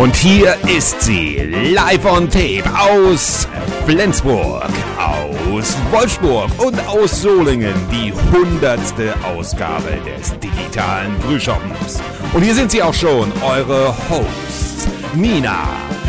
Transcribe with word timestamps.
Und 0.00 0.16
hier 0.16 0.56
ist 0.66 1.02
sie, 1.02 1.36
live 1.74 2.06
on 2.06 2.30
tape 2.30 2.64
aus 2.74 3.46
Flensburg, 3.84 4.70
aus 4.96 5.76
Wolfsburg 5.90 6.50
und 6.56 6.80
aus 6.88 7.20
Solingen, 7.20 7.74
die 7.92 8.10
hundertste 8.32 9.12
Ausgabe 9.22 9.98
des 10.06 10.38
digitalen 10.38 11.20
Frühschoppens. 11.20 12.00
Und 12.32 12.40
hier 12.40 12.54
sind 12.54 12.70
sie 12.70 12.82
auch 12.82 12.94
schon, 12.94 13.30
eure 13.42 13.94
Hosts, 14.08 14.88
Nina, 15.12 15.68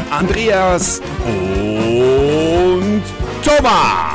Andreas 0.09 1.01
und 1.25 3.03
Thomas. 3.43 4.10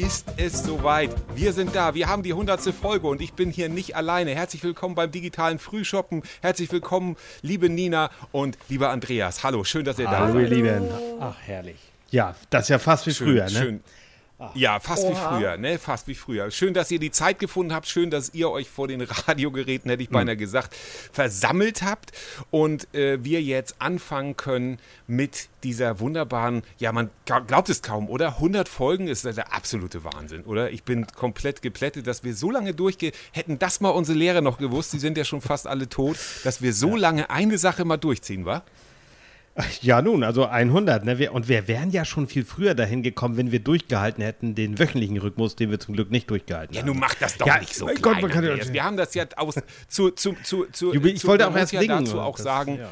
Ist 0.00 0.32
es 0.38 0.62
soweit. 0.62 1.10
Wir 1.34 1.52
sind 1.52 1.74
da. 1.74 1.94
Wir 1.94 2.08
haben 2.08 2.22
die 2.22 2.32
100. 2.32 2.72
Folge 2.74 3.06
und 3.06 3.20
ich 3.20 3.34
bin 3.34 3.50
hier 3.50 3.68
nicht 3.68 3.96
alleine. 3.96 4.34
Herzlich 4.34 4.62
willkommen 4.62 4.94
beim 4.94 5.10
digitalen 5.10 5.58
Frühshoppen. 5.58 6.22
Herzlich 6.40 6.72
willkommen, 6.72 7.16
liebe 7.42 7.68
Nina 7.68 8.10
und 8.32 8.56
lieber 8.70 8.88
Andreas. 8.90 9.44
Hallo, 9.44 9.62
schön, 9.62 9.84
dass 9.84 9.98
ihr 9.98 10.06
da 10.06 10.20
Hallo, 10.20 10.32
seid. 10.32 10.42
ihr 10.44 10.48
Lieben. 10.48 10.88
Ach, 11.20 11.36
herrlich. 11.44 11.76
Ja, 12.10 12.34
das 12.48 12.62
ist 12.62 12.68
ja 12.70 12.78
fast 12.78 13.06
wie 13.06 13.12
Schön, 13.12 13.26
früher, 13.26 13.44
ne? 13.44 13.50
Schön. 13.50 13.80
Ja, 14.54 14.80
fast 14.80 15.02
wie 15.06 15.12
Oha. 15.12 15.36
früher, 15.36 15.56
ne? 15.58 15.78
Fast 15.78 16.08
wie 16.08 16.14
früher. 16.14 16.50
Schön, 16.50 16.72
dass 16.72 16.90
ihr 16.90 16.98
die 16.98 17.10
Zeit 17.10 17.38
gefunden 17.38 17.74
habt. 17.74 17.86
Schön, 17.86 18.10
dass 18.10 18.32
ihr 18.32 18.50
euch 18.50 18.70
vor 18.70 18.88
den 18.88 19.02
Radiogeräten, 19.02 19.90
hätte 19.90 20.02
ich 20.02 20.08
beinahe 20.08 20.36
gesagt, 20.36 20.74
versammelt 21.12 21.82
habt 21.82 22.12
und 22.50 22.92
äh, 22.94 23.22
wir 23.22 23.42
jetzt 23.42 23.76
anfangen 23.80 24.36
können 24.36 24.78
mit 25.06 25.48
dieser 25.62 26.00
wunderbaren, 26.00 26.62
ja, 26.78 26.92
man 26.92 27.10
glaubt 27.26 27.68
es 27.68 27.82
kaum, 27.82 28.08
oder? 28.08 28.28
100 28.36 28.68
Folgen 28.68 29.08
ist 29.08 29.24
der 29.24 29.52
absolute 29.52 30.04
Wahnsinn, 30.04 30.44
oder? 30.44 30.70
Ich 30.70 30.84
bin 30.84 31.06
komplett 31.06 31.60
geplättet, 31.60 32.06
dass 32.06 32.24
wir 32.24 32.34
so 32.34 32.50
lange 32.50 32.72
durchgehen. 32.72 33.12
Hätten 33.32 33.58
das 33.58 33.80
mal 33.80 33.90
unsere 33.90 34.16
Lehrer 34.16 34.40
noch 34.40 34.58
gewusst, 34.58 34.92
die 34.94 34.98
sind 34.98 35.18
ja 35.18 35.24
schon 35.24 35.42
fast 35.42 35.66
alle 35.66 35.88
tot, 35.88 36.16
dass 36.44 36.62
wir 36.62 36.72
so 36.72 36.96
lange 36.96 37.28
eine 37.28 37.58
Sache 37.58 37.84
mal 37.84 37.98
durchziehen, 37.98 38.46
wa? 38.46 38.62
Ja, 39.82 40.02
nun, 40.02 40.22
also 40.24 40.46
100. 40.46 41.04
Ne? 41.04 41.30
Und 41.30 41.48
wir 41.48 41.68
wären 41.68 41.90
ja 41.90 42.04
schon 42.04 42.26
viel 42.26 42.44
früher 42.44 42.74
dahin 42.74 43.02
gekommen, 43.02 43.36
wenn 43.36 43.52
wir 43.52 43.60
durchgehalten 43.60 44.22
hätten, 44.22 44.54
den 44.54 44.78
wöchentlichen 44.78 45.16
Rhythmus, 45.18 45.56
den 45.56 45.70
wir 45.70 45.80
zum 45.80 45.94
Glück 45.94 46.10
nicht 46.10 46.28
durchgehalten 46.30 46.74
Ja, 46.74 46.82
haben. 46.82 46.88
nun 46.88 46.98
mach 46.98 47.14
das 47.14 47.36
doch 47.36 47.46
Ja, 47.46 47.58
nicht 47.58 47.74
so 47.74 47.86
klein, 47.86 48.02
Gott, 48.02 48.20
man 48.22 48.30
kann 48.30 48.44
ja- 48.44 48.50
Andreas. 48.52 48.72
Wir 48.72 48.84
haben 48.84 48.96
das 48.96 49.14
ja 49.14 49.24
aus 49.36 49.54
zu 49.88 50.10
zu 50.10 50.34
zu 50.42 50.66
zu. 50.72 50.92
Jubi, 50.94 51.10
ich 51.10 51.20
zu, 51.20 51.28
wollte 51.28 51.46
auch 51.48 51.56
erst 51.56 51.72
ja 51.72 51.80
singen. 51.80 52.04
dazu 52.04 52.20
auch 52.20 52.36
Das- 52.36 52.44
sagen, 52.44 52.78
ja. 52.78 52.88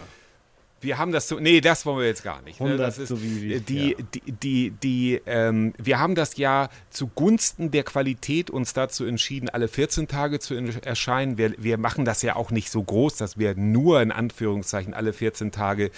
wir 0.80 0.96
haben 0.96 1.10
das 1.10 1.26
so. 1.26 1.40
Nee, 1.40 1.60
das 1.60 1.84
wollen 1.86 1.98
wir 1.98 2.06
jetzt 2.06 2.22
gar 2.22 2.40
nicht. 2.42 2.60
ne? 2.60 2.66
100 2.66 2.86
Das 2.86 2.98
ist 2.98 3.08
so 3.08 3.20
wie- 3.20 3.42
wie- 3.42 3.60
die 3.60 3.90
ja. 3.90 3.96
die 4.14 4.32
die 4.32 4.70
die 4.70 5.20
ähm, 5.26 5.74
wir 5.76 5.98
haben 5.98 6.14
das 6.14 6.36
ja 6.36 6.68
zugunsten 6.90 7.72
der 7.72 7.82
Qualität 7.82 8.48
uns 8.48 8.74
dazu 8.74 9.04
entschieden, 9.04 9.48
alle 9.48 9.66
14 9.66 10.06
Tage 10.06 10.38
zu 10.38 10.54
in- 10.54 10.72
erscheinen. 10.84 11.36
Wir 11.36 11.52
wir 11.58 11.78
machen 11.78 12.04
das 12.04 12.22
ja 12.22 12.36
auch 12.36 12.52
nicht 12.52 12.70
so 12.70 12.80
groß, 12.82 13.16
dass 13.16 13.38
wir 13.38 13.56
nur 13.56 14.00
in 14.02 14.12
Anführungszeichen 14.12 14.94
alle 14.94 15.12
14 15.12 15.50
Tage 15.50 15.90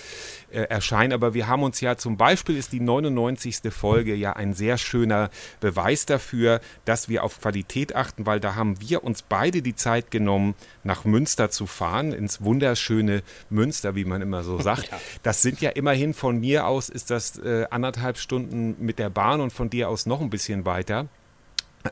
äh, 0.52 0.62
erscheinen. 0.62 1.12
Aber 1.12 1.34
wir 1.34 1.48
haben 1.48 1.62
uns 1.62 1.80
ja 1.80 1.96
zum 1.96 2.16
Beispiel 2.16 2.56
ist 2.56 2.72
die 2.72 2.80
99. 2.80 3.60
Folge 3.70 4.14
ja 4.14 4.34
ein 4.34 4.54
sehr 4.54 4.78
schöner 4.78 5.30
Beweis 5.60 6.06
dafür, 6.06 6.60
dass 6.84 7.08
wir 7.08 7.24
auf 7.24 7.40
Qualität 7.40 7.94
achten, 7.94 8.26
weil 8.26 8.40
da 8.40 8.54
haben 8.54 8.80
wir 8.80 9.04
uns 9.04 9.22
beide 9.22 9.62
die 9.62 9.74
Zeit 9.74 10.10
genommen, 10.10 10.54
nach 10.84 11.04
Münster 11.04 11.50
zu 11.50 11.66
fahren, 11.66 12.12
ins 12.12 12.42
wunderschöne 12.42 13.22
Münster, 13.48 13.94
wie 13.94 14.04
man 14.04 14.22
immer 14.22 14.42
so 14.42 14.58
sagt. 14.62 14.90
Das 15.22 15.42
sind 15.42 15.60
ja 15.60 15.70
immerhin 15.70 16.14
von 16.14 16.40
mir 16.40 16.66
aus 16.66 16.88
ist 16.88 17.10
das 17.10 17.38
äh, 17.38 17.66
anderthalb 17.70 18.18
Stunden 18.18 18.76
mit 18.78 18.98
der 18.98 19.10
Bahn 19.10 19.40
und 19.40 19.52
von 19.52 19.70
dir 19.70 19.88
aus 19.88 20.06
noch 20.06 20.20
ein 20.20 20.30
bisschen 20.30 20.64
weiter. 20.64 21.08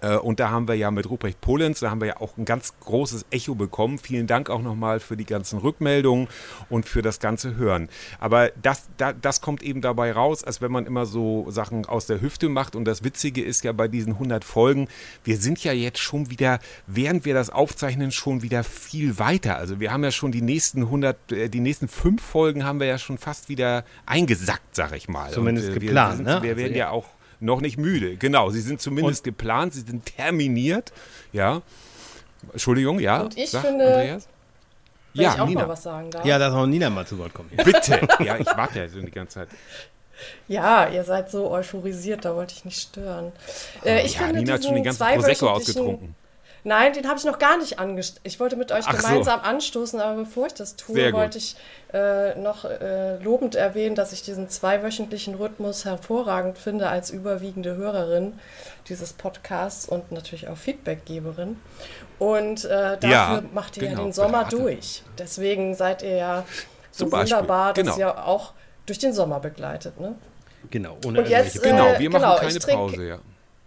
Äh, 0.03 0.17
Und 0.17 0.41
da 0.41 0.51
haben 0.51 0.69
wir 0.69 0.75
ja 0.75 0.91
mit 0.91 1.09
Ruprecht 1.09 1.41
Polenz, 1.41 1.81
da 1.81 1.91
haben 1.91 2.01
wir 2.01 2.09
ja 2.09 2.17
auch 2.21 2.37
ein 2.37 2.45
ganz 2.45 2.75
großes 2.81 3.27
Echo 3.31 3.55
bekommen. 3.55 3.99
Vielen 3.99 4.27
Dank 4.27 4.51
auch 4.51 4.63
nochmal 4.63 5.01
für 5.01 5.17
die 5.17 5.25
ganzen 5.25 5.59
Rückmeldungen 5.59 6.29
und 6.69 6.87
für 6.87 7.03
das 7.03 7.21
ganze 7.21 7.57
Hören. 7.57 7.89
Aber 8.19 8.51
das, 8.61 8.89
da, 8.97 9.13
das 9.13 9.41
kommt 9.41 9.63
eben 9.63 9.81
dabei 9.81 10.13
raus, 10.13 10.45
als 10.45 10.61
wenn 10.61 10.73
man 10.73 10.87
immer 10.87 11.07
so 11.07 11.51
Sachen 11.51 11.87
aus 11.87 12.07
der 12.07 12.21
Hüfte 12.21 12.49
macht. 12.49 12.77
Und 12.77 12.85
das 12.85 13.05
Witzige 13.05 13.43
ist 13.43 13.65
ja 13.65 13.73
bei 13.73 13.89
diesen 13.89 14.15
100 14.15 14.45
Folgen, 14.45 14.89
wir 15.25 15.37
sind 15.37 15.63
ja 15.65 15.73
jetzt 15.73 15.99
schon 16.01 16.31
wieder, 16.31 16.59
während 16.87 17.25
wir 17.25 17.35
das 17.35 17.51
aufzeichnen, 17.51 18.13
schon 18.13 18.43
wieder 18.43 18.65
viel 18.65 19.19
weiter. 19.19 19.57
Also 19.57 19.81
wir 19.81 19.93
haben 19.93 20.05
ja 20.05 20.11
schon 20.11 20.33
die 20.33 20.43
nächsten 20.43 20.83
100, 20.83 21.33
äh, 21.33 21.49
die 21.49 21.61
nächsten 21.61 21.89
fünf 21.89 22.23
Folgen 22.23 22.65
haben 22.65 22.81
wir 22.81 22.87
ja 22.87 22.99
schon 22.99 23.19
fast 23.19 23.49
wieder 23.49 23.85
eingesackt, 24.07 24.75
sag 24.75 24.95
ich 24.95 25.09
mal. 25.09 25.31
Zumindest 25.31 25.69
Und, 25.69 25.77
äh, 25.77 25.81
wir, 25.81 25.87
geplant, 25.89 26.17
sind, 26.17 26.27
ne? 26.27 26.43
Wir 26.43 26.51
Also, 26.51 26.57
werden 26.63 26.73
ja. 26.73 26.79
ja 26.79 26.91
auch 26.91 27.07
noch 27.41 27.61
nicht 27.61 27.79
müde. 27.79 28.17
Genau, 28.17 28.51
sie 28.51 28.61
sind 28.61 28.81
zumindest 28.81 29.25
geplant, 29.25 29.75
sie 29.75 29.81
sind 29.83 30.07
terminiert. 30.07 30.93
Ja. 31.33 31.63
Entschuldigung, 32.53 33.01
ja. 33.01 33.23
Und 33.23 33.37
ich 33.37 33.51
sag, 33.51 33.65
finde- 33.65 33.87
Andreas? 33.87 34.29
Wenn 35.15 35.25
Ja, 35.25 35.35
ich 35.35 35.41
auch 35.41 35.47
Nina. 35.47 35.61
mal 35.63 35.69
was 35.69 35.83
sagen 35.83 36.11
darf. 36.11 36.25
Ja, 36.25 36.39
dass 36.39 36.53
auch 36.55 36.67
Nina 36.67 36.91
mal 36.91 37.07
zu 37.07 37.19
Wort 37.19 37.35
kommt. 37.35 37.57
Bitte. 37.57 38.07
ja, 38.25 38.37
ich 38.39 38.47
warte 38.47 38.79
ja 38.79 38.89
so 38.89 39.01
die 39.01 39.11
ganze 39.11 39.35
Zeit. 39.41 39.49
Ja, 40.49 40.89
ihr 40.89 41.05
seid 41.05 41.31
so 41.31 41.51
euphorisiert, 41.51 42.25
da 42.25 42.35
wollte 42.35 42.55
ich 42.55 42.65
nicht 42.65 42.81
stören. 42.81 43.33
Äh, 43.85 44.05
ich 44.05 44.15
ja, 44.15 44.21
finde 44.27 44.41
Nina 44.41 44.55
hat 44.55 44.65
schon 44.65 44.75
den 44.75 44.85
ganzen 44.85 45.07
Prosecco 45.07 45.49
ausgetrunken. 45.49 46.15
Nein, 46.65 46.93
den 46.93 47.07
habe 47.09 47.19
ich 47.19 47.25
noch 47.25 47.39
gar 47.39 47.57
nicht 47.59 47.79
angestoßen. 47.79 48.21
Ich 48.25 48.41
wollte 48.41 48.57
mit 48.57 48.73
euch 48.73 48.85
Ach 48.87 48.93
so. 48.99 49.07
gemeinsam 49.07 49.41
anstoßen, 49.41 50.01
aber 50.01 50.17
bevor 50.23 50.47
ich 50.49 50.55
das 50.55 50.77
tue, 50.77 51.13
wollte 51.13 51.39
ich 51.39 51.57
äh, 51.95 52.35
noch 52.35 52.65
äh, 52.65 53.17
lobend 53.23 53.55
erwähnen, 53.55 53.95
dass 53.95 54.13
ich 54.13 54.23
diesen 54.23 54.49
zweiwöchentlichen 54.49 55.35
Rhythmus 55.37 55.85
hervorragend 55.85 56.59
finde 56.59 56.89
als 56.89 57.11
überwiegende 57.11 57.77
Hörerin 57.77 58.39
dieses 58.89 59.13
Podcasts 59.13 59.89
und 59.89 60.11
natürlich 60.13 60.49
auch 60.49 60.57
Feedbackgeberin. 60.57 61.59
Und 62.19 62.65
äh, 62.65 62.69
dafür 62.99 63.09
Ja, 63.11 63.43
macht 63.55 63.77
ihr 63.77 63.85
genau, 63.89 63.99
ja 64.01 64.05
den 64.07 64.13
Sommer 64.13 64.39
Berater. 64.45 64.57
durch. 64.57 65.03
Deswegen 65.19 65.75
seid 65.75 66.03
ihr 66.03 66.17
ja 66.17 66.45
so 66.91 67.09
Beispiel, 67.09 67.37
wunderbar, 67.37 67.73
dass 67.73 67.85
genau. 67.85 67.99
ihr 67.99 68.25
auch 68.27 68.53
durch 68.87 68.99
den 68.99 69.13
Sommer 69.13 69.39
begleitet. 69.41 70.01
Ne? 70.01 70.17
Genau, 70.71 70.97
ohne 71.07 71.21
Und 71.21 71.29
jetzt, 71.29 71.57
irgendwelche- 71.57 71.77
Genau, 71.77 71.87
Äh, 71.95 71.99
wir 72.01 72.11
machen 72.11 72.23
genau, 72.23 72.37
keine 72.37 72.59
trink- 72.59 72.77
Pause, 72.77 73.05
ja. 73.07 73.19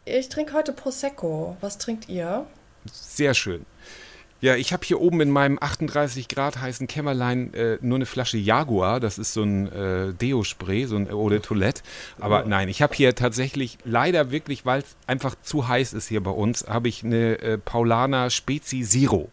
Ich 0.03 0.29
trinke 0.29 0.53
heute 0.53 0.73
Prosecco. 0.73 1.55
Was 1.61 1.77
trinkt 1.77 2.09
ihr? 2.09 2.45
Sehr 2.85 3.33
schön. 3.33 3.65
Ja, 4.41 4.55
ich 4.55 4.73
habe 4.73 4.83
hier 4.83 4.99
oben 4.99 5.21
in 5.21 5.29
meinem 5.29 5.59
38 5.61 6.27
Grad 6.27 6.59
heißen 6.59 6.87
Kämmerlein 6.87 7.53
äh, 7.53 7.77
nur 7.81 7.97
eine 7.97 8.07
Flasche 8.07 8.39
Jaguar. 8.39 8.99
Das 8.99 9.19
ist 9.19 9.33
so 9.33 9.43
ein 9.43 9.71
äh, 9.71 10.13
Deo-Spray, 10.13 10.85
so 10.85 10.95
ein 10.95 11.11
Eau 11.11 11.29
de 11.29 11.41
Toilette. 11.41 11.83
Aber 12.19 12.43
nein, 12.45 12.67
ich 12.67 12.81
habe 12.81 12.95
hier 12.95 13.13
tatsächlich 13.13 13.77
leider 13.85 14.31
wirklich, 14.31 14.65
weil 14.65 14.79
es 14.79 14.95
einfach 15.05 15.35
zu 15.43 15.67
heiß 15.67 15.93
ist 15.93 16.07
hier 16.07 16.23
bei 16.23 16.31
uns, 16.31 16.65
habe 16.67 16.89
ich 16.89 17.03
eine 17.03 17.37
äh, 17.39 17.57
Paulaner 17.59 18.31
Spezi 18.31 18.81
Zero. 18.81 19.29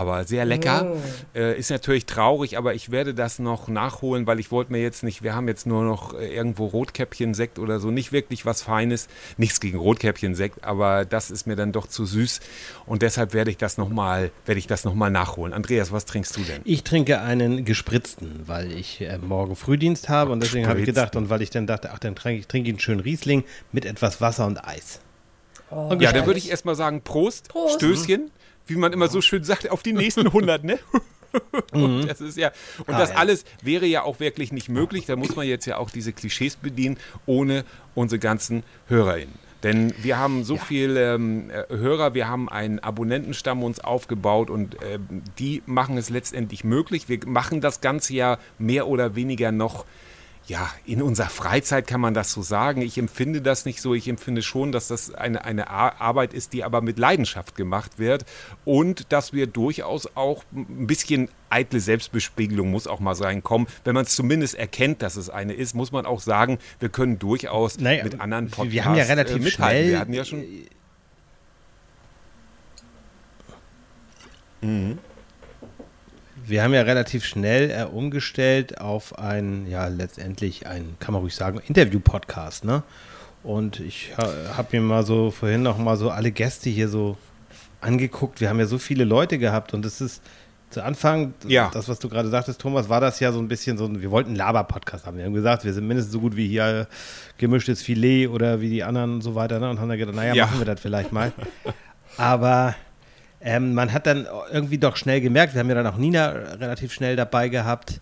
Aber 0.00 0.24
sehr 0.24 0.46
lecker. 0.46 0.96
Äh, 1.34 1.58
ist 1.58 1.70
natürlich 1.70 2.06
traurig, 2.06 2.56
aber 2.56 2.72
ich 2.72 2.90
werde 2.90 3.12
das 3.12 3.38
noch 3.38 3.68
nachholen, 3.68 4.26
weil 4.26 4.40
ich 4.40 4.50
wollte 4.50 4.72
mir 4.72 4.80
jetzt 4.80 5.02
nicht, 5.02 5.22
wir 5.22 5.34
haben 5.34 5.46
jetzt 5.46 5.66
nur 5.66 5.84
noch 5.84 6.14
äh, 6.18 6.34
irgendwo 6.34 6.64
Rotkäppchen-Sekt 6.64 7.58
oder 7.58 7.80
so, 7.80 7.90
nicht 7.90 8.10
wirklich 8.10 8.46
was 8.46 8.62
Feines. 8.62 9.08
Nichts 9.36 9.60
gegen 9.60 9.76
Rotkäppchen-Sekt, 9.76 10.64
aber 10.64 11.04
das 11.04 11.30
ist 11.30 11.46
mir 11.46 11.54
dann 11.54 11.72
doch 11.72 11.86
zu 11.86 12.06
süß. 12.06 12.40
Und 12.86 13.02
deshalb 13.02 13.34
werde 13.34 13.50
ich 13.50 13.58
das 13.58 13.76
nochmal, 13.76 14.30
werde 14.46 14.58
ich 14.58 14.66
das 14.66 14.84
noch 14.84 14.94
mal 14.94 15.10
nachholen. 15.10 15.52
Andreas, 15.52 15.92
was 15.92 16.06
trinkst 16.06 16.34
du 16.34 16.40
denn? 16.44 16.62
Ich 16.64 16.82
trinke 16.82 17.20
einen 17.20 17.66
gespritzten, 17.66 18.44
weil 18.46 18.72
ich 18.72 19.02
äh, 19.02 19.18
morgen 19.18 19.54
Frühdienst 19.54 20.08
habe 20.08 20.32
und 20.32 20.42
deswegen 20.42 20.66
habe 20.66 20.80
ich 20.80 20.86
gedacht 20.86 21.14
und 21.14 21.28
weil 21.28 21.42
ich 21.42 21.50
dann 21.50 21.66
dachte, 21.66 21.90
ach, 21.92 21.98
dann 21.98 22.14
trinke 22.14 22.40
ich, 22.40 22.46
trinke 22.46 22.70
ich 22.70 22.74
einen 22.74 22.80
schönen 22.80 23.00
Riesling 23.00 23.44
mit 23.70 23.84
etwas 23.84 24.22
Wasser 24.22 24.46
und 24.46 24.64
Eis. 24.64 25.00
Oh, 25.70 25.94
Ja, 26.00 26.12
dann 26.12 26.24
würde 26.24 26.38
ich 26.38 26.50
erstmal 26.50 26.74
sagen, 26.74 27.02
Prost, 27.02 27.50
Prost. 27.50 27.74
Stößchen, 27.74 28.30
wie 28.70 28.76
man 28.76 28.92
immer 28.92 29.08
so 29.08 29.20
schön 29.20 29.44
sagt, 29.44 29.70
auf 29.70 29.82
die 29.82 29.92
nächsten 29.92 30.26
100, 30.26 30.64
ne? 30.64 30.78
Und 31.72 32.08
das 32.08 32.20
ist 32.20 32.36
ja, 32.36 32.50
und 32.78 32.98
das 32.98 33.10
ja. 33.10 33.16
alles 33.16 33.44
wäre 33.62 33.86
ja 33.86 34.02
auch 34.02 34.18
wirklich 34.18 34.50
nicht 34.50 34.68
möglich. 34.68 35.06
Da 35.06 35.14
muss 35.14 35.36
man 35.36 35.46
jetzt 35.46 35.64
ja 35.64 35.76
auch 35.76 35.88
diese 35.88 36.12
Klischees 36.12 36.56
bedienen, 36.56 36.98
ohne 37.24 37.64
unsere 37.94 38.18
ganzen 38.18 38.64
HörerInnen. 38.88 39.34
Denn 39.62 39.92
wir 40.02 40.18
haben 40.18 40.42
so 40.44 40.56
viele 40.56 41.14
ähm, 41.14 41.50
äh, 41.50 41.64
Hörer, 41.68 42.14
wir 42.14 42.28
haben 42.28 42.48
einen 42.48 42.78
Abonnentenstamm 42.78 43.62
uns 43.62 43.78
aufgebaut 43.78 44.48
und 44.48 44.76
ähm, 44.82 45.22
die 45.38 45.62
machen 45.66 45.98
es 45.98 46.08
letztendlich 46.08 46.64
möglich. 46.64 47.08
Wir 47.08 47.20
machen 47.26 47.60
das 47.60 47.80
Ganze 47.80 48.14
ja 48.14 48.38
mehr 48.58 48.88
oder 48.88 49.14
weniger 49.16 49.52
noch 49.52 49.84
ja, 50.50 50.68
in 50.84 51.00
unserer 51.00 51.28
Freizeit 51.28 51.86
kann 51.86 52.00
man 52.00 52.12
das 52.12 52.32
so 52.32 52.42
sagen. 52.42 52.82
Ich 52.82 52.98
empfinde 52.98 53.40
das 53.40 53.66
nicht 53.66 53.80
so. 53.80 53.94
Ich 53.94 54.08
empfinde 54.08 54.42
schon, 54.42 54.72
dass 54.72 54.88
das 54.88 55.14
eine, 55.14 55.44
eine 55.44 55.70
Ar- 55.70 56.00
Arbeit 56.00 56.34
ist, 56.34 56.52
die 56.54 56.64
aber 56.64 56.80
mit 56.80 56.98
Leidenschaft 56.98 57.54
gemacht 57.54 58.00
wird 58.00 58.24
und 58.64 59.12
dass 59.12 59.32
wir 59.32 59.46
durchaus 59.46 60.08
auch 60.16 60.42
ein 60.52 60.88
bisschen 60.88 61.28
eitle 61.50 61.78
Selbstbespiegelung 61.78 62.68
muss 62.68 62.88
auch 62.88 62.98
mal 62.98 63.14
sein. 63.14 63.44
Kommen, 63.44 63.68
wenn 63.84 63.94
man 63.94 64.06
es 64.06 64.16
zumindest 64.16 64.56
erkennt, 64.56 65.02
dass 65.02 65.14
es 65.14 65.30
eine 65.30 65.52
ist, 65.52 65.76
muss 65.76 65.92
man 65.92 66.04
auch 66.04 66.20
sagen, 66.20 66.58
wir 66.80 66.88
können 66.88 67.20
durchaus 67.20 67.78
Naja, 67.78 68.02
mit 68.02 68.20
anderen 68.20 68.46
wir 68.46 68.56
Podcasts 68.56 68.84
haben 68.86 68.96
ja 68.96 69.04
relativ 69.04 69.36
äh, 69.36 69.38
mithalten. 69.38 69.76
schnell- 69.78 69.88
Wir 69.92 69.98
hatten 70.00 70.12
ja 70.14 70.24
schon 70.24 70.44
Wir 76.50 76.62
haben 76.64 76.74
ja 76.74 76.82
relativ 76.82 77.24
schnell 77.24 77.70
äh, 77.70 77.84
umgestellt 77.84 78.80
auf 78.80 79.18
ein, 79.18 79.66
ja, 79.68 79.86
letztendlich 79.86 80.66
ein, 80.66 80.96
kann 80.98 81.12
man 81.12 81.22
ruhig 81.22 81.34
sagen, 81.34 81.60
Interview-Podcast, 81.66 82.64
ne? 82.64 82.82
Und 83.42 83.80
ich 83.80 84.12
habe 84.18 84.68
mir 84.72 84.82
mal 84.82 85.06
so 85.06 85.30
vorhin 85.30 85.62
noch 85.62 85.78
mal 85.78 85.96
so 85.96 86.10
alle 86.10 86.30
Gäste 86.30 86.68
hier 86.68 86.88
so 86.88 87.16
angeguckt. 87.80 88.40
Wir 88.40 88.50
haben 88.50 88.58
ja 88.58 88.66
so 88.66 88.78
viele 88.78 89.04
Leute 89.04 89.38
gehabt 89.38 89.72
und 89.72 89.86
es 89.86 90.00
ist 90.00 90.22
zu 90.70 90.84
Anfang, 90.84 91.34
ja. 91.46 91.70
das, 91.72 91.88
was 91.88 91.98
du 91.98 92.08
gerade 92.08 92.28
sagtest, 92.28 92.60
Thomas, 92.60 92.88
war 92.88 93.00
das 93.00 93.18
ja 93.18 93.32
so 93.32 93.40
ein 93.40 93.48
bisschen 93.48 93.76
so, 93.76 93.88
wir 94.00 94.10
wollten 94.10 94.30
einen 94.30 94.36
Laber-Podcast 94.36 95.06
haben. 95.06 95.18
Wir 95.18 95.24
haben 95.24 95.34
gesagt, 95.34 95.64
wir 95.64 95.72
sind 95.72 95.86
mindestens 95.86 96.12
so 96.12 96.20
gut 96.20 96.36
wie 96.36 96.46
hier 96.46 96.86
gemischtes 97.38 97.82
Filet 97.82 98.28
oder 98.28 98.60
wie 98.60 98.70
die 98.70 98.84
anderen 98.84 99.14
und 99.14 99.22
so 99.22 99.34
weiter. 99.34 99.58
Ne? 99.58 99.68
Und 99.70 99.80
haben 99.80 99.88
dann 99.88 99.98
gedacht, 99.98 100.14
naja, 100.14 100.34
ja. 100.34 100.46
machen 100.46 100.60
wir 100.60 100.66
das 100.66 100.80
vielleicht 100.80 101.12
mal. 101.12 101.32
Aber 102.16 102.76
ähm, 103.40 103.74
man 103.74 103.92
hat 103.92 104.06
dann 104.06 104.26
irgendwie 104.52 104.78
doch 104.78 104.96
schnell 104.96 105.20
gemerkt, 105.20 105.54
wir 105.54 105.60
haben 105.60 105.68
ja 105.68 105.74
dann 105.74 105.86
auch 105.86 105.96
Nina 105.96 106.28
relativ 106.28 106.92
schnell 106.92 107.16
dabei 107.16 107.48
gehabt. 107.48 108.00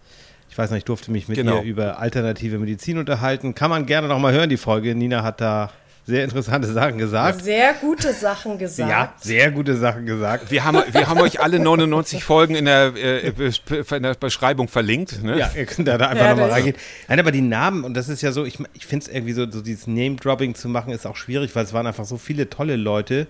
Ich 0.50 0.58
weiß 0.58 0.70
noch, 0.70 0.78
ich 0.78 0.84
durfte 0.84 1.10
mich 1.12 1.28
mit 1.28 1.36
genau. 1.36 1.58
ihr 1.58 1.62
über 1.62 1.98
alternative 1.98 2.58
Medizin 2.58 2.98
unterhalten. 2.98 3.54
Kann 3.54 3.70
man 3.70 3.86
gerne 3.86 4.08
noch 4.08 4.18
mal 4.18 4.32
hören, 4.32 4.48
die 4.48 4.56
Folge. 4.56 4.94
Nina 4.94 5.22
hat 5.22 5.40
da 5.40 5.70
sehr 6.08 6.24
interessante 6.24 6.72
Sachen 6.72 6.96
gesagt. 6.96 7.44
Sehr 7.44 7.74
gute 7.74 8.14
Sachen 8.14 8.56
gesagt. 8.56 8.90
Ja, 8.90 9.12
sehr 9.20 9.50
gute 9.50 9.76
Sachen 9.76 10.06
gesagt. 10.06 10.50
Wir 10.50 10.64
haben, 10.64 10.82
wir 10.90 11.06
haben 11.06 11.20
euch 11.20 11.38
alle 11.38 11.60
99 11.60 12.24
Folgen 12.24 12.54
in 12.54 12.64
der, 12.64 12.94
äh, 12.96 13.28
in 13.28 14.02
der 14.02 14.14
Beschreibung 14.14 14.68
verlinkt. 14.68 15.22
Ne? 15.22 15.38
Ja, 15.38 15.50
ihr 15.54 15.66
könnt 15.66 15.86
da, 15.86 15.96
einfach 15.96 16.16
ja, 16.16 16.30
nochmal 16.30 16.50
reingehen. 16.50 16.76
Nein, 17.08 17.20
aber 17.20 17.30
die 17.30 17.42
Namen, 17.42 17.84
und 17.84 17.92
das 17.92 18.08
ist 18.08 18.22
ja 18.22 18.32
so, 18.32 18.46
ich, 18.46 18.58
ich 18.72 18.86
finde 18.86 19.04
es 19.04 19.12
irgendwie 19.14 19.34
so, 19.34 19.48
so 19.50 19.60
dieses 19.60 19.86
Name-Dropping 19.86 20.54
zu 20.54 20.70
machen, 20.70 20.94
ist 20.94 21.06
auch 21.06 21.16
schwierig, 21.16 21.54
weil 21.54 21.64
es 21.64 21.74
waren 21.74 21.86
einfach 21.86 22.06
so 22.06 22.16
viele 22.16 22.48
tolle 22.48 22.76
Leute, 22.76 23.26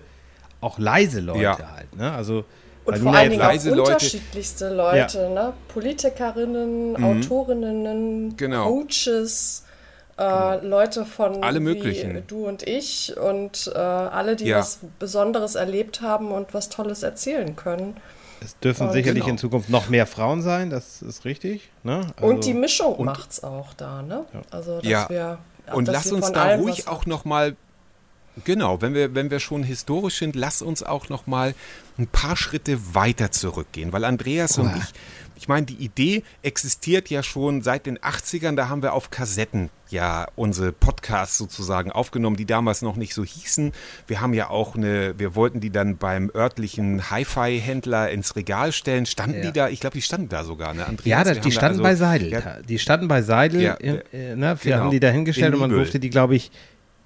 auch 0.61 0.79
leise 0.79 1.19
Leute 1.21 1.41
ja. 1.41 1.57
halt. 1.75 1.95
Ne? 1.95 2.11
Also, 2.11 2.45
und 2.85 2.97
vor 2.97 3.13
allen 3.13 3.31
Dingen 3.31 3.41
auch 3.41 3.65
unterschiedlichste 3.65 4.73
Leute, 4.73 5.21
ja. 5.21 5.29
ne? 5.29 5.53
Politikerinnen, 5.67 6.93
mhm. 6.93 7.03
Autorinnen, 7.03 8.37
genau. 8.37 8.65
Coaches 8.65 9.63
äh, 10.19 10.65
Leute 10.65 11.05
von 11.05 11.43
alle 11.43 11.59
möglichen. 11.59 12.23
du 12.27 12.45
und 12.45 12.67
ich 12.67 13.15
und 13.17 13.71
äh, 13.73 13.77
alle, 13.77 14.35
die 14.35 14.45
ja. 14.45 14.59
was 14.59 14.79
Besonderes 14.99 15.55
erlebt 15.55 16.01
haben 16.01 16.31
und 16.31 16.53
was 16.53 16.69
Tolles 16.69 17.03
erzählen 17.03 17.55
können. 17.55 17.95
Es 18.41 18.57
dürfen 18.59 18.87
und 18.87 18.93
sicherlich 18.93 19.23
genau. 19.23 19.33
in 19.33 19.37
Zukunft 19.37 19.69
noch 19.69 19.89
mehr 19.89 20.05
Frauen 20.05 20.41
sein, 20.41 20.69
das 20.69 21.01
ist 21.01 21.25
richtig. 21.25 21.69
Ne? 21.83 22.01
Also 22.15 22.27
und 22.27 22.45
die 22.45 22.53
Mischung 22.53 23.03
macht 23.03 23.31
es 23.31 23.43
auch 23.43 23.73
da, 23.73 24.01
ne? 24.01 24.25
Ja. 24.33 24.41
Also, 24.51 24.75
dass 24.77 24.85
ja. 24.85 25.09
wir. 25.09 25.37
Und 25.73 25.87
lass 25.87 26.11
uns 26.11 26.31
da 26.31 26.55
ruhig 26.55 26.87
auch 26.87 27.05
noch 27.05 27.25
mal 27.25 27.55
Genau, 28.43 28.81
wenn 28.81 28.93
wir, 28.93 29.15
wenn 29.15 29.31
wir 29.31 29.39
schon 29.39 29.63
historisch 29.63 30.19
sind, 30.19 30.35
lass 30.35 30.61
uns 30.61 30.83
auch 30.83 31.09
noch 31.09 31.27
mal 31.27 31.55
ein 31.97 32.07
paar 32.07 32.35
Schritte 32.35 32.95
weiter 32.95 33.31
zurückgehen, 33.31 33.91
weil 33.91 34.05
Andreas 34.05 34.57
oh. 34.57 34.61
und 34.61 34.75
ich, 34.77 34.93
ich 35.35 35.47
meine, 35.47 35.65
die 35.65 35.75
Idee 35.75 36.23
existiert 36.41 37.09
ja 37.09 37.23
schon 37.23 37.61
seit 37.61 37.85
den 37.85 37.97
80ern, 37.97 38.55
da 38.55 38.67
haben 38.67 38.81
wir 38.81 38.93
auf 38.93 39.09
Kassetten 39.09 39.69
ja 39.89 40.27
unsere 40.35 40.71
Podcasts 40.71 41.37
sozusagen 41.37 41.91
aufgenommen, 41.91 42.35
die 42.35 42.45
damals 42.45 42.81
noch 42.81 42.95
nicht 42.95 43.13
so 43.13 43.23
hießen. 43.23 43.71
Wir 44.07 44.21
haben 44.21 44.33
ja 44.33 44.49
auch 44.49 44.75
eine, 44.75 45.17
wir 45.17 45.35
wollten 45.35 45.61
die 45.61 45.71
dann 45.71 45.97
beim 45.97 46.29
örtlichen 46.35 47.09
Hi-Fi-Händler 47.09 48.11
ins 48.11 48.35
Regal 48.35 48.71
stellen. 48.71 49.05
Standen 49.05 49.37
ja. 49.37 49.45
die 49.45 49.51
da? 49.53 49.69
Ich 49.69 49.79
glaube, 49.79 49.95
die 49.95 50.01
standen 50.01 50.29
da 50.29 50.43
sogar, 50.43 50.73
ne? 50.73 50.85
Andreas, 50.85 51.27
ja, 51.27 51.33
da, 51.33 51.39
die 51.39 51.51
standen 51.51 51.79
also, 51.79 51.83
bei 51.83 51.95
Seidel. 51.95 52.31
Ja, 52.31 52.61
die 52.61 52.77
standen 52.77 53.07
bei 53.07 53.21
Seidel, 53.21 53.61
ja, 53.61 53.75
äh, 53.75 54.35
ne? 54.35 54.57
Wir 54.61 54.71
genau. 54.71 54.83
haben 54.83 54.91
die 54.91 54.99
da 54.99 55.09
hingestellt 55.09 55.53
und 55.53 55.61
man 55.61 55.69
durfte 55.69 55.99
die, 55.99 56.09
glaube 56.09 56.35
ich, 56.35 56.51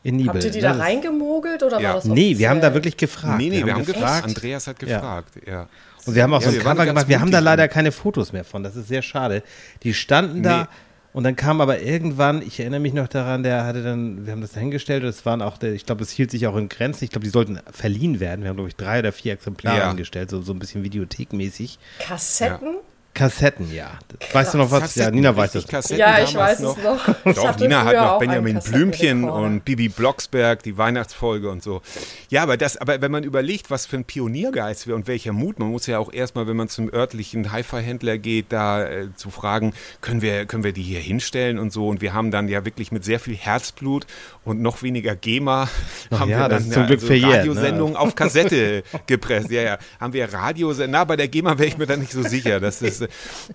in 0.03 0.17
Nibel. 0.17 0.33
Habt 0.33 0.43
ihr 0.43 0.51
die 0.51 0.59
da 0.59 0.73
reingemogelt 0.73 1.63
oder 1.63 1.79
ja. 1.79 1.89
war 1.89 1.95
das 1.95 2.05
Nee, 2.05 2.37
wir 2.37 2.49
haben 2.49 2.61
da 2.61 2.73
wirklich 2.73 2.97
gefragt. 2.97 3.37
Nee, 3.37 3.49
nee, 3.49 3.57
wir, 3.57 3.65
wir 3.65 3.73
haben, 3.73 3.81
haben 3.81 3.85
gefragt. 3.85 4.25
Andreas 4.25 4.67
hat 4.67 4.79
gefragt, 4.79 5.33
ja. 5.47 5.67
Und 6.05 6.15
wir 6.15 6.23
haben 6.23 6.33
auch 6.33 6.41
ja, 6.41 6.51
so 6.51 6.57
ein 6.57 6.63
Cover 6.63 6.85
gemacht. 6.85 7.07
Wir 7.07 7.21
haben 7.21 7.31
da 7.31 7.39
leider 7.39 7.67
keine 7.69 7.93
Fotos 7.93 8.33
mehr 8.33 8.43
von. 8.43 8.61
Das 8.61 8.75
ist 8.75 8.89
sehr 8.89 9.01
schade. 9.01 9.41
Die 9.83 9.93
standen 9.93 10.37
nee. 10.37 10.43
da 10.43 10.67
und 11.13 11.23
dann 11.23 11.35
kam 11.35 11.61
aber 11.61 11.79
irgendwann, 11.79 12.41
ich 12.41 12.59
erinnere 12.59 12.79
mich 12.79 12.93
noch 12.93 13.07
daran, 13.07 13.43
der 13.43 13.65
hatte 13.65 13.83
dann, 13.83 14.25
wir 14.25 14.33
haben 14.33 14.41
das 14.41 14.53
da 14.53 14.59
hingestellt 14.59 15.03
und 15.03 15.09
es 15.09 15.25
waren 15.27 15.43
auch, 15.43 15.61
ich 15.61 15.85
glaube, 15.85 16.03
es 16.03 16.09
hielt 16.09 16.31
sich 16.31 16.47
auch 16.47 16.57
in 16.57 16.69
Grenzen. 16.69 17.03
Ich 17.03 17.11
glaube, 17.11 17.23
die 17.23 17.29
sollten 17.29 17.59
verliehen 17.71 18.19
werden. 18.19 18.41
Wir 18.41 18.49
haben, 18.49 18.57
glaube 18.57 18.69
ich, 18.69 18.75
drei 18.75 18.99
oder 18.99 19.11
vier 19.11 19.33
Exemplare 19.33 19.77
ja. 19.77 19.87
hingestellt, 19.89 20.31
so, 20.31 20.41
so 20.41 20.53
ein 20.53 20.59
bisschen 20.59 20.83
videothekmäßig. 20.83 21.77
Kassetten? 21.99 22.77
Ja. 23.15 23.27
Kassetten, 23.27 23.73
ja. 23.73 23.91
Krass. 24.19 24.33
Weißt 24.33 24.53
du 24.53 24.57
noch 24.57 24.71
was? 24.71 24.81
Kassetten, 24.81 25.13
ja, 25.13 25.15
Nina 25.15 25.35
weiß 25.35 25.51
das. 25.51 25.67
Kassetten 25.67 25.99
ja, 25.99 26.23
ich 26.23 26.33
weiß 26.33 26.59
noch. 26.61 26.77
es 26.77 26.83
noch. 26.83 27.05
Doch, 27.35 27.59
Nina 27.59 27.85
hat 27.85 27.95
noch 27.95 28.19
Benjamin 28.19 28.59
Blümchen 28.59 29.23
und 29.23 29.65
Bibi 29.65 29.89
Blocksberg, 29.89 30.63
die 30.63 30.77
Weihnachtsfolge 30.77 31.49
und 31.49 31.61
so. 31.61 31.81
Ja, 32.29 32.43
aber 32.43 32.57
das, 32.57 32.77
aber 32.77 33.01
wenn 33.01 33.11
man 33.11 33.23
überlegt, 33.23 33.69
was 33.69 33.85
für 33.85 33.97
ein 33.97 34.05
Pioniergeist 34.05 34.87
wir 34.87 34.95
und 34.95 35.07
welcher 35.07 35.31
Mut, 35.31 35.59
man 35.59 35.69
muss 35.69 35.85
ja 35.85 35.99
auch 35.99 36.11
erstmal, 36.11 36.47
wenn 36.47 36.57
man 36.57 36.69
zum 36.69 36.91
örtlichen 36.91 37.51
Hi-Fi-Händler 37.51 38.17
geht, 38.17 38.47
da 38.49 38.83
äh, 38.83 39.15
zu 39.15 39.29
fragen, 39.29 39.73
können 40.01 40.21
wir, 40.21 40.45
können 40.45 40.63
wir 40.63 40.73
die 40.73 40.83
hier 40.83 40.99
hinstellen 40.99 41.59
und 41.59 41.71
so. 41.71 41.87
Und 41.87 42.01
wir 42.01 42.13
haben 42.13 42.31
dann 42.31 42.47
ja 42.47 42.65
wirklich 42.65 42.91
mit 42.91 43.03
sehr 43.03 43.19
viel 43.19 43.35
Herzblut 43.35 44.07
und 44.43 44.61
noch 44.61 44.81
weniger 44.81 45.15
GEMA 45.15 45.69
Ach 46.09 46.19
haben 46.19 46.29
ja, 46.31 46.39
wir 46.39 46.49
dann 46.49 46.69
zum 46.69 46.87
Glück 46.87 47.01
also 47.01 47.27
Radiosendungen 47.27 47.93
ne? 47.93 47.99
auf 47.99 48.15
Kassette 48.15 48.83
gepresst. 49.05 49.51
Ja, 49.51 49.61
ja. 49.61 49.77
Haben 49.99 50.13
wir 50.13 50.33
Radiosendungen, 50.33 50.91
na, 50.91 51.03
bei 51.03 51.15
der 51.15 51.27
GEMA 51.27 51.57
wäre 51.59 51.67
ich 51.67 51.77
mir 51.77 51.85
da 51.85 51.95
nicht 51.95 52.11
so 52.11 52.23
sicher. 52.23 52.59
Das 52.59 52.81
ist 52.81 53.02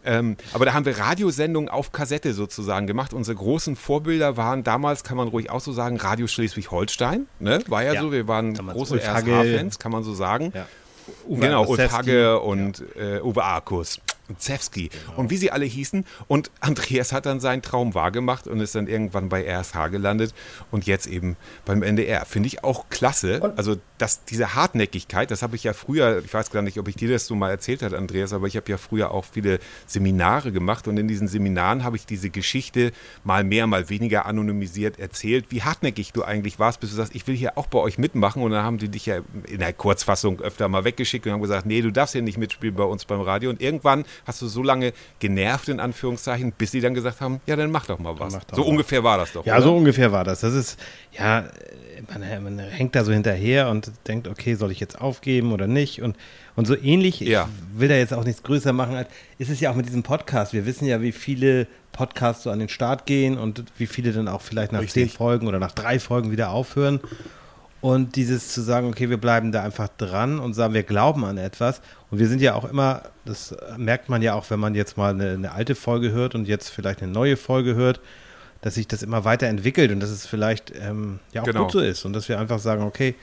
ähm, 0.05 0.37
aber 0.53 0.65
da 0.65 0.75
haben 0.75 0.85
wir 0.85 0.99
Radiosendungen 0.99 1.69
auf 1.69 1.93
Kassette 1.93 2.35
sozusagen 2.35 2.87
gemacht. 2.87 3.13
Unsere 3.13 3.37
großen 3.37 3.77
Vorbilder 3.77 4.37
waren 4.37 4.65
damals, 4.65 5.05
kann 5.05 5.17
man 5.17 5.29
ruhig 5.29 5.51
auch 5.51 5.61
so 5.61 5.73
sagen, 5.73 5.97
Radio 5.97 6.27
Schleswig-Holstein. 6.27 7.27
Ne? 7.39 7.63
War 7.69 7.83
ja, 7.83 7.95
ja, 7.95 8.01
so, 8.01 8.13
wir 8.13 8.29
waren 8.29 8.55
große 8.55 8.97
RSH-Fans, 8.97 9.79
kann 9.79 9.93
man 9.93 10.03
so 10.03 10.15
sagen. 10.15 10.53
Ja. 10.55 10.67
Uwe 11.27 11.41
genau, 11.41 11.67
Ulf 11.67 11.91
Hagge 11.91 12.41
und 12.41 12.85
ja. 12.95 13.17
äh, 13.17 13.23
Uwe 13.23 13.43
Arkus. 13.43 13.99
Zewski 14.37 14.89
genau. 14.89 15.19
und 15.19 15.31
wie 15.31 15.37
sie 15.37 15.51
alle 15.51 15.65
hießen. 15.65 16.05
Und 16.27 16.51
Andreas 16.61 17.13
hat 17.13 17.27
dann 17.27 17.41
seinen 17.41 17.63
Traum 17.63 17.95
wahrgemacht 17.95 18.47
und 18.47 18.61
ist 18.61 18.75
dann 18.75 18.87
irgendwann 18.87 19.29
bei 19.29 19.45
RSH 19.49 19.89
gelandet 19.91 20.35
und 20.71 20.87
jetzt 20.87 21.07
eben 21.07 21.37
beim 21.65 21.83
NDR. 21.83 22.25
Finde 22.27 22.49
ich 22.49 22.65
auch 22.65 22.89
klasse. 22.91 23.41
Und 23.41 23.59
also 23.59 23.77
dass 23.99 24.25
diese 24.25 24.55
Hartnäckigkeit, 24.55 25.31
das 25.31 25.43
habe 25.43 25.57
ich 25.57 25.65
ja 25.65 25.73
früher, 25.73 26.23
ich 26.25 26.33
weiß 26.33 26.51
gar 26.51 26.63
nicht, 26.63 26.79
ob 26.79 26.89
ich 26.89 26.95
dir 26.95 27.09
das 27.11 27.27
so 27.27 27.35
mal 27.35 27.51
erzählt 27.51 27.83
habe, 27.83 27.97
Andreas, 27.97 28.33
aber 28.33 28.47
ich 28.47 28.57
habe 28.57 28.71
ja 28.71 28.79
früher 28.79 29.11
auch 29.11 29.25
viele 29.25 29.59
Seminare 29.87 30.53
gemacht 30.53 30.89
und 30.89 30.97
in 30.97 31.09
diesen 31.09 31.29
Seminaren 31.29 31.85
habe 31.85 31.97
ich 31.97 32.07
diese 32.07 32.31
Geschichte 32.31 32.93
mal 33.25 33.45
mehr, 33.45 33.67
mal 33.67 33.89
weniger 33.89 34.27
anonymisiert 34.27 34.99
erzählt, 34.99 35.47
wie 35.51 35.63
hartnäckig 35.63 36.13
du 36.13 36.23
eigentlich 36.23 36.59
warst, 36.59 36.81
bis 36.81 36.91
du 36.91 36.97
sagst, 36.97 37.15
ich 37.15 37.27
will 37.27 37.37
hier 37.37 37.59
auch 37.59 37.67
bei 37.67 37.79
euch 37.79 37.99
mitmachen 37.99 38.43
und 38.43 38.53
dann 38.53 38.65
haben 38.65 38.79
die 38.79 38.89
dich 38.89 39.07
ja 39.07 39.21
in 39.47 39.59
der 39.59 39.73
Kurzfassung 39.73 40.41
öfter 40.41 40.69
mal 40.69 40.85
weggeschickt 40.85 41.27
und 41.27 41.33
haben 41.33 41.43
gesagt, 41.43 41.67
nee, 41.67 41.83
du 41.83 41.91
darfst 41.91 42.13
hier 42.13 42.23
nicht 42.23 42.39
mitspielen 42.39 42.77
bei 42.77 42.85
uns 42.85 43.05
beim 43.05 43.21
Radio 43.21 43.51
und 43.51 43.61
irgendwann 43.61 44.05
hast 44.25 44.43
du 44.43 44.47
so 44.47 44.63
lange 44.63 44.93
genervt, 45.19 45.69
in 45.69 45.81
Anführungszeichen, 45.81 46.53
bis 46.53 46.71
sie 46.71 46.81
dann 46.81 46.95
gesagt 46.95 47.21
haben, 47.21 47.41
ja, 47.47 47.57
dann 47.57 47.71
mach 47.71 47.87
doch 47.87 47.99
mal 47.99 48.19
was. 48.19 48.35
Doch 48.35 48.57
so 48.57 48.63
mal. 48.63 48.69
ungefähr 48.69 49.05
war 49.05 49.19
das 49.19 49.33
doch. 49.33 49.45
Ja, 49.45 49.55
oder? 49.55 49.63
so 49.63 49.77
ungefähr 49.77 50.13
war 50.13 50.25
das. 50.25 50.41
Das 50.41 50.55
ist, 50.55 50.79
ja, 51.13 51.45
man, 52.13 52.43
man, 52.43 52.59
hängt 52.59 52.95
da 52.95 53.05
so 53.05 53.13
hinterher 53.13 53.69
und 53.69 53.91
denkt, 54.07 54.29
okay, 54.29 54.55
soll 54.55 54.73
ich 54.73 54.81
jetzt 54.81 55.01
aufgeben 55.01 55.53
oder 55.53 55.67
nicht? 55.67 56.03
Und, 56.03 56.17
und 56.57 56.67
so 56.67 56.77
ähnlich, 56.77 57.21
ja. 57.21 57.49
ich 57.75 57.81
will 57.81 57.89
da 57.89 57.97
jetzt 57.97 58.15
auch 58.15 58.25
nichts 58.25 58.43
größer 58.43 58.73
machen, 58.73 58.97
als 58.97 59.09
ist 59.39 59.51
es 59.51 59.61
ja 59.61 59.71
auch 59.71 59.75
mit 59.75 59.87
diesem 59.87 60.03
Podcast. 60.03 60.53
Wir 60.53 60.67
wissen 60.67 60.87
ja, 60.87 61.01
wie 61.03 61.13
viele 61.13 61.67
Podcasts 61.93 62.45
so 62.45 62.51
an 62.51 62.59
den 62.59 62.69
Start 62.69 63.07
gehen 63.07 63.39
und 63.39 63.65
wie 63.77 63.87
viele 63.87 64.13
dann 64.13 64.29
auch 64.29 64.43
vielleicht 64.43 64.73
nach 64.73 64.81
Richtig. 64.81 65.11
zehn 65.11 65.17
Folgen 65.17 65.49
oder 65.49 65.59
nach 65.59 65.73
drei 65.73 65.99
Folgen 65.99 66.31
wieder 66.31 66.51
aufhören. 66.51 67.01
Und 67.81 68.17
dieses 68.17 68.53
zu 68.53 68.61
sagen, 68.61 68.89
okay, 68.89 69.09
wir 69.09 69.19
bleiben 69.19 69.53
da 69.53 69.63
einfach 69.63 69.89
dran 69.99 70.41
und 70.41 70.55
sagen, 70.55 70.75
wir 70.75 70.83
glauben 70.83 71.25
an 71.25 71.39
etwas. 71.39 71.81
Und 72.11 72.19
wir 72.19 72.27
sind 72.27 72.41
ja 72.41 72.55
auch 72.55 72.65
immer, 72.65 73.03
das 73.25 73.55
merkt 73.77 74.09
man 74.09 74.21
ja 74.21 74.35
auch, 74.35 74.51
wenn 74.51 74.59
man 74.59 74.75
jetzt 74.75 74.97
mal 74.97 75.11
eine, 75.11 75.31
eine 75.31 75.53
alte 75.53 75.77
Folge 75.77 76.11
hört 76.11 76.35
und 76.35 76.49
jetzt 76.49 76.71
vielleicht 76.71 77.03
eine 77.03 77.13
neue 77.13 77.37
Folge 77.37 77.77
hört, 77.77 78.01
dass 78.63 78.75
sich 78.75 78.89
das 78.89 79.03
immer 79.05 79.25
weiterentwickelt 79.25 79.93
und 79.93 80.01
dass 80.01 80.11
es 80.11 80.27
vielleicht 80.27 80.73
ähm, 80.75 81.21
ja 81.33 81.43
auch 81.43 81.47
genau. 81.47 81.65
gut 81.65 81.73
so 81.73 81.81
ist. 81.81 82.05
Und 82.05 82.15
dass 82.15 82.29
wir 82.29 82.41
einfach 82.41 82.59
sagen, 82.59 82.83
okay, 82.83 83.15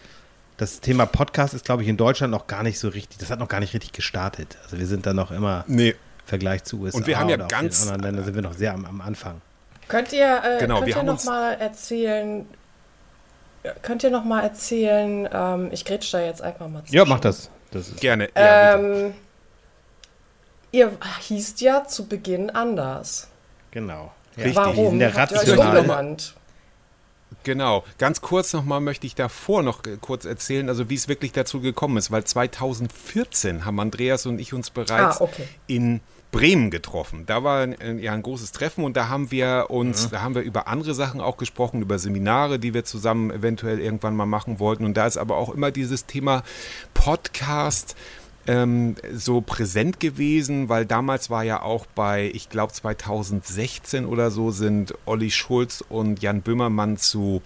das 0.58 0.80
Thema 0.80 1.06
Podcast 1.06 1.54
ist, 1.54 1.66
glaube 1.66 1.84
ich, 1.84 1.90
in 1.90 1.98
Deutschland 1.98 2.32
noch 2.32 2.48
gar 2.48 2.64
nicht 2.64 2.80
so 2.80 2.88
richtig, 2.88 3.18
das 3.18 3.30
hat 3.30 3.40
noch 3.40 3.50
gar 3.50 3.60
nicht 3.60 3.74
richtig 3.74 3.92
gestartet. 3.92 4.58
Also 4.64 4.80
wir 4.80 4.88
sind 4.88 5.06
da 5.06 5.14
noch 5.14 5.32
immer 5.32 5.66
nee. 5.68 5.90
im 5.90 5.96
Vergleich 6.24 6.64
zu 6.64 6.80
USA 6.80 6.98
und 6.98 7.08
wir 7.08 7.20
haben 7.20 7.30
ja 7.30 7.38
ganz 7.38 7.82
anderen 7.82 8.02
Ländern 8.02 8.26
sind 8.26 8.36
wir 8.36 8.42
noch 8.42 8.54
sehr 8.54 8.74
am, 8.74 8.86
am 8.86 9.02
Anfang. 9.02 9.42
Könnt 9.88 10.14
ihr, 10.14 10.42
äh, 10.44 10.60
genau, 10.60 10.80
könnt 10.80 10.96
ihr 10.96 11.04
noch 11.04 11.24
mal 11.26 11.54
erzählen, 11.54 12.46
könnt 13.82 14.04
ihr 14.04 14.10
noch 14.10 14.24
mal 14.24 14.42
erzählen, 14.42 15.28
ähm, 15.32 15.70
ich 15.72 15.86
grätsch 15.86 16.14
da 16.14 16.22
jetzt 16.22 16.42
einfach 16.42 16.68
mal 16.68 16.84
zu. 16.84 16.94
Ja, 16.94 17.06
mach 17.06 17.20
das. 17.20 17.50
das 17.72 17.96
Gerne. 17.98 18.30
Ja, 18.36 18.76
ähm, 18.76 19.14
ihr 20.72 20.92
hießt 21.22 21.62
ja 21.62 21.86
zu 21.86 22.08
Beginn 22.08 22.50
anders. 22.50 23.30
Genau. 23.72 24.12
Ja. 24.36 24.44
Richtig. 24.44 24.56
Warum? 24.56 25.00
Der 25.00 25.14
Habt 25.14 25.32
ihr 25.32 25.54
euch 25.54 25.60
Genau. 27.46 27.84
Ganz 28.00 28.22
kurz 28.22 28.52
nochmal 28.54 28.82
möchte 28.82 29.08
ich 29.08 29.16
davor 29.16 29.62
noch 29.62 29.84
kurz 30.02 30.26
erzählen, 30.26 30.68
also 30.68 30.90
wie 30.90 30.96
es 30.96 31.08
wirklich 31.08 31.32
dazu 31.32 31.62
gekommen 31.62 31.96
ist, 31.96 32.12
weil 32.12 32.24
2014 32.24 33.66
haben 33.66 33.80
Andreas 33.80 34.26
und 34.26 34.40
ich 34.40 34.54
uns 34.54 34.72
bereits 34.72 35.22
ah, 35.22 35.24
okay. 35.24 35.48
in 35.68 36.02
Bremen 36.32 36.72
getroffen. 36.72 37.26
Da 37.28 37.44
war 37.44 37.62
ein, 37.62 38.00
ja 38.00 38.14
ein 38.14 38.24
großes 38.24 38.52
Treffen 38.52 38.84
und 38.84 38.98
da 38.98 39.10
haben 39.10 39.30
wir 39.30 39.68
uns, 39.70 40.08
mhm. 40.08 40.12
da 40.12 40.22
haben 40.22 40.36
wir 40.36 40.42
über 40.42 40.68
andere 40.68 40.96
Sachen 40.96 41.22
auch 41.22 41.38
gesprochen, 41.38 41.84
über 41.84 42.00
Seminare, 42.00 42.58
die 42.58 42.74
wir 42.74 42.84
zusammen 42.84 43.30
eventuell 43.30 43.80
irgendwann 43.80 44.16
mal 44.16 44.26
machen 44.26 44.60
wollten. 44.60 44.84
Und 44.84 44.98
da 44.98 45.06
ist 45.06 45.18
aber 45.18 45.38
auch 45.38 45.54
immer 45.54 45.70
dieses 45.70 46.08
Thema 46.08 46.44
Podcast 46.96 47.96
ähm, 48.48 48.96
so 49.14 49.42
präsent 49.42 50.00
gewesen, 50.00 50.70
weil 50.70 50.86
damals 50.86 51.30
war 51.30 51.44
ja 51.44 51.62
auch 51.62 51.86
bei, 51.86 52.32
ich 52.34 52.50
glaube 52.50 52.74
2016 52.74 54.06
oder 54.06 54.32
so, 54.32 54.52
sind 54.52 54.94
Olli 55.06 55.32
Schulz 55.32 55.84
und 55.88 56.22
Jan 56.22 56.42
Böhmermann 56.42 56.98
zu 56.98 57.42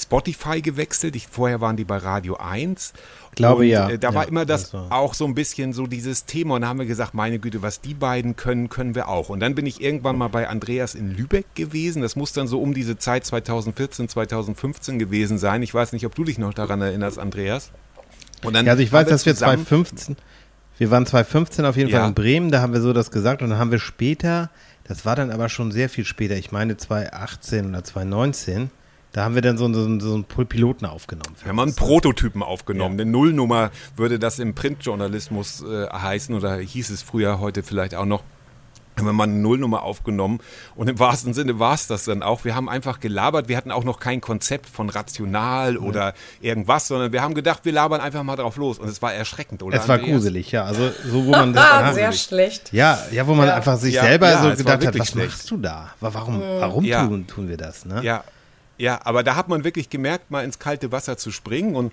Spotify 0.00 0.62
gewechselt. 0.62 1.14
Ich, 1.14 1.28
vorher 1.28 1.60
waren 1.60 1.76
die 1.76 1.84
bei 1.84 1.98
Radio 1.98 2.36
1. 2.36 2.92
Glaube 3.34 3.62
und, 3.62 3.68
ja. 3.68 3.90
Äh, 3.90 3.98
da 3.98 4.08
ja, 4.08 4.14
war 4.14 4.28
immer 4.28 4.44
das 4.46 4.74
also. 4.74 4.86
auch 4.90 5.14
so 5.14 5.24
ein 5.24 5.34
bisschen 5.34 5.72
so 5.72 5.86
dieses 5.86 6.24
Thema. 6.24 6.56
Und 6.56 6.62
da 6.62 6.68
haben 6.68 6.78
wir 6.78 6.86
gesagt, 6.86 7.14
meine 7.14 7.38
Güte, 7.38 7.62
was 7.62 7.80
die 7.80 7.94
beiden 7.94 8.36
können, 8.36 8.68
können 8.68 8.94
wir 8.94 9.08
auch. 9.08 9.28
Und 9.28 9.40
dann 9.40 9.54
bin 9.54 9.66
ich 9.66 9.80
irgendwann 9.80 10.16
mal 10.16 10.28
bei 10.28 10.48
Andreas 10.48 10.94
in 10.94 11.14
Lübeck 11.14 11.54
gewesen. 11.54 12.02
Das 12.02 12.16
muss 12.16 12.32
dann 12.32 12.46
so 12.46 12.60
um 12.60 12.74
diese 12.74 12.98
Zeit 12.98 13.24
2014, 13.26 14.08
2015 14.08 14.98
gewesen 14.98 15.38
sein. 15.38 15.62
Ich 15.62 15.74
weiß 15.74 15.92
nicht, 15.92 16.06
ob 16.06 16.14
du 16.14 16.24
dich 16.24 16.38
noch 16.38 16.54
daran 16.54 16.80
erinnerst, 16.80 17.18
Andreas. 17.18 17.70
Und 18.42 18.54
dann 18.54 18.66
ja, 18.66 18.72
also 18.72 18.82
ich 18.82 18.92
weiß, 18.92 19.08
dass 19.08 19.26
wir 19.26 19.34
2015, 19.34 20.16
wir 20.78 20.90
waren 20.90 21.06
2015 21.06 21.64
auf 21.64 21.76
jeden 21.76 21.90
ja. 21.90 22.00
Fall 22.00 22.08
in 22.08 22.14
Bremen, 22.14 22.50
da 22.50 22.60
haben 22.60 22.72
wir 22.72 22.80
so 22.80 22.92
das 22.92 23.10
gesagt 23.10 23.42
und 23.42 23.50
dann 23.50 23.58
haben 23.58 23.70
wir 23.70 23.78
später, 23.78 24.50
das 24.84 25.04
war 25.04 25.16
dann 25.16 25.30
aber 25.30 25.48
schon 25.48 25.72
sehr 25.72 25.88
viel 25.88 26.04
später, 26.04 26.36
ich 26.36 26.52
meine 26.52 26.76
2018 26.76 27.68
oder 27.68 27.84
2019, 27.84 28.70
da 29.12 29.24
haben 29.24 29.34
wir 29.34 29.42
dann 29.42 29.58
so, 29.58 29.72
so, 29.72 30.00
so 30.00 30.14
einen 30.14 30.24
Piloten 30.24 30.86
aufgenommen. 30.86 31.34
Wir 31.42 31.48
haben 31.48 31.58
einen 31.58 31.74
Prototypen 31.74 32.42
aufgenommen. 32.42 32.96
Ja. 32.96 33.02
Eine 33.02 33.10
Nullnummer 33.10 33.72
würde 33.96 34.20
das 34.20 34.38
im 34.38 34.54
Printjournalismus 34.54 35.62
äh, 35.62 35.88
heißen 35.88 36.34
oder 36.34 36.58
hieß 36.58 36.90
es 36.90 37.02
früher, 37.02 37.40
heute 37.40 37.64
vielleicht 37.64 37.96
auch 37.96 38.04
noch 38.04 38.22
haben 39.00 39.06
wir 39.06 39.12
mal 39.12 39.24
eine 39.24 39.34
Nullnummer 39.34 39.82
aufgenommen 39.82 40.40
und 40.74 40.88
im 40.88 40.98
wahrsten 40.98 41.34
Sinne 41.34 41.58
war 41.58 41.74
es 41.74 41.86
das 41.86 42.04
dann 42.04 42.22
auch. 42.22 42.44
Wir 42.44 42.54
haben 42.54 42.68
einfach 42.68 43.00
gelabert, 43.00 43.48
wir 43.48 43.56
hatten 43.56 43.70
auch 43.70 43.84
noch 43.84 44.00
kein 44.00 44.20
Konzept 44.20 44.68
von 44.68 44.88
rational 44.88 45.74
mhm. 45.74 45.86
oder 45.86 46.14
irgendwas, 46.40 46.88
sondern 46.88 47.12
wir 47.12 47.22
haben 47.22 47.34
gedacht, 47.34 47.64
wir 47.64 47.72
labern 47.72 48.00
einfach 48.00 48.22
mal 48.22 48.36
drauf 48.36 48.56
los 48.56 48.78
und 48.78 48.88
es 48.88 49.02
war 49.02 49.12
erschreckend, 49.12 49.62
oder? 49.62 49.78
Es 49.78 49.88
war 49.88 49.96
Andreas? 49.96 50.16
gruselig, 50.16 50.52
ja. 50.52 50.64
Also 50.64 50.90
so, 51.04 51.26
wo 51.26 51.30
man 51.30 51.56
ah, 51.58 51.92
sehr 51.92 52.12
schlecht. 52.12 52.72
Ja, 52.72 52.98
ja, 53.10 53.26
wo 53.26 53.34
man 53.34 53.48
ja. 53.48 53.56
einfach 53.56 53.76
sich 53.76 53.94
ja, 53.94 54.02
selber 54.02 54.30
ja, 54.30 54.42
so 54.42 54.56
gedacht 54.56 54.86
hat, 54.86 54.98
was 54.98 55.08
schlecht. 55.08 55.30
machst 55.30 55.50
du 55.50 55.56
da? 55.56 55.90
Warum, 56.00 56.38
mhm. 56.38 56.60
warum 56.60 56.84
tun, 56.84 57.26
tun 57.26 57.48
wir 57.48 57.56
das? 57.56 57.84
Ne? 57.84 58.00
Ja. 58.02 58.24
Ja, 58.78 58.98
aber 59.04 59.22
da 59.22 59.36
hat 59.36 59.48
man 59.48 59.62
wirklich 59.62 59.90
gemerkt, 59.90 60.30
mal 60.30 60.42
ins 60.42 60.58
kalte 60.58 60.90
Wasser 60.90 61.18
zu 61.18 61.30
springen 61.30 61.76
und 61.76 61.92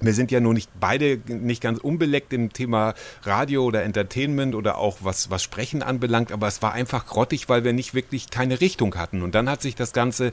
wir 0.00 0.12
sind 0.12 0.30
ja 0.30 0.40
nun 0.40 0.54
nicht 0.54 0.70
beide 0.78 1.20
nicht 1.28 1.62
ganz 1.62 1.78
unbeleckt 1.78 2.32
im 2.32 2.52
Thema 2.52 2.94
Radio 3.22 3.64
oder 3.64 3.84
Entertainment 3.84 4.54
oder 4.54 4.78
auch 4.78 4.98
was, 5.00 5.30
was 5.30 5.42
Sprechen 5.42 5.82
anbelangt, 5.82 6.32
aber 6.32 6.46
es 6.46 6.62
war 6.62 6.72
einfach 6.72 7.06
grottig, 7.06 7.48
weil 7.48 7.64
wir 7.64 7.72
nicht 7.72 7.94
wirklich 7.94 8.30
keine 8.30 8.60
Richtung 8.60 8.94
hatten. 8.96 9.22
Und 9.22 9.34
dann 9.34 9.48
hat 9.48 9.62
sich 9.62 9.74
das 9.74 9.92
Ganze 9.92 10.32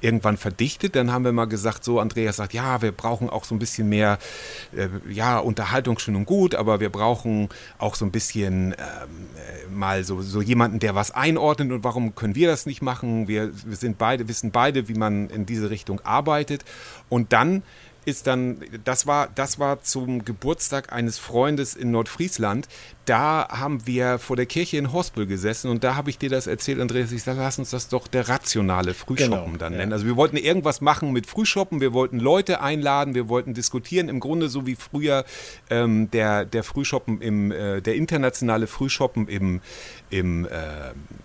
irgendwann 0.00 0.36
verdichtet. 0.36 0.96
Dann 0.96 1.12
haben 1.12 1.24
wir 1.24 1.32
mal 1.32 1.46
gesagt, 1.46 1.84
so 1.84 2.00
Andreas 2.00 2.36
sagt, 2.36 2.54
ja, 2.54 2.82
wir 2.82 2.92
brauchen 2.92 3.28
auch 3.28 3.44
so 3.44 3.54
ein 3.54 3.58
bisschen 3.58 3.88
mehr, 3.88 4.18
äh, 4.74 4.88
ja, 5.12 5.38
Unterhaltung 5.38 5.98
schön 5.98 6.16
und 6.16 6.24
gut, 6.24 6.54
aber 6.54 6.80
wir 6.80 6.90
brauchen 6.90 7.48
auch 7.78 7.94
so 7.94 8.04
ein 8.04 8.10
bisschen 8.10 8.72
ähm, 8.72 8.76
äh, 9.36 9.68
mal 9.70 10.04
so, 10.04 10.22
so 10.22 10.40
jemanden, 10.40 10.78
der 10.78 10.94
was 10.94 11.10
einordnet 11.10 11.72
und 11.72 11.84
warum 11.84 12.14
können 12.14 12.34
wir 12.34 12.48
das 12.48 12.66
nicht 12.66 12.82
machen? 12.82 13.28
Wir, 13.28 13.50
wir 13.64 13.76
sind 13.76 13.98
beide, 13.98 14.28
wissen 14.28 14.50
beide, 14.50 14.88
wie 14.88 14.94
man 14.94 15.28
in 15.28 15.46
diese 15.46 15.70
Richtung 15.70 16.00
arbeitet. 16.04 16.64
Und 17.08 17.32
dann 17.32 17.62
ist 18.04 18.26
dann, 18.26 18.62
das 18.84 19.06
war, 19.06 19.28
das 19.34 19.58
war 19.58 19.82
zum 19.82 20.24
Geburtstag 20.24 20.92
eines 20.92 21.18
Freundes 21.18 21.74
in 21.74 21.90
Nordfriesland 21.90 22.68
da 23.10 23.48
haben 23.48 23.88
wir 23.88 24.20
vor 24.20 24.36
der 24.36 24.46
Kirche 24.46 24.76
in 24.76 24.92
Hospel 24.92 25.26
gesessen 25.26 25.68
und 25.68 25.82
da 25.82 25.96
habe 25.96 26.10
ich 26.10 26.18
dir 26.18 26.30
das 26.30 26.46
erzählt, 26.46 26.78
Andreas. 26.78 27.10
Ich 27.10 27.24
sage, 27.24 27.40
lass 27.40 27.58
uns 27.58 27.70
das 27.70 27.88
doch 27.88 28.06
der 28.06 28.28
rationale 28.28 28.94
Frühshoppen 28.94 29.54
genau, 29.54 29.56
dann 29.58 29.72
nennen. 29.72 29.90
Ja. 29.90 29.94
Also 29.96 30.06
wir 30.06 30.14
wollten 30.14 30.36
irgendwas 30.36 30.80
machen 30.80 31.10
mit 31.10 31.26
Frühshoppen, 31.26 31.80
wir 31.80 31.92
wollten 31.92 32.20
Leute 32.20 32.60
einladen, 32.60 33.16
wir 33.16 33.28
wollten 33.28 33.52
diskutieren, 33.52 34.08
im 34.08 34.20
Grunde 34.20 34.48
so 34.48 34.64
wie 34.64 34.76
früher 34.76 35.24
ähm, 35.70 36.08
der, 36.12 36.44
der 36.44 36.62
Frühshoppen 36.62 37.20
im, 37.20 37.50
äh, 37.50 37.80
der 37.80 37.96
internationale 37.96 38.68
Frühshoppen 38.68 39.26
im, 39.26 39.60
im, 40.10 40.44
äh, 40.44 40.50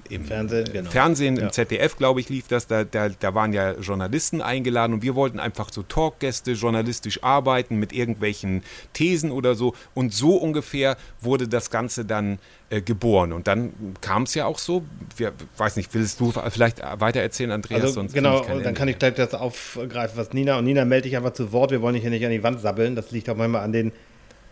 im 0.09 0.25
Fernsehen, 0.25 0.69
genau. 0.73 0.89
Fernsehen, 0.89 1.37
im 1.37 1.51
ZDF, 1.51 1.97
glaube 1.97 2.19
ich, 2.19 2.29
lief 2.29 2.47
das. 2.47 2.65
Da, 2.65 2.83
da, 2.83 3.09
da 3.09 3.35
waren 3.35 3.53
ja 3.53 3.73
Journalisten 3.73 4.41
eingeladen 4.41 4.93
und 4.93 5.03
wir 5.03 5.13
wollten 5.13 5.39
einfach 5.39 5.71
so 5.71 5.83
Talkgäste 5.83 6.53
journalistisch 6.53 7.23
arbeiten 7.23 7.77
mit 7.77 7.93
irgendwelchen 7.93 8.63
Thesen 8.93 9.29
oder 9.29 9.53
so. 9.53 9.75
Und 9.93 10.15
so 10.15 10.35
ungefähr 10.35 10.97
wurde 11.21 11.47
das 11.47 11.69
Ganze 11.75 12.05
dann 12.05 12.39
äh, 12.69 12.81
geboren. 12.81 13.33
Und 13.33 13.47
dann 13.47 13.73
kam 13.99 14.23
es 14.23 14.33
ja 14.33 14.45
auch 14.45 14.59
so. 14.59 14.85
Wir, 15.17 15.33
weiß 15.57 15.75
nicht, 15.75 15.93
willst 15.93 16.21
du 16.21 16.31
vielleicht 16.31 16.81
weiter 17.01 17.19
erzählen, 17.19 17.51
Andreas? 17.51 17.83
Also, 17.83 18.05
genau, 18.13 18.45
und 18.45 18.63
dann 18.63 18.73
kann 18.73 18.87
ich 18.87 18.97
gleich 18.97 19.15
das 19.15 19.33
aufgreifen, 19.33 20.17
was 20.17 20.31
Nina 20.31 20.57
und 20.57 20.63
Nina 20.63 20.85
melde 20.85 21.09
ich 21.09 21.17
einfach 21.17 21.33
zu 21.33 21.51
Wort. 21.51 21.71
Wir 21.71 21.81
wollen 21.81 21.95
hier 21.95 22.09
nicht 22.09 22.23
an 22.23 22.31
die 22.31 22.43
Wand 22.43 22.61
sabbeln. 22.61 22.95
Das 22.95 23.11
liegt 23.11 23.29
auch 23.29 23.35
manchmal 23.35 23.65
an 23.65 23.73
den 23.73 23.91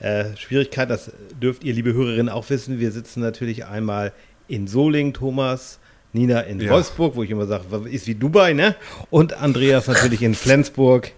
äh, 0.02 0.36
Schwierigkeiten. 0.36 0.90
Das 0.90 1.14
dürft 1.42 1.64
ihr, 1.64 1.74
liebe 1.74 1.94
Hörerinnen, 1.94 2.28
auch 2.28 2.50
wissen. 2.50 2.82
Wir 2.82 2.92
sitzen 2.92 3.22
natürlich 3.22 3.66
einmal 3.66 4.12
in 4.50 4.68
Soling, 4.68 5.14
Thomas 5.14 5.80
Nina 6.14 6.42
in 6.42 6.60
ja. 6.60 6.70
Wolfsburg, 6.70 7.16
wo 7.16 7.24
ich 7.24 7.32
immer 7.32 7.48
sage, 7.48 7.64
ist 7.90 8.06
wie 8.06 8.14
Dubai, 8.14 8.54
ne? 8.54 8.76
Und 9.10 9.34
Andreas 9.34 9.88
natürlich 9.88 10.22
in 10.22 10.36
Flensburg. 10.36 11.12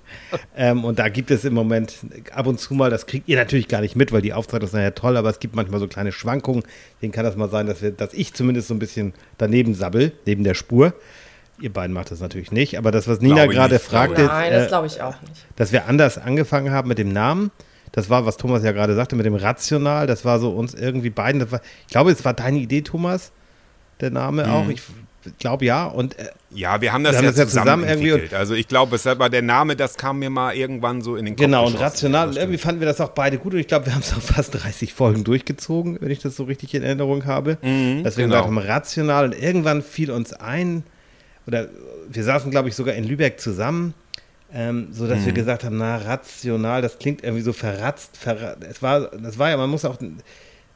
Ähm, 0.56 0.86
und 0.86 1.00
da 1.00 1.10
gibt 1.10 1.32
es 1.32 1.44
im 1.44 1.54
Moment 1.54 1.98
ab 2.34 2.48
und 2.48 2.62
zu 2.62 2.74
mal, 2.74 2.90
das 2.90 3.06
kriegt 3.06 3.28
ihr 3.28 3.36
natürlich 3.36 3.68
gar 3.68 3.82
nicht 3.82 3.98
mit, 3.98 4.14
weil 4.14 4.22
die 4.22 4.34
Aufzeichnung 4.34 4.70
ist 4.70 4.74
ja 4.74 4.92
toll, 4.92 5.18
aber 5.18 5.30
es 5.30 5.40
gibt 5.40 5.54
manchmal 5.54 5.82
so 5.82 5.88
kleine 5.88 6.14
Schwankungen. 6.14 6.64
Deswegen 6.96 7.12
kann 7.12 7.26
das 7.26 7.36
mal 7.36 7.50
sein, 7.50 7.68
dass, 7.68 7.82
wir, 7.82 7.92
dass 7.92 8.14
ich 8.14 8.34
zumindest 8.34 8.70
so 8.70 8.74
ein 8.74 8.80
bisschen 8.80 9.14
daneben 9.38 9.74
sabbel, 9.74 10.14
neben 10.26 10.46
der 10.46 10.54
Spur. 10.54 10.94
Ihr 11.60 11.72
beiden 11.72 11.94
macht 11.94 12.12
das 12.12 12.22
natürlich 12.22 12.52
nicht, 12.54 12.78
aber 12.78 12.92
das, 12.92 13.08
was 13.08 13.20
Nina 13.20 13.46
gerade 13.48 13.80
fragte, 13.80 14.24
Nein, 14.24 14.52
das 14.52 14.66
äh, 14.66 14.68
glaube 14.70 14.88
ich 14.88 15.02
auch 15.02 15.22
nicht. 15.22 15.46
Dass 15.58 15.74
wir 15.74 15.88
anders 15.88 16.18
angefangen 16.18 16.72
haben 16.72 16.88
mit 16.88 16.98
dem 16.98 17.10
Namen. 17.10 17.52
Das 17.92 18.10
war, 18.10 18.26
was 18.26 18.38
Thomas 18.38 18.64
ja 18.64 18.72
gerade 18.72 18.96
sagte, 18.96 19.16
mit 19.16 19.26
dem 19.26 19.36
Rational. 19.36 20.08
Das 20.08 20.26
war 20.26 20.40
so 20.40 20.52
uns 20.52 20.74
irgendwie 20.74 21.10
beiden. 21.10 21.50
War, 21.52 21.62
ich 21.82 21.92
glaube, 21.92 22.12
es 22.12 22.24
war 22.26 22.34
deine 22.34 22.60
Idee, 22.60 22.82
Thomas 22.82 23.32
der 24.02 24.12
Name 24.12 24.46
mhm. 24.46 24.52
auch. 24.52 24.70
Ich 24.70 24.82
glaube 25.40 25.66
ja. 25.66 25.86
Und 25.86 26.18
äh, 26.20 26.28
ja, 26.52 26.80
wir 26.82 26.94
haben 26.94 27.04
das, 27.04 27.14
wir 27.14 27.22
ja, 27.22 27.28
haben 27.28 27.36
das 27.36 27.50
zusammen, 27.50 27.66
zusammen 27.66 27.84
entwickelt. 27.84 28.34
Also 28.34 28.54
ich 28.54 28.68
glaube, 28.68 28.96
es 28.96 29.06
war 29.06 29.30
der 29.30 29.42
Name, 29.42 29.76
das 29.76 29.96
kam 29.96 30.20
mir 30.20 30.30
mal 30.30 30.56
irgendwann 30.56 31.02
so 31.02 31.16
in 31.16 31.26
den 31.26 31.36
Kopf. 31.36 31.46
Genau, 31.46 31.68
und 31.68 31.80
rational. 31.80 32.30
Und 32.30 32.38
irgendwie 32.38 32.58
fanden 32.58 32.82
wir 32.82 32.88
das 32.88 33.02
auch 33.02 33.10
beide 33.10 33.38
gut. 33.38 33.54
Und 33.54 33.60
ich 33.60 33.68
glaube, 33.68 33.88
wir 33.88 33.94
haben 33.94 34.02
es 34.02 34.14
auch 34.18 34.22
fast 34.22 34.56
30 34.56 34.94
Folgen 34.94 35.24
durchgezogen, 35.24 35.98
wenn 36.02 36.12
ich 36.12 36.20
das 36.20 36.36
so 36.36 36.44
richtig 36.44 36.74
in 36.74 36.84
Erinnerung 36.84 37.26
habe. 37.26 37.58
Mhm, 37.62 38.04
Deswegen 38.04 38.30
genau. 38.30 38.46
haben 38.46 38.58
rational. 38.58 39.26
Und 39.26 39.42
irgendwann 39.42 39.82
fiel 39.82 40.12
uns 40.12 40.34
ein, 40.34 40.84
oder 41.48 41.70
wir 42.10 42.24
saßen, 42.24 42.52
glaube 42.52 42.70
ich, 42.70 42.76
sogar 42.76 42.96
in 42.96 43.04
Lübeck 43.04 43.40
zusammen. 43.40 43.94
Ähm, 44.54 44.90
so 44.92 45.08
dass 45.08 45.22
mhm. 45.22 45.26
wir 45.26 45.34
gesagt 45.34 45.64
haben, 45.66 45.78
na, 45.78 45.98
rational, 45.98 46.82
das 46.82 47.00
klingt 47.00 47.24
irgendwie 47.24 47.42
so 47.42 47.52
verratzt, 47.52 48.16
verratzt. 48.16 48.64
Es 48.64 48.82
war, 48.82 49.10
das 49.10 49.38
war 49.38 49.50
ja, 49.50 49.58
man 49.58 49.70
muss 49.70 49.84
auch, 49.84 49.98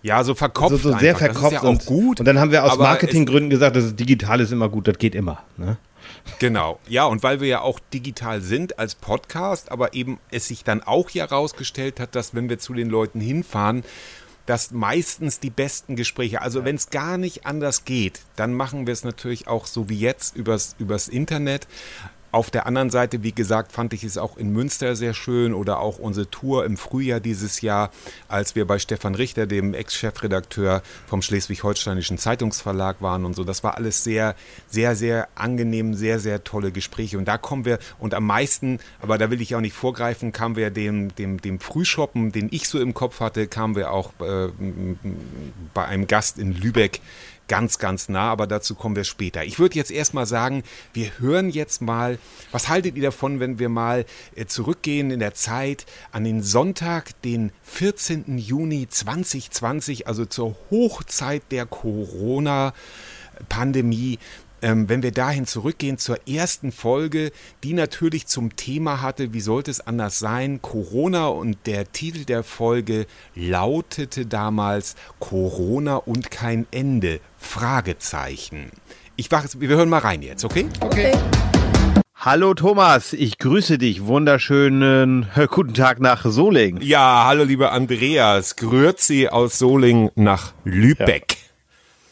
ja, 0.02 0.24
so 0.24 0.36
verkopft. 0.36 0.82
So, 0.82 0.92
so 0.92 0.98
sehr 0.98 1.16
verkopft. 1.16 1.54
Ja 1.54 1.62
und, 1.62 1.86
gut. 1.86 2.20
Und 2.20 2.26
dann 2.26 2.40
haben 2.40 2.52
wir 2.52 2.64
aus 2.64 2.78
Marketinggründen 2.78 3.50
gesagt, 3.50 3.76
dass 3.76 3.96
digital 3.96 4.40
ist 4.40 4.52
immer 4.52 4.70
gut, 4.70 4.88
das 4.88 4.98
geht 4.98 5.16
immer. 5.16 5.44
Ne? 5.58 5.78
Genau, 6.40 6.80
ja, 6.88 7.06
und 7.06 7.24
weil 7.24 7.42
wir 7.42 7.48
ja 7.48 7.62
auch 7.62 7.80
digital 7.94 8.42
sind 8.42 8.80
als 8.80 8.96
Podcast, 8.96 9.72
aber 9.72 9.94
eben 9.94 10.20
es 10.32 10.48
sich 10.48 10.64
dann 10.64 10.82
auch 10.84 11.10
ja 11.10 11.30
herausgestellt 11.30 12.00
hat, 12.00 12.16
dass 12.16 12.34
wenn 12.34 12.50
wir 12.50 12.60
zu 12.60 12.74
den 12.74 12.90
Leuten 12.90 13.20
hinfahren, 13.20 13.84
dass 14.46 14.72
meistens 14.72 15.40
die 15.40 15.50
besten 15.50 15.96
Gespräche, 15.96 16.42
also 16.42 16.66
wenn 16.66 16.76
es 16.76 16.90
gar 16.90 17.18
nicht 17.18 17.46
anders 17.46 17.86
geht, 17.86 18.22
dann 18.36 18.54
machen 18.54 18.88
wir 18.88 18.94
es 18.94 19.04
natürlich 19.04 19.48
auch 19.48 19.68
so 19.68 19.90
wie 19.90 20.00
jetzt 20.00 20.36
übers, 20.36 20.76
übers 20.80 21.08
Internet. 21.08 21.68
Auf 22.32 22.52
der 22.52 22.68
anderen 22.68 22.92
Seite, 22.92 23.24
wie 23.24 23.32
gesagt, 23.32 23.72
fand 23.72 23.94
ich 23.94 24.04
es 24.04 24.18
auch 24.18 24.38
in 24.38 24.52
Münster 24.52 24.96
sehr 24.96 25.16
schön 25.16 25.54
oder 25.54 25.80
auch 25.80 25.98
unsere 25.98 26.30
Tour 26.30 26.64
im 26.66 26.78
Frühjahr 26.78 27.20
dieses 27.20 27.62
Jahr, 27.62 27.90
als 28.28 28.56
wir 28.56 28.66
bei 28.66 28.78
Stefan 28.78 29.16
Richter, 29.16 29.48
dem 29.48 29.74
Ex-Chefredakteur 29.74 30.84
vom 31.08 31.24
Schleswig-Holsteinischen 31.24 32.20
Zeitungsverlag 32.20 33.02
waren 33.02 33.26
und 33.26 33.36
so. 33.36 33.44
Das 33.44 33.64
war 33.64 33.78
alles 33.78 34.04
sehr, 34.04 34.36
sehr, 34.68 34.96
sehr 34.96 35.28
angenehm, 35.34 35.96
sehr, 35.96 36.20
sehr 36.20 36.44
tolle 36.44 36.72
Gespräche. 36.72 37.18
Und 37.18 37.28
da 37.28 37.40
kommen 37.40 37.66
wir, 37.66 37.80
und 37.98 38.14
am 38.14 38.28
meisten, 38.28 38.80
aber 39.02 39.18
da 39.18 39.32
will 39.32 39.42
ich 39.42 39.56
auch 39.56 39.62
nicht 39.62 39.74
vorgreifen, 39.74 40.32
kamen 40.32 40.56
wir 40.56 40.70
dem, 40.70 41.16
dem, 41.16 41.42
dem 41.42 41.60
Frühshoppen, 41.60 42.32
den 42.32 42.50
ich 42.52 42.68
so 42.70 42.80
im 42.80 42.94
Kopf 42.94 43.22
hatte, 43.22 43.48
kamen 43.48 43.76
wir 43.76 43.92
auch 43.92 44.14
äh, 44.20 44.50
bei 45.74 45.86
einem 45.86 46.06
Gast 46.06 46.38
in 46.38 46.54
Lübeck 46.54 47.02
ganz, 47.50 47.80
ganz 47.80 48.08
nah, 48.08 48.32
aber 48.32 48.48
dazu 48.48 48.76
kommen 48.76 48.96
wir 48.96 49.04
später. 49.04 49.44
Ich 49.44 49.60
würde 49.60 49.76
jetzt 49.76 49.92
erstmal 49.92 50.26
sagen, 50.26 50.64
wir 50.94 51.20
hören 51.20 51.50
jetzt 51.50 51.82
mal, 51.82 52.18
was 52.54 52.70
haltet 52.70 52.96
ihr 52.96 53.04
davon, 53.04 53.42
wenn 53.42 53.60
wir 53.60 53.68
mal 53.68 54.06
äh, 54.36 54.46
zurückgehen 54.46 55.12
in 55.12 55.20
der 55.20 55.34
Zeit 55.34 55.86
an 56.14 56.24
den 56.24 56.42
Sonntag, 56.42 57.22
den 57.24 57.52
14. 57.64 58.38
Juni 58.38 58.88
2020, 58.88 60.08
also 60.08 60.24
zur 60.26 60.56
Hochzeit 60.72 61.44
der 61.52 61.66
Corona-Pandemie 61.66 64.20
ähm, 64.62 64.90
wenn 64.90 65.04
wir 65.04 65.12
dahin 65.12 65.46
zurückgehen 65.46 65.98
zur 65.98 66.28
ersten 66.28 66.72
Folge, 66.72 67.32
die 67.64 67.74
natürlich 67.74 68.28
zum 68.28 68.56
Thema 68.56 69.02
hatte, 69.02 69.34
wie 69.34 69.42
sollte 69.42 69.72
es 69.72 69.82
anders 69.82 70.20
sein, 70.20 70.62
Corona 70.62 71.28
und 71.28 71.58
der 71.66 71.92
Titel 71.92 72.26
der 72.26 72.44
Folge 72.44 73.06
lautete 73.36 74.26
damals 74.26 74.96
Corona 75.20 75.96
und 75.96 76.32
kein 76.32 76.68
Ende, 76.72 77.20
Fragezeichen. 77.38 78.72
Ich 79.16 79.32
wach, 79.32 79.46
wir 79.58 79.70
hören 79.70 79.90
mal 79.90 80.00
rein 80.00 80.22
jetzt, 80.22 80.46
okay? 80.46 80.68
Okay. 80.80 81.12
Hallo 82.22 82.54
Thomas, 82.54 83.14
ich 83.14 83.38
grüße 83.38 83.78
dich. 83.78 84.06
Wunderschönen 84.06 85.28
äh, 85.38 85.48
guten 85.48 85.74
Tag 85.74 86.02
nach 86.02 86.26
Soling. 86.26 86.82
Ja, 86.82 87.24
hallo 87.26 87.46
lieber 87.46 87.72
Andreas. 87.72 88.58
Grüezi 88.58 89.30
aus 89.30 89.58
Soling 89.58 90.12
nach 90.16 90.52
Lübeck. 90.66 91.26
Ja. 91.32 91.39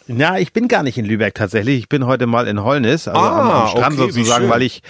Na, 0.08 0.40
ich 0.40 0.54
bin 0.54 0.68
gar 0.68 0.84
nicht 0.84 0.98
in 0.98 1.06
Lübeck 1.06 1.36
tatsächlich. 1.36 1.80
Ich 1.80 1.90
bin 1.90 2.06
heute 2.06 2.28
mal 2.28 2.48
in 2.48 2.64
Holnis, 2.64 3.08
also 3.08 3.20
ah, 3.20 3.64
am, 3.64 3.68
Strand 3.70 4.00
okay, 4.00 4.12
sozusagen, 4.12 4.50
weil 4.50 4.62
ich 4.62 4.82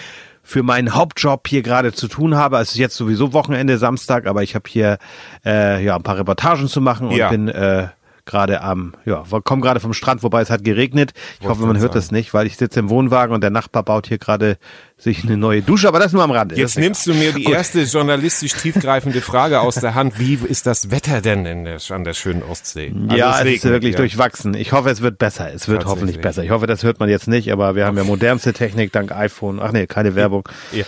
für 0.44 0.64
meinen 0.64 0.94
Hauptjob 0.94 1.48
hier 1.48 1.62
gerade 1.62 1.92
zu 1.92 2.08
tun 2.08 2.36
habe. 2.36 2.58
Es 2.58 2.72
ist 2.72 2.78
jetzt 2.78 2.96
sowieso 2.96 3.34
Wochenende, 3.34 3.78
Samstag, 3.78 4.28
aber 4.28 4.44
ich 4.44 4.56
habe 4.56 4.70
hier 4.70 4.98
äh, 5.46 5.84
ja 5.84 5.96
ein 5.96 6.04
paar 6.04 6.18
Reportagen 6.18 6.68
zu 6.68 6.80
machen 6.80 7.08
und 7.08 7.16
ja. 7.16 7.30
bin 7.30 7.50
äh, 7.50 7.88
gerade 8.26 8.62
am, 8.62 8.94
ja, 9.06 9.24
komme 9.44 9.62
gerade 9.62 9.80
vom 9.80 9.94
Strand, 9.94 10.22
wobei 10.22 10.42
es 10.42 10.50
hat 10.50 10.64
geregnet. 10.64 11.14
Ich 11.16 11.42
Wollt 11.42 11.52
hoffe, 11.52 11.66
man 11.66 11.78
hört 11.78 11.94
sagen. 11.94 11.96
das 11.96 12.12
nicht, 12.12 12.34
weil 12.34 12.46
ich 12.46 12.58
sitze 12.58 12.80
im 12.80 12.90
Wohnwagen 12.90 13.34
und 13.34 13.42
der 13.42 13.50
Nachbar 13.50 13.84
baut 13.84 14.08
hier 14.08 14.20
gerade 14.20 14.58
sich 15.00 15.24
eine 15.24 15.38
neue 15.38 15.62
Dusche, 15.62 15.88
aber 15.88 16.00
das 16.00 16.12
nur 16.12 16.24
am 16.24 16.32
Rande. 16.32 16.56
Jetzt 16.56 16.78
nimmst 16.78 17.06
du 17.06 17.14
mir 17.14 17.32
die 17.32 17.44
Gut. 17.44 17.54
erste 17.54 17.84
journalistisch 17.84 18.54
tiefgreifende 18.54 19.22
Frage 19.22 19.60
aus 19.60 19.76
der 19.76 19.94
Hand. 19.94 20.20
Wie 20.20 20.34
ist 20.34 20.66
das 20.66 20.90
Wetter 20.90 21.22
denn 21.22 21.46
in 21.46 21.66
der, 21.66 21.78
an 21.90 22.04
der 22.04 22.14
schönen 22.14 22.42
Ostsee? 22.42 22.92
Also 23.08 23.16
ja, 23.16 23.40
es, 23.40 23.46
es 23.46 23.54
ist 23.56 23.64
wirklich 23.66 23.94
ja. 23.94 24.00
durchwachsen. 24.00 24.56
Ich 24.56 24.72
hoffe, 24.72 24.90
es 24.90 25.02
wird 25.02 25.20
besser. 25.20 25.54
Es 25.54 25.68
wird 25.68 25.86
hoffentlich 25.86 26.20
besser. 26.20 26.44
Ich 26.44 26.50
hoffe, 26.50 26.66
das 26.66 26.82
hört 26.82 27.00
man 27.00 27.10
jetzt 27.10 27.28
nicht, 27.28 27.52
aber 27.52 27.76
wir 27.76 27.86
haben 27.86 27.96
ja 27.96 28.04
modernste 28.04 28.54
Technik 28.54 28.92
dank 28.92 29.12
iPhone. 29.12 29.60
Ach 29.62 29.72
nee, 29.72 29.88
keine 29.88 30.16
Werbung. 30.16 30.48
Ja. 30.74 30.86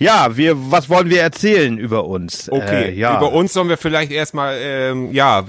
Ja, 0.00 0.36
wir, 0.36 0.70
was 0.70 0.88
wollen 0.88 1.10
wir 1.10 1.20
erzählen 1.20 1.76
über 1.76 2.04
uns? 2.04 2.48
Okay, 2.50 2.90
äh, 2.90 2.94
ja. 2.94 3.18
über 3.18 3.32
uns 3.32 3.52
sollen 3.52 3.68
wir 3.68 3.76
vielleicht 3.76 4.12
erstmal, 4.12 4.56
ähm, 4.60 5.12
ja, 5.12 5.44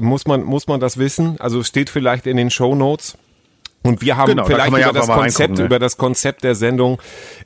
muss 0.00 0.26
man, 0.26 0.42
muss 0.42 0.66
man 0.66 0.80
das 0.80 0.98
wissen? 0.98 1.40
Also 1.40 1.62
steht 1.62 1.90
vielleicht 1.90 2.26
in 2.26 2.36
den 2.36 2.50
Show 2.50 2.74
Notes. 2.74 3.16
Und 3.86 4.00
wir 4.00 4.16
haben 4.16 4.30
genau, 4.30 4.46
vielleicht 4.46 4.72
über 4.72 4.92
das 4.92 5.08
Konzept, 5.08 5.58
ne? 5.58 5.64
über 5.64 5.78
das 5.78 5.98
Konzept 5.98 6.42
der 6.42 6.54
Sendung 6.54 7.00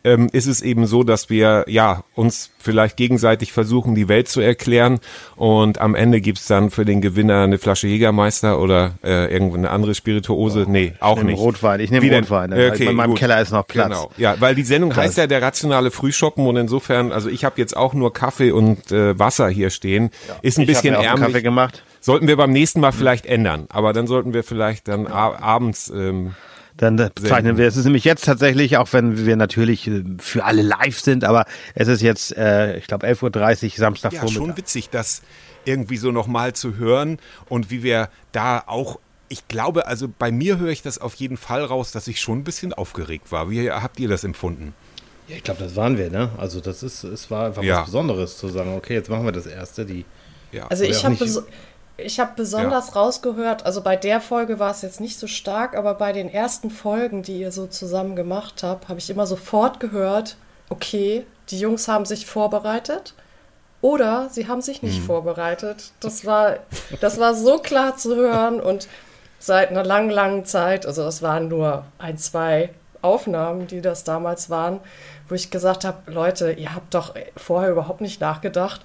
ähm, 0.05 0.29
ist 0.33 0.47
es 0.47 0.63
eben 0.63 0.87
so, 0.87 1.03
dass 1.03 1.31
wir 1.31 1.65
ja 1.67 2.05
uns 2.15 2.53
vielleicht 2.59 2.97
gegenseitig 2.97 3.53
versuchen, 3.53 3.95
die 3.95 4.09
Welt 4.09 4.29
zu 4.29 4.41
erklären. 4.41 4.99
Und 5.37 5.81
am 5.81 5.95
Ende 5.95 6.21
gibt's 6.21 6.47
dann 6.47 6.71
für 6.71 6.85
den 6.85 7.01
Gewinner 7.01 7.43
eine 7.43 7.59
Flasche 7.59 7.87
Jägermeister 7.87 8.61
oder 8.61 8.95
äh, 9.03 9.33
irgendwo 9.33 9.57
eine 9.57 9.71
andere 9.71 9.95
Spirituose. 9.95 10.65
Oh, 10.67 10.71
nee, 10.71 10.93
auch 11.01 11.19
ich 11.19 11.25
nicht. 11.25 11.39
Rotwein. 11.39 11.81
Ich 11.81 11.91
nehme 11.91 12.17
Rotwein. 12.17 12.51
Ne? 12.51 12.71
Okay, 12.73 12.87
in 12.87 12.97
meinem 12.97 13.11
gut. 13.11 13.19
Keller 13.19 13.41
ist 13.41 13.53
noch 13.53 13.67
Platz. 13.67 13.89
Genau. 13.89 14.11
Ja, 14.17 14.37
weil 14.41 14.55
die 14.55 14.65
Sendung 14.65 14.91
das. 14.91 14.99
heißt 14.99 15.19
ja 15.19 15.27
der 15.27 15.43
rationale 15.43 15.91
Frühschoppen 15.91 16.47
und 16.47 16.57
insofern, 16.57 17.13
also 17.13 17.29
ich 17.29 17.45
habe 17.45 17.55
jetzt 17.59 17.77
auch 17.77 17.95
nur 17.95 18.13
Kaffee 18.13 18.51
und 18.51 18.91
äh, 18.93 19.19
Wasser 19.19 19.49
hier 19.49 19.71
stehen. 19.71 20.11
Ja. 20.29 20.37
Ist 20.43 20.59
ein 20.59 20.63
ich 20.63 20.69
bisschen 20.69 20.95
ärmlich. 20.95 21.27
Kaffee 21.27 21.43
gemacht. 21.43 21.83
Sollten 22.01 22.29
wir 22.29 22.37
beim 22.37 22.53
nächsten 22.53 22.81
Mal 22.81 22.93
vielleicht 22.93 23.27
ändern, 23.27 23.67
aber 23.71 23.93
dann 23.93 24.07
sollten 24.07 24.33
wir 24.33 24.45
vielleicht 24.45 24.89
dann 24.89 25.07
abends. 25.07 25.91
Ähm, 25.95 26.35
dann 26.79 26.97
bezeichnen 26.97 27.59
wir. 27.59 27.67
Es 27.67 27.77
ist 27.77 27.85
nämlich 27.85 28.05
jetzt 28.05 28.25
tatsächlich, 28.25 28.77
auch 28.79 28.93
wenn 28.93 29.27
wir 29.27 29.37
natürlich 29.37 29.87
äh, 29.87 30.05
für 30.19 30.45
alle 30.45 30.63
live 30.63 30.99
sind, 30.99 31.25
aber 31.25 31.45
es 31.75 31.89
ist 31.89 32.01
jetzt, 32.01 32.37
äh, 32.37 32.79
ich 32.79 32.87
glaube, 32.87 33.07
11.30 33.07 33.65
Uhr 33.65 33.71
Samstagvormittag. 33.77 34.35
Ja, 34.35 34.47
schon 34.47 34.57
witzig, 34.57 34.89
das 34.89 35.23
irgendwie 35.65 35.97
so 35.99 36.13
nochmal 36.13 36.55
zu 36.55 36.77
hören 36.77 37.19
und 37.49 37.71
wie 37.71 37.83
wir 37.83 38.09
da 38.33 38.63
auch 38.67 38.99
ich 39.31 39.47
glaube, 39.47 39.87
also 39.87 40.09
bei 40.09 40.33
mir 40.33 40.59
höre 40.59 40.71
ich 40.71 40.81
das 40.81 40.99
auf 40.99 41.15
jeden 41.17 41.37
Fall 41.37 41.63
raus, 41.63 41.93
dass 41.93 42.09
ich 42.09 42.19
schon 42.19 42.39
ein 42.39 42.45
bisschen 42.45 42.73
aufgeregt 42.73 43.31
war. 43.31 43.51
Wie 43.51 43.71
habt 43.71 44.01
ihr 44.01 44.09
das 44.09 44.25
empfunden? 44.25 44.75
Ja, 45.29 45.37
ich 45.37 45.43
glaube, 45.43 45.63
das 45.63 45.77
waren 45.77 45.99
wir, 45.99 46.09
ne? 46.09 46.31
Also 46.39 46.61
das 46.61 46.83
ist, 46.83 47.05
es 47.05 47.31
war 47.31 47.49
einfach 47.49 47.63
ja. 47.63 47.81
was 47.81 47.87
Besonderes 47.87 48.39
zu 48.39 48.49
sagen, 48.49 48.75
okay, 48.75 48.95
jetzt 48.95 49.11
machen 49.11 49.27
wir 49.27 49.33
das 49.33 49.45
erste, 49.45 49.85
die. 49.85 50.07
Ja. 50.51 50.67
Also 50.69 50.85
ich 50.85 51.05
habe 51.05 51.17
ich 51.99 52.21
habe 52.21 52.33
besonders 52.37 52.89
ja. 52.89 52.93
rausgehört, 52.95 53.67
also 53.67 53.83
bei 53.83 53.97
der 53.97 54.21
Folge 54.21 54.59
war 54.59 54.71
es 54.71 54.83
jetzt 54.83 55.01
nicht 55.01 55.19
so 55.19 55.27
stark, 55.27 55.77
aber 55.77 55.95
bei 55.95 56.13
den 56.13 56.33
ersten 56.33 56.71
Folgen, 56.71 57.23
die 57.23 57.41
ihr 57.41 57.51
so 57.51 57.67
zusammen 57.67 58.15
gemacht 58.15 58.63
habt, 58.63 58.89
habe 58.89 59.01
ich 59.01 59.11
immer 59.11 59.27
sofort 59.27 59.81
gehört, 59.81 60.37
okay, 60.71 61.27
die 61.51 61.59
Jungs 61.59 61.89
haben 61.89 62.05
sich 62.05 62.25
vorbereitet 62.25 63.15
oder 63.81 64.29
sie 64.31 64.47
haben 64.47 64.63
sich 64.63 64.83
nicht 64.83 65.01
mhm. 65.01 65.07
vorbereitet. 65.07 65.93
Das 65.99 66.25
war, 66.25 66.59
das 67.01 67.19
war 67.19 67.35
so 67.35 67.59
klar 67.59 67.97
zu 67.97 68.15
hören 68.15 68.61
und 68.61 68.87
seit 69.41 69.71
einer 69.71 69.85
langen, 69.85 70.11
langen 70.11 70.45
Zeit, 70.45 70.87
also 70.87 71.03
das 71.03 71.21
waren 71.21 71.49
nur 71.49 71.85
ein, 71.99 72.17
zwei 72.17 72.71
Aufnahmen, 73.03 73.67
die 73.67 73.81
das 73.81 74.05
damals 74.05 74.51
waren, 74.51 74.81
wo 75.29 75.35
ich 75.35 75.51
gesagt 75.51 75.85
habe, 75.85 76.11
Leute, 76.11 76.53
ihr 76.53 76.75
habt 76.75 76.95
doch 76.95 77.15
vorher 77.37 77.71
überhaupt 77.71 78.01
nicht 78.01 78.21
nachgedacht. 78.21 78.81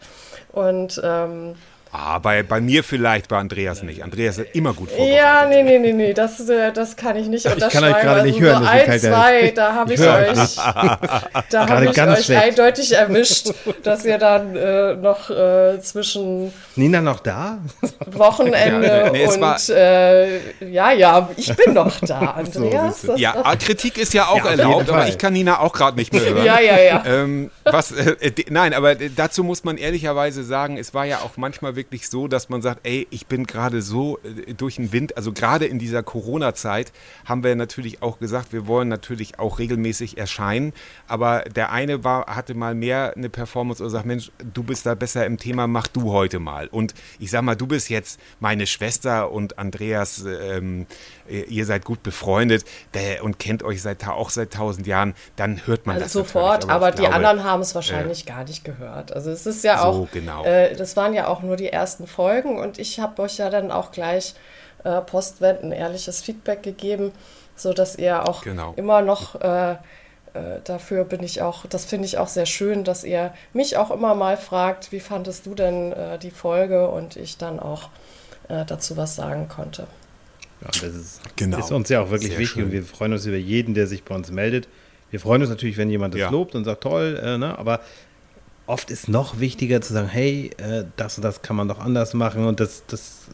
Und 0.52 1.02
ähm, 1.04 1.56
Ah, 1.96 2.18
bei, 2.18 2.42
bei 2.42 2.60
mir 2.60 2.84
vielleicht, 2.84 3.28
bei 3.28 3.38
Andreas 3.38 3.84
nicht. 3.84 4.04
Andreas 4.04 4.40
ist 4.40 4.56
immer 4.56 4.74
gut 4.74 4.90
vorbereitet. 4.90 5.16
Ja, 5.16 5.46
nee, 5.48 5.62
nee, 5.62 5.78
nee, 5.78 5.94
nee, 5.94 6.14
das, 6.14 6.40
äh, 6.50 6.74
das 6.74 6.96
kann 6.96 7.16
ich 7.18 7.28
nicht 7.28 7.46
unterschreiben. 7.46 7.68
Ich 7.68 7.74
kann 7.74 7.84
euch 7.84 8.02
gerade 8.02 8.22
also 8.22 8.26
nicht 8.26 8.42
hören. 8.42 8.64
So 8.64 8.70
ein, 8.70 9.00
zwei, 9.00 9.52
da 9.52 9.76
habe 9.76 9.94
ich, 9.94 10.00
ich 10.00 10.08
euch, 10.08 10.56
da 10.56 11.70
hab 11.70 11.82
ich 11.84 11.90
euch 12.02 12.26
schlecht. 12.26 12.44
eindeutig 12.44 12.94
erwischt, 12.94 13.52
dass 13.84 14.06
ihr 14.06 14.18
dann 14.18 14.56
äh, 14.56 14.96
noch 14.96 15.30
äh, 15.30 15.80
zwischen... 15.82 16.52
Nina 16.76 17.00
noch 17.00 17.20
da? 17.20 17.60
Wochenende 18.08 18.88
ja, 18.88 19.12
nee, 19.12 19.28
und... 19.28 19.70
Äh, 19.70 20.72
ja, 20.72 20.92
ja, 20.94 21.30
ich 21.38 21.56
bin 21.56 21.76
noch 21.76 22.00
da, 22.00 22.20
Andreas. 22.38 23.04
So, 23.04 23.16
ja, 23.18 23.34
das, 23.34 23.60
Kritik 23.60 24.00
ist 24.00 24.16
ja 24.16 24.30
auch 24.30 24.44
ja, 24.44 24.50
erlaubt, 24.50 24.90
aber 24.90 25.08
ich 25.08 25.20
kann 25.20 25.34
Nina 25.34 25.60
auch 25.60 25.74
gerade 25.74 25.96
nicht 25.96 26.12
mehr 26.12 26.24
hören. 26.24 26.44
ja, 26.44 26.60
ja, 26.60 26.82
ja. 26.82 27.04
Ähm, 27.06 27.52
was, 27.66 27.92
äh, 27.92 28.16
nein, 28.50 28.74
aber 28.74 28.96
dazu 28.96 29.44
muss 29.44 29.64
man 29.64 29.78
ehrlicherweise 29.78 30.44
sagen, 30.44 30.78
es 30.78 30.96
war 30.96 31.06
ja 31.06 31.18
auch 31.18 31.38
manchmal 31.38 31.76
wirklich 31.76 31.83
wirklich 31.84 32.10
so, 32.10 32.28
dass 32.28 32.50
man 32.50 32.62
sagt, 32.62 32.88
ey, 32.88 33.08
ich 33.10 33.28
bin 33.28 33.46
gerade 33.46 33.82
so 33.82 34.18
äh, 34.20 34.54
durch 34.54 34.78
den 34.78 34.92
Wind, 34.92 35.18
also 35.18 35.34
gerade 35.34 35.66
in 35.66 35.80
dieser 35.80 36.02
Corona-Zeit 36.02 36.92
haben 37.26 37.44
wir 37.44 37.56
natürlich 37.56 38.02
auch 38.02 38.20
gesagt, 38.20 38.54
wir 38.54 38.68
wollen 38.68 38.88
natürlich 38.88 39.40
auch 39.40 39.60
regelmäßig 39.60 40.18
erscheinen, 40.18 40.74
aber 41.08 41.42
der 41.42 41.72
eine 41.72 42.04
war, 42.04 42.28
hatte 42.28 42.54
mal 42.54 42.74
mehr 42.74 43.14
eine 43.16 43.30
Performance 43.30 43.84
und 43.84 43.90
sagt, 43.90 44.06
Mensch, 44.06 44.32
du 44.54 44.64
bist 44.64 44.86
da 44.86 44.96
besser 44.96 45.26
im 45.26 45.38
Thema, 45.38 45.68
mach 45.68 45.88
du 45.88 46.12
heute 46.12 46.40
mal. 46.40 46.68
Und 46.68 46.94
ich 47.20 47.30
sag 47.30 47.42
mal, 47.42 47.56
du 47.56 47.68
bist 47.68 47.90
jetzt 47.90 48.20
meine 48.40 48.66
Schwester 48.66 49.32
und 49.32 49.60
Andreas, 49.60 50.26
ähm, 50.26 50.88
ihr 51.28 51.66
seid 51.66 51.86
gut 51.86 52.04
befreundet 52.04 52.66
und 53.22 53.40
kennt 53.40 53.64
euch 53.64 53.82
seit, 53.82 54.08
auch 54.08 54.30
seit 54.30 54.54
tausend 54.54 54.88
Jahren, 54.88 55.16
dann 55.36 55.66
hört 55.68 55.86
man 55.86 55.96
also 55.96 56.06
das 56.06 56.14
sofort. 56.14 56.64
Aber, 56.64 56.74
aber 56.74 56.92
die 56.92 57.02
glaube, 57.02 57.16
anderen 57.16 57.44
haben 57.44 57.62
es 57.62 57.76
wahrscheinlich 57.76 58.24
äh, 58.24 58.30
gar 58.30 58.44
nicht 58.44 58.64
gehört. 58.64 59.14
Also 59.14 59.32
es 59.32 59.46
ist 59.46 59.64
ja 59.64 59.84
auch, 59.84 59.94
so, 59.94 60.08
genau. 60.12 60.46
äh, 60.46 60.76
das 60.76 60.96
waren 60.96 61.14
ja 61.14 61.28
auch 61.28 61.42
nur 61.42 61.56
die 61.56 61.73
ersten 61.74 62.08
Folgen 62.08 62.58
und 62.58 62.80
ich 62.80 63.00
habe 63.00 63.22
euch 63.22 63.38
ja 63.38 63.50
dann 63.50 63.72
auch 63.72 63.92
gleich 63.92 64.36
äh, 64.84 65.02
postwendend 65.02 65.74
ehrliches 65.74 66.22
Feedback 66.22 66.64
gegeben, 66.64 67.12
sodass 67.56 67.98
ihr 67.98 68.28
auch 68.28 68.44
genau. 68.44 68.74
immer 68.78 69.02
noch 69.02 69.40
äh, 69.42 69.76
äh, 70.34 70.62
dafür 70.64 71.04
bin 71.04 71.22
ich 71.22 71.42
auch, 71.42 71.66
das 71.68 71.86
finde 71.86 72.06
ich 72.06 72.18
auch 72.18 72.28
sehr 72.28 72.48
schön, 72.48 72.84
dass 72.84 73.04
ihr 73.04 73.34
mich 73.54 73.78
auch 73.78 73.92
immer 73.92 74.16
mal 74.16 74.36
fragt, 74.36 74.92
wie 74.92 75.00
fandest 75.00 75.46
du 75.46 75.54
denn 75.54 75.92
äh, 75.92 76.18
die 76.18 76.32
Folge 76.32 76.90
und 76.90 77.18
ich 77.18 77.38
dann 77.38 77.60
auch 77.60 77.90
äh, 78.50 78.66
dazu 78.66 78.98
was 78.98 79.16
sagen 79.16 79.48
konnte. 79.48 79.88
Ja, 80.62 80.68
das 80.68 80.84
ist, 80.84 81.22
genau. 81.36 81.60
ist, 81.60 81.72
uns 81.72 81.90
ja 81.90 82.02
auch 82.02 82.10
wirklich 82.10 82.32
sehr 82.32 82.40
wichtig 82.40 82.56
schön. 82.56 82.66
und 82.66 82.72
wir 82.72 82.84
freuen 82.84 83.14
uns 83.14 83.26
über 83.26 83.38
jeden, 83.38 83.76
der 83.76 83.86
sich 83.86 84.04
bei 84.04 84.16
uns 84.16 84.32
meldet. 84.32 84.68
Wir 85.12 85.20
freuen 85.20 85.42
uns 85.42 85.52
natürlich, 85.52 85.78
wenn 85.78 85.92
jemand 85.92 86.16
das 86.16 86.22
ja. 86.22 86.30
lobt 86.32 86.56
und 86.56 86.64
sagt, 86.64 86.82
toll, 86.82 87.22
äh, 87.24 87.38
ne? 87.38 87.58
aber 87.60 87.82
oft 88.66 88.92
ist 88.92 89.10
noch 89.10 89.40
wichtiger 89.40 89.82
zu 89.82 89.94
sagen, 89.94 90.08
hey, 90.08 90.52
äh, 90.58 90.86
das 90.96 91.18
und 91.18 91.24
das 91.24 91.42
kann 91.42 91.56
man 91.56 91.68
doch 91.68 91.80
anders 91.80 92.14
machen 92.14 92.46
und 92.46 92.60
das, 92.60 92.84
das 92.88 93.28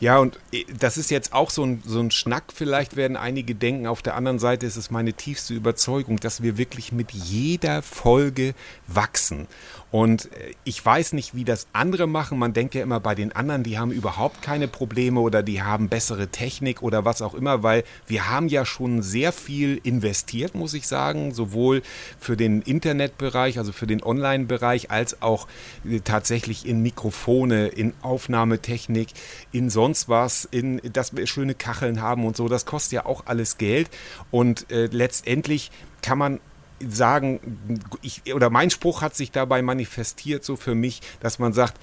ja, 0.00 0.18
und 0.18 0.38
äh, 0.52 0.64
das 0.78 0.96
ist 0.96 1.10
jetzt 1.10 1.32
auch 1.32 1.50
so 1.50 1.64
ein, 1.64 1.82
so 1.84 2.00
ein 2.00 2.10
Schnack, 2.10 2.44
vielleicht 2.54 2.96
werden 2.96 3.16
einige 3.16 3.54
denken. 3.54 3.86
Auf 3.86 4.02
der 4.02 4.14
anderen 4.14 4.38
Seite 4.38 4.66
ist 4.66 4.76
es 4.76 4.90
meine 4.90 5.12
tiefste 5.12 5.54
Überzeugung, 5.54 6.18
dass 6.18 6.42
wir 6.42 6.56
wirklich 6.56 6.92
mit 6.92 7.10
jeder 7.12 7.82
Folge 7.82 8.54
wachsen. 8.86 9.48
Und 9.90 10.26
äh, 10.32 10.52
ich 10.64 10.84
weiß 10.84 11.14
nicht, 11.14 11.34
wie 11.34 11.44
das 11.44 11.66
andere 11.72 12.06
machen. 12.06 12.38
Man 12.38 12.52
denkt 12.52 12.74
ja 12.74 12.82
immer 12.82 13.00
bei 13.00 13.14
den 13.14 13.32
anderen, 13.32 13.62
die 13.62 13.78
haben 13.78 13.90
überhaupt 13.90 14.42
keine 14.42 14.68
Probleme 14.68 15.20
oder 15.20 15.42
die 15.42 15.62
haben 15.62 15.88
bessere 15.88 16.28
Technik 16.28 16.82
oder 16.82 17.04
was 17.04 17.22
auch 17.22 17.34
immer, 17.34 17.62
weil 17.62 17.84
wir 18.06 18.28
haben 18.28 18.48
ja 18.48 18.64
schon 18.64 19.02
sehr 19.02 19.32
viel 19.32 19.80
investiert, 19.82 20.54
muss 20.54 20.74
ich 20.74 20.86
sagen, 20.86 21.32
sowohl 21.32 21.82
für 22.18 22.36
den 22.36 22.62
Internetbereich, 22.62 23.58
also 23.58 23.72
für 23.72 23.86
den 23.86 24.02
Online-Bereich, 24.02 24.90
als 24.90 25.22
auch 25.22 25.48
äh, 25.88 26.00
tatsächlich 26.00 26.66
in 26.66 26.82
Mikrofone, 26.82 27.68
in 27.68 27.94
Aufnahmetechnik, 28.02 29.08
in 29.52 29.70
sonst 29.70 30.08
was, 30.08 30.44
in 30.44 30.80
dass 30.92 31.16
wir 31.16 31.26
schöne 31.26 31.54
Kacheln 31.54 32.02
haben 32.02 32.26
und 32.26 32.36
so. 32.36 32.48
Das 32.48 32.66
kostet 32.66 32.92
ja 32.92 33.06
auch 33.06 33.24
alles 33.26 33.58
Geld. 33.58 33.88
Und 34.30 34.70
äh, 34.70 34.86
letztendlich 34.86 35.70
kann 36.02 36.18
man 36.18 36.40
sagen, 36.86 37.80
ich, 38.02 38.34
oder 38.34 38.50
mein 38.50 38.70
Spruch 38.70 39.02
hat 39.02 39.14
sich 39.14 39.30
dabei 39.30 39.62
manifestiert, 39.62 40.44
so 40.44 40.56
für 40.56 40.74
mich, 40.74 41.00
dass 41.20 41.38
man 41.38 41.52
sagt, 41.52 41.74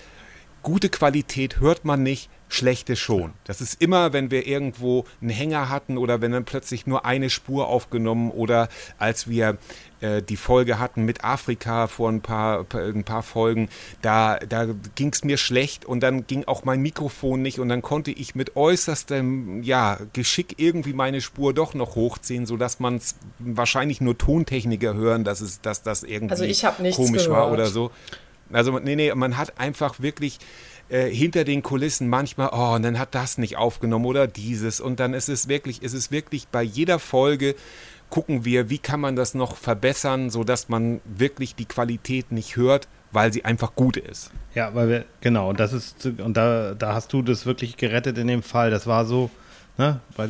gute 0.65 0.89
Qualität 0.89 1.59
hört 1.59 1.85
man 1.85 2.01
nicht, 2.01 2.27
schlechte 2.49 2.95
schon. 2.95 3.33
Das 3.43 3.61
ist 3.61 3.79
immer, 3.81 4.13
wenn 4.13 4.31
wir 4.31 4.47
irgendwo 4.47 5.05
einen 5.21 5.29
Hänger 5.29 5.69
hatten 5.69 5.95
oder 5.95 6.21
wenn 6.21 6.31
dann 6.31 6.43
plötzlich 6.43 6.87
nur 6.87 7.05
eine 7.05 7.29
Spur 7.29 7.67
aufgenommen 7.67 8.31
oder 8.31 8.67
als 8.97 9.29
wir 9.29 9.59
äh, 10.01 10.23
die 10.23 10.37
Folge 10.37 10.79
hatten 10.79 11.05
mit 11.05 11.23
Afrika 11.23 11.85
vor 11.85 12.09
ein 12.09 12.21
paar, 12.21 12.65
ein 12.73 13.03
paar 13.03 13.21
Folgen, 13.21 13.69
da, 14.01 14.39
da 14.39 14.67
ging 14.95 15.11
es 15.13 15.23
mir 15.23 15.37
schlecht 15.37 15.85
und 15.85 15.99
dann 16.01 16.25
ging 16.25 16.45
auch 16.45 16.63
mein 16.63 16.81
Mikrofon 16.81 17.43
nicht 17.43 17.59
und 17.59 17.69
dann 17.69 17.83
konnte 17.83 18.09
ich 18.09 18.33
mit 18.33 18.55
äußerstem 18.55 19.61
ja, 19.61 19.99
Geschick 20.13 20.55
irgendwie 20.57 20.93
meine 20.93 21.21
Spur 21.21 21.53
doch 21.53 21.75
noch 21.75 21.93
hochziehen, 21.93 22.47
sodass 22.47 22.79
man 22.79 22.95
es 22.95 23.15
wahrscheinlich 23.37 24.01
nur 24.01 24.17
Tontechniker 24.17 24.95
hören, 24.95 25.23
dass, 25.25 25.41
es, 25.41 25.61
dass 25.61 25.83
das 25.83 26.01
irgendwie 26.01 26.31
also 26.31 26.71
komisch 26.95 27.25
gehört. 27.25 27.29
war 27.29 27.51
oder 27.51 27.67
so. 27.67 27.91
Also 28.51 28.77
nee, 28.79 28.95
nee, 28.95 29.13
man 29.13 29.37
hat 29.37 29.59
einfach 29.59 29.99
wirklich 29.99 30.39
äh, 30.89 31.09
hinter 31.09 31.43
den 31.43 31.63
Kulissen 31.63 32.09
manchmal, 32.09 32.49
oh, 32.51 32.75
und 32.75 32.83
dann 32.83 32.99
hat 32.99 33.15
das 33.15 33.37
nicht 33.37 33.57
aufgenommen 33.57 34.05
oder 34.05 34.27
dieses. 34.27 34.79
Und 34.79 34.99
dann 34.99 35.13
ist 35.13 35.29
es 35.29 35.47
wirklich, 35.47 35.81
ist 35.81 35.93
es 35.93 36.11
wirklich 36.11 36.47
bei 36.47 36.61
jeder 36.61 36.99
Folge 36.99 37.55
gucken 38.09 38.45
wir, 38.45 38.69
wie 38.69 38.77
kann 38.77 38.99
man 38.99 39.15
das 39.15 39.33
noch 39.33 39.57
verbessern, 39.57 40.29
sodass 40.29 40.69
man 40.69 41.01
wirklich 41.05 41.55
die 41.55 41.65
Qualität 41.65 42.31
nicht 42.31 42.55
hört, 42.55 42.87
weil 43.11 43.33
sie 43.33 43.45
einfach 43.45 43.75
gut 43.75 43.97
ist. 43.97 44.31
Ja, 44.53 44.73
weil 44.75 44.89
wir, 44.89 45.05
genau, 45.21 45.49
und 45.49 45.59
das 45.59 45.73
ist, 45.73 46.05
und 46.05 46.37
da, 46.37 46.73
da 46.75 46.93
hast 46.93 47.11
du 47.13 47.21
das 47.21 47.45
wirklich 47.45 47.77
gerettet 47.77 48.17
in 48.17 48.27
dem 48.27 48.43
Fall. 48.43 48.69
Das 48.69 48.87
war 48.87 49.05
so, 49.05 49.29
ne, 49.77 49.99
bei, 50.15 50.29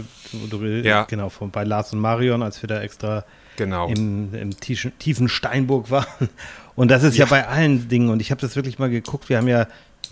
du, 0.50 0.66
ja. 0.66 1.04
genau, 1.04 1.30
von, 1.30 1.52
bei 1.52 1.64
Lars 1.64 1.94
und 1.94 2.00
Marion, 2.00 2.44
als 2.44 2.62
wir 2.62 2.68
da 2.68 2.82
extra 2.82 3.26
genau. 3.56 3.88
im, 3.88 4.34
im 4.34 4.52
tiefen 4.60 5.30
Steinburg 5.30 5.92
waren. 5.92 6.30
Und 6.76 6.92
das 6.92 7.04
ist 7.04 7.18
ja, 7.18 7.26
ja 7.26 7.30
bei 7.30 7.48
allen 7.48 7.88
Dingen, 7.88 8.10
und 8.10 8.20
ich 8.20 8.32
habe 8.32 8.42
das 8.42 8.58
wirklich 8.58 8.80
mal 8.80 8.90
geguckt, 8.90 9.30
wir 9.30 9.38
haben 9.38 9.48
ja 9.48 9.66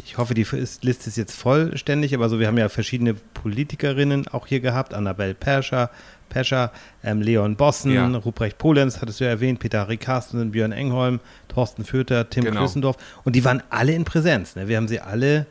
ich 0.06 0.18
hoffe, 0.18 0.34
die 0.34 0.46
Liste 0.82 1.10
ist 1.10 1.18
jetzt 1.18 1.36
vollständig, 1.36 2.16
aber 2.16 2.30
so, 2.30 2.40
wir 2.40 2.48
haben 2.48 2.58
ja 2.58 2.70
verschiedene 2.70 3.14
Politikerinnen 3.14 4.28
auch 4.28 4.48
hier 4.48 4.60
gehabt, 4.60 4.94
Annabelle 4.94 5.34
Perscher, 5.34 5.90
Pescher, 6.30 6.72
ähm, 7.04 7.22
Leon 7.22 7.56
Bossen, 7.56 7.92
ja. 7.92 8.08
Ruprecht 8.08 8.58
Polenz, 8.58 9.02
hattest 9.02 9.20
du 9.20 9.26
ja 9.26 9.30
erwähnt, 9.30 9.60
Peter 9.60 9.86
Carstensen, 9.98 10.52
Björn 10.52 10.72
Engholm, 10.72 11.20
Thorsten 11.48 11.86
Föter, 11.86 12.30
Tim 12.30 12.46
genau. 12.46 12.62
Klüssendorf. 12.62 12.98
Und 13.24 13.36
die 13.36 13.46
waren 13.46 13.62
alle 13.70 13.94
in 13.94 14.04
Präsenz. 14.04 14.56
Ne? 14.56 14.68
Wir 14.68 14.78
haben 14.78 14.88
sie 14.88 15.00
alle, 15.00 15.46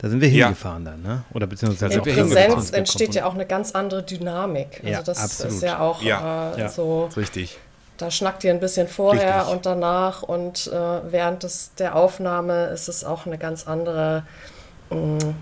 da 0.00 0.08
sind 0.08 0.22
wir 0.22 0.28
ja. 0.30 0.46
hingefahren 0.46 0.84
dann, 0.84 1.02
ne? 1.02 1.24
Oder 1.34 1.46
beziehungsweise 1.46 1.98
in 1.98 2.02
Präsenz 2.02 2.70
entsteht 2.70 3.14
ja 3.14 3.26
auch 3.26 3.34
eine 3.34 3.44
ganz 3.44 3.72
andere 3.72 4.02
Dynamik. 4.02 4.78
Also 4.78 4.88
ja, 4.88 5.02
das 5.02 5.22
absolut. 5.22 5.52
ist 5.52 5.62
ja 5.62 5.78
auch 5.78 6.02
äh, 6.02 6.68
so. 6.68 7.10
Richtig. 7.14 7.58
Da 7.98 8.10
schnackt 8.10 8.42
ihr 8.44 8.50
ein 8.50 8.60
bisschen 8.60 8.88
vorher 8.88 9.40
Richtig. 9.40 9.52
und 9.52 9.66
danach 9.66 10.22
und 10.22 10.68
äh, 10.68 11.12
während 11.12 11.42
des, 11.42 11.74
der 11.74 11.96
Aufnahme 11.96 12.68
ist 12.68 12.88
es 12.88 13.04
auch 13.04 13.26
eine 13.26 13.36
ganz 13.36 13.66
andere 13.66 14.22
mh, 14.88 14.96
mm, 14.96 15.34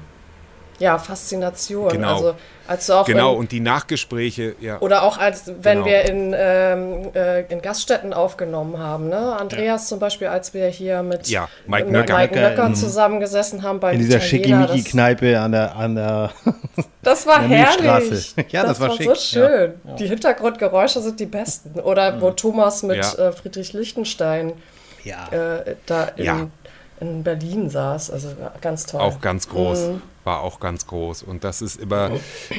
ja, 0.79 0.99
Faszination. 0.99 1.91
Genau. 1.91 2.15
Also 2.15 2.35
als 2.69 2.91
auch 2.91 3.07
genau, 3.07 3.33
wenn, 3.33 3.39
und 3.39 3.53
die 3.53 3.61
Nachgespräche, 3.61 4.55
ja. 4.61 4.79
Oder 4.81 5.03
auch 5.03 5.17
als 5.17 5.47
wenn 5.47 5.85
genau. 5.85 5.87
wir 5.87 6.05
in, 6.05 6.35
ähm, 6.37 7.11
äh, 7.15 7.41
in 7.51 7.63
Gaststätten 7.63 8.13
aufgenommen 8.13 8.79
haben. 8.79 9.09
Ne? 9.09 9.37
Andreas 9.39 9.85
ja. 9.85 9.89
zum 9.89 9.99
Beispiel, 9.99 10.27
als 10.27 10.53
wir 10.53 10.67
hier 10.67 11.03
mit, 11.03 11.29
ja, 11.29 11.49
Mike 11.67 11.85
mit 11.85 11.93
Nöcker, 11.93 12.19
Mike 12.19 12.39
Nöcker 12.39 12.67
in, 12.67 12.75
zusammengesessen 12.75 13.63
haben 13.63 13.81
bei 13.81 13.95
In 13.95 14.01
dieser 14.01 14.21
Schickimicki-Kneipe 14.21 15.41
an 15.41 15.53
der, 15.53 15.77
an 15.77 15.95
der 15.95 16.31
Das 17.03 17.27
war 17.27 17.41
herrlich. 17.49 18.35
Ja, 18.51 18.63
das, 18.63 18.79
das 18.79 18.81
war, 18.81 18.89
war 18.91 18.97
so 18.97 19.15
schön. 19.15 19.75
Ja. 19.87 19.95
Die 19.95 20.07
Hintergrundgeräusche 20.07 21.01
sind 21.01 21.19
die 21.21 21.27
besten. 21.27 21.81
Oder 21.81 22.13
mhm. 22.13 22.21
wo 22.21 22.31
Thomas 22.33 22.83
mit 22.83 22.99
äh, 22.99 23.33
Friedrich 23.33 23.73
Lichtenstein 23.73 24.53
äh, 25.05 25.75
da 25.87 26.05
in, 26.17 26.51
in 27.01 27.23
Berlin 27.23 27.71
saß. 27.71 28.11
Also 28.11 28.29
ganz 28.61 28.85
toll. 28.85 29.01
Auch 29.01 29.23
ganz 29.23 29.49
groß. 29.49 29.79
Mhm 29.89 30.03
war 30.29 30.43
auch 30.43 30.61
ganz 30.61 30.87
groß. 30.87 31.23
Und 31.23 31.43
das 31.43 31.63
ist 31.63 31.81
immer, 31.81 32.11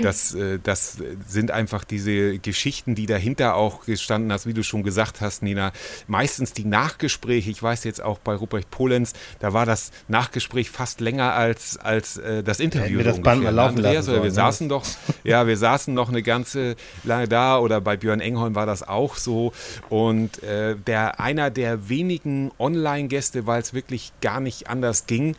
das, 0.02 0.34
äh, 0.34 0.58
das 0.62 0.98
sind 1.28 1.52
einfach 1.52 1.84
diese 1.84 2.40
Geschichten, 2.40 2.96
die 2.96 3.06
dahinter 3.06 3.54
auch 3.54 3.86
gestanden 3.86 4.34
hast, 4.34 4.48
wie 4.48 4.56
du 4.56 4.64
schon 4.64 4.82
gesagt 4.82 5.22
hast, 5.22 5.44
Nina. 5.44 5.72
Meistens 6.08 6.54
die 6.54 6.66
Nachgespräche, 6.66 7.52
ich 7.52 7.62
weiß 7.62 7.84
jetzt 7.84 8.02
auch 8.02 8.18
bei 8.18 8.34
Ruprecht 8.34 8.72
Polenz, 8.72 9.14
da 9.38 9.54
war 9.54 9.68
das 9.68 9.92
Nachgespräch 10.08 10.72
fast 10.72 11.00
länger 11.00 11.36
als, 11.36 11.78
als 11.78 12.18
äh, 12.18 12.42
das 12.42 12.60
Interview. 12.60 12.98
Wir 12.98 13.06
das 13.06 13.22
Band 13.22 13.44
mal 13.44 13.54
laufen 13.54 13.78
lassen. 13.78 14.10
Oder 14.10 14.24
wir 14.24 14.30
ne? 14.30 14.32
saßen 14.32 14.68
doch, 14.68 14.84
ja, 15.24 15.46
wir 15.46 15.56
saßen 15.56 15.94
noch 15.94 16.10
eine 16.10 16.24
ganze 16.24 16.76
lange 17.04 17.28
da 17.28 17.60
oder 17.60 17.82
bei 17.82 17.98
Björn 17.98 18.20
Engholm 18.20 18.56
war 18.56 18.66
das 18.66 18.82
auch 18.82 19.16
so. 19.16 19.54
Und 19.90 20.42
äh, 20.42 20.76
der 20.76 21.20
einer 21.20 21.52
der 21.52 21.88
wenigen 21.88 22.50
Online-Gäste, 22.58 23.46
weil 23.46 23.62
es 23.62 23.76
wirklich 23.76 24.12
gar 24.22 24.40
nicht 24.40 24.70
anders 24.70 25.06
ging, 25.06 25.36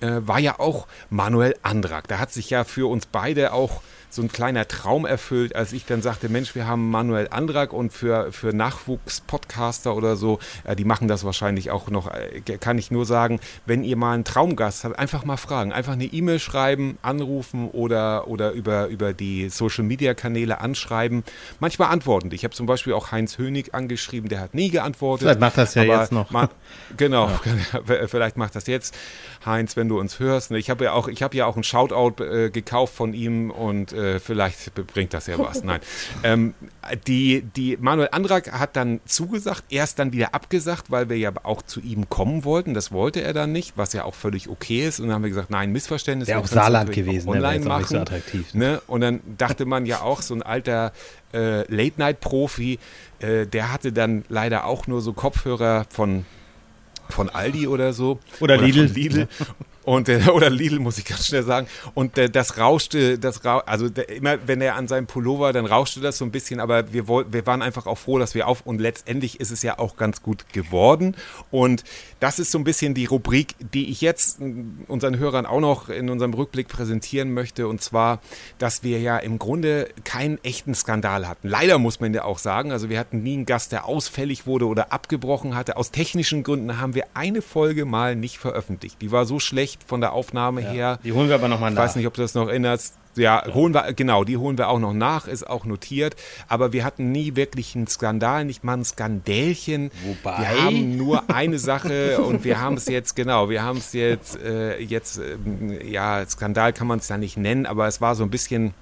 war 0.00 0.38
ja 0.38 0.58
auch 0.58 0.86
Manuel 1.10 1.54
Andrak. 1.62 2.08
Da 2.08 2.18
hat 2.18 2.32
sich 2.32 2.50
ja 2.50 2.64
für 2.64 2.88
uns 2.90 3.06
beide 3.06 3.52
auch 3.52 3.82
so 4.10 4.22
ein 4.22 4.28
kleiner 4.28 4.66
Traum 4.66 5.04
erfüllt, 5.04 5.54
als 5.54 5.72
ich 5.72 5.84
dann 5.84 6.02
sagte, 6.02 6.28
Mensch, 6.28 6.54
wir 6.54 6.66
haben 6.66 6.90
Manuel 6.90 7.28
Andrak 7.30 7.72
und 7.72 7.92
für, 7.92 8.32
für 8.32 8.52
Nachwuchs-Podcaster 8.52 9.94
oder 9.94 10.16
so, 10.16 10.38
äh, 10.64 10.74
die 10.74 10.84
machen 10.84 11.08
das 11.08 11.24
wahrscheinlich 11.24 11.70
auch 11.70 11.88
noch, 11.88 12.10
äh, 12.10 12.40
kann 12.58 12.78
ich 12.78 12.90
nur 12.90 13.04
sagen, 13.04 13.40
wenn 13.66 13.84
ihr 13.84 13.96
mal 13.96 14.14
einen 14.14 14.24
Traumgast 14.24 14.84
habt, 14.84 14.98
einfach 14.98 15.24
mal 15.24 15.36
fragen, 15.36 15.72
einfach 15.72 15.92
eine 15.92 16.06
E-Mail 16.06 16.38
schreiben, 16.38 16.98
anrufen 17.02 17.68
oder, 17.70 18.28
oder 18.28 18.52
über, 18.52 18.86
über 18.86 19.12
die 19.12 19.48
Social-Media-Kanäle 19.48 20.60
anschreiben. 20.60 21.24
Manchmal 21.60 21.90
antworten. 21.90 22.30
Ich 22.32 22.44
habe 22.44 22.54
zum 22.54 22.66
Beispiel 22.66 22.94
auch 22.94 23.12
Heinz 23.12 23.38
Hönig 23.38 23.74
angeschrieben, 23.74 24.28
der 24.28 24.40
hat 24.40 24.54
nie 24.54 24.70
geantwortet. 24.70 25.26
Vielleicht 25.26 25.40
macht 25.40 25.58
das 25.58 25.74
ja 25.74 25.82
jetzt 25.82 26.12
noch. 26.12 26.30
Man, 26.30 26.48
genau, 26.96 27.28
ja. 27.28 28.06
vielleicht 28.06 28.36
macht 28.36 28.54
das 28.54 28.66
jetzt. 28.66 28.96
Heinz, 29.44 29.76
wenn 29.76 29.88
du 29.88 29.98
uns 29.98 30.18
hörst. 30.18 30.50
Ich 30.52 30.70
habe 30.70 30.84
ja 30.84 30.92
auch, 30.92 31.08
ich 31.08 31.22
habe 31.22 31.36
ja 31.36 31.46
auch 31.46 31.56
ein 31.56 31.62
Shoutout 31.62 32.22
äh, 32.22 32.50
gekauft 32.50 32.94
von 32.94 33.14
ihm 33.14 33.50
und 33.50 33.92
äh, 33.98 34.20
vielleicht 34.20 34.74
bringt 34.86 35.12
das 35.12 35.26
ja 35.26 35.38
was. 35.38 35.62
Nein. 35.64 35.80
Ähm, 36.22 36.54
die, 37.06 37.42
die 37.42 37.76
Manuel 37.76 38.08
Andrak 38.12 38.52
hat 38.52 38.76
dann 38.76 39.00
zugesagt, 39.04 39.64
erst 39.70 39.98
dann 39.98 40.12
wieder 40.12 40.34
abgesagt, 40.34 40.90
weil 40.90 41.08
wir 41.08 41.18
ja 41.18 41.32
auch 41.42 41.62
zu 41.62 41.80
ihm 41.80 42.08
kommen 42.08 42.44
wollten. 42.44 42.74
Das 42.74 42.92
wollte 42.92 43.20
er 43.20 43.32
dann 43.32 43.52
nicht, 43.52 43.76
was 43.76 43.92
ja 43.92 44.04
auch 44.04 44.14
völlig 44.14 44.48
okay 44.48 44.86
ist. 44.86 45.00
Und 45.00 45.08
dann 45.08 45.16
haben 45.16 45.22
wir 45.22 45.30
gesagt, 45.30 45.50
nein, 45.50 45.72
Missverständnis. 45.72 46.28
Wäre 46.28 46.40
auch 46.40 46.46
Saarland 46.46 46.92
gewesen, 46.92 47.28
online 47.28 47.60
ne? 47.60 47.66
machen. 47.66 47.86
So 47.88 47.98
attraktiv. 47.98 48.54
Ne? 48.54 48.80
Und 48.86 49.00
dann 49.00 49.20
dachte 49.36 49.66
man 49.66 49.84
ja 49.84 50.00
auch, 50.00 50.22
so 50.22 50.34
ein 50.34 50.42
alter 50.42 50.92
äh, 51.34 51.62
Late-Night-Profi, 51.72 52.78
äh, 53.18 53.46
der 53.46 53.72
hatte 53.72 53.92
dann 53.92 54.24
leider 54.28 54.64
auch 54.64 54.86
nur 54.86 55.00
so 55.00 55.12
Kopfhörer 55.12 55.86
von 55.90 56.24
von 57.10 57.30
Aldi 57.30 57.66
oder 57.66 57.92
so. 57.92 58.18
Oder, 58.40 58.56
oder 58.56 58.66
Lidl. 58.66 58.84
Lidl. 58.84 59.28
Und 59.88 60.10
äh, 60.10 60.20
oder 60.32 60.50
Lidl 60.50 60.80
muss 60.80 60.98
ich 60.98 61.06
ganz 61.06 61.28
schnell 61.28 61.42
sagen. 61.44 61.66
Und 61.94 62.18
äh, 62.18 62.28
das 62.28 62.58
rauschte, 62.58 63.18
das 63.18 63.46
ra 63.46 63.60
also 63.60 63.88
der, 63.88 64.10
immer 64.10 64.36
wenn 64.46 64.60
er 64.60 64.74
an 64.74 64.86
seinem 64.86 65.06
Pullover, 65.06 65.54
dann 65.54 65.64
rauschte 65.64 66.00
das 66.00 66.18
so 66.18 66.26
ein 66.26 66.30
bisschen. 66.30 66.60
Aber 66.60 66.92
wir 66.92 67.08
wollten, 67.08 67.32
wir 67.32 67.46
waren 67.46 67.62
einfach 67.62 67.86
auch 67.86 67.96
froh, 67.96 68.18
dass 68.18 68.34
wir 68.34 68.48
auf 68.48 68.66
und 68.66 68.82
letztendlich 68.82 69.40
ist 69.40 69.50
es 69.50 69.62
ja 69.62 69.78
auch 69.78 69.96
ganz 69.96 70.22
gut 70.22 70.52
geworden. 70.52 71.16
Und 71.50 71.84
das 72.20 72.38
ist 72.38 72.50
so 72.50 72.58
ein 72.58 72.64
bisschen 72.64 72.94
die 72.94 73.04
Rubrik, 73.06 73.54
die 73.72 73.90
ich 73.90 74.00
jetzt 74.00 74.40
unseren 74.88 75.18
Hörern 75.18 75.46
auch 75.46 75.60
noch 75.60 75.88
in 75.88 76.10
unserem 76.10 76.34
Rückblick 76.34 76.68
präsentieren 76.68 77.32
möchte. 77.32 77.68
Und 77.68 77.82
zwar, 77.82 78.20
dass 78.58 78.82
wir 78.82 79.00
ja 79.00 79.18
im 79.18 79.38
Grunde 79.38 79.88
keinen 80.04 80.42
echten 80.42 80.74
Skandal 80.74 81.28
hatten. 81.28 81.48
Leider 81.48 81.78
muss 81.78 82.00
man 82.00 82.14
ja 82.14 82.24
auch 82.24 82.38
sagen. 82.38 82.72
Also 82.72 82.88
wir 82.88 82.98
hatten 82.98 83.22
nie 83.22 83.34
einen 83.34 83.46
Gast, 83.46 83.72
der 83.72 83.84
ausfällig 83.84 84.46
wurde 84.46 84.66
oder 84.66 84.92
abgebrochen 84.92 85.54
hatte. 85.54 85.76
Aus 85.76 85.90
technischen 85.90 86.42
Gründen 86.42 86.80
haben 86.80 86.94
wir 86.94 87.04
eine 87.14 87.42
Folge 87.42 87.84
mal 87.84 88.16
nicht 88.16 88.38
veröffentlicht. 88.38 89.00
Die 89.02 89.12
war 89.12 89.24
so 89.26 89.38
schlecht 89.38 89.58
schlecht 89.58 89.84
von 89.84 90.00
der 90.00 90.12
Aufnahme 90.12 90.62
ja, 90.62 90.70
her. 90.70 90.98
Die 91.04 91.12
holen 91.12 91.28
wir 91.28 91.34
aber 91.34 91.48
nochmal 91.48 91.70
nach. 91.70 91.82
Ich 91.82 91.88
weiß 91.88 91.96
nicht, 91.96 92.06
ob 92.06 92.14
du 92.14 92.22
das 92.22 92.34
noch 92.34 92.48
erinnerst. 92.48 92.94
Ja, 93.16 93.44
holen 93.52 93.74
wir, 93.74 93.92
genau, 93.94 94.24
die 94.24 94.36
holen 94.36 94.58
wir 94.58 94.68
auch 94.68 94.78
noch 94.78 94.92
nach, 94.92 95.26
ist 95.26 95.48
auch 95.48 95.64
notiert. 95.64 96.16
Aber 96.48 96.72
wir 96.72 96.84
hatten 96.84 97.10
nie 97.12 97.36
wirklich 97.36 97.74
einen 97.74 97.86
Skandal, 97.86 98.44
nicht 98.44 98.64
mal 98.64 98.74
ein 98.74 98.84
Skandälchen. 98.84 99.90
Wobei? 100.04 100.38
Wir 100.38 100.64
haben 100.64 100.96
nur 100.96 101.30
eine 101.30 101.58
Sache 101.58 102.22
und 102.22 102.44
wir 102.44 102.60
haben 102.60 102.76
es 102.76 102.86
jetzt, 102.86 103.16
genau, 103.16 103.50
wir 103.50 103.62
haben 103.62 103.78
es 103.78 103.92
jetzt, 103.92 104.40
äh, 104.40 104.78
jetzt, 104.78 105.18
äh, 105.18 105.86
ja, 105.88 106.24
Skandal 106.26 106.72
kann 106.72 106.86
man 106.86 106.98
es 106.98 107.08
ja 107.08 107.18
nicht 107.18 107.36
nennen, 107.36 107.66
aber 107.66 107.86
es 107.86 108.00
war 108.00 108.14
so 108.14 108.24
ein 108.24 108.30
bisschen 108.30 108.74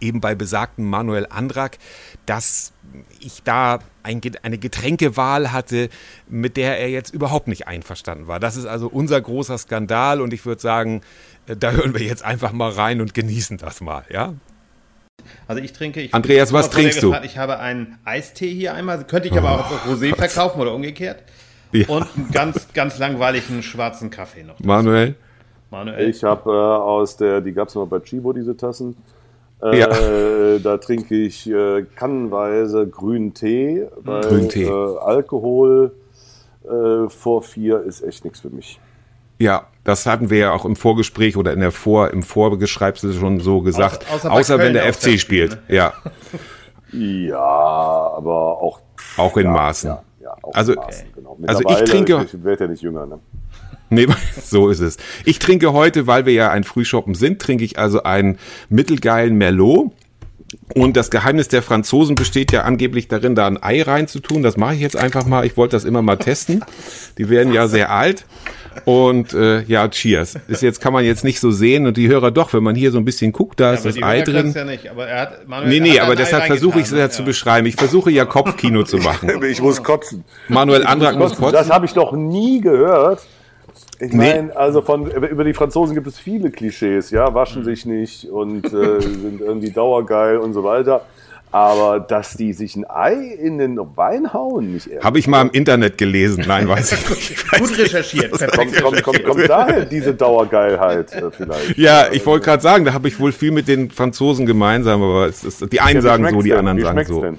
eben 0.00 0.20
bei 0.20 0.34
besagten 0.34 0.84
Manuel 0.84 1.26
Andrak, 1.28 1.78
dass 2.26 2.72
ich 3.20 3.42
da 3.42 3.80
ein, 4.02 4.20
eine 4.42 4.58
Getränkewahl 4.58 5.52
hatte, 5.52 5.88
mit 6.28 6.56
der 6.56 6.78
er 6.78 6.90
jetzt 6.90 7.12
überhaupt 7.12 7.48
nicht 7.48 7.68
einverstanden 7.68 8.26
war. 8.26 8.40
Das 8.40 8.56
ist 8.56 8.66
also 8.66 8.88
unser 8.88 9.20
großer 9.20 9.58
Skandal 9.58 10.20
und 10.20 10.32
ich 10.32 10.44
würde 10.46 10.60
sagen, 10.60 11.02
äh, 11.46 11.56
da 11.56 11.72
hören 11.72 11.94
wir 11.94 12.04
jetzt 12.04 12.24
einfach 12.24 12.52
mal 12.52 12.70
rein 12.70 13.00
und 13.00 13.14
genießen 13.14 13.58
das 13.58 13.80
mal, 13.80 14.04
ja? 14.10 14.34
Also 15.46 15.62
ich 15.62 15.72
trinke. 15.72 16.00
Ich 16.00 16.14
Andreas, 16.14 16.52
was 16.52 16.70
trinkst 16.70 17.02
du? 17.02 17.14
Ich 17.24 17.36
habe 17.36 17.58
einen 17.58 17.98
Eistee 18.04 18.52
hier 18.52 18.74
einmal. 18.74 19.04
Könnte 19.04 19.28
ich 19.28 19.36
aber 19.36 19.60
auch 19.60 19.70
oh, 19.70 19.90
Rosé 19.90 20.14
verkaufen 20.16 20.60
oder 20.60 20.74
umgekehrt. 20.74 21.22
Ja. 21.72 21.86
Und 21.88 22.06
einen 22.16 22.30
ganz, 22.32 22.68
ganz 22.72 22.98
langweiligen 22.98 23.62
schwarzen 23.62 24.10
Kaffee 24.10 24.42
noch. 24.42 24.58
Manuel? 24.60 25.14
Manuel? 25.70 26.08
Ich 26.08 26.24
habe 26.24 26.50
äh, 26.50 26.54
aus 26.54 27.16
der, 27.16 27.40
die 27.40 27.52
gab 27.52 27.68
es 27.68 27.74
mal 27.74 27.86
bei 27.86 28.00
Chibo, 28.00 28.32
diese 28.32 28.56
Tassen. 28.56 28.96
Äh, 29.62 29.78
ja. 29.78 30.58
Da 30.58 30.78
trinke 30.78 31.14
ich 31.14 31.50
äh, 31.50 31.84
kannenweise 31.94 32.86
grünen 32.86 33.34
Tee, 33.34 33.86
weil 33.96 34.22
Grün 34.22 34.48
Tee. 34.48 34.64
Äh, 34.64 34.98
Alkohol 34.98 35.92
äh, 36.64 37.08
vor 37.08 37.42
vier 37.42 37.82
ist 37.82 38.02
echt 38.02 38.24
nichts 38.24 38.40
für 38.40 38.50
mich. 38.50 38.80
Ja, 39.38 39.66
das 39.84 40.04
hatten 40.04 40.28
wir 40.28 40.38
ja 40.38 40.52
auch 40.52 40.66
im 40.66 40.76
Vorgespräch 40.76 41.36
oder 41.36 41.52
in 41.52 41.60
der 41.60 41.72
Vor, 41.72 42.10
im 42.10 42.22
Vorgeschreibsel 42.22 43.14
schon 43.14 43.40
so 43.40 43.62
gesagt. 43.62 44.04
Außer, 44.04 44.30
außer, 44.30 44.32
außer 44.32 44.58
wenn 44.58 44.74
der 44.74 44.92
FC 44.92 45.18
spielt. 45.18 45.52
Ne? 45.52 45.76
Ja. 45.76 45.92
ja, 46.92 47.38
aber 47.38 48.60
auch. 48.60 48.80
Auch 49.16 49.36
in 49.38 49.46
ja, 49.46 49.50
Maßen. 49.50 49.90
Ja, 49.90 50.02
ja, 50.22 50.36
auch 50.42 50.54
also, 50.54 50.72
in 50.72 50.78
Maßen, 50.78 51.06
genau. 51.14 51.38
also 51.46 51.62
ich 51.66 51.90
trinke. 51.90 52.26
Ich 52.26 52.44
werde 52.44 52.64
ja 52.64 52.70
nicht 52.70 52.82
jünger, 52.82 53.06
ne? 53.06 53.18
Nee, 53.90 54.06
so 54.42 54.68
ist 54.68 54.80
es. 54.80 54.96
Ich 55.24 55.38
trinke 55.38 55.72
heute, 55.72 56.06
weil 56.06 56.26
wir 56.26 56.32
ja 56.32 56.50
ein 56.50 56.64
Frühshoppen 56.64 57.14
sind, 57.14 57.40
trinke 57.40 57.64
ich 57.64 57.78
also 57.78 58.02
einen 58.02 58.38
mittelgeilen 58.68 59.36
Merlot. 59.36 59.92
Und 60.74 60.96
das 60.96 61.10
Geheimnis 61.10 61.46
der 61.48 61.62
Franzosen 61.62 62.16
besteht 62.16 62.50
ja 62.50 62.62
angeblich 62.62 63.06
darin, 63.06 63.36
da 63.36 63.46
ein 63.46 63.62
Ei 63.62 63.82
reinzutun. 63.82 64.42
Das 64.42 64.56
mache 64.56 64.74
ich 64.74 64.80
jetzt 64.80 64.96
einfach 64.96 65.24
mal. 65.24 65.44
Ich 65.46 65.56
wollte 65.56 65.76
das 65.76 65.84
immer 65.84 66.02
mal 66.02 66.16
testen. 66.16 66.64
Die 67.18 67.28
werden 67.28 67.52
ja 67.52 67.68
sehr 67.68 67.90
alt. 67.92 68.24
Und 68.84 69.34
äh, 69.34 69.62
ja, 69.62 69.88
Cheers. 69.88 70.38
Ist 70.48 70.62
jetzt 70.62 70.80
kann 70.80 70.92
man 70.92 71.04
jetzt 71.04 71.24
nicht 71.24 71.40
so 71.40 71.50
sehen 71.50 71.86
und 71.86 71.96
die 71.96 72.08
Hörer 72.08 72.30
doch, 72.30 72.52
wenn 72.52 72.62
man 72.62 72.74
hier 72.74 72.92
so 72.92 72.98
ein 72.98 73.04
bisschen 73.04 73.32
guckt, 73.32 73.60
da 73.60 73.68
ja, 73.68 73.72
ist 73.74 73.84
das 73.84 74.02
Ei 74.02 74.22
drin. 74.22 74.52
Ja 74.54 74.64
nicht, 74.64 74.88
aber 74.88 75.06
er 75.08 75.20
hat, 75.22 75.48
Manuel, 75.48 75.68
nee, 75.68 75.80
nee, 75.80 76.00
aber 76.00 76.14
deshalb 76.14 76.46
versuche 76.46 76.78
ich 76.78 76.86
es 76.86 76.92
ja 76.92 77.10
zu 77.10 77.24
beschreiben. 77.24 77.66
Ich 77.66 77.76
versuche 77.76 78.10
ja 78.10 78.24
Kopfkino 78.24 78.84
zu 78.84 78.98
machen. 78.98 79.30
Ich 79.50 79.60
muss 79.60 79.82
kotzen. 79.82 80.24
Manuel 80.48 80.86
Andrak 80.86 81.18
muss 81.18 81.34
kotzen. 81.34 81.52
Das 81.52 81.70
habe 81.70 81.86
ich 81.86 81.92
doch 81.92 82.12
nie 82.12 82.60
gehört. 82.60 83.20
Ich 84.00 84.12
meine, 84.14 84.44
nee. 84.44 84.52
also 84.52 84.80
von 84.80 85.10
über 85.10 85.44
die 85.44 85.52
Franzosen 85.52 85.94
gibt 85.94 86.06
es 86.06 86.18
viele 86.18 86.50
Klischees, 86.50 87.10
ja, 87.10 87.34
waschen 87.34 87.64
sich 87.64 87.84
nicht 87.84 88.24
und 88.30 88.64
äh, 88.66 89.00
sind 89.00 89.40
irgendwie 89.40 89.70
dauergeil 89.70 90.38
und 90.38 90.54
so 90.54 90.64
weiter. 90.64 91.02
Aber 91.52 91.98
dass 91.98 92.34
die 92.34 92.52
sich 92.52 92.76
ein 92.76 92.88
Ei 92.88 93.12
in 93.12 93.58
den 93.58 93.76
Wein 93.96 94.32
hauen, 94.32 94.72
nicht 94.74 94.86
ehrlich. 94.86 95.04
Habe 95.04 95.18
ich 95.18 95.26
mal 95.26 95.42
im 95.42 95.50
Internet 95.50 95.98
gelesen. 95.98 96.44
Nein, 96.46 96.68
weiß 96.68 96.92
ich 96.92 97.10
nicht. 97.10 97.50
Gut 97.58 97.76
recherchiert. 97.76 98.30
Kommt, 98.52 98.80
kommt, 98.80 99.02
kommt, 99.02 99.24
kommt 99.24 99.40
daher 99.48 99.84
diese 99.84 100.14
Dauergeilheit 100.14 101.12
äh, 101.12 101.30
vielleicht. 101.32 101.76
Ja, 101.76 102.06
ich 102.12 102.24
wollte 102.24 102.44
gerade 102.44 102.62
sagen, 102.62 102.84
da 102.84 102.92
habe 102.92 103.08
ich 103.08 103.18
wohl 103.18 103.32
viel 103.32 103.50
mit 103.50 103.66
den 103.66 103.90
Franzosen 103.90 104.46
gemeinsam, 104.46 105.02
aber 105.02 105.26
es 105.26 105.42
ist, 105.42 105.72
die 105.72 105.80
einen 105.80 105.96
ja, 105.96 106.02
sagen 106.02 106.30
so, 106.30 106.40
die 106.40 106.54
anderen 106.54 106.80
sagen 106.80 107.04
so. 107.04 107.20
Denn? 107.20 107.38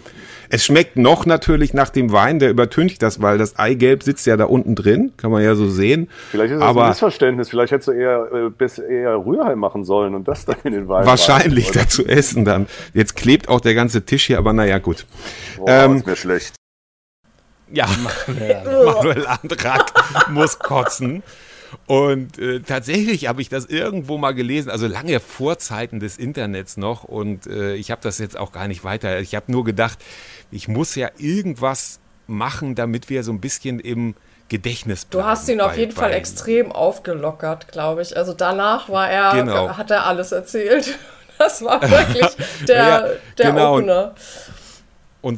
Es 0.54 0.66
schmeckt 0.66 0.98
noch 0.98 1.26
natürlich 1.26 1.74
nach 1.74 1.90
dem 1.90 2.12
Wein, 2.12 2.40
der 2.40 2.50
übertüncht 2.50 3.02
das, 3.02 3.22
weil 3.22 3.38
das 3.38 3.58
Eigelb 3.58 4.04
sitzt 4.04 4.28
ja 4.28 4.36
da 4.36 4.44
unten 4.44 4.76
drin, 4.76 5.14
kann 5.16 5.32
man 5.32 5.42
ja 5.42 5.56
so 5.56 5.70
sehen. 5.70 6.10
Vielleicht 6.30 6.52
ist 6.52 6.60
das 6.60 6.68
Aber 6.68 6.84
ein 6.84 6.90
Missverständnis, 6.90 7.50
vielleicht 7.50 7.72
hättest 7.72 7.88
du 7.88 7.94
eher, 7.94 8.28
äh, 8.34 8.94
eher 8.94 9.16
Rührei 9.26 9.56
machen 9.56 9.86
sollen 9.86 10.14
und 10.14 10.28
das 10.28 10.44
dann 10.44 10.58
in 10.66 10.74
den 10.74 10.90
Wein. 10.90 11.06
Wahrscheinlich 11.06 11.68
rein, 11.68 11.74
dazu 11.76 12.06
essen 12.06 12.44
dann. 12.44 12.68
Jetzt 12.94 13.16
klebt 13.16 13.48
auch 13.48 13.62
der 13.62 13.76
ganze 13.76 14.04
Tisch 14.04 14.26
hier, 14.26 14.40
aber 14.40 14.52
naja, 14.52 14.80
gut. 14.80 15.06
Boah, 15.56 15.70
ähm, 15.70 15.96
ist 15.96 16.06
mir 16.06 16.18
schlecht. 16.18 16.56
Ja, 17.72 17.88
Manuel 18.84 19.26
Andrak 19.28 19.94
muss 20.32 20.60
kotzen. 20.60 21.24
Und 21.88 22.38
äh, 22.38 22.60
tatsächlich 22.62 23.28
habe 23.28 23.42
ich 23.42 23.50
das 23.50 23.66
irgendwo 23.66 24.18
mal 24.18 24.34
gelesen, 24.34 24.70
also 24.70 24.88
lange 24.88 25.20
vor 25.20 25.58
Zeiten 25.58 26.00
des 26.00 26.18
Internets 26.18 26.78
noch. 26.78 27.04
Und 27.04 27.48
äh, 27.48 27.76
ich 27.76 27.92
habe 27.92 28.02
das 28.02 28.20
jetzt 28.20 28.38
auch 28.38 28.52
gar 28.52 28.68
nicht 28.68 28.84
weiter. 28.84 29.20
Ich 29.20 29.36
habe 29.36 29.52
nur 29.52 29.64
gedacht, 29.64 30.00
ich 30.52 30.68
muss 30.68 30.96
ja 30.96 31.10
irgendwas 31.18 32.00
machen, 32.28 32.76
damit 32.76 33.10
wir 33.10 33.24
so 33.24 33.32
ein 33.32 33.42
bisschen 33.42 33.80
im 33.80 34.16
Gedächtnis 34.50 35.06
bleiben. 35.06 35.24
Du 35.24 35.30
hast 35.30 35.48
ihn 35.48 35.62
auf 35.62 35.78
jeden 35.78 35.94
Fall 35.94 36.12
extrem 36.12 36.72
aufgelockert, 36.72 37.72
glaube 37.72 38.02
ich. 38.02 38.18
Also 38.18 38.34
danach 38.34 38.90
war 38.90 39.10
er, 39.10 39.32
genau. 39.34 39.78
hat 39.78 39.92
er 39.92 40.06
alles 40.06 40.32
erzählt. 40.32 40.98
Das 41.38 41.64
war 41.64 41.82
wirklich 41.82 42.28
der, 42.68 42.76
ja, 42.78 43.04
der 43.40 43.52
genau. 43.52 43.78
Opener. 43.78 44.04
Und 44.10 44.61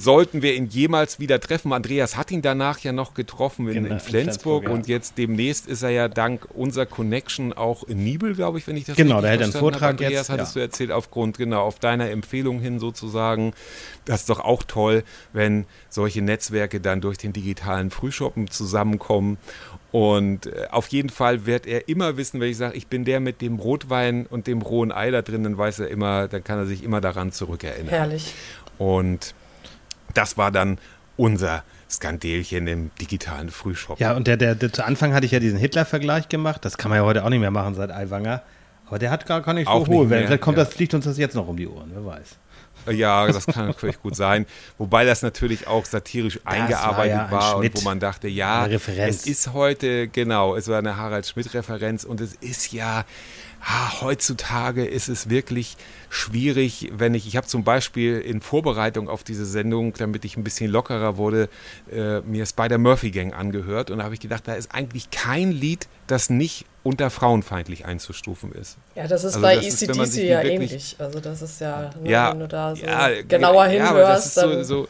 sollten 0.01 0.41
wir 0.41 0.55
ihn 0.55 0.67
jemals 0.67 1.19
wieder 1.19 1.39
treffen, 1.41 1.73
Andreas 1.73 2.15
hat 2.15 2.31
ihn 2.31 2.41
danach 2.41 2.79
ja 2.79 2.93
noch 2.93 3.13
getroffen 3.13 3.67
in, 3.67 3.83
genau, 3.83 3.93
in 3.95 3.99
Flensburg, 3.99 4.03
in 4.03 4.09
Flensburg 4.09 4.63
ja. 4.63 4.69
und 4.69 4.87
jetzt 4.87 5.17
demnächst 5.17 5.67
ist 5.67 5.83
er 5.83 5.89
ja 5.89 6.07
dank 6.07 6.47
unserer 6.53 6.85
Connection 6.85 7.51
auch 7.51 7.83
in 7.83 8.01
Nibel, 8.03 8.33
glaube 8.33 8.57
ich, 8.57 8.67
wenn 8.67 8.77
ich 8.77 8.85
das 8.85 8.95
genau, 8.95 9.17
richtig 9.17 9.39
verstanden 9.39 9.53
habe. 9.55 9.71
Genau, 9.71 9.79
der 9.81 9.81
hält 9.81 9.81
einen 9.81 9.81
Vortrag 9.81 9.89
Andreas, 9.89 10.11
jetzt. 10.11 10.29
hattest 10.29 10.55
ja. 10.55 10.61
du 10.61 10.65
erzählt, 10.65 10.91
aufgrund, 10.91 11.37
genau, 11.37 11.63
auf 11.63 11.79
deiner 11.79 12.09
Empfehlung 12.09 12.61
hin 12.61 12.79
sozusagen. 12.79 13.53
Das 14.05 14.21
ist 14.21 14.29
doch 14.29 14.39
auch 14.39 14.63
toll, 14.63 15.03
wenn 15.33 15.65
solche 15.89 16.21
Netzwerke 16.21 16.79
dann 16.79 17.01
durch 17.01 17.17
den 17.17 17.33
digitalen 17.33 17.91
Frühshoppen 17.91 18.49
zusammenkommen. 18.49 19.37
Und 19.91 20.47
äh, 20.47 20.67
auf 20.71 20.87
jeden 20.87 21.09
Fall 21.09 21.45
wird 21.45 21.67
er 21.67 21.87
immer 21.89 22.17
wissen, 22.17 22.39
wenn 22.39 22.49
ich 22.49 22.57
sage, 22.57 22.75
ich 22.75 22.87
bin 22.87 23.05
der 23.05 23.19
mit 23.19 23.41
dem 23.41 23.59
Rotwein 23.59 24.25
und 24.27 24.47
dem 24.47 24.61
rohen 24.61 24.91
Ei 24.91 25.11
da 25.11 25.21
drin, 25.21 25.43
dann 25.43 25.57
weiß 25.57 25.79
er 25.79 25.89
immer, 25.89 26.27
dann 26.27 26.43
kann 26.43 26.57
er 26.57 26.65
sich 26.65 26.83
immer 26.83 27.01
daran 27.01 27.31
zurückerinnern. 27.31 27.89
Herrlich. 27.89 28.33
Und 28.77 29.35
das 30.13 30.37
war 30.37 30.51
dann 30.51 30.77
unser 31.17 31.63
Skandelchen 31.89 32.67
im 32.67 32.91
digitalen 32.99 33.49
Frühshop. 33.49 33.99
Ja, 33.99 34.13
und 34.13 34.27
der, 34.27 34.37
der, 34.37 34.55
der, 34.55 34.73
zu 34.73 34.83
Anfang 34.83 35.13
hatte 35.13 35.25
ich 35.25 35.31
ja 35.31 35.39
diesen 35.39 35.59
Hitler-Vergleich 35.59 36.27
gemacht. 36.27 36.65
Das 36.65 36.77
kann 36.77 36.89
man 36.89 36.99
ja 36.99 37.05
heute 37.05 37.23
auch 37.23 37.29
nicht 37.29 37.39
mehr 37.39 37.51
machen 37.51 37.75
seit 37.75 37.91
Aiwanger. 37.91 38.41
Aber 38.87 38.99
der 38.99 39.11
hat 39.11 39.25
gar, 39.25 39.41
gar 39.41 39.53
nicht 39.53 39.67
so 39.67 39.71
auch 39.71 39.87
hohe 39.87 40.09
Wellen. 40.09 40.27
Vielleicht 40.27 40.41
kommt 40.41 40.57
ja. 40.57 40.63
das, 40.63 40.73
fliegt 40.73 40.93
uns 40.93 41.05
das 41.05 41.17
jetzt 41.17 41.35
noch 41.35 41.47
um 41.47 41.57
die 41.57 41.67
Ohren, 41.67 41.91
wer 41.93 42.05
weiß. 42.05 42.37
Ja, 42.91 43.27
das 43.27 43.45
kann 43.45 43.67
natürlich 43.67 43.99
gut 43.99 44.15
sein. 44.15 44.45
Wobei 44.77 45.05
das 45.05 45.21
natürlich 45.21 45.67
auch 45.67 45.85
satirisch 45.85 46.39
das 46.43 46.53
eingearbeitet 46.53 47.17
war, 47.17 47.25
ja 47.25 47.31
war 47.31 47.57
und 47.57 47.75
wo 47.75 47.81
man 47.81 47.99
dachte, 47.99 48.27
ja, 48.27 48.67
es 48.67 49.25
ist 49.25 49.53
heute, 49.53 50.09
genau, 50.09 50.55
es 50.55 50.67
war 50.67 50.79
eine 50.79 50.97
Harald 50.97 51.25
Schmidt-Referenz 51.25 52.03
und 52.03 52.19
es 52.19 52.33
ist 52.35 52.73
ja, 52.73 53.05
ha, 53.63 54.01
heutzutage 54.01 54.85
ist 54.85 55.07
es 55.07 55.29
wirklich 55.29 55.77
schwierig, 56.09 56.91
wenn 56.93 57.13
ich, 57.13 57.27
ich 57.27 57.37
habe 57.37 57.47
zum 57.47 57.63
Beispiel 57.63 58.19
in 58.19 58.41
Vorbereitung 58.41 59.09
auf 59.09 59.23
diese 59.23 59.45
Sendung, 59.45 59.93
damit 59.93 60.25
ich 60.25 60.37
ein 60.37 60.43
bisschen 60.43 60.69
lockerer 60.69 61.17
wurde, 61.17 61.49
äh, 61.91 62.19
mir 62.21 62.45
Spider-Murphy 62.45 63.11
Gang 63.11 63.33
angehört 63.33 63.89
und 63.89 63.99
da 63.99 64.03
habe 64.03 64.13
ich 64.13 64.19
gedacht, 64.19 64.47
da 64.47 64.53
ist 64.53 64.73
eigentlich 64.73 65.09
kein 65.09 65.51
Lied, 65.51 65.87
das 66.07 66.29
nicht 66.29 66.65
unter 66.83 67.09
frauenfeindlich 67.09 67.85
einzustufen 67.85 68.51
ist. 68.51 68.77
Ja, 68.95 69.07
das 69.07 69.23
ist 69.23 69.35
also 69.35 69.41
bei 69.41 69.55
ECDC 69.55 70.23
ja 70.23 70.41
ähnlich. 70.41 70.97
Also 70.99 71.21
das 71.21 71.41
ist 71.41 71.61
ja, 71.61 71.91
ne, 72.01 72.09
ja 72.09 72.31
wenn 72.31 72.41
du 72.41 72.47
da 72.49 72.75
so 72.75 72.85
ja, 72.85 73.21
genauer 73.21 73.65
hinhörst. 73.67 74.35
Ja, 74.35 74.43
so, 74.43 74.63
so, 74.63 74.87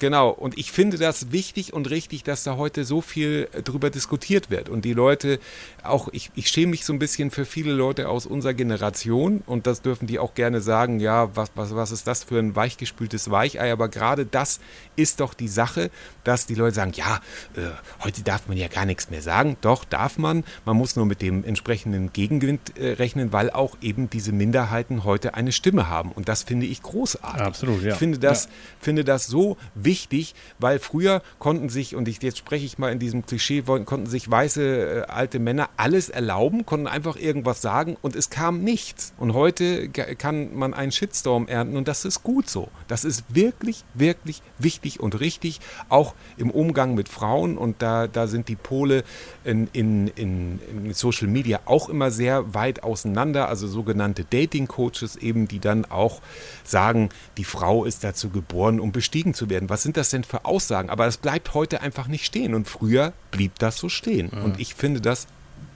genau, 0.00 0.28
und 0.28 0.58
ich 0.58 0.70
finde 0.70 0.98
das 0.98 1.32
wichtig 1.32 1.72
und 1.72 1.88
richtig, 1.88 2.24
dass 2.24 2.44
da 2.44 2.56
heute 2.56 2.84
so 2.84 3.00
viel 3.00 3.48
drüber 3.64 3.88
diskutiert 3.88 4.50
wird. 4.50 4.68
Und 4.68 4.84
die 4.84 4.92
Leute, 4.92 5.40
auch 5.82 6.08
ich, 6.12 6.30
ich 6.34 6.48
schäme 6.48 6.72
mich 6.72 6.84
so 6.84 6.92
ein 6.92 6.98
bisschen 6.98 7.30
für 7.30 7.46
viele 7.46 7.72
Leute 7.72 8.10
aus 8.10 8.26
unserer 8.26 8.52
Generation 8.52 9.42
und 9.46 9.66
das 9.66 9.80
dürfen 9.80 10.06
die 10.06 10.18
auch 10.18 10.34
gerne 10.34 10.60
sagen, 10.60 11.00
ja, 11.00 11.34
was, 11.34 11.52
was, 11.54 11.74
was 11.74 11.90
ist 11.90 12.06
das 12.06 12.22
für 12.24 12.38
ein 12.38 12.54
weichgespültes 12.54 13.30
Weichei? 13.30 13.72
Aber 13.72 13.88
gerade 13.88 14.26
das 14.26 14.60
ist 14.94 15.20
doch 15.20 15.32
die 15.32 15.48
Sache, 15.48 15.90
dass 16.22 16.44
die 16.44 16.54
Leute 16.54 16.74
sagen, 16.74 16.92
ja, 16.94 17.20
äh, 17.56 17.70
heute 18.04 18.22
darf 18.22 18.46
man 18.46 18.58
ja 18.58 18.68
gar 18.68 18.84
nichts 18.84 19.08
mehr 19.08 19.22
sagen. 19.22 19.56
Doch, 19.62 19.86
darf 19.86 20.18
man. 20.18 20.44
Man 20.66 20.76
muss 20.76 20.96
nur 20.96 21.06
mit 21.06 21.22
dem 21.22 21.29
dem 21.30 21.44
entsprechenden 21.44 22.12
Gegenwind 22.12 22.76
äh, 22.76 22.92
rechnen, 22.92 23.32
weil 23.32 23.50
auch 23.50 23.76
eben 23.80 24.10
diese 24.10 24.32
Minderheiten 24.32 25.04
heute 25.04 25.34
eine 25.34 25.52
Stimme 25.52 25.88
haben. 25.88 26.12
Und 26.12 26.28
das 26.28 26.42
finde 26.42 26.66
ich 26.66 26.82
großartig. 26.82 27.42
Absolut, 27.42 27.82
ja. 27.82 27.92
Ich 27.92 27.98
finde 27.98 28.18
das, 28.18 28.44
ja. 28.44 28.50
finde 28.80 29.04
das 29.04 29.26
so 29.26 29.56
wichtig, 29.74 30.34
weil 30.58 30.78
früher 30.78 31.22
konnten 31.38 31.68
sich, 31.68 31.94
und 31.94 32.08
ich, 32.08 32.22
jetzt 32.22 32.38
spreche 32.38 32.66
ich 32.66 32.78
mal 32.78 32.92
in 32.92 32.98
diesem 32.98 33.24
Klischee, 33.24 33.62
konnten 33.62 34.06
sich 34.06 34.30
weiße 34.30 34.62
äh, 34.62 35.02
alte 35.10 35.38
Männer 35.38 35.70
alles 35.76 36.08
erlauben, 36.08 36.66
konnten 36.66 36.86
einfach 36.86 37.16
irgendwas 37.16 37.62
sagen 37.62 37.96
und 38.02 38.16
es 38.16 38.30
kam 38.30 38.60
nichts. 38.60 39.12
Und 39.18 39.34
heute 39.34 39.88
kann 39.88 40.54
man 40.56 40.74
einen 40.74 40.92
Shitstorm 40.92 41.46
ernten 41.46 41.76
und 41.76 41.88
das 41.88 42.04
ist 42.04 42.22
gut 42.22 42.48
so. 42.48 42.68
Das 42.88 43.04
ist 43.04 43.24
wirklich, 43.28 43.84
wirklich 43.94 44.42
wichtig 44.58 45.00
und 45.00 45.20
richtig, 45.20 45.60
auch 45.88 46.14
im 46.36 46.50
Umgang 46.50 46.94
mit 46.94 47.08
Frauen. 47.08 47.56
Und 47.56 47.82
da, 47.82 48.06
da 48.06 48.26
sind 48.26 48.48
die 48.48 48.56
Pole 48.56 49.04
in, 49.44 49.68
in, 49.72 50.08
in, 50.08 50.60
in 50.72 50.92
Social 50.94 51.19
Social 51.20 51.32
Media 51.32 51.60
auch 51.66 51.88
immer 51.88 52.10
sehr 52.10 52.54
weit 52.54 52.82
auseinander, 52.82 53.48
also 53.48 53.66
sogenannte 53.66 54.24
Dating 54.24 54.66
Coaches 54.66 55.16
eben, 55.16 55.48
die 55.48 55.58
dann 55.58 55.84
auch 55.84 56.20
sagen, 56.64 57.10
die 57.36 57.44
Frau 57.44 57.84
ist 57.84 58.04
dazu 58.04 58.30
geboren, 58.30 58.80
um 58.80 58.92
bestiegen 58.92 59.34
zu 59.34 59.50
werden. 59.50 59.68
Was 59.68 59.82
sind 59.82 59.96
das 59.96 60.10
denn 60.10 60.24
für 60.24 60.44
Aussagen? 60.44 60.90
Aber 60.90 61.04
das 61.04 61.18
bleibt 61.18 61.54
heute 61.54 61.82
einfach 61.82 62.08
nicht 62.08 62.24
stehen 62.24 62.54
und 62.54 62.68
früher 62.68 63.12
blieb 63.30 63.58
das 63.58 63.76
so 63.76 63.88
stehen. 63.88 64.30
Mhm. 64.32 64.44
Und 64.44 64.60
ich 64.60 64.74
finde 64.74 65.00
das 65.00 65.26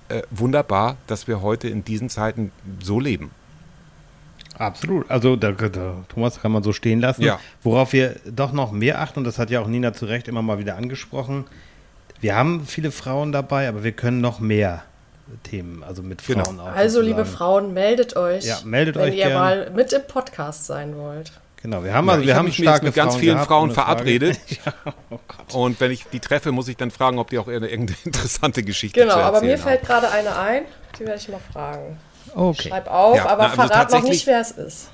äh, 0.09 0.23
wunderbar, 0.31 0.97
dass 1.07 1.29
wir 1.29 1.43
heute 1.43 1.69
in 1.69 1.85
diesen 1.85 2.09
Zeiten 2.09 2.51
so 2.83 3.01
leben. 3.01 3.31
Absolut. 4.57 5.11
Also 5.11 5.35
da, 5.37 5.51
da, 5.53 6.05
Thomas 6.09 6.41
kann 6.41 6.53
man 6.53 6.63
so 6.63 6.73
stehen 6.73 7.01
lassen. 7.01 7.23
Ja. 7.23 7.41
Worauf 7.63 7.93
wir 7.93 8.17
doch 8.25 8.53
noch 8.53 8.71
mehr 8.71 9.01
achten, 9.01 9.21
und 9.21 9.25
das 9.25 9.39
hat 9.39 9.51
ja 9.51 9.61
auch 9.61 9.67
Nina 9.67 9.93
zu 9.93 10.07
Recht 10.07 10.29
immer 10.29 10.43
mal 10.43 10.59
wieder 10.59 10.77
angesprochen, 10.77 11.45
wir 12.21 12.37
haben 12.37 12.65
viele 12.65 12.93
Frauen 12.93 13.33
dabei, 13.33 13.69
aber 13.69 13.83
wir 13.83 13.93
können 13.93 14.21
noch 14.21 14.39
mehr 14.39 14.85
Themen, 15.43 15.83
also 15.83 16.03
mit 16.03 16.25
genau. 16.27 16.45
Frauen 16.45 16.61
auch. 16.61 16.67
Also, 16.67 17.01
sozusagen. 17.01 17.07
liebe 17.07 17.25
Frauen, 17.25 17.75
meldet 17.75 18.17
euch, 18.17 18.45
ja, 18.45 18.59
meldet 18.65 18.97
wenn 18.97 19.05
euch 19.05 19.17
ihr 19.17 19.27
gern. 19.27 19.35
mal 19.35 19.71
mit 19.71 19.93
im 19.93 20.03
Podcast 20.07 20.67
sein 20.67 20.97
wollt. 20.97 21.33
Genau, 21.63 21.83
wir 21.83 21.95
haben, 21.95 22.11
also, 22.11 22.21
ja, 22.21 22.27
wir 22.27 22.37
haben 22.37 22.45
mich 22.45 22.59
mit 22.59 22.95
ganz 22.95 22.95
Frauen 22.95 23.21
vielen 23.21 23.39
Frauen 23.39 23.71
verabredet. 23.71 24.39
ja, 24.67 24.93
oh 25.51 25.65
und 25.65 25.81
wenn 25.81 25.93
ich 25.93 26.05
die 26.13 26.21
treffe, 26.21 26.53
muss 26.53 26.69
ich 26.69 26.77
dann 26.77 26.91
fragen, 26.91 27.19
ob 27.19 27.31
die 27.31 27.39
auch 27.39 27.49
irgendeine 27.49 27.97
interessante 28.05 28.63
Geschichte 28.63 29.01
genau, 29.01 29.13
zu 29.13 29.19
Genau, 29.19 29.29
aber 29.29 29.41
mir 29.41 29.55
haben. 29.55 29.63
fällt 29.63 29.83
gerade 29.83 30.11
eine 30.11 30.37
ein, 30.37 30.65
die 30.99 31.07
werde 31.07 31.19
ich 31.19 31.29
mal 31.29 31.41
fragen. 31.53 31.99
Okay. 32.35 32.69
Schreib 32.69 32.91
auf, 32.91 33.17
ja, 33.17 33.27
aber 33.27 33.45
na, 33.45 33.49
also 33.49 33.63
verrat 33.63 33.93
noch 33.93 34.03
nicht, 34.03 34.27
wer 34.27 34.41
es 34.41 34.51
ist. 34.51 34.91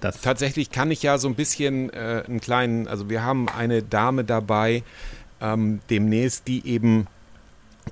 tatsächlich 0.22 0.70
kann 0.70 0.90
ich 0.90 1.02
ja 1.02 1.16
so 1.16 1.28
ein 1.28 1.34
bisschen 1.34 1.90
äh, 1.94 2.24
einen 2.26 2.42
kleinen, 2.42 2.88
also 2.88 3.08
wir 3.08 3.22
haben 3.22 3.48
eine 3.48 3.82
Dame 3.82 4.24
dabei, 4.24 4.82
ähm, 5.40 5.80
demnächst, 5.88 6.46
die 6.46 6.66
eben 6.66 7.06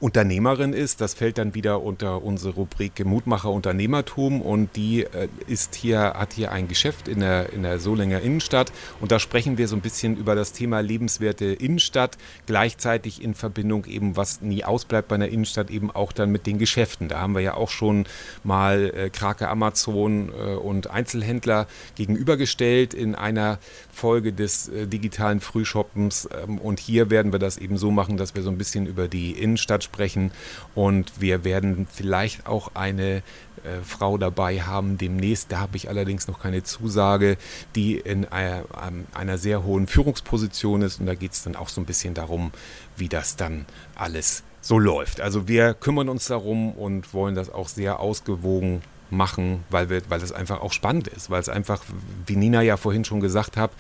Unternehmerin 0.01 0.73
ist. 0.73 1.01
Das 1.01 1.15
fällt 1.15 1.39
dann 1.39 1.55
wieder 1.55 1.83
unter 1.83 2.25
unsere 2.25 2.55
Rubrik 2.55 3.05
Mutmacher 3.05 3.51
Unternehmertum 3.51 4.43
und 4.43 4.75
die 4.75 5.05
äh, 5.05 5.29
ist 5.47 5.77
hier, 5.77 6.15
hat 6.15 6.33
hier 6.33 6.51
ein 6.51 6.67
Geschäft 6.67 7.07
in 7.07 7.21
der, 7.21 7.53
in 7.53 7.63
der 7.63 7.79
Solinger 7.79 8.21
Innenstadt 8.21 8.73
und 9.01 9.13
da 9.13 9.21
sprechen 9.21 9.57
wir 9.57 9.69
so 9.69 9.77
ein 9.77 9.83
bisschen 9.83 10.17
über 10.17 10.35
das 10.35 10.53
Thema 10.53 10.81
lebenswerte 10.81 11.45
Innenstadt, 11.45 12.19
gleichzeitig 12.47 13.23
in 13.23 13.35
Verbindung 13.35 13.85
eben, 13.85 14.17
was 14.17 14.41
nie 14.41 14.65
ausbleibt 14.65 15.07
bei 15.07 15.15
einer 15.15 15.29
Innenstadt, 15.29 15.71
eben 15.71 15.93
auch 15.93 16.11
dann 16.11 16.33
mit 16.33 16.47
den 16.47 16.59
Geschäften. 16.59 17.09
Da 17.09 17.21
haben 17.21 17.35
wir 17.35 17.43
ja 17.43 17.55
auch 17.55 17.71
schon 17.71 18.07
mal 18.43 18.93
äh, 18.97 19.11
Krake 19.11 19.49
Amazon 19.49 20.31
äh, 20.31 20.55
und 20.55 20.91
Einzelhändler 20.91 21.69
gegenübergestellt 21.95 22.95
in 22.95 23.15
einer 23.15 23.61
Folge 23.93 24.33
des 24.33 24.69
äh, 24.69 24.89
digitalen 24.89 25.41
Frühshoppens 25.41 26.29
ähm, 26.43 26.59
und 26.59 26.81
hier 26.81 27.11
werden 27.11 27.31
wir 27.31 27.39
das 27.39 27.59
eben 27.59 27.77
so 27.77 27.93
machen, 27.93 28.17
dass 28.17 28.35
wir 28.35 28.43
so 28.43 28.51
ein 28.51 28.59
bisschen 28.59 28.87
über 28.87 29.07
die 29.07 29.31
Innenstadt 29.31 29.84
ansprechen. 29.85 30.31
Und 30.75 31.21
wir 31.21 31.45
werden 31.45 31.87
vielleicht 31.93 32.47
auch 32.47 32.73
eine 32.75 33.17
äh, 33.65 33.83
Frau 33.85 34.19
dabei 34.19 34.63
haben 34.63 34.99
demnächst. 34.99 35.53
Da 35.53 35.61
habe 35.61 35.77
ich 35.77 35.89
allerdings 35.89 36.27
noch 36.29 36.41
keine 36.41 36.63
Zusage, 36.63 37.37
die 37.75 37.99
in 37.99 38.27
einer, 38.27 38.65
einer 39.13 39.39
sehr 39.39 39.65
hohen 39.65 39.87
Führungsposition 39.87 40.83
ist. 40.83 41.01
Und 41.01 41.07
da 41.07 41.15
geht 41.15 41.33
es 41.33 41.43
dann 41.43 41.57
auch 41.57 41.69
so 41.69 41.81
ein 41.81 41.87
bisschen 41.87 42.15
darum, 42.15 42.53
wie 42.97 43.09
das 43.09 43.37
dann 43.37 43.67
alles 43.95 44.43
so 44.61 44.79
läuft. 44.79 45.21
Also 45.21 45.47
wir 45.47 45.75
kümmern 45.75 46.09
uns 46.09 46.27
darum 46.27 46.73
und 46.73 47.13
wollen 47.13 47.35
das 47.35 47.51
auch 47.51 47.69
sehr 47.69 48.01
ausgewogen 48.01 48.83
machen, 49.11 49.63
weil, 49.69 49.91
wir, 49.91 50.01
weil 50.09 50.23
es 50.23 50.33
einfach 50.33 50.63
auch 50.63 50.73
spannend 50.73 51.09
ist, 51.09 51.29
weil 51.29 51.41
es 51.41 51.51
einfach, 51.51 51.85
wie 52.27 52.37
Nina 52.37 52.63
ja 52.63 52.79
vorhin 52.79 53.05
schon 53.05 53.21
gesagt 53.21 53.59
hat, 53.59 53.71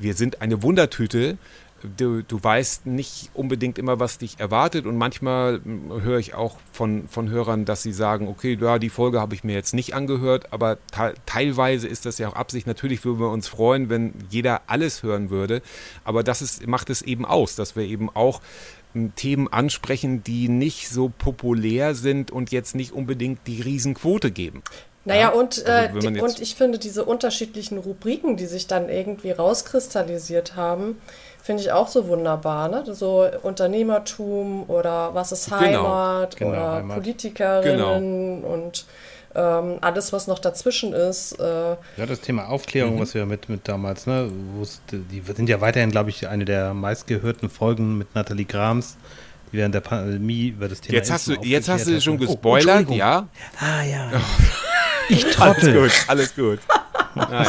wir 0.00 0.14
sind 0.14 0.40
eine 0.40 0.62
Wundertüte, 0.62 1.36
du, 1.96 2.22
du 2.22 2.42
weißt 2.42 2.86
nicht 2.86 3.30
unbedingt 3.34 3.78
immer, 3.78 3.98
was 3.98 4.18
dich 4.18 4.38
erwartet. 4.38 4.86
Und 4.86 4.96
manchmal 4.96 5.60
hm, 5.62 6.02
höre 6.02 6.18
ich 6.18 6.34
auch 6.34 6.56
von, 6.72 7.08
von 7.08 7.28
Hörern, 7.28 7.64
dass 7.64 7.82
sie 7.82 7.92
sagen, 7.92 8.28
okay, 8.28 8.58
ja, 8.60 8.78
die 8.78 8.90
Folge 8.90 9.20
habe 9.20 9.34
ich 9.34 9.44
mir 9.44 9.54
jetzt 9.54 9.74
nicht 9.74 9.94
angehört, 9.94 10.52
aber 10.52 10.78
teilweise 11.26 11.88
ist 11.88 12.06
das 12.06 12.18
ja 12.18 12.28
auch 12.28 12.34
Absicht. 12.34 12.66
Natürlich 12.66 13.04
würden 13.04 13.20
wir 13.20 13.30
uns 13.30 13.48
freuen, 13.48 13.88
wenn 13.90 14.14
jeder 14.30 14.62
alles 14.66 15.02
hören 15.02 15.30
würde. 15.30 15.62
Aber 16.04 16.22
das 16.22 16.42
ist, 16.42 16.66
macht 16.66 16.90
es 16.90 17.02
eben 17.02 17.24
aus, 17.24 17.56
dass 17.56 17.76
wir 17.76 17.84
eben 17.84 18.10
auch 18.10 18.40
hm, 18.92 19.14
Themen 19.14 19.48
ansprechen, 19.48 20.22
die 20.22 20.48
nicht 20.48 20.88
so 20.88 21.10
populär 21.16 21.94
sind 21.94 22.30
und 22.30 22.52
jetzt 22.52 22.74
nicht 22.74 22.92
unbedingt 22.92 23.46
die 23.46 23.60
Riesenquote 23.60 24.30
geben. 24.30 24.62
Naja, 25.04 25.20
ja? 25.20 25.28
und, 25.30 25.64
also, 25.66 26.08
äh, 26.08 26.20
und 26.20 26.40
ich 26.40 26.54
finde 26.54 26.78
diese 26.78 27.04
unterschiedlichen 27.04 27.78
Rubriken, 27.78 28.36
die 28.36 28.46
sich 28.46 28.66
dann 28.66 28.88
irgendwie 28.88 29.30
rauskristallisiert 29.30 30.56
haben, 30.56 31.00
Finde 31.50 31.64
ich 31.64 31.72
auch 31.72 31.88
so 31.88 32.06
wunderbar, 32.06 32.68
ne? 32.68 32.84
So 32.94 33.26
Unternehmertum 33.42 34.70
oder 34.70 35.16
was 35.16 35.32
ist 35.32 35.46
genau. 35.46 35.58
Heimat 35.60 36.36
genau, 36.36 36.50
oder 36.52 36.72
Heimat. 36.74 36.96
Politikerinnen 36.98 38.42
genau. 38.42 38.54
und 38.54 38.84
ähm, 39.34 39.78
alles, 39.80 40.12
was 40.12 40.28
noch 40.28 40.38
dazwischen 40.38 40.92
ist. 40.92 41.32
Äh, 41.40 41.70
ja, 41.70 42.06
das 42.06 42.20
Thema 42.20 42.48
Aufklärung, 42.50 42.94
mhm. 42.94 43.00
was 43.00 43.14
wir 43.14 43.26
mit, 43.26 43.48
mit 43.48 43.66
damals, 43.66 44.06
ne, 44.06 44.30
die 44.92 45.22
sind 45.22 45.48
ja 45.48 45.60
weiterhin, 45.60 45.90
glaube 45.90 46.10
ich, 46.10 46.28
eine 46.28 46.44
der 46.44 46.72
meistgehörten 46.72 47.50
Folgen 47.50 47.98
mit 47.98 48.14
Nathalie 48.14 48.46
Grams, 48.46 48.96
die 49.50 49.56
während 49.56 49.74
der 49.74 49.80
Pandemie 49.80 50.50
über 50.50 50.68
das 50.68 50.80
Thema 50.80 50.98
Jetzt 50.98 51.10
hast 51.10 51.26
du, 51.26 51.32
jetzt 51.42 51.68
hast 51.68 51.88
du 51.88 52.00
schon 52.00 52.14
oh, 52.14 52.18
gespoilert, 52.18 52.86
oh, 52.88 52.92
ja? 52.92 53.26
Ah 53.58 53.82
ja. 53.82 54.12
Ich 55.08 55.24
trottel. 55.24 55.90
Alles 56.06 56.32
gut, 56.36 56.60
alles 56.68 56.68
gut. 56.68 57.16
Nein. 57.16 57.48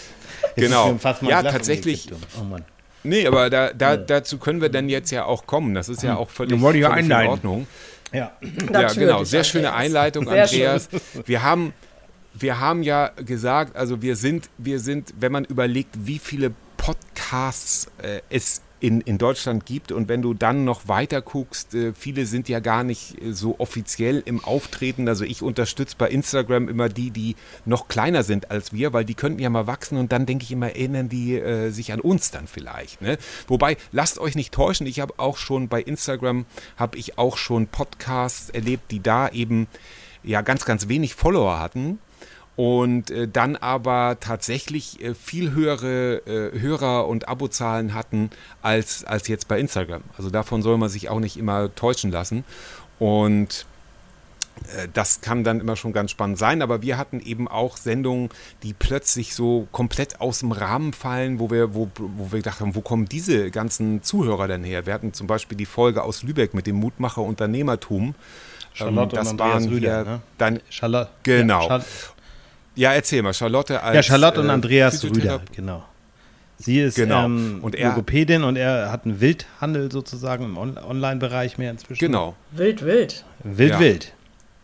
genau. 0.56 0.98
Ja, 1.20 1.42
tatsächlich. 1.42 2.08
Oh 2.40 2.44
Mann. 2.44 2.64
Nee, 3.04 3.26
aber 3.26 3.50
da, 3.50 3.72
da, 3.72 3.96
dazu 3.96 4.38
können 4.38 4.60
wir 4.60 4.70
dann 4.70 4.88
jetzt 4.88 5.10
ja 5.10 5.26
auch 5.26 5.46
kommen. 5.46 5.74
Das 5.74 5.88
ist 5.88 6.02
ja 6.02 6.16
auch 6.16 6.30
völlig, 6.30 6.58
völlig 6.58 6.84
in 6.84 7.12
Ordnung. 7.12 7.66
Ja, 8.12 8.32
ja 8.72 8.92
genau. 8.92 9.24
Sehr 9.24 9.44
schöne 9.44 9.72
Einleitung, 9.74 10.24
Sehr 10.24 10.44
Andreas. 10.44 10.88
Schön. 10.90 11.22
Wir 11.26 11.42
haben, 11.42 11.74
wir 12.32 12.60
haben 12.60 12.82
ja 12.82 13.12
gesagt, 13.16 13.76
also 13.76 14.00
wir 14.02 14.16
sind, 14.16 14.48
wir 14.56 14.80
sind, 14.80 15.12
wenn 15.18 15.32
man 15.32 15.44
überlegt, 15.44 15.90
wie 16.06 16.18
viele 16.18 16.52
Podcasts 16.76 17.88
äh, 18.02 18.20
es 18.30 18.62
in, 18.84 19.00
in 19.00 19.16
Deutschland 19.16 19.64
gibt. 19.64 19.92
Und 19.92 20.08
wenn 20.08 20.20
du 20.20 20.34
dann 20.34 20.66
noch 20.66 20.88
weiter 20.88 21.22
guckst, 21.22 21.74
äh, 21.74 21.94
viele 21.94 22.26
sind 22.26 22.50
ja 22.50 22.60
gar 22.60 22.84
nicht 22.84 23.20
äh, 23.22 23.32
so 23.32 23.58
offiziell 23.58 24.22
im 24.26 24.44
Auftreten. 24.44 25.08
Also 25.08 25.24
ich 25.24 25.40
unterstütze 25.40 25.96
bei 25.96 26.10
Instagram 26.10 26.68
immer 26.68 26.90
die, 26.90 27.10
die 27.10 27.34
noch 27.64 27.88
kleiner 27.88 28.24
sind 28.24 28.50
als 28.50 28.74
wir, 28.74 28.92
weil 28.92 29.06
die 29.06 29.14
könnten 29.14 29.40
ja 29.40 29.48
mal 29.48 29.66
wachsen 29.66 29.96
und 29.96 30.12
dann 30.12 30.26
denke 30.26 30.44
ich 30.44 30.52
immer, 30.52 30.66
erinnern 30.66 31.08
die 31.08 31.34
äh, 31.34 31.70
sich 31.70 31.94
an 31.94 32.00
uns 32.00 32.30
dann 32.30 32.46
vielleicht. 32.46 33.00
Ne? 33.00 33.16
Wobei, 33.46 33.78
lasst 33.90 34.18
euch 34.18 34.34
nicht 34.34 34.52
täuschen, 34.52 34.86
ich 34.86 35.00
habe 35.00 35.14
auch 35.16 35.38
schon 35.38 35.68
bei 35.68 35.80
Instagram, 35.80 36.44
habe 36.76 36.98
ich 36.98 37.16
auch 37.16 37.38
schon 37.38 37.68
Podcasts 37.68 38.50
erlebt, 38.50 38.90
die 38.90 39.02
da 39.02 39.30
eben 39.30 39.66
ja 40.22 40.42
ganz, 40.42 40.66
ganz 40.66 40.88
wenig 40.88 41.14
Follower 41.14 41.58
hatten 41.58 41.98
und 42.56 43.10
äh, 43.10 43.26
dann 43.26 43.56
aber 43.56 44.18
tatsächlich 44.20 45.02
äh, 45.02 45.14
viel 45.14 45.52
höhere 45.52 46.22
äh, 46.26 46.58
Hörer- 46.58 47.08
und 47.08 47.28
Abozahlen 47.28 47.94
hatten 47.94 48.30
als, 48.62 49.04
als 49.04 49.28
jetzt 49.28 49.48
bei 49.48 49.58
Instagram. 49.58 50.02
Also 50.16 50.30
davon 50.30 50.62
soll 50.62 50.78
man 50.78 50.88
sich 50.88 51.08
auch 51.08 51.20
nicht 51.20 51.36
immer 51.36 51.74
täuschen 51.74 52.12
lassen. 52.12 52.44
Und 53.00 53.66
äh, 54.76 54.88
das 54.92 55.20
kann 55.20 55.42
dann 55.42 55.60
immer 55.60 55.74
schon 55.74 55.92
ganz 55.92 56.12
spannend 56.12 56.38
sein, 56.38 56.62
aber 56.62 56.80
wir 56.82 56.96
hatten 56.96 57.20
eben 57.20 57.48
auch 57.48 57.76
Sendungen, 57.76 58.30
die 58.62 58.72
plötzlich 58.72 59.34
so 59.34 59.66
komplett 59.72 60.20
aus 60.20 60.38
dem 60.38 60.52
Rahmen 60.52 60.92
fallen, 60.92 61.40
wo 61.40 61.50
wir, 61.50 61.74
wo, 61.74 61.90
wo 61.96 62.32
wir 62.32 62.42
dachten, 62.42 62.76
wo 62.76 62.80
kommen 62.80 63.06
diese 63.06 63.50
ganzen 63.50 64.02
Zuhörer 64.04 64.46
denn 64.46 64.62
her? 64.62 64.86
Wir 64.86 64.94
hatten 64.94 65.12
zum 65.12 65.26
Beispiel 65.26 65.58
die 65.58 65.66
Folge 65.66 66.02
aus 66.02 66.22
Lübeck 66.22 66.54
mit 66.54 66.68
dem 66.68 66.76
Mutmacher 66.76 67.22
Unternehmertum. 67.22 68.14
Charlotte 68.72 69.16
ähm, 69.16 69.22
das 69.22 69.32
und 69.32 69.40
Andreas 69.40 69.62
waren 69.62 69.72
Rüder, 69.72 70.04
ne? 70.04 70.20
dann 70.38 70.60
Charlotte. 70.68 71.10
Genau. 71.22 71.68
Ja, 71.68 71.84
ja, 72.74 72.92
erzähl 72.92 73.22
mal, 73.22 73.34
Charlotte 73.34 73.82
als. 73.82 73.94
Ja, 73.94 74.02
Charlotte 74.02 74.40
und 74.40 74.48
äh, 74.48 74.52
Andreas 74.52 75.02
Rüder, 75.04 75.40
genau. 75.54 75.84
Sie 76.58 76.80
ist 76.80 76.94
genau. 76.94 77.24
ähm, 77.24 77.58
und 77.62 77.74
er, 77.74 77.90
Logopädin 77.90 78.44
und 78.44 78.56
er 78.56 78.90
hat 78.90 79.04
einen 79.04 79.20
Wildhandel 79.20 79.90
sozusagen 79.90 80.44
im 80.44 80.56
On 80.56 80.78
Online-Bereich 80.78 81.58
mehr 81.58 81.70
inzwischen. 81.70 82.00
Genau. 82.00 82.36
Wild, 82.52 82.84
wild. 82.84 83.24
Wild, 83.42 83.70
ja. 83.70 83.80
wild. 83.80 84.12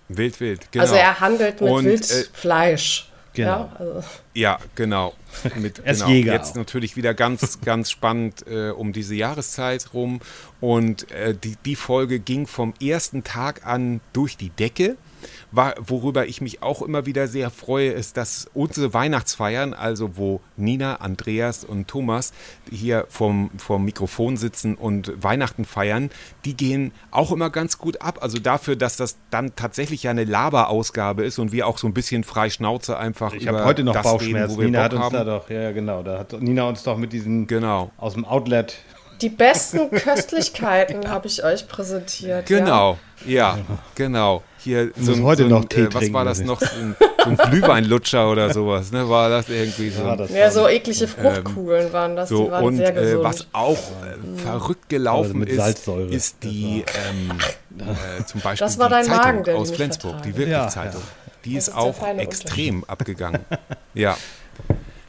Wild, 0.09 0.41
wild, 0.41 0.73
genau. 0.73 0.85
Also 0.85 0.97
er 0.97 1.21
handelt 1.21 1.61
mit 1.61 1.71
und, 1.71 1.85
Wildfleisch. 1.85 3.11
Äh, 3.33 3.37
genau. 3.37 3.51
Ja, 3.51 3.77
also. 3.79 4.05
ja 4.35 4.59
genau. 4.75 5.15
Mit, 5.57 5.85
genau. 5.85 6.09
Jäger 6.09 6.33
Jetzt 6.33 6.53
auch. 6.53 6.57
natürlich 6.57 6.97
wieder 6.97 7.15
ganz, 7.15 7.61
ganz 7.65 7.91
spannend 7.91 8.45
äh, 8.49 8.71
um 8.71 8.93
diese 8.93 9.15
Jahreszeit 9.15 9.95
rum. 9.95 10.21
Und 10.61 11.11
äh, 11.13 11.35
die, 11.35 11.57
die 11.65 11.77
Folge 11.77 12.19
ging 12.19 12.47
vom 12.47 12.75
ersten 12.83 13.23
Tag 13.23 13.67
an 13.67 14.01
durch 14.13 14.37
die 14.37 14.51
Decke. 14.51 14.97
Worüber 15.53 16.27
ich 16.27 16.41
mich 16.41 16.63
auch 16.63 16.83
immer 16.83 17.07
wieder 17.07 17.27
sehr 17.27 17.51
freue, 17.51 17.91
ist, 17.91 18.17
dass 18.17 18.49
unsere 18.55 18.95
Weihnachtsfeiern, 18.95 19.75
also 19.75 20.17
wo 20.17 20.41
Nina, 20.57 20.97
Andreas 20.97 21.65
und 21.65 21.89
Thomas 21.89 22.33
hier 22.71 23.07
vorm, 23.09 23.51
vorm 23.59 23.85
Mikrofon 23.85 24.37
sitzen 24.37 24.77
und 24.77 25.13
Weihnachten 25.23 25.65
feiern, 25.65 26.11
die 26.45 26.57
gehen 26.57 26.93
auch 27.11 27.33
immer 27.33 27.51
ganz 27.51 27.79
gut 27.79 28.01
ab. 28.01 28.19
Also 28.23 28.39
dafür, 28.39 28.77
dass 28.77 28.97
das 28.97 29.17
dann 29.31 29.57
tatsächlich 29.57 30.05
ja 30.05 30.13
eine 30.13 30.25
Laber-Ausgabe 30.25 31.25
ist 31.25 31.39
und 31.39 31.51
wir 31.51 31.67
auch 31.67 31.79
so 31.79 31.89
ein 31.89 31.95
bisschen 31.95 32.23
frei 32.23 32.51
Schnauze 32.51 32.97
einfach 32.97 33.33
ich 33.33 33.49
habe 33.49 33.65
heute 33.65 33.83
noch 33.83 34.01
Bauchschmerzen. 34.01 34.61
Nina 34.61 34.79
Bock 34.79 34.85
hat 34.85 34.93
uns 34.95 35.03
haben. 35.03 35.15
da 35.15 35.25
doch, 35.25 35.51
ja 35.51 35.73
genau, 35.73 36.03
da 36.03 36.19
hat 36.19 36.33
Nina 36.41 36.69
uns 36.69 36.83
doch 36.83 36.97
mit 36.97 37.13
diesen 37.13 37.47
genau. 37.47 37.91
aus 37.97 38.15
dem 38.15 38.25
Outlet 38.25 38.79
die 39.21 39.29
besten 39.29 39.91
Köstlichkeiten 39.91 41.09
habe 41.11 41.27
ich 41.27 41.45
euch 41.45 41.69
präsentiert. 41.69 42.47
Genau, 42.47 42.99
ja, 43.27 43.57
ja 43.57 43.59
genau. 43.95 44.43
Hier 44.63 44.91
so 45.01 45.13
ein, 45.15 45.23
heute 45.23 45.43
so 45.43 45.47
ein, 45.47 45.51
noch 45.51 45.65
Tee 45.65 45.83
äh, 45.83 45.95
was 45.95 46.13
war 46.13 46.25
das 46.25 46.41
noch? 46.41 46.61
So 46.61 46.67
ein, 46.67 46.97
so 47.25 47.31
ein 47.31 47.37
Glühweinlutscher 47.37 48.31
oder 48.31 48.53
sowas, 48.55 48.93
ne? 48.93 49.09
War 49.09 49.31
das 49.31 49.49
irgendwie 49.49 49.91
so? 49.91 50.03
Ja, 50.03 50.17
das 50.17 50.31
ja 50.31 50.51
so 50.51 50.69
eklige 50.69 51.09
Fruchtkugeln 51.09 51.87
ähm, 51.87 51.93
waren 51.93 52.17
das, 52.17 52.29
so, 52.29 52.45
die 52.45 52.51
waren 52.51 52.65
und, 52.65 52.77
sehr 52.77 52.91
äh, 52.91 53.01
gesund. 53.01 53.21
Äh, 53.21 53.25
was 53.25 53.47
auch 53.53 53.79
äh, 53.79 54.39
verrückt 54.43 54.89
gelaufen 54.89 55.43
ist, 55.47 55.89
ist 56.11 56.43
die 56.43 56.85
ähm, 57.09 57.33
äh, 57.79 58.25
zum 58.25 58.41
Beispiel 58.41 58.67
das 58.67 58.79
war 58.79 58.89
dein 58.89 59.05
die 59.05 59.11
Zeitung 59.11 59.43
Magen, 59.43 59.57
aus 59.57 59.71
Flensburg, 59.71 60.23
die 60.23 60.37
Wirklich-Zeitung. 60.37 61.03
Die 61.45 61.57
ist, 61.57 61.69
ist 61.69 61.75
auch 61.75 61.95
extrem 62.19 62.85
abgegangen. 62.89 63.45
ja. 63.95 64.17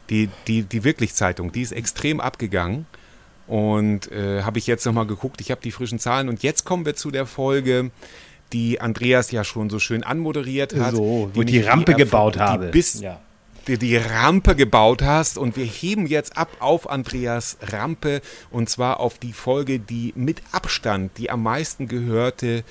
Die, 0.10 0.30
die, 0.48 0.64
die 0.64 0.84
Wirklich-Zeitung, 0.84 1.52
die 1.52 1.62
ist 1.62 1.72
extrem 1.72 2.20
abgegangen. 2.20 2.86
Und 3.48 4.12
äh, 4.12 4.44
habe 4.44 4.60
ich 4.60 4.68
jetzt 4.68 4.86
nochmal 4.86 5.08
geguckt, 5.08 5.42
ich 5.42 5.52
habe 5.52 5.62
die 5.62 5.72
frischen 5.72 6.00
Zahlen. 6.00 6.30
Und 6.30 6.44
jetzt 6.44 6.64
kommen 6.64 6.86
wir 6.86 6.96
zu 6.96 7.12
der 7.12 7.26
Folge, 7.26 7.92
die 8.54 8.82
Andreas 8.82 9.32
ja 9.32 9.44
schon 9.44 9.70
so 9.70 9.80
schön 9.80 10.04
anmoderiert 10.04 10.76
hat. 10.76 10.96
So, 10.96 11.30
wo 11.34 11.42
ich 11.42 11.48
die 11.48 11.62
Rampe 11.62 11.94
die 11.94 12.04
gebaut 12.04 12.38
habe. 12.38 12.68
Bis, 12.68 13.02
ja. 13.02 13.20
die, 13.68 13.78
die 13.78 13.98
Rampe 13.98 14.56
gebaut 14.56 15.02
hast. 15.02 15.38
Und 15.38 15.56
wir 15.56 15.66
heben 15.66 16.08
jetzt 16.08 16.38
ab 16.38 16.50
auf 16.60 16.90
Andreas 16.90 17.58
Rampe. 17.62 18.22
Und 18.50 18.70
zwar 18.70 19.00
auf 19.00 19.18
die 19.18 19.34
Folge, 19.34 19.80
die 19.80 20.14
mit 20.16 20.42
Abstand 20.52 21.18
die 21.18 21.30
am 21.30 21.44
meisten 21.44 21.88
gehörte 21.88 22.64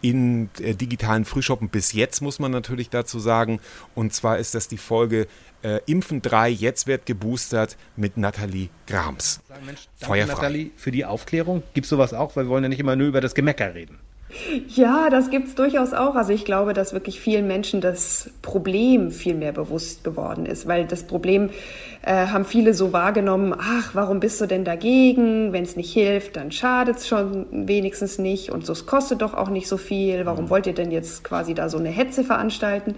in 0.00 0.48
äh, 0.60 0.74
digitalen 0.74 1.24
Frühshoppen 1.24 1.68
bis 1.68 1.92
jetzt, 1.92 2.20
muss 2.20 2.38
man 2.38 2.52
natürlich 2.52 2.90
dazu 2.90 3.18
sagen. 3.18 3.60
Und 3.94 4.12
zwar 4.12 4.38
ist 4.38 4.54
das 4.54 4.68
die 4.68 4.78
Folge 4.78 5.26
äh, 5.62 5.80
Impfen 5.86 6.22
3, 6.22 6.50
jetzt 6.50 6.86
wird 6.86 7.06
geboostert 7.06 7.76
mit 7.96 8.16
Nathalie 8.16 8.68
Grams. 8.86 9.40
Sagen, 9.48 9.66
Mensch, 9.66 9.88
danke 9.98 10.26
Nathalie 10.26 10.70
für 10.76 10.92
die 10.92 11.04
Aufklärung. 11.04 11.62
Gibt 11.74 11.86
es 11.86 11.90
sowas 11.90 12.14
auch? 12.14 12.36
Weil 12.36 12.44
wir 12.44 12.50
wollen 12.50 12.64
ja 12.64 12.68
nicht 12.68 12.80
immer 12.80 12.96
nur 12.96 13.08
über 13.08 13.20
das 13.20 13.34
Gemecker 13.34 13.74
reden. 13.74 13.98
Ja, 14.68 15.08
das 15.08 15.30
gibt 15.30 15.48
es 15.48 15.54
durchaus 15.54 15.94
auch. 15.94 16.14
Also 16.14 16.32
ich 16.32 16.44
glaube, 16.44 16.74
dass 16.74 16.92
wirklich 16.92 17.18
vielen 17.18 17.46
Menschen 17.46 17.80
das 17.80 18.30
Problem 18.42 19.10
viel 19.10 19.34
mehr 19.34 19.52
bewusst 19.52 20.04
geworden 20.04 20.44
ist, 20.44 20.68
weil 20.68 20.84
das 20.84 21.04
Problem 21.04 21.50
äh, 22.02 22.26
haben 22.26 22.44
viele 22.44 22.74
so 22.74 22.92
wahrgenommen, 22.92 23.54
ach, 23.58 23.94
warum 23.94 24.20
bist 24.20 24.40
du 24.40 24.46
denn 24.46 24.64
dagegen? 24.64 25.52
Wenn 25.52 25.64
es 25.64 25.76
nicht 25.76 25.92
hilft, 25.92 26.36
dann 26.36 26.52
schadet 26.52 26.98
es 26.98 27.08
schon 27.08 27.46
wenigstens 27.50 28.18
nicht 28.18 28.50
und 28.50 28.66
so, 28.66 28.72
es 28.72 28.86
kostet 28.86 29.22
doch 29.22 29.34
auch 29.34 29.48
nicht 29.48 29.66
so 29.66 29.78
viel. 29.78 30.26
Warum 30.26 30.44
mhm. 30.44 30.50
wollt 30.50 30.66
ihr 30.66 30.74
denn 30.74 30.90
jetzt 30.90 31.24
quasi 31.24 31.54
da 31.54 31.68
so 31.68 31.78
eine 31.78 31.90
Hetze 31.90 32.22
veranstalten? 32.22 32.96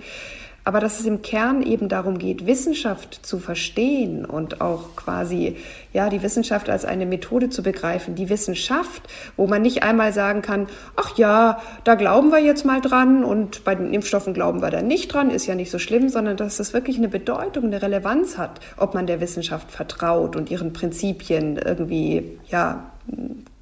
Aber 0.64 0.80
dass 0.80 1.00
es 1.00 1.06
im 1.06 1.22
Kern 1.22 1.62
eben 1.62 1.88
darum 1.88 2.18
geht, 2.18 2.46
Wissenschaft 2.46 3.24
zu 3.24 3.38
verstehen 3.38 4.24
und 4.24 4.60
auch 4.60 4.96
quasi 4.96 5.56
ja 5.92 6.08
die 6.10 6.22
Wissenschaft 6.22 6.68
als 6.68 6.84
eine 6.84 7.06
Methode 7.06 7.50
zu 7.50 7.62
begreifen, 7.62 8.14
die 8.14 8.28
Wissenschaft, 8.28 9.02
wo 9.36 9.46
man 9.46 9.62
nicht 9.62 9.82
einmal 9.82 10.12
sagen 10.12 10.42
kann, 10.42 10.68
ach 10.96 11.16
ja, 11.16 11.60
da 11.84 11.94
glauben 11.94 12.30
wir 12.30 12.40
jetzt 12.40 12.64
mal 12.64 12.80
dran 12.80 13.24
und 13.24 13.64
bei 13.64 13.74
den 13.74 13.92
Impfstoffen 13.92 14.34
glauben 14.34 14.62
wir 14.62 14.70
da 14.70 14.82
nicht 14.82 15.12
dran, 15.12 15.30
ist 15.30 15.46
ja 15.46 15.54
nicht 15.54 15.70
so 15.70 15.78
schlimm, 15.78 16.08
sondern 16.08 16.36
dass 16.36 16.60
es 16.60 16.74
wirklich 16.74 16.98
eine 16.98 17.08
Bedeutung, 17.08 17.64
eine 17.64 17.82
Relevanz 17.82 18.38
hat, 18.38 18.60
ob 18.76 18.94
man 18.94 19.06
der 19.06 19.20
Wissenschaft 19.20 19.70
vertraut 19.70 20.36
und 20.36 20.50
ihren 20.50 20.72
Prinzipien 20.72 21.56
irgendwie 21.56 22.38
ja 22.48 22.90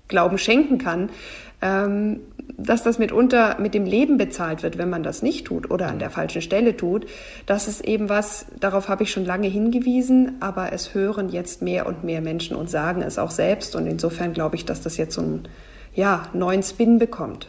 Glauben 0.08 0.38
schenken 0.38 0.78
kann. 0.78 1.10
Ähm, 1.60 2.20
dass 2.56 2.82
das 2.82 2.98
mitunter 2.98 3.56
mit 3.60 3.72
dem 3.72 3.84
Leben 3.84 4.16
bezahlt 4.16 4.62
wird, 4.64 4.78
wenn 4.78 4.90
man 4.90 5.04
das 5.04 5.22
nicht 5.22 5.46
tut 5.46 5.70
oder 5.70 5.88
an 5.88 6.00
der 6.00 6.10
falschen 6.10 6.42
Stelle 6.42 6.76
tut, 6.76 7.06
das 7.46 7.68
ist 7.68 7.84
eben 7.84 8.08
was, 8.08 8.46
darauf 8.58 8.88
habe 8.88 9.04
ich 9.04 9.12
schon 9.12 9.24
lange 9.24 9.46
hingewiesen, 9.46 10.36
aber 10.40 10.72
es 10.72 10.92
hören 10.92 11.28
jetzt 11.28 11.62
mehr 11.62 11.86
und 11.86 12.02
mehr 12.02 12.20
Menschen 12.20 12.56
und 12.56 12.68
sagen 12.68 13.00
es 13.02 13.18
auch 13.18 13.30
selbst 13.30 13.76
und 13.76 13.86
insofern 13.86 14.32
glaube 14.32 14.56
ich, 14.56 14.64
dass 14.64 14.80
das 14.80 14.96
jetzt 14.96 15.14
so 15.14 15.20
einen 15.20 15.48
ja, 15.94 16.28
neuen 16.32 16.62
Spin 16.62 16.98
bekommt. 16.98 17.48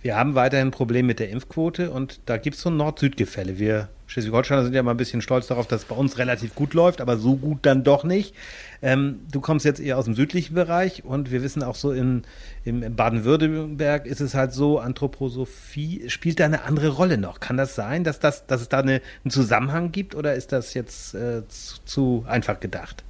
Wir 0.00 0.16
haben 0.16 0.34
weiterhin 0.36 0.68
ein 0.68 0.72
Problem 0.72 1.06
mit 1.06 1.18
der 1.18 1.30
Impfquote 1.30 1.90
und 1.90 2.20
da 2.26 2.36
gibt 2.36 2.56
es 2.56 2.62
so 2.62 2.70
ein 2.70 2.76
Nord-Süd-Gefälle. 2.76 3.58
Wir 3.58 3.88
Schleswig-Holsteiner 4.06 4.64
sind 4.64 4.74
ja 4.74 4.82
mal 4.82 4.92
ein 4.92 4.96
bisschen 4.96 5.20
stolz 5.20 5.48
darauf, 5.48 5.66
dass 5.66 5.82
es 5.82 5.88
bei 5.88 5.94
uns 5.94 6.16
relativ 6.16 6.54
gut 6.54 6.72
läuft, 6.72 7.00
aber 7.00 7.18
so 7.18 7.36
gut 7.36 7.58
dann 7.62 7.84
doch 7.84 8.04
nicht. 8.04 8.34
Ähm, 8.80 9.20
du 9.30 9.40
kommst 9.40 9.66
jetzt 9.66 9.80
eher 9.80 9.98
aus 9.98 10.06
dem 10.06 10.14
südlichen 10.14 10.54
Bereich 10.54 11.04
und 11.04 11.30
wir 11.30 11.42
wissen 11.42 11.62
auch 11.62 11.74
so 11.74 11.92
in, 11.92 12.22
im 12.64 12.94
Baden-Württemberg 12.96 14.06
ist 14.06 14.20
es 14.20 14.34
halt 14.34 14.52
so, 14.52 14.78
Anthroposophie 14.78 16.08
spielt 16.08 16.40
da 16.40 16.46
eine 16.46 16.62
andere 16.62 16.88
Rolle 16.88 17.18
noch. 17.18 17.40
Kann 17.40 17.58
das 17.58 17.74
sein, 17.74 18.02
dass, 18.02 18.18
das, 18.18 18.46
dass 18.46 18.62
es 18.62 18.68
da 18.68 18.78
eine, 18.78 19.02
einen 19.24 19.30
Zusammenhang 19.30 19.92
gibt 19.92 20.14
oder 20.14 20.34
ist 20.34 20.52
das 20.52 20.72
jetzt 20.72 21.14
äh, 21.14 21.46
zu, 21.48 21.76
zu 21.84 22.24
einfach 22.26 22.60
gedacht? 22.60 23.04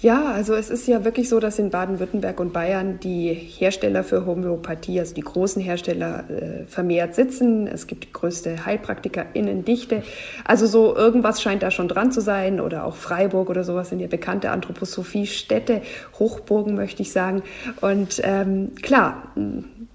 Ja, 0.00 0.32
also 0.32 0.54
es 0.54 0.70
ist 0.70 0.88
ja 0.88 1.04
wirklich 1.04 1.28
so, 1.28 1.40
dass 1.40 1.58
in 1.58 1.70
Baden-Württemberg 1.70 2.40
und 2.40 2.52
Bayern 2.52 3.00
die 3.00 3.32
Hersteller 3.34 4.02
für 4.02 4.24
Homöopathie, 4.24 4.98
also 4.98 5.14
die 5.14 5.20
großen 5.20 5.60
Hersteller, 5.62 6.24
äh, 6.30 6.64
vermehrt 6.66 7.14
sitzen. 7.14 7.66
Es 7.66 7.86
gibt 7.86 8.04
die 8.04 8.12
größte 8.12 8.64
HeilpraktikerInnendichte. 8.64 10.02
Also 10.44 10.66
so 10.66 10.96
irgendwas 10.96 11.42
scheint 11.42 11.62
da 11.62 11.70
schon 11.70 11.88
dran 11.88 12.12
zu 12.12 12.20
sein. 12.20 12.60
Oder 12.60 12.84
auch 12.84 12.96
Freiburg 12.96 13.50
oder 13.50 13.62
sowas 13.62 13.90
sind 13.90 14.00
ja 14.00 14.06
bekannte 14.06 14.50
Anthroposophie-Städte, 14.50 15.82
Hochburgen 16.18 16.74
möchte 16.74 17.02
ich 17.02 17.12
sagen. 17.12 17.42
Und 17.82 18.20
ähm, 18.24 18.72
klar, 18.80 19.32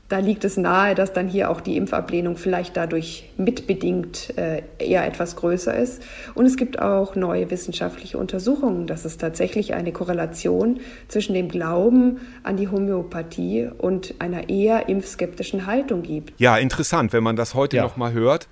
da 0.07 0.19
liegt 0.19 0.45
es 0.45 0.55
nahe, 0.55 0.93
dass 0.93 1.13
dann 1.13 1.27
hier 1.27 1.49
auch 1.49 1.61
die 1.61 1.77
Impfablehnung 1.77 2.37
vielleicht 2.37 2.77
dadurch 2.77 3.29
mitbedingt 3.37 4.37
äh, 4.37 4.61
eher 4.77 5.05
etwas 5.05 5.35
größer 5.35 5.75
ist. 5.75 6.03
Und 6.35 6.45
es 6.45 6.57
gibt 6.57 6.79
auch 6.79 7.15
neue 7.15 7.49
wissenschaftliche 7.49 8.19
Untersuchungen, 8.19 8.85
dass 8.85 9.03
es 9.05 9.17
tatsächlich 9.17 9.73
eine 9.73 9.91
Korrelation 9.91 10.79
zwischen 11.07 11.33
dem 11.33 11.49
Glauben 11.49 12.19
an 12.43 12.55
die 12.55 12.67
Homöopathie 12.67 13.69
und 13.77 14.15
einer 14.19 14.49
eher 14.49 14.89
impfskeptischen 14.89 15.65
Haltung 15.65 16.03
gibt. 16.03 16.39
Ja, 16.39 16.57
interessant, 16.57 17.11
wenn 17.11 17.23
man 17.23 17.35
das 17.35 17.55
heute 17.55 17.77
ja. 17.77 17.83
noch 17.83 17.97
mal 17.97 18.13
hört 18.13 18.47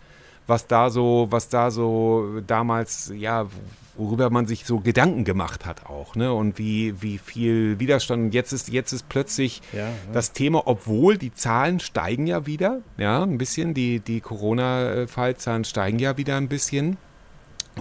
was 0.48 0.68
da 0.68 0.90
so, 0.90 1.28
was 1.30 1.50
da 1.50 1.72
so 1.72 2.42
damals, 2.46 3.12
ja, 3.16 3.48
worüber 3.96 4.30
man 4.30 4.48
sich 4.48 4.66
so 4.66 4.80
Gedanken 4.80 5.24
gemacht 5.24 5.66
hat 5.66 5.86
auch, 5.86 6.16
ne? 6.16 6.34
Und 6.34 6.58
wie, 6.58 7.02
wie 7.02 7.18
viel 7.18 7.80
Widerstand. 7.80 8.24
Und 8.24 8.34
jetzt 8.34 8.52
ist, 8.52 8.70
jetzt 8.70 8.92
ist 8.92 9.10
plötzlich 9.10 9.62
ja, 9.72 9.80
ja. 9.80 9.94
das 10.14 10.34
Thema, 10.34 10.64
obwohl 10.66 11.18
die 11.18 11.34
Zahlen 11.34 11.80
steigen 11.80 12.28
ja 12.28 12.46
wieder, 12.46 12.80
ja, 12.98 13.24
ein 13.24 13.38
bisschen, 13.38 13.74
die, 13.74 14.00
die 14.00 14.22
Corona-Fallzahlen 14.22 15.64
steigen 15.64 16.00
ja 16.00 16.18
wieder 16.18 16.38
ein 16.38 16.48
bisschen. 16.48 16.98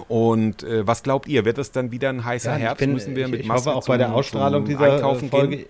Und 0.07 0.63
äh, 0.63 0.87
was 0.87 1.03
glaubt 1.03 1.27
ihr? 1.27 1.45
Wird 1.45 1.57
das 1.57 1.71
dann 1.71 1.91
wieder 1.91 2.09
ein 2.09 2.25
heißer 2.25 2.53
ja, 2.53 2.57
Herbst? 2.57 2.79
Bin, 2.79 2.93
Müssen 2.93 3.15
wir 3.15 3.27
mit 3.27 3.41
ich, 3.41 3.45
ich 3.45 3.51
hoffe 3.51 3.73
auch 3.75 3.85
bei 3.85 3.97
der 3.97 4.13
Ausstrahlung 4.13 4.65
dieser 4.65 4.99
Folge, 5.29 5.57
gehen? 5.57 5.65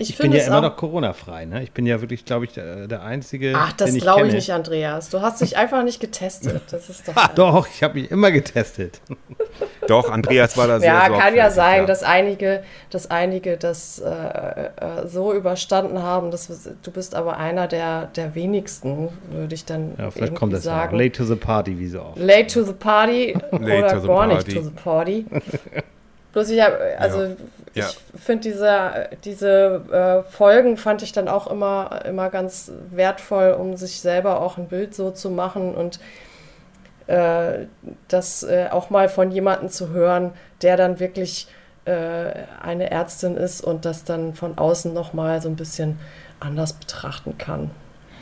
Ich, 0.00 0.10
ich 0.10 0.16
bin 0.16 0.32
ja 0.32 0.42
immer 0.46 0.62
noch 0.62 0.76
Corona-frei. 0.76 1.44
Ne? 1.44 1.62
Ich 1.62 1.72
bin 1.72 1.84
ja 1.84 2.00
wirklich, 2.00 2.24
glaube 2.24 2.46
ich, 2.46 2.52
der, 2.52 2.88
der, 2.88 3.02
Einzige. 3.02 3.52
Ach, 3.54 3.72
das 3.74 3.94
glaube 3.96 4.28
ich 4.28 4.32
nicht, 4.32 4.50
Andreas. 4.50 5.10
Du 5.10 5.20
hast 5.20 5.42
dich 5.42 5.58
einfach 5.58 5.84
nicht 5.84 6.00
getestet. 6.00 6.62
Das 6.70 6.88
ist 6.88 7.06
doch. 7.06 7.14
ha, 7.16 7.30
doch, 7.34 7.68
ich 7.68 7.82
habe 7.82 8.00
mich 8.00 8.10
immer 8.10 8.30
getestet. 8.30 9.02
doch, 9.86 10.10
Andreas 10.10 10.56
war 10.56 10.68
da 10.68 10.80
sehr 10.80 10.88
Ja, 10.88 11.08
kann 11.10 11.36
ja 11.36 11.50
sein, 11.50 11.80
ja. 11.80 11.86
dass 11.86 12.02
einige, 12.02 12.62
dass 12.88 13.10
einige 13.10 13.58
das 13.58 13.98
äh, 13.98 14.08
äh, 14.10 15.06
so 15.06 15.34
überstanden 15.34 16.02
haben. 16.02 16.30
Dass, 16.30 16.48
du 16.48 16.90
bist 16.90 17.14
aber 17.14 17.36
einer 17.36 17.68
der, 17.68 18.06
der 18.06 18.34
wenigsten, 18.34 19.10
würde 19.30 19.54
ich 19.54 19.66
dann 19.66 19.96
ja, 19.98 20.10
vielleicht 20.10 20.34
kommt 20.34 20.54
das 20.54 20.62
sagen. 20.62 20.96
Ja. 20.96 21.04
Late 21.04 21.18
to 21.18 21.24
the 21.24 21.36
party, 21.36 21.78
wie 21.78 21.88
so 21.88 22.00
oft. 22.00 22.18
Late 22.18 22.46
to 22.46 22.62
the 22.62 22.72
party 22.72 23.36
oder 23.52 24.00
gar 24.00 24.26
nicht 24.28 24.50
to 24.50 24.62
the 24.62 24.70
party. 24.70 25.26
Bloß 26.32 26.50
ich 26.50 26.60
habe, 26.60 26.78
also 26.98 27.22
ja. 27.22 27.36
Ja. 27.74 27.88
ich 27.88 28.20
finde 28.20 28.42
diese, 28.42 29.08
diese 29.24 30.24
äh, 30.26 30.30
Folgen 30.30 30.76
fand 30.76 31.02
ich 31.02 31.12
dann 31.12 31.28
auch 31.28 31.46
immer, 31.48 32.04
immer 32.04 32.30
ganz 32.30 32.70
wertvoll, 32.90 33.52
um 33.52 33.76
sich 33.76 34.00
selber 34.00 34.40
auch 34.40 34.58
ein 34.58 34.68
Bild 34.68 34.94
so 34.94 35.10
zu 35.10 35.30
machen 35.30 35.74
und 35.74 36.00
äh, 37.06 37.66
das 38.08 38.42
äh, 38.42 38.68
auch 38.70 38.90
mal 38.90 39.08
von 39.08 39.30
jemandem 39.30 39.68
zu 39.68 39.90
hören, 39.90 40.32
der 40.62 40.76
dann 40.76 41.00
wirklich 41.00 41.48
äh, 41.84 42.32
eine 42.62 42.90
Ärztin 42.90 43.36
ist 43.36 43.62
und 43.62 43.84
das 43.84 44.04
dann 44.04 44.34
von 44.34 44.58
außen 44.58 44.92
nochmal 44.92 45.40
so 45.40 45.48
ein 45.48 45.56
bisschen 45.56 45.98
anders 46.38 46.72
betrachten 46.72 47.38
kann. 47.38 47.70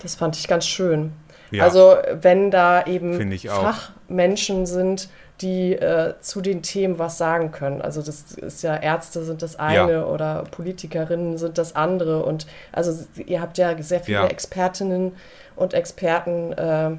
Das 0.02 0.14
fand 0.14 0.36
ich 0.36 0.46
ganz 0.46 0.66
schön. 0.66 1.12
Ja. 1.50 1.64
Also 1.64 1.96
wenn 2.20 2.50
da 2.50 2.84
eben 2.84 3.38
Fachmenschen 3.38 4.66
sind, 4.66 5.08
die 5.40 5.74
äh, 5.74 6.14
zu 6.20 6.40
den 6.40 6.62
Themen 6.62 6.98
was 6.98 7.16
sagen 7.16 7.52
können. 7.52 7.80
Also 7.80 8.02
das 8.02 8.32
ist 8.32 8.62
ja 8.62 8.76
Ärzte 8.76 9.22
sind 9.22 9.42
das 9.42 9.56
eine 9.56 9.92
ja. 9.92 10.04
oder 10.04 10.44
Politikerinnen 10.50 11.38
sind 11.38 11.58
das 11.58 11.76
andere 11.76 12.24
und 12.24 12.46
also 12.72 13.06
ihr 13.16 13.40
habt 13.40 13.56
ja 13.58 13.80
sehr 13.80 14.00
viele 14.00 14.18
ja. 14.18 14.26
Expertinnen 14.26 15.12
und 15.54 15.74
Experten 15.74 16.52
äh, 16.52 16.90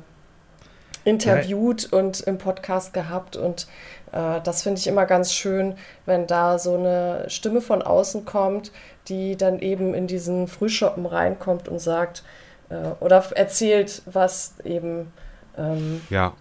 interviewt 1.04 1.90
ja. 1.92 1.98
und 1.98 2.22
im 2.22 2.38
Podcast 2.38 2.94
gehabt 2.94 3.36
und 3.36 3.68
äh, 4.14 4.40
das 4.42 4.64
finde 4.64 4.80
ich 4.80 4.88
immer 4.88 5.06
ganz 5.06 5.34
schön, 5.34 5.76
wenn 6.06 6.26
da 6.26 6.60
so 6.60 6.76
eine 6.76 7.26
Stimme 7.28 7.60
von 7.60 7.82
außen 7.82 8.24
kommt, 8.24 8.72
die 9.08 9.36
dann 9.36 9.60
eben 9.60 9.94
in 9.94 10.08
diesen 10.08 10.48
Frühschoppen 10.48 11.06
reinkommt 11.06 11.68
und 11.68 11.80
sagt 11.80 12.24
äh, 12.70 12.76
oder 13.02 13.24
erzählt, 13.36 14.02
was 14.06 14.56
eben 14.64 15.12
ähm, 15.58 16.02
ja. 16.10 16.34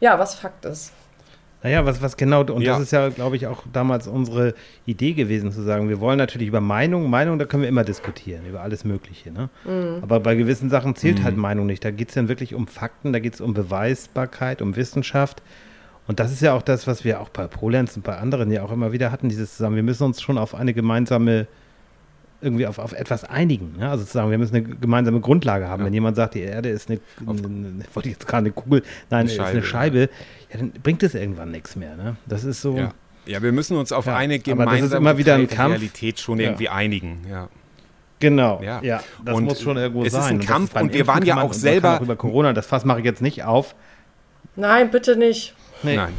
ja 0.00 0.18
was 0.18 0.34
Fakt 0.34 0.66
ist. 0.66 0.92
Naja, 1.62 1.86
was, 1.86 2.02
was 2.02 2.16
genau, 2.16 2.42
und 2.42 2.62
ja. 2.62 2.72
das 2.72 2.82
ist 2.82 2.90
ja, 2.90 3.08
glaube 3.08 3.36
ich, 3.36 3.46
auch 3.46 3.62
damals 3.72 4.08
unsere 4.08 4.54
Idee 4.84 5.12
gewesen, 5.12 5.52
zu 5.52 5.62
sagen, 5.62 5.88
wir 5.88 6.00
wollen 6.00 6.18
natürlich 6.18 6.48
über 6.48 6.60
Meinung, 6.60 7.08
Meinung, 7.08 7.38
da 7.38 7.44
können 7.44 7.62
wir 7.62 7.68
immer 7.68 7.84
diskutieren, 7.84 8.46
über 8.46 8.62
alles 8.62 8.84
Mögliche. 8.84 9.30
Ne? 9.30 9.48
Mhm. 9.64 10.02
Aber 10.02 10.18
bei 10.20 10.34
gewissen 10.34 10.70
Sachen 10.70 10.96
zählt 10.96 11.20
mhm. 11.20 11.24
halt 11.24 11.36
Meinung 11.36 11.66
nicht. 11.66 11.84
Da 11.84 11.92
geht 11.92 12.08
es 12.08 12.14
dann 12.14 12.28
wirklich 12.28 12.54
um 12.54 12.66
Fakten, 12.66 13.12
da 13.12 13.20
geht 13.20 13.34
es 13.34 13.40
um 13.40 13.54
Beweisbarkeit, 13.54 14.60
um 14.60 14.74
Wissenschaft. 14.74 15.42
Und 16.08 16.18
das 16.18 16.32
ist 16.32 16.42
ja 16.42 16.52
auch 16.54 16.62
das, 16.62 16.88
was 16.88 17.04
wir 17.04 17.20
auch 17.20 17.28
bei 17.28 17.46
Polenz 17.46 17.96
und 17.96 18.02
bei 18.02 18.16
anderen 18.16 18.50
ja 18.50 18.64
auch 18.64 18.72
immer 18.72 18.90
wieder 18.90 19.12
hatten, 19.12 19.28
dieses 19.28 19.56
zusammen. 19.56 19.76
Wir 19.76 19.84
müssen 19.84 20.02
uns 20.02 20.20
schon 20.20 20.38
auf 20.38 20.56
eine 20.56 20.74
gemeinsame 20.74 21.46
irgendwie 22.42 22.66
auf, 22.66 22.78
auf 22.78 22.92
etwas 22.92 23.24
einigen. 23.24 23.76
Ja? 23.80 23.90
Also 23.90 24.04
zu 24.04 24.12
sagen, 24.12 24.30
wir 24.30 24.38
müssen 24.38 24.56
eine 24.56 24.64
gemeinsame 24.64 25.20
Grundlage 25.20 25.68
haben. 25.68 25.80
Ja. 25.80 25.86
Wenn 25.86 25.94
jemand 25.94 26.16
sagt, 26.16 26.34
die 26.34 26.40
Erde 26.40 26.68
ist 26.68 26.90
eine, 26.90 27.00
eine 27.20 27.84
wollte 27.94 28.08
ich 28.08 28.14
jetzt 28.14 28.26
gerade 28.26 28.46
eine 28.46 28.50
Kugel, 28.52 28.82
nein, 29.10 29.20
eine 29.20 29.28
Scheibe, 29.28 29.42
ist 29.42 29.54
eine 29.54 29.62
Scheibe, 29.62 30.00
ja. 30.50 30.58
dann 30.58 30.72
bringt 30.82 31.02
es 31.02 31.14
irgendwann 31.14 31.50
nichts 31.50 31.76
mehr. 31.76 31.96
Ne? 31.96 32.16
Das 32.26 32.44
ist 32.44 32.60
so. 32.60 32.76
Ja. 32.76 32.92
ja 33.26 33.42
wir 33.42 33.52
müssen 33.52 33.76
uns 33.76 33.92
auf 33.92 34.08
eine 34.08 34.38
gemeinsame 34.38 35.16
Realität 35.16 36.20
schon 36.20 36.40
irgendwie 36.40 36.68
einigen. 36.68 37.24
Ja. 37.30 37.48
Genau, 38.18 38.60
ja, 38.62 38.80
ja 38.82 39.02
das 39.24 39.36
und 39.36 39.44
muss 39.44 39.60
schon 39.60 39.76
irgendwo 39.76 40.04
es 40.04 40.12
sein. 40.12 40.20
Es 40.20 40.26
ist 40.26 40.32
ein 40.32 40.40
Kampf 40.40 40.76
und, 40.76 40.82
und 40.82 40.94
wir 40.94 41.08
waren 41.08 41.24
ja 41.24 41.40
auch 41.40 41.52
selber. 41.52 41.98
Über 42.00 42.14
Corona, 42.14 42.52
das 42.52 42.66
Fass 42.66 42.84
mache 42.84 43.00
ich 43.00 43.04
jetzt 43.04 43.20
nicht 43.20 43.42
auf. 43.42 43.74
Nein, 44.54 44.92
bitte 44.92 45.16
nicht. 45.16 45.54
Nee. 45.82 45.96
Nein. 45.96 46.12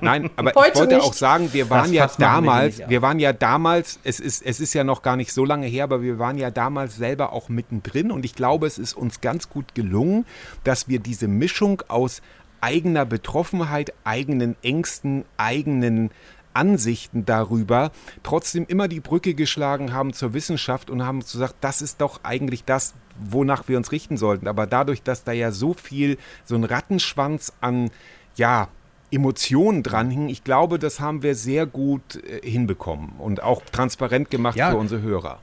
Nein, 0.00 0.30
aber 0.36 0.52
Heute 0.54 0.70
ich 0.72 0.78
wollte 0.78 0.94
nicht. 0.96 1.04
auch 1.04 1.12
sagen, 1.12 1.52
wir 1.52 1.70
waren 1.70 1.92
das 1.92 1.92
ja 1.92 2.10
damals, 2.18 2.80
wir 2.86 3.02
waren 3.02 3.18
ja 3.18 3.32
damals, 3.32 3.98
es 4.04 4.20
ist, 4.20 4.44
es 4.44 4.60
ist 4.60 4.74
ja 4.74 4.84
noch 4.84 5.02
gar 5.02 5.16
nicht 5.16 5.32
so 5.32 5.44
lange 5.44 5.66
her, 5.66 5.84
aber 5.84 6.02
wir 6.02 6.18
waren 6.18 6.38
ja 6.38 6.50
damals 6.50 6.96
selber 6.96 7.32
auch 7.32 7.48
mittendrin 7.48 8.10
und 8.10 8.24
ich 8.24 8.34
glaube, 8.34 8.66
es 8.66 8.78
ist 8.78 8.94
uns 8.94 9.20
ganz 9.20 9.48
gut 9.48 9.74
gelungen, 9.74 10.26
dass 10.64 10.88
wir 10.88 10.98
diese 10.98 11.28
Mischung 11.28 11.82
aus 11.88 12.22
eigener 12.60 13.04
Betroffenheit, 13.04 13.92
eigenen 14.04 14.56
Ängsten, 14.62 15.24
eigenen 15.36 16.10
Ansichten 16.56 17.26
darüber 17.26 17.92
trotzdem 18.22 18.64
immer 18.66 18.88
die 18.88 19.00
Brücke 19.00 19.34
geschlagen 19.34 19.92
haben 19.92 20.14
zur 20.14 20.32
Wissenschaft 20.32 20.88
und 20.88 21.04
haben 21.04 21.20
gesagt, 21.20 21.56
das 21.60 21.82
ist 21.82 22.00
doch 22.00 22.20
eigentlich 22.22 22.64
das, 22.64 22.94
wonach 23.20 23.68
wir 23.68 23.76
uns 23.76 23.92
richten 23.92 24.16
sollten. 24.16 24.48
Aber 24.48 24.66
dadurch, 24.66 25.02
dass 25.02 25.22
da 25.22 25.32
ja 25.32 25.52
so 25.52 25.74
viel, 25.74 26.16
so 26.44 26.54
ein 26.54 26.64
Rattenschwanz 26.64 27.52
an, 27.60 27.90
ja, 28.36 28.68
Emotionen 29.10 29.82
dranhingen. 29.82 30.28
Ich 30.28 30.44
glaube, 30.44 30.78
das 30.78 31.00
haben 31.00 31.22
wir 31.22 31.34
sehr 31.34 31.66
gut 31.66 32.16
äh, 32.16 32.48
hinbekommen 32.48 33.12
und 33.18 33.42
auch 33.42 33.62
transparent 33.72 34.30
gemacht 34.30 34.56
ja. 34.56 34.70
für 34.70 34.76
unsere 34.76 35.02
Hörer. 35.02 35.40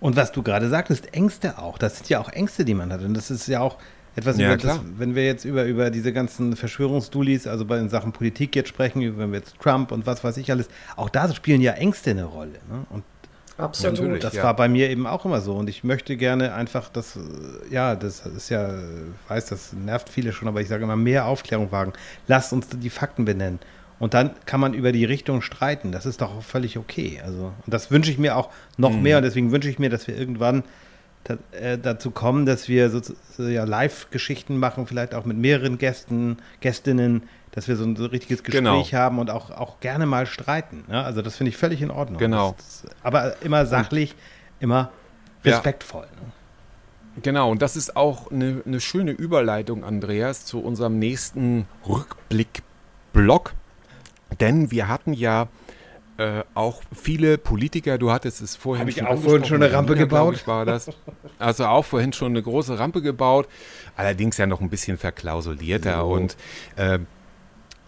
Und 0.00 0.16
was 0.16 0.32
du 0.32 0.42
gerade 0.42 0.68
sagtest, 0.68 1.14
Ängste 1.14 1.58
auch. 1.58 1.78
Das 1.78 1.98
sind 1.98 2.08
ja 2.08 2.20
auch 2.20 2.28
Ängste, 2.28 2.64
die 2.64 2.74
man 2.74 2.92
hat. 2.92 3.02
Und 3.02 3.14
das 3.14 3.30
ist 3.30 3.46
ja 3.46 3.60
auch 3.60 3.78
etwas 4.14 4.36
ja, 4.36 4.56
das, 4.56 4.80
wenn 4.98 5.14
wir 5.14 5.24
jetzt 5.24 5.44
über, 5.44 5.64
über 5.64 5.90
diese 5.90 6.12
ganzen 6.12 6.56
Verschwörungsdulis, 6.56 7.46
also 7.46 7.64
bei 7.64 7.78
den 7.78 7.88
Verschwörungsdulis, 7.88 8.02
also 8.02 8.04
bei 8.04 8.08
den 8.08 8.12
Sachen 8.12 8.12
Politik 8.12 8.56
jetzt 8.56 8.68
sprechen, 8.68 9.16
wenn 9.16 9.32
wir 9.32 9.38
jetzt 9.38 9.58
Trump 9.60 9.92
und 9.92 10.06
was 10.06 10.22
weiß 10.22 10.36
ich 10.36 10.50
alles, 10.50 10.68
auch 10.96 11.08
da 11.08 11.32
spielen 11.34 11.60
ja 11.60 11.72
Ängste 11.72 12.10
eine 12.10 12.24
Rolle. 12.24 12.58
Ne? 12.68 12.84
Und 12.90 13.04
Absolut. 13.58 14.00
Und 14.00 14.24
das 14.24 14.34
ja. 14.34 14.44
war 14.44 14.56
bei 14.56 14.68
mir 14.68 14.90
eben 14.90 15.06
auch 15.06 15.24
immer 15.24 15.40
so. 15.40 15.54
Und 15.54 15.68
ich 15.68 15.84
möchte 15.84 16.16
gerne 16.16 16.54
einfach, 16.54 16.88
dass, 16.88 17.18
ja, 17.70 17.94
das 17.94 18.24
ist 18.26 18.48
ja, 18.48 18.74
ich 18.74 19.30
weiß, 19.30 19.46
das 19.46 19.72
nervt 19.72 20.08
viele 20.08 20.32
schon, 20.32 20.48
aber 20.48 20.60
ich 20.60 20.68
sage 20.68 20.84
immer, 20.84 20.96
mehr 20.96 21.26
Aufklärung 21.26 21.70
wagen. 21.70 21.92
Lasst 22.28 22.52
uns 22.52 22.68
die 22.68 22.90
Fakten 22.90 23.24
benennen. 23.24 23.58
Und 23.98 24.14
dann 24.14 24.30
kann 24.46 24.58
man 24.58 24.74
über 24.74 24.90
die 24.90 25.04
Richtung 25.04 25.42
streiten. 25.42 25.92
Das 25.92 26.06
ist 26.06 26.22
doch 26.22 26.42
völlig 26.42 26.76
okay. 26.76 27.20
Also, 27.24 27.52
und 27.64 27.72
das 27.72 27.90
wünsche 27.90 28.10
ich 28.10 28.18
mir 28.18 28.36
auch 28.36 28.48
noch 28.76 28.90
mhm. 28.90 29.02
mehr. 29.02 29.16
Und 29.18 29.22
deswegen 29.22 29.52
wünsche 29.52 29.68
ich 29.68 29.78
mir, 29.78 29.90
dass 29.90 30.08
wir 30.08 30.16
irgendwann 30.18 30.64
äh, 31.52 31.78
dazu 31.78 32.10
kommen, 32.10 32.44
dass 32.44 32.68
wir 32.68 32.90
so, 32.90 33.00
so 33.36 33.44
ja, 33.44 33.62
Live-Geschichten 33.62 34.56
machen, 34.56 34.86
vielleicht 34.86 35.14
auch 35.14 35.24
mit 35.24 35.36
mehreren 35.36 35.78
Gästen, 35.78 36.38
Gästinnen, 36.60 37.22
dass 37.52 37.68
wir 37.68 37.76
so 37.76 37.84
ein 37.84 37.96
richtiges 37.96 38.42
Gespräch 38.42 38.64
genau. 38.64 38.92
haben 38.92 39.18
und 39.18 39.30
auch, 39.30 39.50
auch 39.50 39.80
gerne 39.80 40.06
mal 40.06 40.26
streiten. 40.26 40.84
Ja? 40.90 41.02
Also 41.02 41.22
das 41.22 41.36
finde 41.36 41.50
ich 41.50 41.56
völlig 41.56 41.80
in 41.80 41.90
Ordnung. 41.90 42.18
Genau. 42.18 42.54
Das, 42.56 42.82
das, 42.82 42.90
aber 43.02 43.40
immer 43.42 43.66
sachlich, 43.66 44.14
immer 44.58 44.90
respektvoll. 45.44 46.06
Ja. 46.10 46.20
Ne? 46.20 46.32
Genau, 47.22 47.50
und 47.50 47.60
das 47.60 47.76
ist 47.76 47.94
auch 47.94 48.30
eine, 48.30 48.62
eine 48.64 48.80
schöne 48.80 49.10
Überleitung, 49.10 49.84
Andreas, 49.84 50.46
zu 50.46 50.60
unserem 50.60 50.98
nächsten 50.98 51.66
Rückblick-Blog. 51.86 53.52
Denn 54.40 54.70
wir 54.70 54.88
hatten 54.88 55.12
ja 55.12 55.48
äh, 56.16 56.42
auch 56.54 56.82
viele 56.94 57.36
Politiker, 57.36 57.98
du 57.98 58.10
hattest 58.10 58.40
es 58.40 58.56
vorhin 58.56 58.80
Habe 58.80 58.90
ich 58.90 59.04
auch 59.04 59.20
vorhin 59.20 59.44
schon 59.44 59.62
eine 59.62 59.72
Rampe 59.72 59.94
gebaut? 59.94 60.36
Ich, 60.36 60.46
war 60.46 60.64
das. 60.64 60.88
Also 61.38 61.66
auch 61.66 61.84
vorhin 61.84 62.14
schon 62.14 62.32
eine 62.32 62.42
große 62.42 62.78
Rampe 62.78 63.02
gebaut, 63.02 63.46
allerdings 63.96 64.38
ja 64.38 64.46
noch 64.46 64.60
ein 64.60 64.70
bisschen 64.70 64.96
verklausulierter 64.96 66.00
so. 66.00 66.06
und 66.06 66.36
äh, 66.76 66.98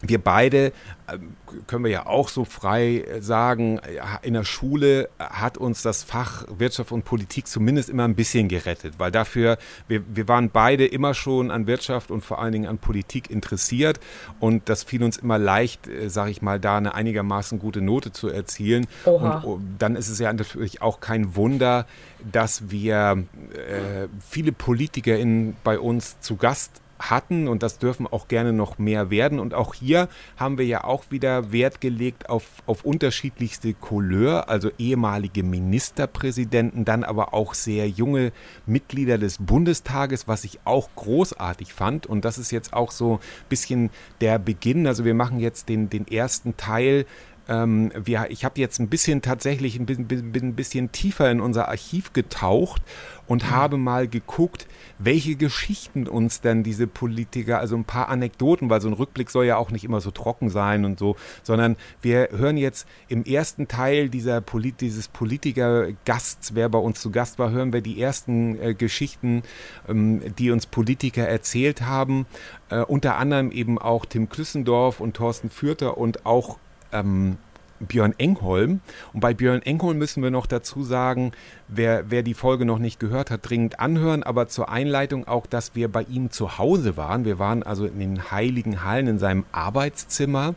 wir 0.09 0.19
beide, 0.19 0.73
ähm, 1.11 1.37
können 1.67 1.85
wir 1.85 1.91
ja 1.91 2.07
auch 2.07 2.29
so 2.29 2.45
frei 2.45 3.05
sagen, 3.21 3.81
in 4.23 4.35
der 4.35 4.45
Schule 4.45 5.09
hat 5.19 5.59
uns 5.59 5.83
das 5.83 6.03
Fach 6.03 6.45
Wirtschaft 6.59 6.93
und 6.93 7.05
Politik 7.05 7.47
zumindest 7.47 7.89
immer 7.89 8.05
ein 8.05 8.15
bisschen 8.15 8.49
gerettet, 8.49 8.95
weil 8.99 9.11
dafür, 9.11 9.59
wir, 9.87 10.03
wir 10.09 10.27
waren 10.29 10.51
beide 10.51 10.87
immer 10.87 11.15
schon 11.15 11.51
an 11.51 11.67
Wirtschaft 11.67 12.11
und 12.11 12.23
vor 12.23 12.41
allen 12.41 12.53
Dingen 12.53 12.67
an 12.67 12.79
Politik 12.79 13.31
interessiert 13.31 14.01
und 14.41 14.69
das 14.69 14.83
fiel 14.83 15.03
uns 15.03 15.17
immer 15.17 15.39
leicht, 15.39 15.87
äh, 15.87 16.09
sage 16.09 16.31
ich 16.31 16.43
mal, 16.43 16.59
da 16.59 16.77
eine 16.77 16.95
einigermaßen 16.95 17.59
gute 17.59 17.81
Note 17.81 18.13
zu 18.13 18.29
erzielen. 18.29 18.87
Oha. 19.05 19.39
Und 19.39 19.45
oh, 19.45 19.61
dann 19.79 19.97
ist 19.97 20.09
es 20.09 20.19
ja 20.19 20.33
natürlich 20.33 20.83
auch 20.83 21.01
kein 21.01 21.37
Wunder, 21.37 21.87
dass 22.31 22.71
wir 22.71 23.25
äh, 23.53 24.09
viele 24.29 24.53
PolitikerInnen 24.53 25.57
bei 25.63 25.79
uns 25.79 26.19
zu 26.21 26.37
Gast 26.37 26.81
hatten 26.99 27.49
und 27.49 27.62
das 27.62 27.78
dürfen 27.78 28.07
auch 28.07 28.28
gerne 28.28 28.53
noch 28.53 28.78
mehr 28.78 29.11
werden. 29.11 29.38
Und 29.38 29.55
auch 29.55 29.74
hier 29.74 30.09
haben 30.36 30.59
wir 30.59 30.66
ja 30.66 30.84
auch 30.84 31.05
wieder 31.11 31.53
Wert 31.53 31.80
gelegt 31.80 32.28
auf, 32.28 32.45
auf 32.66 32.84
unterschiedlichste 32.84 33.74
Couleur, 33.74 34.49
also 34.49 34.70
ehemalige 34.78 35.42
Ministerpräsidenten, 35.42 36.84
dann 36.84 37.05
aber 37.05 37.34
auch 37.34 37.55
sehr 37.55 37.88
junge 37.88 38.32
Mitglieder 38.66 39.18
des 39.18 39.38
Bundestages, 39.38 40.28
was 40.28 40.45
ich 40.45 40.61
auch 40.64 40.88
großartig 40.97 41.72
fand. 41.72 42.07
Und 42.07 42.24
das 42.24 42.38
ist 42.38 42.51
jetzt 42.51 42.72
auch 42.72 42.90
so 42.90 43.14
ein 43.14 43.49
bisschen 43.49 43.90
der 44.20 44.38
Beginn. 44.38 44.86
Also 44.86 45.05
wir 45.05 45.14
machen 45.14 45.40
jetzt 45.40 45.68
den, 45.68 45.90
den 45.90 46.07
ersten 46.09 46.57
Teil 46.57 47.07
ähm, 47.49 47.92
wir, 47.95 48.26
ich 48.30 48.45
habe 48.45 48.61
jetzt 48.61 48.78
ein 48.78 48.88
bisschen 48.88 49.22
tatsächlich 49.22 49.78
ein 49.78 49.86
bisschen, 49.86 50.32
ein 50.34 50.55
bisschen 50.55 50.92
tiefer 50.92 51.30
in 51.30 51.40
unser 51.40 51.68
Archiv 51.68 52.12
getaucht 52.12 52.82
und 53.26 53.45
mhm. 53.45 53.51
habe 53.51 53.76
mal 53.76 54.09
geguckt, 54.09 54.66
welche 54.99 55.36
Geschichten 55.36 56.07
uns 56.07 56.40
denn 56.40 56.62
diese 56.62 56.86
Politiker, 56.86 57.59
also 57.59 57.76
ein 57.76 57.84
paar 57.84 58.09
Anekdoten, 58.09 58.70
weil 58.70 58.80
so 58.80 58.88
ein 58.88 58.95
Rückblick 58.95 59.30
soll 59.30 59.47
ja 59.47 59.57
auch 59.57 59.70
nicht 59.70 59.84
immer 59.84 60.01
so 60.01 60.11
trocken 60.11 60.49
sein 60.49 60.84
und 60.84 60.99
so, 60.99 61.16
sondern 61.42 61.76
wir 62.01 62.28
hören 62.32 62.57
jetzt 62.57 62.86
im 63.09 63.24
ersten 63.24 63.68
Teil 63.68 64.09
dieser 64.09 64.40
Polit 64.40 64.80
dieses 64.80 65.09
Politiker-Gasts, 65.09 66.55
wer 66.55 66.68
bei 66.68 66.78
uns 66.78 67.01
zu 67.01 67.11
Gast 67.11 67.38
war, 67.38 67.51
hören 67.51 67.72
wir 67.72 67.80
die 67.80 68.01
ersten 68.01 68.61
äh, 68.61 68.74
Geschichten, 68.74 69.42
ähm, 69.88 70.22
die 70.38 70.51
uns 70.51 70.66
Politiker 70.66 71.26
erzählt 71.26 71.82
haben, 71.82 72.26
äh, 72.70 72.80
unter 72.80 73.16
anderem 73.16 73.51
eben 73.51 73.78
auch 73.78 74.05
Tim 74.05 74.28
Klüssendorf 74.28 75.01
und 75.01 75.14
Thorsten 75.14 75.51
Fürter 75.51 75.99
und 75.99 76.26
auch 76.26 76.59
ähm, 76.95 77.36
Björn 77.80 78.14
Engholm. 78.18 78.80
Und 79.12 79.20
bei 79.20 79.34
Björn 79.34 79.62
Engholm 79.62 79.99
müssen 79.99 80.22
wir 80.22 80.30
noch 80.30 80.47
dazu 80.47 80.82
sagen, 80.82 81.32
wer, 81.68 82.11
wer 82.11 82.22
die 82.22 82.34
Folge 82.34 82.64
noch 82.64 82.78
nicht 82.78 83.01
gehört 83.01 83.30
hat, 83.30 83.49
dringend 83.49 83.80
anhören. 83.80 84.22
Aber 84.22 84.49
zur 84.49 84.68
Einleitung 84.68 85.26
auch, 85.26 85.47
dass 85.47 85.74
wir 85.74 85.88
bei 85.88 86.03
ihm 86.03 86.30
zu 86.30 86.59
Hause 86.59 86.97
waren. 86.97 87.24
Wir 87.24 87.38
waren 87.38 87.62
also 87.62 87.84
in 87.86 87.99
den 87.99 88.30
heiligen 88.30 88.84
Hallen 88.84 89.07
in 89.07 89.18
seinem 89.18 89.45
Arbeitszimmer. 89.53 90.55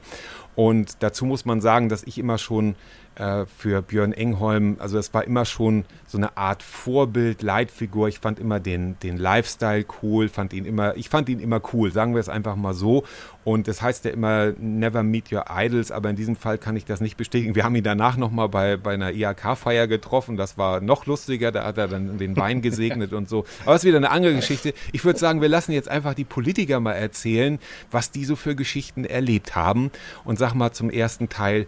Und 0.55 0.97
dazu 0.99 1.25
muss 1.25 1.45
man 1.45 1.61
sagen, 1.61 1.89
dass 1.89 2.03
ich 2.03 2.17
immer 2.17 2.37
schon 2.37 2.75
äh, 3.17 3.45
für 3.45 3.81
Björn 3.81 4.13
Engholm, 4.13 4.77
also 4.79 4.97
es 4.97 5.13
war 5.13 5.23
immer 5.23 5.45
schon 5.45 5.85
so 6.05 6.17
eine 6.17 6.37
Art 6.37 6.61
Vorbild, 6.61 7.41
Leitfigur. 7.41 8.07
Ich 8.07 8.19
fand 8.19 8.39
immer 8.39 8.59
den, 8.59 8.97
den 8.99 9.17
Lifestyle 9.17 9.85
cool, 10.01 10.29
fand 10.29 10.53
ihn 10.53 10.65
immer, 10.65 10.95
ich 10.95 11.09
fand 11.09 11.27
ihn 11.27 11.39
immer 11.39 11.59
cool, 11.73 11.91
sagen 11.91 12.13
wir 12.13 12.19
es 12.19 12.29
einfach 12.29 12.55
mal 12.55 12.73
so. 12.73 13.03
Und 13.43 13.67
das 13.67 13.81
heißt 13.81 14.05
ja 14.05 14.11
immer, 14.11 14.53
never 14.59 15.03
meet 15.03 15.31
your 15.31 15.45
idols, 15.49 15.91
aber 15.91 16.09
in 16.09 16.15
diesem 16.15 16.35
Fall 16.35 16.57
kann 16.57 16.75
ich 16.75 16.85
das 16.85 17.01
nicht 17.01 17.17
bestätigen. 17.17 17.55
Wir 17.55 17.63
haben 17.63 17.75
ihn 17.75 17.83
danach 17.83 18.17
nochmal 18.17 18.49
bei, 18.49 18.77
bei 18.77 18.93
einer 18.93 19.11
IHK-Feier 19.11 19.87
getroffen, 19.87 20.37
das 20.37 20.57
war 20.57 20.81
noch 20.81 21.05
lustiger, 21.05 21.51
da 21.51 21.63
hat 21.63 21.77
er 21.77 21.87
dann 21.87 22.17
den 22.17 22.35
Wein 22.35 22.61
gesegnet 22.61 23.13
und 23.13 23.29
so. 23.29 23.45
Aber 23.65 23.75
es 23.75 23.83
ist 23.83 23.87
wieder 23.87 23.97
eine 23.97 24.11
andere 24.11 24.35
Geschichte. 24.35 24.73
Ich 24.91 25.05
würde 25.05 25.17
sagen, 25.17 25.41
wir 25.41 25.49
lassen 25.49 25.71
jetzt 25.71 25.89
einfach 25.89 26.13
die 26.13 26.25
Politiker 26.25 26.79
mal 26.79 26.93
erzählen, 26.93 27.57
was 27.89 28.11
die 28.11 28.25
so 28.25 28.35
für 28.35 28.55
Geschichten 28.55 29.05
erlebt 29.05 29.55
haben. 29.55 29.91
Und 30.23 30.37
sag 30.37 30.53
mal 30.53 30.71
zum 30.71 30.89
ersten 30.89 31.29
Teil, 31.29 31.67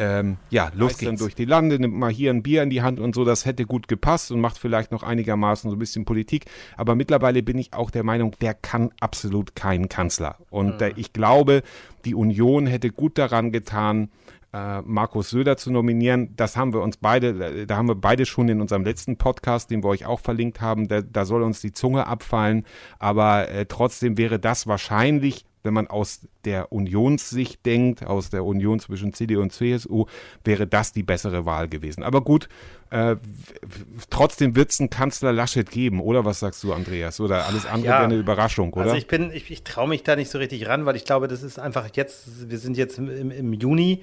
ähm, 0.00 0.38
ja, 0.48 0.72
los 0.74 0.96
geht's. 0.96 1.04
dann 1.04 1.16
durch 1.18 1.34
die 1.34 1.44
Lande, 1.44 1.78
nimmt 1.78 1.94
mal 1.94 2.10
hier 2.10 2.30
ein 2.30 2.42
Bier 2.42 2.62
in 2.62 2.70
die 2.70 2.80
Hand 2.80 3.00
und 3.00 3.14
so, 3.14 3.26
das 3.26 3.44
hätte 3.44 3.66
gut 3.66 3.86
gepasst 3.86 4.32
und 4.32 4.40
macht 4.40 4.56
vielleicht 4.56 4.92
noch 4.92 5.02
einigermaßen 5.02 5.68
so 5.68 5.76
ein 5.76 5.78
bisschen 5.78 6.06
Politik. 6.06 6.46
Aber 6.78 6.94
mittlerweile 6.94 7.42
bin 7.42 7.58
ich 7.58 7.74
auch 7.74 7.90
der 7.90 8.02
Meinung, 8.02 8.34
der 8.40 8.54
kann 8.54 8.92
absolut 9.00 9.54
kein 9.54 9.90
Kanzler. 9.90 10.38
Und 10.48 10.80
mhm. 10.80 10.92
ich 10.96 11.12
glaube, 11.12 11.62
die 12.06 12.14
Union 12.14 12.66
hätte 12.66 12.88
gut 12.88 13.18
daran 13.18 13.52
getan, 13.52 14.08
äh, 14.54 14.80
Markus 14.80 15.28
Söder 15.28 15.58
zu 15.58 15.70
nominieren. 15.70 16.34
Das 16.34 16.56
haben 16.56 16.72
wir 16.72 16.80
uns 16.80 16.96
beide, 16.96 17.66
da 17.66 17.76
haben 17.76 17.88
wir 17.88 17.94
beide 17.94 18.24
schon 18.24 18.48
in 18.48 18.62
unserem 18.62 18.84
letzten 18.84 19.18
Podcast, 19.18 19.70
den 19.70 19.84
wir 19.84 19.90
euch 19.90 20.06
auch 20.06 20.20
verlinkt 20.20 20.62
haben, 20.62 20.88
da, 20.88 21.02
da 21.02 21.26
soll 21.26 21.42
uns 21.42 21.60
die 21.60 21.72
Zunge 21.72 22.06
abfallen. 22.06 22.64
Aber 22.98 23.50
äh, 23.50 23.66
trotzdem 23.66 24.16
wäre 24.16 24.38
das 24.38 24.66
wahrscheinlich 24.66 25.44
wenn 25.62 25.74
man 25.74 25.86
aus 25.86 26.20
der 26.44 26.72
Unionssicht 26.72 27.64
denkt, 27.66 28.04
aus 28.06 28.30
der 28.30 28.44
Union 28.44 28.80
zwischen 28.80 29.12
CDU 29.12 29.40
und 29.42 29.52
CSU, 29.52 30.06
wäre 30.44 30.66
das 30.66 30.92
die 30.92 31.02
bessere 31.02 31.44
Wahl 31.44 31.68
gewesen. 31.68 32.02
Aber 32.02 32.22
gut, 32.22 32.48
äh, 32.90 33.16
trotzdem 34.08 34.56
wird 34.56 34.70
es 34.70 34.80
einen 34.80 34.90
Kanzler 34.90 35.32
Laschet 35.32 35.70
geben, 35.70 36.00
oder 36.00 36.24
was 36.24 36.40
sagst 36.40 36.62
du, 36.64 36.72
Andreas? 36.72 37.20
Oder 37.20 37.46
alles 37.46 37.66
andere 37.66 37.86
ja, 37.86 37.92
wäre 37.98 38.04
eine 38.04 38.16
Überraschung, 38.16 38.72
oder? 38.72 38.84
Also 38.84 38.96
ich 38.96 39.06
bin, 39.06 39.30
ich, 39.32 39.50
ich 39.50 39.62
traue 39.62 39.88
mich 39.88 40.02
da 40.02 40.16
nicht 40.16 40.30
so 40.30 40.38
richtig 40.38 40.66
ran, 40.66 40.86
weil 40.86 40.96
ich 40.96 41.04
glaube, 41.04 41.28
das 41.28 41.42
ist 41.42 41.58
einfach 41.58 41.88
jetzt, 41.94 42.50
wir 42.50 42.58
sind 42.58 42.76
jetzt 42.76 42.98
im, 42.98 43.30
im 43.30 43.52
Juni. 43.52 44.02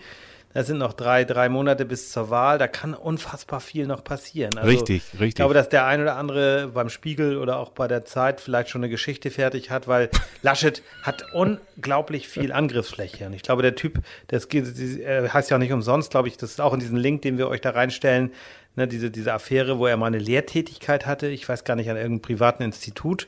Da 0.58 0.64
sind 0.64 0.80
noch 0.80 0.94
drei, 0.94 1.24
drei 1.24 1.50
Monate 1.50 1.86
bis 1.86 2.12
zur 2.12 2.32
Wahl. 2.32 2.58
Da 2.58 2.68
kann 2.68 2.96
unfassbar 2.96 3.60
viel 3.60 3.86
noch 3.86 4.04
passieren. 4.04 4.58
Also, 4.58 4.68
richtig, 4.68 5.04
richtig. 5.14 5.28
Ich 5.28 5.36
glaube, 5.36 5.54
dass 5.54 5.70
der 5.70 5.86
ein 5.86 6.02
oder 6.02 6.16
andere 6.16 6.72
beim 6.74 6.90
Spiegel 6.90 7.38
oder 7.38 7.60
auch 7.60 7.70
bei 7.70 7.88
der 7.88 8.06
Zeit 8.06 8.42
vielleicht 8.42 8.70
schon 8.70 8.82
eine 8.82 8.90
Geschichte 8.90 9.30
fertig 9.30 9.70
hat, 9.70 9.88
weil 9.88 10.10
Laschet 10.42 10.82
hat 11.04 11.26
unglaublich 11.32 12.28
viel 12.28 12.52
Angriffsfläche. 12.52 13.28
Und 13.28 13.34
ich 13.34 13.44
glaube, 13.44 13.62
der 13.62 13.76
Typ, 13.76 14.00
das 14.30 14.48
heißt 14.52 15.52
ja 15.52 15.58
auch 15.58 15.62
nicht 15.62 15.74
umsonst, 15.74 16.10
glaube 16.10 16.28
ich, 16.28 16.38
das 16.38 16.50
ist 16.50 16.60
auch 16.60 16.74
in 16.74 16.80
diesem 16.80 16.98
Link, 16.98 17.22
den 17.22 17.38
wir 17.38 17.50
euch 17.50 17.62
da 17.62 17.70
reinstellen, 17.70 18.32
ne, 18.76 18.88
diese, 18.88 19.12
diese 19.12 19.34
Affäre, 19.34 19.78
wo 19.78 19.86
er 19.86 19.96
mal 19.96 20.08
eine 20.08 20.18
Lehrtätigkeit 20.18 21.06
hatte. 21.06 21.28
Ich 21.28 21.48
weiß 21.48 21.66
gar 21.66 21.76
nicht, 21.76 21.92
an 21.92 21.98
irgendeinem 21.98 22.24
privaten 22.24 22.64
Institut. 22.64 23.28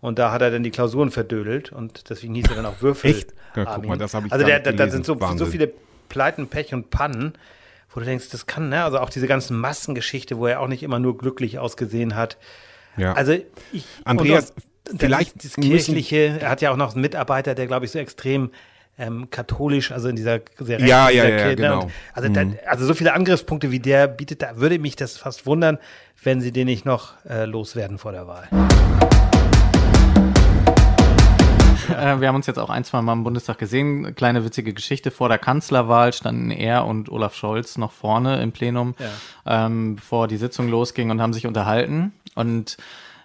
Und 0.00 0.18
da 0.18 0.32
hat 0.32 0.40
er 0.40 0.50
dann 0.50 0.62
die 0.62 0.70
Klausuren 0.70 1.10
verdödelt 1.10 1.72
und 1.72 2.08
deswegen 2.08 2.34
hieß 2.36 2.46
er 2.48 2.56
dann 2.56 2.64
auch 2.64 2.80
Würfel. 2.80 3.10
Echt? 3.10 3.34
Ja, 3.54 3.66
guck 3.66 3.84
mal, 3.84 3.98
das 3.98 4.14
habe 4.14 4.28
ich 4.28 4.32
Also 4.32 4.46
da, 4.46 4.60
da, 4.60 4.88
sind 4.88 5.04
so, 5.04 5.18
so 5.36 5.44
viele 5.44 5.74
Pleiten, 6.10 6.48
Pech 6.48 6.74
und 6.74 6.90
Pannen, 6.90 7.32
wo 7.92 8.00
du 8.00 8.06
denkst, 8.06 8.28
das 8.30 8.44
kann, 8.44 8.68
ne? 8.68 8.84
Also 8.84 8.98
auch 8.98 9.08
diese 9.08 9.26
ganzen 9.26 9.56
Massengeschichte, 9.56 10.36
wo 10.36 10.46
er 10.46 10.60
auch 10.60 10.68
nicht 10.68 10.82
immer 10.82 10.98
nur 10.98 11.16
glücklich 11.16 11.58
ausgesehen 11.58 12.14
hat. 12.14 12.36
Ja. 12.98 13.14
Also 13.14 13.34
ich. 13.72 13.86
Andreas, 14.04 14.52
vielleicht. 14.98 15.36
Das, 15.36 15.52
das 15.52 15.64
Kirchliche, 15.64 16.38
er 16.40 16.50
hat 16.50 16.60
ja 16.60 16.70
auch 16.70 16.76
noch 16.76 16.92
einen 16.92 17.00
Mitarbeiter, 17.00 17.54
der, 17.54 17.66
glaube 17.66 17.86
ich, 17.86 17.92
so 17.92 17.98
extrem 17.98 18.50
ähm, 18.98 19.30
katholisch, 19.30 19.92
also 19.92 20.08
in 20.08 20.16
dieser 20.16 20.40
sehr 20.58 20.80
ja, 20.80 21.08
ja, 21.08 21.24
ja, 21.24 21.36
Kirche, 21.36 21.56
genau. 21.56 21.82
Und, 21.84 21.92
also, 22.12 22.28
mhm. 22.28 22.34
da, 22.34 22.42
also 22.66 22.84
so 22.84 22.92
viele 22.92 23.14
Angriffspunkte 23.14 23.70
wie 23.70 23.80
der 23.80 24.06
bietet, 24.06 24.42
da 24.42 24.56
würde 24.56 24.78
mich 24.78 24.94
das 24.94 25.16
fast 25.16 25.46
wundern, 25.46 25.78
wenn 26.22 26.40
sie 26.40 26.52
den 26.52 26.66
nicht 26.66 26.84
noch 26.84 27.14
äh, 27.24 27.46
loswerden 27.46 27.96
vor 27.96 28.12
der 28.12 28.26
Wahl. 28.26 28.48
Äh, 32.00 32.20
wir 32.20 32.28
haben 32.28 32.36
uns 32.36 32.46
jetzt 32.46 32.58
auch 32.58 32.70
ein, 32.70 32.84
zwei 32.84 33.02
Mal 33.02 33.12
im 33.12 33.24
Bundestag 33.24 33.58
gesehen. 33.58 34.14
Kleine 34.14 34.44
witzige 34.44 34.72
Geschichte. 34.72 35.10
Vor 35.10 35.28
der 35.28 35.38
Kanzlerwahl 35.38 36.12
standen 36.12 36.50
er 36.50 36.86
und 36.86 37.10
Olaf 37.10 37.34
Scholz 37.34 37.78
noch 37.78 37.92
vorne 37.92 38.40
im 38.42 38.52
Plenum, 38.52 38.94
ja. 38.98 39.66
ähm, 39.66 39.96
bevor 39.96 40.28
die 40.28 40.36
Sitzung 40.36 40.68
losging 40.68 41.10
und 41.10 41.20
haben 41.20 41.32
sich 41.32 41.46
unterhalten. 41.46 42.12
Und 42.34 42.76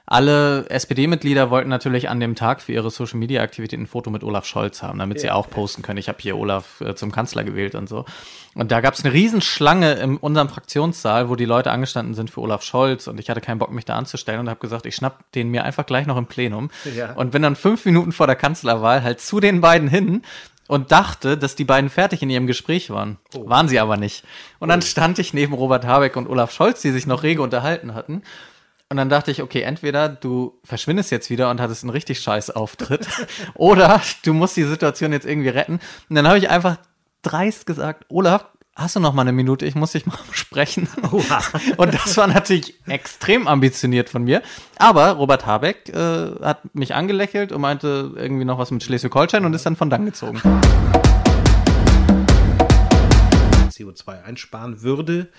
alle 0.08 0.70
SPD-Mitglieder 0.70 1.49
wollten 1.49 1.70
natürlich 1.70 2.10
an 2.10 2.20
dem 2.20 2.36
Tag 2.36 2.62
für 2.62 2.74
ihre 2.74 2.91
Social-Media-Aktivitäten 2.91 3.84
ein 3.84 3.88
Foto 3.88 4.12
mit 4.12 4.24
Olaf 4.24 4.45
Scholz 4.45 4.84
haben, 4.84 4.99
damit 4.99 5.20
sie 5.20 5.32
auch 5.32 5.49
posten 5.49 5.82
können. 5.82 5.97
Ich 5.97 6.08
habe 6.08 6.20
hier 6.22 6.38
Olaf 6.38 6.80
äh, 6.82 6.95
zum 6.95 7.12
Kanzler 7.12 7.43
gewählt 7.43 7.74
und 7.74 7.89
so. 7.89 8.06
Und 8.53 8.72
da 8.72 8.82
gab 8.82 8.93
es 8.93 9.03
eine 9.03 9.14
Riesenschlange 9.14 9.93
in 9.93 10.18
unserem 10.18 10.47
Fraktionssaal, 10.47 11.28
wo 11.28 11.36
die 11.36 11.45
Leute 11.45 11.72
angestanden 11.72 12.14
sind 12.14 12.30
für 12.30 12.41
Olaf 12.41 12.62
Scholz. 12.62 13.08
Und 13.08 13.20
ich 13.20 13.32
hatte 13.32 13.41
keinen 13.41 13.58
Bock, 13.58 13.72
mich 13.72 13.86
da 13.86 13.95
anzustellen 13.95 14.39
und 14.41 14.49
habe 14.49 14.60
gesagt, 14.60 14.86
ich 14.86 14.95
schnapp 14.95 15.24
den 15.34 15.49
mir 15.49 15.64
einfach 15.64 15.88
gleich 15.88 16.06
noch 16.06 16.18
im 16.18 16.28
Plenum. 16.28 16.70
Ja. 16.95 17.14
Und 17.14 17.32
bin 17.32 17.41
dann 17.41 17.56
fünf 17.56 17.84
Minuten 17.86 18.12
vor 18.12 18.28
der 18.28 18.36
Kanzlerwahl 18.36 19.01
halt 19.01 19.22
zu 19.22 19.39
den 19.39 19.60
beiden 19.60 19.88
hin 19.88 20.22
und 20.68 20.91
dachte, 20.91 21.36
dass 21.38 21.56
die 21.56 21.66
beiden 21.66 21.89
fertig 21.89 22.22
in 22.22 22.30
ihrem 22.30 22.45
Gespräch 22.47 22.91
waren. 22.91 23.18
Oh. 23.36 23.49
Waren 23.49 23.68
sie 23.68 23.80
aber 23.80 23.97
nicht. 23.97 24.24
Und 24.60 24.70
dann 24.70 24.84
stand 24.84 25.18
ich 25.18 25.34
neben 25.34 25.53
Robert 25.53 25.86
Habeck 25.86 26.16
und 26.16 26.28
Olaf 26.28 26.51
Scholz, 26.51 26.82
die 26.82 26.91
sich 26.91 27.08
noch 27.08 27.24
rege 27.24 27.41
unterhalten 27.41 27.95
hatten. 27.95 28.22
Und 28.90 28.98
dann 28.98 29.10
dachte 29.10 29.32
ich, 29.32 29.42
okay, 29.42 29.62
entweder 29.62 30.10
du 30.10 30.60
verschwindest 30.64 31.10
jetzt 31.10 31.32
wieder 31.32 31.50
und 31.50 31.60
hattest 31.60 31.84
einen 31.84 31.90
richtig 31.90 32.20
scheiß 32.20 32.52
Auftritt 32.52 33.08
oder 33.56 34.00
du 34.24 34.34
musst 34.34 34.56
die 34.58 34.64
Situation 34.64 35.12
jetzt 35.12 35.26
irgendwie 35.26 35.50
retten. 35.50 35.80
Und 36.08 36.16
dann 36.16 36.28
habe 36.28 36.38
ich 36.38 36.50
einfach 36.50 36.78
dreist 37.24 37.66
gesagt, 37.66 38.06
Olaf, 38.10 38.46
hast 38.76 38.96
du 38.96 39.00
noch 39.00 39.14
mal 39.14 39.24
eine 39.24 39.32
Minute? 39.32 39.66
Ich 39.66 39.74
muss 39.74 39.94
dich 39.94 40.06
mal 40.06 40.20
sprechen. 40.32 40.88
Oha. 41.12 41.42
Und 41.78 41.96
das 41.96 42.16
war 42.18 42.28
natürlich 42.28 42.76
extrem 42.86 43.48
ambitioniert 43.48 44.10
von 44.10 44.24
mir. 44.24 44.44
Aber 44.78 45.14
Robert 45.14 45.48
Habeck 45.48 45.90
äh, 45.90 46.36
hat 46.44 46.76
mich 46.76 46.94
angelächelt 46.94 47.52
und 47.52 47.62
meinte 47.62 48.12
irgendwie 48.16 48.46
noch 48.46 48.60
was 48.60 48.70
mit 48.70 48.84
Schleswig-Holstein 48.84 49.46
und 49.46 49.54
ist 49.56 49.66
dann 49.66 49.76
von 49.76 49.90
dann 49.90 50.06
gezogen. 50.06 50.40
CO2 53.72 54.24
einsparen 54.24 54.84
würde. 54.84 55.30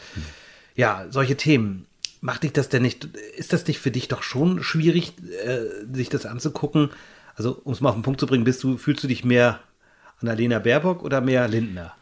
Ja, 0.74 1.06
solche 1.10 1.36
Themen 1.36 1.86
macht 2.26 2.42
dich 2.42 2.52
das 2.52 2.68
denn 2.68 2.82
nicht, 2.82 3.04
ist 3.36 3.52
das 3.52 3.68
nicht 3.68 3.78
für 3.78 3.92
dich 3.92 4.08
doch 4.08 4.24
schon 4.24 4.60
schwierig, 4.60 5.12
äh, 5.44 5.60
sich 5.94 6.08
das 6.08 6.26
anzugucken? 6.26 6.90
Also, 7.36 7.60
um 7.62 7.72
es 7.72 7.80
mal 7.80 7.90
auf 7.90 7.94
den 7.94 8.02
Punkt 8.02 8.18
zu 8.18 8.26
bringen, 8.26 8.42
bist 8.42 8.64
du, 8.64 8.76
fühlst 8.78 9.04
du 9.04 9.06
dich 9.06 9.24
mehr 9.24 9.60
Annalena 10.20 10.58
Baerbock 10.58 11.02
oder 11.02 11.20
mehr 11.20 11.46
Lindner? 11.46 11.92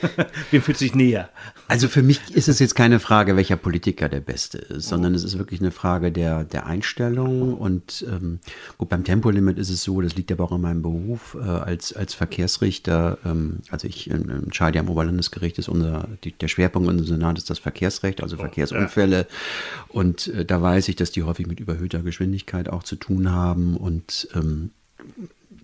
Wem 0.50 0.62
fühlt 0.62 0.78
sich 0.78 0.94
näher? 0.94 1.28
Also 1.66 1.88
für 1.88 2.02
mich 2.02 2.34
ist 2.34 2.48
es 2.48 2.60
jetzt 2.60 2.74
keine 2.74 2.98
Frage, 2.98 3.36
welcher 3.36 3.56
Politiker 3.56 4.08
der 4.08 4.20
Beste 4.20 4.56
ist, 4.56 4.88
sondern 4.88 5.14
es 5.14 5.22
ist 5.22 5.36
wirklich 5.36 5.60
eine 5.60 5.70
Frage 5.70 6.10
der, 6.10 6.44
der 6.44 6.66
Einstellung. 6.66 7.54
Und 7.54 8.06
ähm, 8.08 8.38
gut, 8.78 8.88
beim 8.88 9.04
Tempolimit 9.04 9.58
ist 9.58 9.68
es 9.68 9.82
so, 9.82 10.00
das 10.00 10.16
liegt 10.16 10.32
aber 10.32 10.44
auch 10.44 10.52
in 10.52 10.62
meinem 10.62 10.80
Beruf 10.80 11.36
äh, 11.38 11.44
als, 11.44 11.92
als 11.92 12.14
Verkehrsrichter. 12.14 13.18
Ähm, 13.24 13.58
also 13.70 13.86
ich 13.86 14.10
ähm, 14.10 14.30
entscheide 14.30 14.76
ja 14.76 14.82
am 14.82 14.88
Oberlandesgericht, 14.88 15.58
ist 15.58 15.68
unser, 15.68 16.08
die, 16.24 16.32
der 16.32 16.48
Schwerpunkt 16.48 16.88
unseres 16.88 17.10
Senats 17.10 17.40
ist 17.40 17.50
das 17.50 17.58
Verkehrsrecht, 17.58 18.22
also 18.22 18.38
Verkehrsunfälle. 18.38 19.26
Und 19.88 20.28
äh, 20.28 20.46
da 20.46 20.62
weiß 20.62 20.88
ich, 20.88 20.96
dass 20.96 21.10
die 21.10 21.24
häufig 21.24 21.46
mit 21.46 21.60
überhöhter 21.60 22.00
Geschwindigkeit 22.00 22.70
auch 22.70 22.82
zu 22.82 22.96
tun 22.96 23.30
haben. 23.30 23.76
Und 23.76 24.28
ähm, 24.34 24.70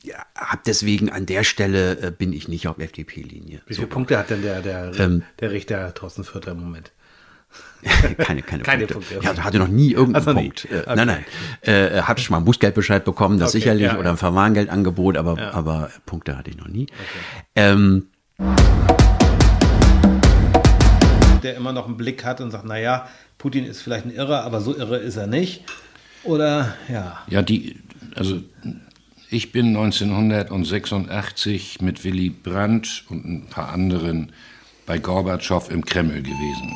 ja, 0.05 0.17
hab 0.37 0.65
deswegen 0.65 1.11
an 1.11 1.27
der 1.27 1.45
Stelle 1.45 1.99
äh, 1.99 2.11
bin 2.11 2.33
ich 2.33 2.49
nicht 2.49 2.69
auf 2.69 2.79
FDP-Linie. 2.79 3.63
Wie 3.67 3.75
viele 3.75 3.89
so. 3.89 3.93
Punkte 3.93 4.19
hat 4.19 4.31
denn 4.31 4.43
der, 4.43 4.61
der, 4.61 4.93
ähm, 4.99 5.23
der 5.41 5.51
Richter 5.51 5.95
Thorsten 5.95 6.25
Vierter 6.25 6.53
im 6.53 6.61
Moment? 6.61 6.93
keine, 8.19 8.43
keine, 8.43 8.63
keine 8.63 8.87
Punkte. 8.87 9.15
Punkte. 9.15 9.27
Ja, 9.37 9.45
hatte 9.45 9.59
noch 9.59 9.69
nie 9.69 9.93
irgendeinen 9.93 10.27
also 10.27 10.41
Punkt. 10.41 10.65
Äh, 10.71 10.81
okay. 10.81 10.97
Nein, 10.97 11.07
nein. 11.07 11.25
Äh, 11.63 12.03
hatte 12.03 12.23
schon 12.23 12.33
mal 12.33 12.39
einen 12.39 12.47
Bußgeldbescheid 12.47 13.05
bekommen, 13.05 13.39
das 13.39 13.51
okay, 13.51 13.59
sicherlich, 13.61 13.87
ja, 13.87 13.99
oder 13.99 14.11
ein 14.11 14.17
Verwarngeldangebot, 14.17 15.17
aber, 15.17 15.39
ja. 15.39 15.53
aber 15.53 15.91
Punkte 16.05 16.37
hatte 16.37 16.51
ich 16.51 16.57
noch 16.57 16.69
nie. 16.69 16.87
Okay. 16.91 17.51
Ähm, 17.55 18.09
der 21.43 21.57
immer 21.57 21.73
noch 21.73 21.87
einen 21.87 21.97
Blick 21.97 22.25
hat 22.25 22.41
und 22.41 22.51
sagt, 22.51 22.65
naja, 22.65 23.09
Putin 23.39 23.65
ist 23.65 23.83
vielleicht 23.83 24.07
ein 24.07 24.11
Irrer, 24.11 24.43
aber 24.45 24.61
so 24.61 24.77
irre 24.77 24.97
ist 24.97 25.17
er 25.17 25.27
nicht. 25.27 25.65
Oder 26.25 26.75
ja. 26.89 27.23
Ja, 27.29 27.43
die, 27.43 27.79
also 28.17 28.41
ich 29.31 29.53
bin 29.53 29.69
1986 29.69 31.81
mit 31.81 32.05
Willy 32.05 32.31
Brandt 32.31 33.05
und 33.09 33.25
ein 33.25 33.47
paar 33.47 33.71
anderen 33.71 34.33
bei 34.87 34.99
Gorbatschow 34.99 35.71
im 35.71 35.85
Kreml 35.85 36.23
gewesen. 36.23 36.73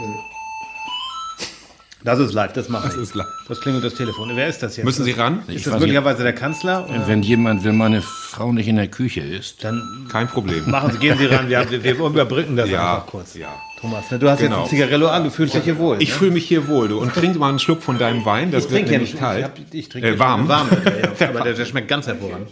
Das 2.05 2.19
ist 2.21 2.33
live, 2.33 2.53
das 2.53 2.69
mache 2.69 2.89
ich. 2.89 2.95
Das 2.95 3.03
ist 3.03 3.15
live. 3.15 3.27
Das 3.49 3.61
klingelt 3.61 3.85
das 3.85 3.95
Telefon. 3.95 4.31
Wer 4.35 4.49
ist 4.49 4.63
das 4.63 4.77
jetzt? 4.77 4.85
Müssen 4.85 5.05
Sie 5.05 5.13
ran? 5.13 5.43
Ist 5.49 5.57
ich 5.57 5.65
das 5.65 5.75
möglicherweise 5.75 6.23
der 6.23 6.33
Kanzler? 6.33 6.89
Oder? 6.89 7.09
Wenn 7.09 7.23
jemand, 7.23 7.65
wenn 7.65 7.77
meine 7.77 8.03
Frau 8.03 8.53
nicht 8.53 8.69
in 8.69 8.77
der 8.77 8.89
Küche 8.89 9.21
ist. 9.21 9.65
Dann 9.65 10.07
kein 10.09 10.29
Problem. 10.29 10.71
Machen 10.71 10.93
Sie, 10.93 10.99
gehen 10.99 11.19
Sie 11.19 11.27
ran. 11.27 11.49
Wir, 11.49 11.83
wir 11.83 11.99
überbrücken 11.99 12.57
das 12.57 12.71
ja, 12.71 12.95
einfach 12.95 13.07
kurz. 13.07 13.35
Ja. 13.35 13.49
Thomas, 13.81 14.11
ne, 14.11 14.19
du 14.19 14.29
hast 14.29 14.41
genau. 14.41 14.57
jetzt 14.57 14.65
ein 14.65 14.71
Zigarello 14.71 15.07
an, 15.07 15.23
du 15.23 15.31
fühlst 15.31 15.55
dich 15.55 15.63
hier 15.63 15.79
wohl. 15.79 16.03
Ich 16.03 16.09
ne? 16.09 16.15
fühle 16.17 16.31
mich 16.33 16.49
hier 16.49 16.67
wohl. 16.67 16.89
Du. 16.89 16.99
Und 16.99 17.15
trink 17.15 17.37
mal 17.37 17.49
einen 17.49 17.61
Schluck 17.61 17.81
von 17.81 17.97
deinem 17.97 18.25
Wein, 18.25 18.51
das 18.51 18.65
ich 18.65 18.71
wird 18.73 18.91
nämlich 18.91 19.13
nicht 19.13 19.21
kalt. 19.21 19.39
Ich, 19.39 19.45
hab, 19.45 19.75
ich 19.75 19.89
trinke 19.89 20.09
äh, 20.09 20.19
warm. 20.19 20.49
warm 20.49 20.69
ja, 21.21 21.29
aber 21.29 21.43
der, 21.43 21.55
der, 21.55 21.65
schmeckt 21.65 21.87
ganz 21.87 22.09
hervorragend. 22.09 22.49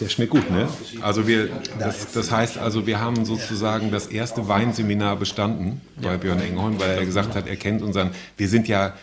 Der 0.00 0.08
schmeckt 0.08 0.32
gut, 0.32 0.50
ne? 0.50 0.68
Also 1.00 1.26
wir, 1.26 1.48
das, 1.78 2.12
das, 2.12 2.30
heißt 2.30 2.58
also, 2.58 2.86
wir 2.86 3.00
haben 3.00 3.24
sozusagen 3.24 3.90
das 3.90 4.08
erste 4.08 4.48
Weinseminar 4.48 5.16
bestanden 5.16 5.80
bei 5.96 6.18
Björn 6.18 6.42
Engholm, 6.42 6.78
weil 6.78 6.90
er 6.90 7.04
gesagt 7.06 7.34
hat, 7.34 7.46
er 7.46 7.56
kennt 7.56 7.80
unseren, 7.80 8.10
wir 8.36 8.48
sind 8.48 8.68
ja 8.68 8.94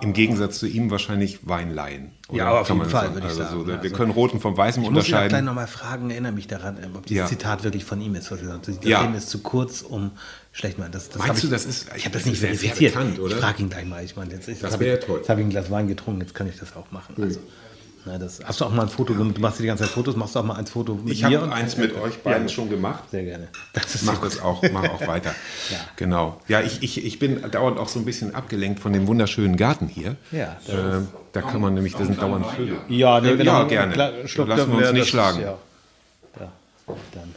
im 0.00 0.12
Gegensatz 0.12 0.58
zu 0.58 0.66
ihm 0.66 0.90
wahrscheinlich 0.90 1.46
Weinlaien. 1.48 2.12
Oder? 2.28 2.38
Ja, 2.38 2.60
auf 2.60 2.68
jeden 2.68 2.84
Fall, 2.84 3.14
würde 3.14 3.26
ich 3.26 3.38
also 3.38 3.42
sagen. 3.42 3.64
So, 3.66 3.82
wir 3.82 3.90
können 3.90 4.10
Roten 4.10 4.40
vom 4.40 4.56
Weißen 4.56 4.82
ich 4.82 4.88
unterscheiden. 4.88 5.16
Ich 5.16 5.24
muss 5.24 5.30
gleich 5.30 5.44
nochmal 5.44 5.66
fragen, 5.66 6.10
erinnere 6.10 6.32
mich 6.32 6.46
daran, 6.46 6.78
ob 6.94 7.06
dieses 7.06 7.22
ja. 7.22 7.26
Zitat 7.26 7.64
wirklich 7.64 7.84
von 7.84 8.00
ihm 8.00 8.14
ist. 8.14 8.30
Das 8.30 8.40
ja. 8.82 9.02
Leben 9.02 9.14
ist 9.14 9.30
zu 9.30 9.40
kurz, 9.40 9.82
um 9.82 10.12
schlecht 10.52 10.78
mal. 10.78 10.88
Das, 10.90 11.08
das 11.08 11.18
Meinst 11.26 11.42
du, 11.42 11.48
das 11.48 11.64
ist? 11.64 11.88
Ich 11.96 12.04
habe 12.04 12.12
das 12.14 12.26
nicht 12.26 12.38
verifiziert. 12.38 12.94
Bekannt, 12.94 13.18
oder? 13.18 13.34
Ich 13.34 13.40
frage 13.40 13.62
ihn 13.62 13.70
gleich 13.70 13.86
mal. 13.86 14.04
Ich 14.04 14.16
meine, 14.16 14.32
jetzt, 14.32 14.48
das 14.62 14.78
wäre 14.78 15.00
toll. 15.00 15.18
Jetzt 15.18 15.28
habe 15.28 15.40
ich 15.40 15.46
ein 15.46 15.50
Glas 15.50 15.70
Wein 15.70 15.88
getrunken, 15.88 16.20
jetzt 16.20 16.34
kann 16.34 16.48
ich 16.48 16.58
das 16.58 16.76
auch 16.76 16.90
machen. 16.90 17.14
Also, 17.20 17.40
na, 18.04 18.18
das, 18.18 18.40
hast 18.44 18.60
du 18.60 18.64
auch 18.64 18.70
mal 18.70 18.82
ein 18.82 18.88
Foto 18.88 19.14
gemacht? 19.14 19.36
Du 19.36 19.40
machst 19.40 19.58
die 19.58 19.66
ganze 19.66 19.84
Zeit 19.84 19.92
Fotos, 19.92 20.16
machst 20.16 20.34
du 20.34 20.40
auch 20.40 20.44
mal 20.44 20.54
ein 20.54 20.66
Foto 20.66 20.94
mit 20.94 21.12
ich 21.12 21.22
mir? 21.22 21.28
Ich 21.30 21.36
habe 21.36 21.52
eins 21.52 21.76
mit 21.76 21.96
euch 21.96 22.18
beiden 22.22 22.44
ja. 22.44 22.48
schon 22.48 22.70
gemacht. 22.70 23.04
Sehr 23.10 23.24
gerne. 23.24 23.48
Das 23.72 24.02
mach 24.02 24.18
das 24.18 24.40
auch, 24.40 24.62
mach 24.72 24.84
auch 24.84 25.06
weiter. 25.06 25.34
ja. 25.70 25.78
Genau. 25.96 26.40
Ja, 26.48 26.60
ich, 26.60 26.82
ich, 26.82 27.04
ich 27.04 27.18
bin 27.18 27.42
dauernd 27.50 27.78
auch 27.78 27.88
so 27.88 27.98
ein 27.98 28.04
bisschen 28.04 28.34
abgelenkt 28.34 28.80
von 28.80 28.92
dem 28.92 29.06
wunderschönen 29.06 29.56
Garten 29.56 29.88
hier. 29.88 30.16
Ja. 30.32 30.56
Äh, 30.68 31.02
da 31.32 31.42
kann 31.42 31.60
man 31.60 31.74
nämlich, 31.74 31.94
da 31.94 32.04
sind 32.04 32.20
dauernd 32.20 32.46
Vögel. 32.46 32.78
Ja, 32.88 33.20
nee, 33.20 33.30
äh, 33.30 33.44
ja 33.44 33.64
gerne. 33.64 33.94
Lassen 33.94 34.26
wir 34.46 34.78
uns 34.78 34.92
nicht 34.92 35.08
schlagen. 35.08 35.38
Ist, 35.38 35.44
ja. 35.44 35.58
ja. 36.40 36.52
Dann. 37.14 37.34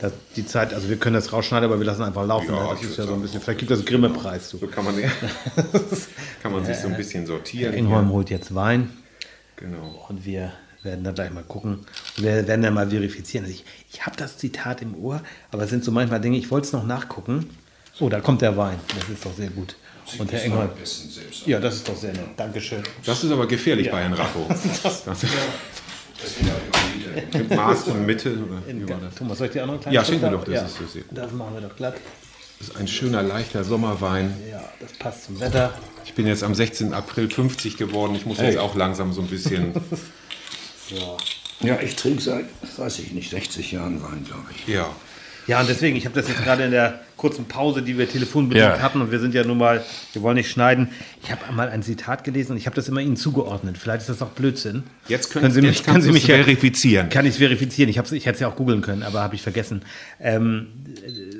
Das, 0.00 0.12
die 0.36 0.46
Zeit, 0.46 0.72
also 0.74 0.88
wir 0.88 0.96
können 0.96 1.14
das 1.14 1.32
rausschneiden, 1.32 1.68
aber 1.68 1.80
wir 1.80 1.86
lassen 1.86 2.02
einfach 2.02 2.24
laufen. 2.24 2.54
Ja, 2.54 2.70
das 2.70 2.82
ist 2.82 2.96
ja 2.96 3.04
so 3.04 3.14
ein 3.14 3.20
bisschen, 3.20 3.40
vielleicht 3.40 3.58
gibt 3.58 3.70
das 3.72 3.84
Grimme-Preis. 3.84 4.48
So 4.48 4.58
kann 4.58 4.84
man, 4.84 4.94
kann 6.42 6.52
man 6.52 6.64
sich 6.64 6.76
so 6.76 6.86
ein 6.86 6.96
bisschen 6.96 7.26
sortieren. 7.26 7.74
Ingholm 7.74 8.10
holt 8.10 8.30
jetzt 8.30 8.54
Wein. 8.54 8.90
Genau. 9.58 10.06
Und 10.08 10.24
wir 10.24 10.52
werden 10.82 11.04
da 11.04 11.10
gleich 11.10 11.30
mal 11.30 11.42
gucken. 11.42 11.80
Wir 12.16 12.46
werden 12.46 12.62
dann 12.62 12.74
mal 12.74 12.88
verifizieren. 12.88 13.44
Also 13.44 13.56
ich, 13.56 13.64
ich 13.92 14.06
habe 14.06 14.16
das 14.16 14.38
Zitat 14.38 14.82
im 14.82 14.94
Ohr, 14.94 15.20
aber 15.50 15.64
es 15.64 15.70
sind 15.70 15.84
so 15.84 15.90
manchmal 15.90 16.20
Dinge, 16.20 16.38
ich 16.38 16.50
wollte 16.50 16.66
es 16.66 16.72
noch 16.72 16.86
nachgucken. 16.86 17.50
Oh, 18.00 18.08
da 18.08 18.20
kommt 18.20 18.42
der 18.42 18.56
Wein. 18.56 18.78
Das 18.98 19.08
ist 19.08 19.26
doch 19.26 19.34
sehr 19.34 19.50
gut. 19.50 19.74
Und 20.18 20.32
Herr 20.32 20.42
Engholm. 20.42 20.70
Ja, 21.44 21.60
das 21.60 21.76
ist 21.76 21.88
doch 21.88 21.96
sehr 21.96 22.12
nett. 22.12 22.28
Dankeschön. 22.36 22.82
Das 23.04 23.22
ist 23.22 23.30
aber 23.30 23.46
gefährlich 23.46 23.86
ja. 23.86 23.92
bei 23.92 24.02
Herrn 24.02 24.14
Racho. 24.14 24.46
das, 24.82 25.04
das, 25.04 25.22
Mit 27.34 27.50
Maß 27.50 27.88
und 27.88 28.06
Mitte. 28.06 28.38
Thomas, 29.16 29.38
soll 29.38 29.48
ich 29.48 29.54
noch 29.56 29.68
einen 29.68 29.80
kleinen 29.80 29.94
Ja, 29.94 30.04
schenk 30.04 30.22
mir 30.22 30.30
doch, 30.30 30.44
das 30.44 30.54
ja. 30.54 30.62
ist 30.62 30.78
so 30.78 30.86
sehr 30.86 31.02
gut. 31.02 31.18
Das 31.18 31.32
machen 31.32 31.54
wir 31.54 31.68
doch 31.68 31.76
glatt. 31.76 31.94
Das 32.58 32.68
ist 32.68 32.76
ein 32.76 32.88
schöner, 32.88 33.22
leichter 33.22 33.64
Sommerwein. 33.64 34.34
Ja, 34.50 34.64
das 34.80 34.92
passt 34.92 35.24
zum 35.24 35.38
Wetter. 35.40 35.74
Ich 36.08 36.14
bin 36.14 36.26
jetzt 36.26 36.42
am 36.42 36.54
16. 36.54 36.94
April 36.94 37.28
50 37.28 37.76
geworden. 37.76 38.14
Ich 38.14 38.24
muss 38.24 38.38
hey. 38.38 38.46
jetzt 38.46 38.58
auch 38.58 38.74
langsam 38.74 39.12
so 39.12 39.20
ein 39.20 39.26
bisschen. 39.26 39.74
ja. 40.88 41.16
ja, 41.60 41.80
ich 41.82 41.96
trinke 41.96 42.22
seit, 42.22 42.46
weiß 42.78 43.00
ich 43.00 43.12
nicht, 43.12 43.28
60 43.28 43.72
Jahren 43.72 44.02
Wein, 44.02 44.24
glaube 44.26 44.46
ich. 44.56 44.66
Ja. 44.66 44.88
Ja, 45.46 45.60
und 45.60 45.68
deswegen, 45.68 45.96
ich 45.96 46.06
habe 46.06 46.18
das 46.18 46.26
jetzt 46.28 46.42
gerade 46.42 46.64
in 46.64 46.70
der 46.70 47.00
kurzen 47.18 47.44
Pause, 47.44 47.82
die 47.82 47.98
wir 47.98 48.08
telefonbedingt 48.08 48.66
ja. 48.66 48.80
hatten, 48.80 49.02
und 49.02 49.10
wir 49.10 49.20
sind 49.20 49.34
ja 49.34 49.44
nun 49.44 49.58
mal, 49.58 49.84
wir 50.14 50.22
wollen 50.22 50.36
nicht 50.36 50.50
schneiden. 50.50 50.88
Ich 51.22 51.30
habe 51.30 51.52
mal 51.52 51.68
ein 51.68 51.82
Zitat 51.82 52.24
gelesen 52.24 52.52
und 52.52 52.58
ich 52.58 52.66
habe 52.66 52.76
das 52.76 52.88
immer 52.88 53.00
Ihnen 53.00 53.16
zugeordnet. 53.16 53.76
Vielleicht 53.76 54.02
ist 54.02 54.08
das 54.08 54.22
auch 54.22 54.30
Blödsinn. 54.30 54.84
Jetzt 55.08 55.30
können, 55.30 55.42
können 55.42 55.54
Sie 55.54 55.60
mich, 55.62 55.82
können 55.82 56.02
Sie 56.02 56.12
mich 56.12 56.26
verifizieren. 56.26 57.08
Kann 57.08 57.26
ich 57.26 57.32
es 57.32 57.38
verifizieren? 57.38 57.90
Ich, 57.90 57.96
ich 57.96 58.26
hätte 58.26 58.34
es 58.34 58.40
ja 58.40 58.48
auch 58.48 58.56
googeln 58.56 58.80
können, 58.80 59.02
aber 59.02 59.20
habe 59.20 59.34
ich 59.34 59.42
vergessen. 59.42 59.82
Ähm, 60.20 60.68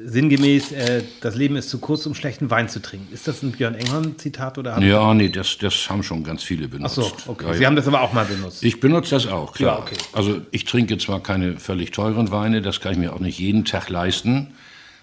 sinngemäß, 0.04 0.72
äh, 0.72 1.02
das 1.20 1.36
Leben 1.36 1.56
ist 1.56 1.70
zu 1.70 1.78
kurz, 1.78 2.06
um 2.06 2.14
schlechten 2.14 2.50
Wein 2.50 2.68
zu 2.68 2.80
trinken. 2.80 3.12
Ist 3.12 3.28
das 3.28 3.42
ein 3.42 3.52
Björn 3.52 3.74
Engholm-Zitat? 3.74 4.58
Ja, 4.80 5.14
nee, 5.14 5.28
das, 5.28 5.58
das 5.58 5.88
haben 5.88 6.02
schon 6.02 6.24
ganz 6.24 6.42
viele 6.42 6.68
benutzt. 6.68 6.98
Ach 6.98 7.04
so, 7.04 7.32
okay. 7.32 7.46
Ja, 7.46 7.54
Sie 7.54 7.66
haben 7.66 7.76
das 7.76 7.86
aber 7.86 8.00
auch 8.00 8.12
mal 8.12 8.24
benutzt. 8.24 8.64
Ich 8.64 8.80
benutze 8.80 9.10
das 9.10 9.26
auch, 9.26 9.54
klar. 9.54 9.78
Ja, 9.78 9.82
okay. 9.82 9.96
Also 10.12 10.40
ich 10.50 10.64
trinke 10.64 10.98
zwar 10.98 11.22
keine 11.22 11.58
völlig 11.58 11.92
teuren 11.92 12.30
Weine, 12.30 12.62
das 12.62 12.80
kann 12.80 12.92
ich 12.92 12.98
mir 12.98 13.12
auch 13.12 13.20
nicht 13.20 13.38
jeden 13.38 13.64
Tag 13.64 13.88
leisten. 13.88 14.54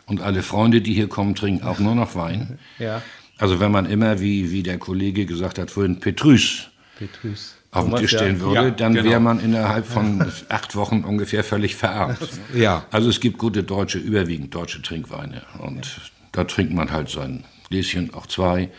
Und 0.06 0.22
alle 0.22 0.44
Freunde, 0.44 0.82
die 0.82 0.94
hier 0.94 1.08
kommen, 1.08 1.34
trinken 1.34 1.66
auch 1.66 1.80
nur 1.80 1.96
noch 1.96 2.16
Wein. 2.16 2.60
Ja. 2.78 3.02
Also 3.38 3.60
wenn 3.60 3.72
man 3.72 3.86
immer, 3.86 4.20
wie, 4.20 4.52
wie 4.52 4.64
der 4.64 4.78
Kollege 4.78 5.26
gesagt 5.26 5.60
hat, 5.60 5.72
vorhin 5.72 6.00
Petrus. 6.00 6.70
Petrus 6.98 7.56
auf 7.76 7.90
den 7.90 7.96
Tisch 7.98 8.12
stellen 8.12 8.40
würde, 8.40 8.56
ja, 8.56 8.72
dann 8.72 8.94
genau. 8.94 9.10
wäre 9.10 9.20
man 9.20 9.40
innerhalb 9.40 9.86
von 9.86 10.26
acht 10.50 10.76
Wochen 10.76 11.04
ungefähr 11.04 11.44
völlig 11.44 11.76
verarmt. 11.76 12.18
Ja. 12.56 12.86
Also 12.92 13.10
es 13.10 13.20
gibt 13.20 13.38
gute 13.38 13.64
deutsche, 13.64 13.98
überwiegend 13.98 14.56
deutsche 14.56 14.82
Trinkweine. 14.82 15.42
Und 15.60 16.00
da 16.32 16.46
trinkt 16.46 16.74
man 16.74 16.92
halt 16.92 17.10
sein 17.10 17.44
Gläschen, 17.70 18.14
auch 18.14 18.28
zwei, 18.28 18.70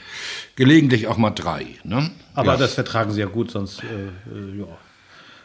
gelegentlich 0.55 1.09
auch 1.09 1.19
mal 1.19 1.31
drei. 1.31 1.67
Ne? 1.85 2.11
Aber 2.35 2.53
ja. 2.53 2.57
das 2.57 2.75
vertragen 2.75 3.13
Sie 3.13 3.21
ja 3.21 3.27
gut, 3.27 3.51
sonst 3.51 3.83
äh, 3.83 3.85
äh, 3.85 4.61
ja. 4.61 4.67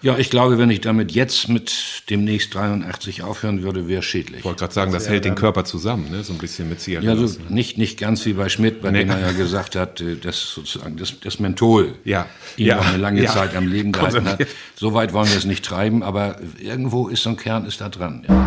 Ja, 0.04 0.18
ich 0.18 0.32
glaube, 0.32 0.58
wenn 0.58 0.72
ich 0.72 0.82
damit 0.82 1.12
jetzt 1.12 1.48
mit 1.48 2.04
demnächst 2.10 2.56
83 2.56 3.22
aufhören 3.22 3.62
würde, 3.62 3.88
wäre 3.88 4.02
schädlich. 4.02 4.40
Ich 4.40 4.46
wollte 4.46 4.62
gerade 4.62 4.74
sagen, 4.74 4.92
das, 4.92 5.04
das 5.04 5.12
hält 5.12 5.26
den 5.26 5.36
Körper 5.36 5.64
zusammen, 5.64 6.10
ne? 6.10 6.24
so 6.24 6.34
ein 6.34 6.40
bisschen 6.40 6.70
mit 6.70 6.82
Zigaretten. 6.82 7.22
Ja, 7.22 7.28
so 7.28 7.40
nicht, 7.50 7.78
nicht 7.78 8.00
ganz 8.00 8.26
wie 8.26 8.34
bei 8.34 8.50
Schmidt, 8.50 8.82
bei 8.82 8.90
nee. 8.90 9.00
dem 9.00 9.12
er 9.12 9.20
ja 9.20 9.32
gesagt 9.32 9.76
hat, 9.76 10.02
äh, 10.02 10.16
dass 10.16 10.54
sozusagen 10.54 10.98
das, 10.98 11.20
das 11.20 11.40
Menthol 11.40 11.94
ja. 12.04 12.26
ihn 12.58 12.66
ja. 12.66 12.78
noch 12.78 12.88
eine 12.88 12.98
lange 12.98 13.22
ja. 13.22 13.32
Zeit 13.32 13.56
am 13.56 13.68
Leben 13.68 13.92
gehalten 13.92 14.28
hat. 14.28 14.48
So 14.76 14.96
weit 14.96 15.14
wollen 15.14 15.30
wir 15.30 15.38
es 15.38 15.46
nicht 15.46 15.64
treiben, 15.64 16.02
aber 16.02 16.38
irgendwo 16.60 17.08
ist 17.08 17.22
so 17.22 17.30
ein 17.30 17.38
Kern 17.38 17.66
ist 17.66 17.82
da 17.82 17.90
dran. 17.90 18.26
Ja. 18.28 18.46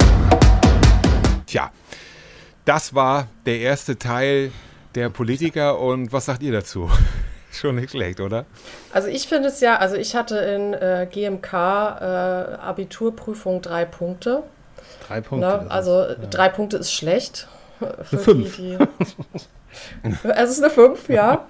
Tja, 1.47 1.73
das 2.65 2.95
war 2.95 3.29
der 3.47 3.61
erste 3.61 3.97
Teil 3.97 4.51
der 4.97 5.09
Politiker 5.09 5.79
und 5.79 6.13
was 6.13 6.25
sagt 6.25 6.43
ihr 6.43 6.51
dazu? 6.51 6.91
Schon 7.55 7.77
nicht 7.77 7.91
schlecht, 7.91 8.21
oder? 8.21 8.47
Also 8.93 9.09
ich 9.09 9.29
finde 9.29 9.49
es 9.49 9.61
ja, 9.61 9.77
also 9.77 9.97
ich 9.97 10.17
hatte 10.17 10.39
in 10.39 10.75
äh, 10.75 11.07
GMK 11.11 11.53
äh, 11.53 11.55
Abiturprüfung 11.55 13.63
drei 13.63 13.85
Punkte. 13.85 14.43
Drei 15.07 15.21
Punkte. 15.21 15.47
Ne? 15.47 15.71
Also 15.71 16.03
ist, 16.03 16.19
ja. 16.21 16.29
drei 16.31 16.49
Punkte 16.49 16.79
ist 16.79 16.93
schlecht. 16.93 17.47
Eine 17.81 18.21
fünf. 18.21 18.57
Die, 18.57 18.77
die 20.05 20.15
es 20.37 20.51
ist 20.51 20.63
eine 20.63 20.71
fünf, 20.71 21.09
ja. 21.09 21.47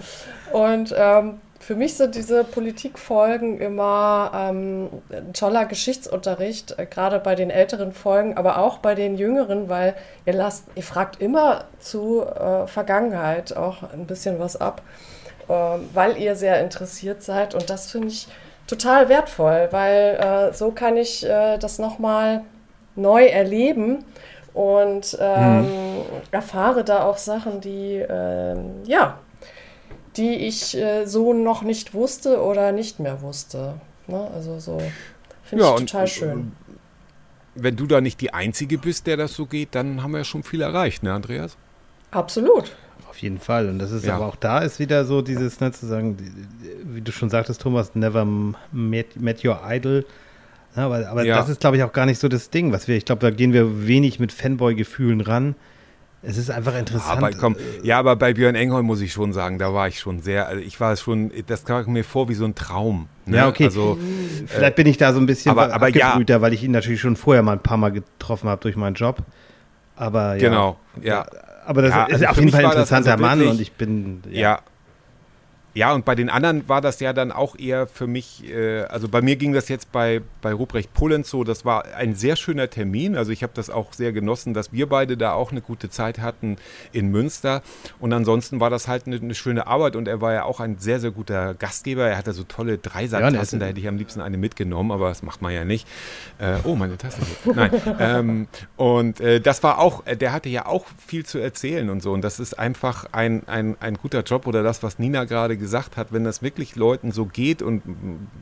Und 0.53 0.95
ähm, 0.97 1.41
für 1.59 1.75
mich 1.75 1.95
sind 1.95 2.15
diese 2.15 2.45
Politikfolgen 2.45 3.59
immer 3.59 4.31
ähm, 4.35 4.91
ein 5.11 5.33
toller 5.33 5.65
Geschichtsunterricht, 5.65 6.79
äh, 6.79 6.85
gerade 6.85 7.19
bei 7.19 7.35
den 7.35 7.49
älteren 7.49 7.93
Folgen, 7.93 8.37
aber 8.37 8.59
auch 8.59 8.79
bei 8.79 8.95
den 8.95 9.17
jüngeren, 9.17 9.71
weil 9.71 9.95
ihr 10.27 10.35
lasst, 10.35 10.67
ihr 10.75 10.83
fragt 10.83 11.23
immer 11.23 11.65
zu 11.79 12.23
äh, 12.23 12.67
Vergangenheit 12.67 13.57
auch 13.57 13.91
ein 13.95 14.07
bisschen 14.07 14.39
was 14.39 14.57
ab, 14.57 14.83
weil 15.49 16.16
ihr 16.18 16.36
sehr 16.36 16.61
interessiert 16.62 17.22
seid 17.22 17.55
und 17.55 17.70
das 17.70 17.90
finde 17.90 18.09
ich 18.09 18.28
total 18.66 19.09
wertvoll, 19.09 19.68
weil 19.70 20.18
äh, 20.20 20.53
so 20.55 20.70
kann 20.70 20.97
ich 20.97 21.24
äh, 21.24 21.59
das 21.59 21.78
nochmal 21.78 22.42
neu 22.97 23.26
erleben 23.26 24.05
und 24.55 25.18
ähm, 25.20 25.66
hm. 25.66 26.03
erfahre 26.30 26.84
da 26.84 27.05
auch 27.05 27.18
Sachen, 27.18 27.61
die 27.61 28.05
ähm, 28.09 28.82
ja 28.84 29.18
die 30.16 30.34
ich 30.47 30.76
äh, 30.76 31.07
so 31.07 31.32
noch 31.32 31.62
nicht 31.62 31.95
wusste 31.95 32.42
oder 32.42 32.72
nicht 32.72 33.01
mehr 33.01 33.22
wusste. 33.22 33.74
Ne? 34.07 34.30
Also 34.34 34.59
so 34.61 34.78
finde 35.42 35.64
ja, 35.64 35.74
ich 35.74 35.80
total 35.80 36.03
und, 36.03 36.11
schön. 36.11 36.53
Wenn 37.55 37.76
du 37.76 37.86
da 37.86 38.01
nicht 38.01 38.20
die 38.20 38.32
Einzige 38.32 38.78
bist, 38.78 39.07
der 39.07 39.16
das 39.16 39.34
so 39.34 39.47
geht, 39.47 39.74
dann 39.74 40.03
haben 40.03 40.12
wir 40.12 40.18
ja 40.18 40.24
schon 40.24 40.42
viel 40.42 40.61
erreicht, 40.61 41.03
ne, 41.03 41.12
Andreas? 41.12 41.57
Absolut. 42.11 42.76
Auf 43.15 43.23
jeden 43.23 43.39
Fall. 43.39 43.69
Und 43.69 43.79
das 43.79 43.93
ist 43.93 44.05
ja. 44.05 44.17
aber 44.17 44.27
auch 44.27 44.35
da 44.35 44.59
ist 44.59 44.81
wieder 44.81 45.05
so 45.05 45.23
dieses, 45.23 45.61
ne, 45.61 45.71
zu 45.71 45.87
sagen, 45.87 46.17
wie 46.85 47.01
du 47.01 47.12
schon 47.12 47.31
sagtest, 47.31 47.62
Thomas, 47.62 47.95
never 47.95 48.27
met, 48.73 49.21
met 49.21 49.45
your 49.45 49.61
idol. 49.65 50.05
Ja, 50.75 50.87
aber, 50.87 51.09
aber 51.09 51.25
ja. 51.25 51.37
das 51.37 51.49
ist, 51.49 51.61
glaube 51.61 51.77
ich, 51.77 51.85
auch 51.85 51.93
gar 51.93 52.07
nicht 52.07 52.19
so 52.19 52.27
das 52.27 52.51
Ding, 52.51 52.73
was 52.73 52.89
wir, 52.89 52.97
ich 52.97 53.05
glaube, 53.05 53.21
da 53.21 53.31
gehen 53.31 53.53
wir 53.53 53.87
wenig 53.87 54.19
mit 54.19 54.33
Fanboy-Gefühlen 54.33 55.21
ran. 55.21 55.55
Es 56.23 56.39
ist 56.39 56.51
einfach 56.51 56.77
interessant. 56.77 57.19
Aber 57.19 57.31
komm, 57.31 57.55
ja, 57.85 58.01
aber 58.01 58.17
bei 58.17 58.35
Björn 58.35 58.57
Engholm 58.57 58.85
muss 58.85 59.01
ich 59.01 59.12
schon 59.12 59.33
sagen, 59.33 59.61
da 59.61 59.73
war 59.73 59.87
ich 59.87 60.01
schon 60.01 60.21
sehr, 60.21 60.49
also 60.49 60.61
ich 60.61 60.81
war 60.81 60.97
schon, 60.97 61.31
das 61.47 61.65
kam 61.65 61.93
mir 61.93 62.03
vor 62.03 62.29
wie 62.29 62.35
so 62.35 62.45
ein 62.45 62.57
Traum. 62.57 63.07
Ne? 63.27 63.37
Ja, 63.37 63.47
okay. 63.47 63.67
Also, 63.67 63.97
Vielleicht 64.47 64.73
äh, 64.73 64.83
bin 64.83 64.89
ich 64.89 64.97
da 64.97 65.12
so 65.12 65.21
ein 65.21 65.27
bisschen 65.27 65.53
aber, 65.53 65.73
aber 65.73 65.89
ja. 65.91 66.19
weil 66.41 66.53
ich 66.53 66.65
ihn 66.65 66.73
natürlich 66.73 67.01
schon 67.01 67.15
vorher 67.15 67.45
mal 67.45 67.53
ein 67.53 67.62
paar 67.62 67.77
Mal 67.77 67.93
getroffen 67.93 68.49
habe 68.49 68.61
durch 68.61 68.75
meinen 68.75 68.95
Job. 68.95 69.19
Aber 69.95 70.35
ja. 70.35 70.49
Genau, 70.49 70.79
ja. 71.01 71.27
Aber 71.67 71.83
das 71.83 71.91
ja, 71.91 72.05
ist 72.05 72.15
also 72.15 72.27
auf 72.27 72.37
jeden 72.37 72.51
Fall 72.51 72.65
ein 72.65 72.71
interessanter 72.71 73.12
also 73.12 73.25
wirklich, 73.25 73.39
Mann 73.39 73.49
und 73.49 73.61
ich 73.61 73.73
bin. 73.73 74.23
ja, 74.31 74.41
ja 74.41 74.61
ja, 75.75 75.93
und 75.93 76.05
bei 76.05 76.14
den 76.14 76.31
anderen 76.31 76.68
war 76.68 76.81
das 76.81 77.01
ja 77.01 77.12
dann 77.12 77.33
auch 77.33 77.59
eher 77.59 77.89
für 77.89 78.07
mich, 78.07 78.49
äh, 78.49 78.83
also 78.83 79.09
bei 79.09 79.20
mir 79.22 79.35
ging 79.35 79.53
das 79.53 79.68
jetzt 79.68 79.91
bei, 79.91 80.22
bei 80.41 80.53
Ruprecht 80.53 80.95
Polenz 80.95 81.29
so, 81.31 81.43
das 81.43 81.64
war 81.64 81.85
ein 81.97 82.14
sehr 82.14 82.37
schöner 82.37 82.70
Termin. 82.70 83.16
Also 83.16 83.33
ich 83.33 83.43
habe 83.43 83.53
das 83.57 83.70
auch 83.70 83.93
sehr 83.93 84.12
genossen, 84.12 84.55
dass 84.55 84.72
wir 84.72 84.89
beide 84.89 85.16
da 85.16 85.33
auch 85.33 85.51
eine 85.51 85.61
gute 85.61 85.91
Zeit 85.91 86.20
hatten 86.20 86.59
in 86.93 87.11
Münster. 87.11 87.61
Und 87.99 88.12
ansonsten 88.12 88.61
war 88.61 88.70
das 88.70 88.87
halt 88.87 89.09
eine, 89.09 89.16
eine 89.16 89.35
schöne 89.35 89.66
Arbeit 89.66 89.97
und 89.97 90.07
er 90.07 90.20
war 90.20 90.33
ja 90.33 90.45
auch 90.45 90.61
ein 90.61 90.79
sehr, 90.79 91.01
sehr 91.01 91.11
guter 91.11 91.55
Gastgeber. 91.55 92.07
Er 92.09 92.18
hatte 92.18 92.35
so 92.35 92.45
tolle 92.45 92.79
Dreisatztassen, 92.79 93.59
ja, 93.59 93.66
da 93.66 93.70
hätte 93.70 93.81
ich 93.81 93.89
am 93.89 93.97
liebsten 93.97 94.20
eine 94.20 94.37
mitgenommen, 94.37 94.93
aber 94.93 95.09
das 95.09 95.25
macht 95.25 95.43
man 95.43 95.53
ja 95.53 95.64
nicht. 95.64 95.89
Äh, 96.39 96.59
oh, 96.62 96.77
meine 96.77 96.97
Tasse. 96.99 97.20
Nein. 97.53 97.70
ähm, 97.99 98.49
und 98.77 99.20
äh, 99.20 99.41
das 99.41 99.64
war 99.64 99.81
auch, 99.81 100.05
der 100.05 100.33
hatte 100.33 100.49
ja 100.49 100.66
auch 100.66 100.87
viel 101.05 101.27
zu 101.27 101.39
erzählen 101.39 101.91
und 101.91 102.01
so. 102.01 102.12
Und 102.12 102.22
das 102.22 102.39
ist 102.39 102.57
einfach 102.61 103.07
ein, 103.11 103.43
ein, 103.49 103.77
ein 103.81 103.95
guter 103.95 104.22
Job 104.22 104.47
oder 104.47 104.62
das, 104.62 104.85
was 104.85 105.01
Nina 105.01 105.25
gerade 105.25 105.57
gesagt 105.57 105.64
gesagt 105.65 105.97
hat, 105.97 106.12
wenn 106.12 106.25
das 106.25 106.43
wirklich 106.43 106.77
Leuten 106.77 107.11
so 107.11 107.25
geht 107.25 107.62
und 107.62 107.83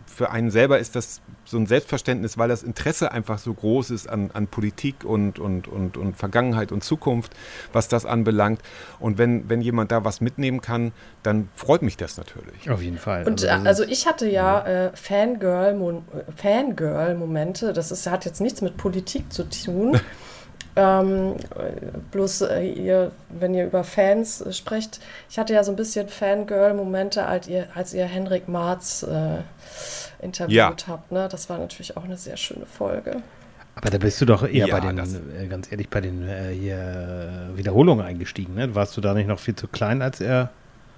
für 0.06 0.32
einen 0.32 0.50
selber 0.50 0.80
ist 0.80 0.96
das 0.96 1.20
so 1.44 1.56
ein 1.56 1.66
Selbstverständnis, 1.66 2.36
weil 2.36 2.48
das 2.48 2.64
Interesse 2.64 3.12
einfach 3.12 3.38
so 3.38 3.54
groß 3.54 3.90
ist 3.90 4.08
an, 4.08 4.30
an 4.34 4.48
Politik 4.48 5.04
und, 5.04 5.38
und, 5.38 5.68
und, 5.68 5.96
und 5.96 6.16
Vergangenheit 6.16 6.72
und 6.72 6.82
Zukunft, 6.82 7.32
was 7.72 7.86
das 7.86 8.04
anbelangt. 8.04 8.60
Und 8.98 9.18
wenn, 9.18 9.48
wenn 9.48 9.60
jemand 9.60 9.92
da 9.92 10.04
was 10.04 10.20
mitnehmen 10.20 10.60
kann, 10.60 10.90
dann 11.22 11.48
freut 11.54 11.82
mich 11.82 11.96
das 11.96 12.16
natürlich. 12.16 12.68
Auf 12.68 12.82
jeden 12.82 12.98
Fall. 12.98 13.24
Und 13.24 13.44
also, 13.44 13.68
also 13.68 13.84
ich 13.84 14.06
hatte 14.06 14.28
ja 14.28 14.66
äh, 14.66 14.90
Fangirl-Momente, 14.96 16.04
Fangirl 16.36 17.72
das 17.72 17.92
ist, 17.92 18.08
hat 18.08 18.24
jetzt 18.24 18.40
nichts 18.40 18.60
mit 18.60 18.76
Politik 18.76 19.32
zu 19.32 19.48
tun. 19.48 20.00
Ähm, 20.74 21.34
bloß 22.10 22.42
äh, 22.42 22.62
ihr, 22.62 23.12
wenn 23.28 23.54
ihr 23.54 23.66
über 23.66 23.84
Fans 23.84 24.40
äh, 24.40 24.52
sprecht, 24.52 25.00
ich 25.28 25.38
hatte 25.38 25.52
ja 25.52 25.64
so 25.64 25.72
ein 25.72 25.76
bisschen 25.76 26.08
Fangirl-Momente, 26.08 27.26
als 27.26 27.46
ihr, 27.46 27.66
als 27.74 27.92
ihr 27.92 28.06
Henrik 28.06 28.48
Marz 28.48 29.02
äh, 29.02 30.24
interviewt 30.24 30.54
ja. 30.54 30.74
habt. 30.86 31.12
Ne? 31.12 31.28
Das 31.30 31.50
war 31.50 31.58
natürlich 31.58 31.96
auch 31.96 32.04
eine 32.04 32.16
sehr 32.16 32.38
schöne 32.38 32.64
Folge. 32.64 33.22
Aber 33.74 33.90
da 33.90 33.98
bist 33.98 34.20
du 34.20 34.26
doch 34.26 34.42
eher 34.46 34.66
ja, 34.66 34.78
bei 34.78 34.80
den, 34.80 34.98
äh, 34.98 35.46
ganz 35.46 35.70
ehrlich, 35.70 35.88
bei 35.88 36.00
den 36.00 36.26
äh, 36.26 36.52
hier 36.52 37.50
Wiederholungen 37.54 38.04
eingestiegen. 38.04 38.54
Ne? 38.54 38.74
Warst 38.74 38.96
du 38.96 39.00
da 39.02 39.12
nicht 39.12 39.28
noch 39.28 39.38
viel 39.38 39.56
zu 39.56 39.68
klein, 39.68 40.00
als 40.00 40.20
er 40.20 40.50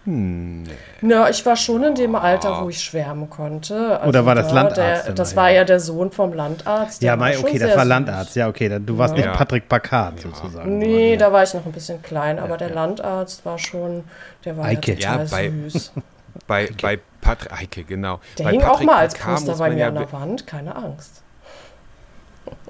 hm, 0.05 0.65
Na, 1.01 1.31
ich 1.31 1.47
war 1.47 1.57
schon 1.57 1.83
in 1.83 1.95
dem 1.95 2.15
Alter, 2.15 2.63
wo 2.63 2.69
ich 2.69 2.81
schwärmen 2.81 3.31
konnte. 3.31 3.99
Also 3.99 4.09
Oder 4.11 4.27
war 4.27 4.35
das 4.35 4.53
Landarzt? 4.53 5.07
Der, 5.07 5.15
das 5.15 5.35
war 5.35 5.51
ja 5.51 5.65
der 5.65 5.81
Sohn 5.81 6.11
vom 6.11 6.35
Landarzt. 6.35 7.03
Ja, 7.03 7.17
Mai, 7.17 7.39
okay, 7.39 7.59
das 7.59 7.75
war 7.75 7.87
Landarzt. 7.87 8.37
Ja, 8.37 8.49
okay, 8.49 8.81
du 8.85 8.99
warst 8.99 9.17
ja. 9.17 9.27
nicht 9.27 9.37
Patrick 9.37 9.67
Packard 9.67 10.17
ja. 10.17 10.31
sozusagen. 10.31 10.77
Nee, 10.77 11.17
da 11.17 11.33
war 11.33 11.43
ich 11.43 11.55
noch 11.55 11.65
ein 11.65 11.73
bisschen 11.73 12.03
klein, 12.03 12.39
aber 12.39 12.59
der 12.59 12.71
Landarzt 12.71 13.47
war 13.47 13.59
schon, 13.59 14.05
der 14.45 14.59
war 14.59 14.67
Eike. 14.67 14.93
ja 14.93 15.13
total 15.13 15.27
bei, 15.29 15.51
süß. 15.51 15.93
Bei, 16.49 16.69
bei 16.83 16.99
Patrick, 17.21 17.53
Eike, 17.53 17.85
genau. 17.85 18.21
Der 18.37 18.45
bei 18.45 18.51
hing 18.51 18.61
Patrick 18.61 18.81
auch 18.81 18.83
mal 18.83 18.97
als 18.97 19.15
Poster 19.15 19.55
bei 19.55 19.71
mir 19.71 19.87
an 19.87 19.95
der 19.95 20.13
Wand, 20.13 20.49
keine 20.49 20.75
Angst. 20.75 21.23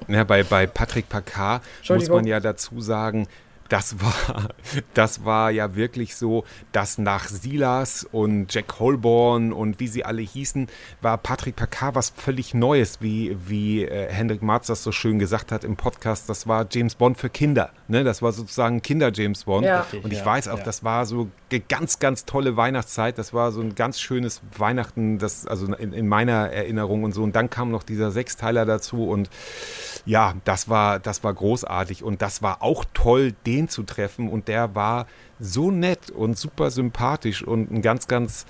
Ja, 0.07 0.22
bei, 0.22 0.43
bei 0.43 0.66
Patrick 0.66 1.09
Packard 1.09 1.62
muss 1.89 2.09
man 2.09 2.26
ja 2.26 2.41
dazu 2.41 2.80
sagen, 2.80 3.26
das 3.75 4.01
war, 4.01 4.51
das 4.95 5.25
war 5.25 5.51
ja 5.51 5.75
wirklich 5.75 6.14
so, 6.14 6.45
dass 6.70 6.97
nach 6.97 7.27
Silas 7.27 8.07
und 8.12 8.55
Jack 8.55 8.79
Holborn 8.79 9.53
und 9.53 9.81
wie 9.81 9.89
sie 9.89 10.05
alle 10.05 10.22
hießen, 10.22 10.68
war 11.03 11.18
Patrick 11.18 11.57
Packard 11.57 11.97
was 11.97 12.11
völlig 12.11 12.55
Neues, 12.55 13.01
wie, 13.01 13.37
wie 13.49 13.85
äh, 13.85 14.12
Hendrik 14.12 14.43
Marz 14.43 14.68
das 14.68 14.85
so 14.85 14.93
schön 14.93 15.18
gesagt 15.18 15.51
hat 15.51 15.64
im 15.64 15.75
Podcast. 15.75 16.29
Das 16.29 16.47
war 16.47 16.68
James 16.70 16.95
Bond 16.95 17.18
für 17.18 17.29
Kinder. 17.29 17.70
Ne? 17.89 18.05
Das 18.05 18.22
war 18.22 18.31
sozusagen 18.31 18.81
Kinder-James 18.81 19.43
Bond. 19.43 19.66
Ja. 19.66 19.85
Und 20.05 20.12
ich 20.12 20.20
ja, 20.20 20.25
weiß 20.27 20.47
auch, 20.47 20.59
ja. 20.59 20.64
das 20.64 20.85
war 20.85 21.05
so 21.05 21.29
eine 21.51 21.59
ganz, 21.59 21.99
ganz 21.99 22.25
tolle 22.27 22.57
Weihnachtszeit. 22.57 23.18
Das 23.18 23.35
war 23.35 23.51
so 23.51 23.61
ein 23.61 23.75
ganz 23.75 23.99
schönes 23.99 24.41
Weihnachten, 24.57 25.18
das, 25.18 25.49
also 25.49 25.66
in, 25.75 25.93
in 25.93 26.07
meiner 26.07 26.49
Erinnerung 26.53 27.03
und 27.03 27.11
so. 27.11 27.25
Und 27.25 27.35
dann 27.35 27.51
kam 27.51 27.72
noch 27.72 27.83
dieser 27.83 28.12
Sechsteiler 28.12 28.66
dazu 28.66 29.09
und 29.09 29.31
ja, 30.07 30.35
das 30.45 30.69
war, 30.69 30.99
das 30.99 31.25
war 31.25 31.33
großartig 31.33 32.03
und 32.03 32.21
das 32.23 32.43
war 32.43 32.63
auch 32.63 32.85
toll, 32.93 33.33
den 33.47 33.69
zu 33.69 33.85
treffen 33.85 34.29
und 34.29 34.49
der 34.49 34.75
war 34.75 35.07
so 35.41 35.71
nett 35.71 36.11
und 36.11 36.39
super 36.39 36.71
sympathisch 36.71 37.43
und 37.43 37.71
ein 37.71 37.83
ganz, 37.83 38.07
ganz 38.07 38.47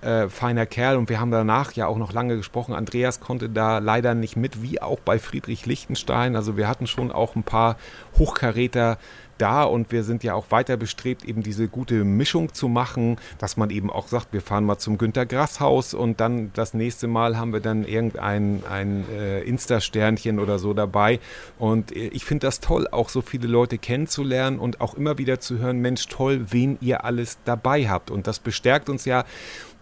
äh, 0.00 0.28
feiner 0.28 0.66
Kerl 0.66 0.96
und 0.96 1.08
wir 1.08 1.18
haben 1.18 1.30
danach 1.30 1.72
ja 1.72 1.86
auch 1.86 1.96
noch 1.96 2.12
lange 2.12 2.36
gesprochen. 2.36 2.74
Andreas 2.74 3.20
konnte 3.20 3.48
da 3.48 3.78
leider 3.78 4.14
nicht 4.14 4.36
mit, 4.36 4.62
wie 4.62 4.80
auch 4.80 5.00
bei 5.00 5.18
Friedrich 5.18 5.66
Lichtenstein. 5.66 6.36
Also 6.36 6.56
wir 6.56 6.68
hatten 6.68 6.86
schon 6.86 7.10
auch 7.10 7.34
ein 7.34 7.42
paar 7.42 7.76
Hochkaräter 8.18 8.98
da 9.38 9.62
und 9.64 9.92
wir 9.92 10.04
sind 10.04 10.24
ja 10.24 10.34
auch 10.34 10.50
weiter 10.50 10.76
bestrebt, 10.76 11.24
eben 11.24 11.42
diese 11.42 11.68
gute 11.68 12.04
Mischung 12.04 12.52
zu 12.52 12.68
machen, 12.68 13.16
dass 13.38 13.56
man 13.56 13.70
eben 13.70 13.90
auch 13.90 14.08
sagt, 14.08 14.32
wir 14.32 14.40
fahren 14.40 14.64
mal 14.64 14.78
zum 14.78 14.98
Günter 14.98 15.26
Grass 15.26 15.60
Haus 15.60 15.94
und 15.94 16.20
dann 16.20 16.50
das 16.54 16.74
nächste 16.74 17.06
Mal 17.06 17.38
haben 17.38 17.52
wir 17.52 17.60
dann 17.60 17.84
irgendein 17.84 18.62
ein 18.68 19.04
äh, 19.10 19.40
Insta-Sternchen 19.42 20.38
oder 20.38 20.58
so 20.58 20.74
dabei. 20.74 21.20
Und 21.58 21.94
äh, 21.94 22.08
ich 22.08 22.24
finde 22.24 22.46
das 22.46 22.60
toll, 22.60 22.88
auch 22.90 23.08
so 23.08 23.22
viele 23.22 23.46
Leute 23.46 23.78
kennenzulernen 23.78 24.58
und 24.58 24.80
auch 24.80 24.94
immer 24.94 25.18
wieder 25.18 25.40
zu 25.40 25.58
hören, 25.58 25.78
Mensch, 25.78 26.06
toll, 26.08 26.46
wen 26.50 26.78
ihr 26.80 27.04
alles 27.04 27.38
dabei 27.44 27.88
habt. 27.88 28.10
Und 28.10 28.26
das 28.26 28.38
bestärkt 28.38 28.88
uns 28.88 29.04
ja 29.04 29.24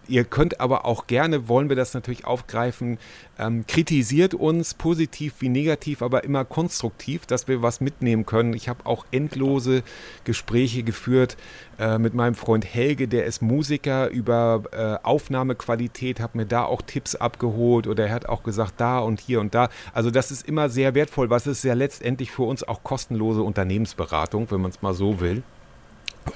ihr 0.09 0.23
könnt 0.23 0.59
aber 0.59 0.85
auch 0.85 1.07
gerne, 1.07 1.47
wollen 1.47 1.69
wir 1.69 1.75
das 1.75 1.93
natürlich 1.93 2.25
aufgreifen, 2.25 2.97
ähm, 3.39 3.65
kritisiert 3.67 4.33
uns 4.33 4.73
positiv 4.73 5.35
wie 5.39 5.49
negativ, 5.49 6.01
aber 6.01 6.23
immer 6.23 6.45
konstruktiv, 6.45 7.25
dass 7.25 7.47
wir 7.47 7.61
was 7.61 7.81
mitnehmen 7.81 8.25
können. 8.25 8.53
Ich 8.53 8.69
habe 8.69 8.85
auch 8.85 9.05
endlose 9.11 9.83
Gespräche 10.23 10.83
geführt 10.83 11.37
äh, 11.79 11.97
mit 11.97 12.13
meinem 12.13 12.35
Freund 12.35 12.65
Helge, 12.65 13.07
der 13.07 13.25
ist 13.25 13.41
Musiker, 13.41 14.09
über 14.09 14.63
äh, 14.71 15.05
Aufnahmequalität, 15.05 16.19
habe 16.19 16.39
mir 16.39 16.45
da 16.45 16.63
auch 16.63 16.81
Tipps 16.81 17.15
abgeholt 17.15 17.87
oder 17.87 18.07
er 18.07 18.13
hat 18.13 18.27
auch 18.27 18.43
gesagt, 18.43 18.75
da 18.77 18.99
und 18.99 19.19
hier 19.19 19.39
und 19.39 19.53
da. 19.53 19.69
Also 19.93 20.11
das 20.11 20.31
ist 20.31 20.47
immer 20.47 20.69
sehr 20.69 20.95
wertvoll, 20.95 21.29
was 21.29 21.47
ist 21.47 21.63
ja 21.63 21.73
letztendlich 21.73 22.31
für 22.31 22.43
uns 22.43 22.63
auch 22.63 22.83
kostenlose 22.83 23.41
Unternehmensberatung, 23.41 24.49
wenn 24.49 24.61
man 24.61 24.71
es 24.71 24.81
mal 24.81 24.93
so 24.93 25.19
will. 25.19 25.43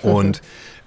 Und 0.01 0.41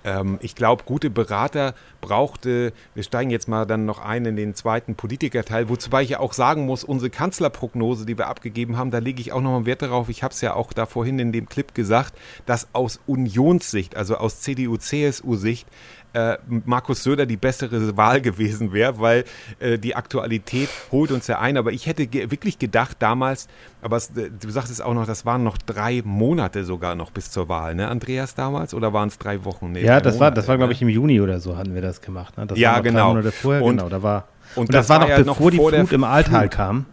ähm, 0.05 0.39
ich 0.41 0.55
glaube, 0.55 0.85
gute 0.85 1.11
Berater 1.11 1.75
brauchte, 2.01 2.73
wir 2.95 3.03
steigen 3.03 3.31
jetzt 3.31 3.49
mal 3.49 3.65
dann 3.65 3.87
noch 3.87 3.99
ein 3.99 4.27
in 4.27 4.37
den 4.37 4.55
zweiten 4.55 4.95
Politikerteil, 4.95 5.69
wobei 5.69 6.03
ich 6.03 6.11
ja 6.11 6.21
auch 6.21 6.35
sagen 6.35 6.67
muss, 6.67 6.85
unsere 6.85 7.11
Kanzlerprognose, 7.11 8.07
die 8.07 8.19
wir 8.19 8.29
abgegeben 8.29 8.77
haben, 8.77 8.91
da 8.91 8.99
lege 8.99 9.21
ich 9.21 9.33
auch 9.33 9.41
nochmal 9.41 9.67
Wert 9.67 9.83
darauf, 9.83 10.09
ich 10.09 10.23
habe 10.23 10.33
es 10.33 10.41
ja 10.41 10.55
auch 10.55 10.73
da 10.73 10.87
vorhin 10.87 11.19
in 11.19 11.33
dem 11.33 11.49
Clip 11.49 11.75
gesagt, 11.75 12.15
dass 12.47 12.69
aus 12.73 13.01
Unionssicht, 13.07 13.97
also 13.97 14.17
aus 14.17 14.41
CDU-CSU-Sicht, 14.41 15.67
äh, 16.15 16.39
Markus 16.65 17.03
Söder 17.03 17.27
die 17.27 17.37
bessere 17.37 17.97
Wahl 17.97 18.21
gewesen 18.21 18.73
wäre, 18.73 18.99
weil 19.01 19.25
äh, 19.59 19.79
die 19.79 19.97
Aktualität 19.97 20.69
holt 20.93 21.11
uns 21.11 21.27
ja 21.27 21.41
ein. 21.41 21.57
Aber 21.57 21.73
ich 21.73 21.87
hätte 21.87 22.07
ge 22.07 22.31
wirklich 22.31 22.59
gedacht 22.59 22.97
damals, 23.01 23.49
aber 23.83 23.97
es, 23.97 24.11
äh, 24.17 24.31
du 24.31 24.49
sagst 24.51 24.71
es 24.71 24.81
auch 24.81 24.95
noch, 24.95 25.07
das 25.07 25.27
waren 25.27 25.43
noch 25.43 25.59
drei 25.59 26.03
Monate 26.05 26.65
sogar 26.65 26.95
noch 26.95 27.11
bis 27.11 27.31
zur 27.31 27.49
Wahl, 27.49 27.75
ne, 27.75 27.89
Andreas 27.89 28.35
damals? 28.35 28.75
Oder 28.75 28.93
waren 28.93 29.09
es 29.09 29.19
drei 29.19 29.45
Wochen? 29.45 29.73
Nee, 29.73 29.85
ja, 29.85 30.01
das 30.01 30.15
Monate, 30.15 30.21
war, 30.21 30.31
das 30.31 30.49
war, 30.49 30.57
glaube 30.57 30.71
ne? 30.71 30.75
ich, 30.75 30.83
im 30.83 30.89
Juni 30.89 31.21
oder 31.21 31.41
so 31.41 31.57
hatten 31.57 31.75
wir 31.75 31.83
das 31.83 32.01
gemacht. 32.01 32.39
Ne? 32.39 32.47
Das 32.47 32.59
ja, 32.59 32.81
genau. 32.81 33.15
Drei 33.15 33.31
vorher, 33.33 33.63
und, 33.63 33.77
genau, 33.77 33.89
da 33.89 34.03
war. 34.03 34.29
Und, 34.55 34.63
und 34.63 34.75
das, 34.75 34.87
das, 34.87 34.89
war 34.91 35.01
noch 35.01 35.09
ja 35.09 35.19
bevor 35.19 35.35
noch 35.35 35.51
die 35.51 35.57
Flut 35.57 35.93
im 35.93 36.05
Alltal 36.05 36.49
kam. 36.49 36.87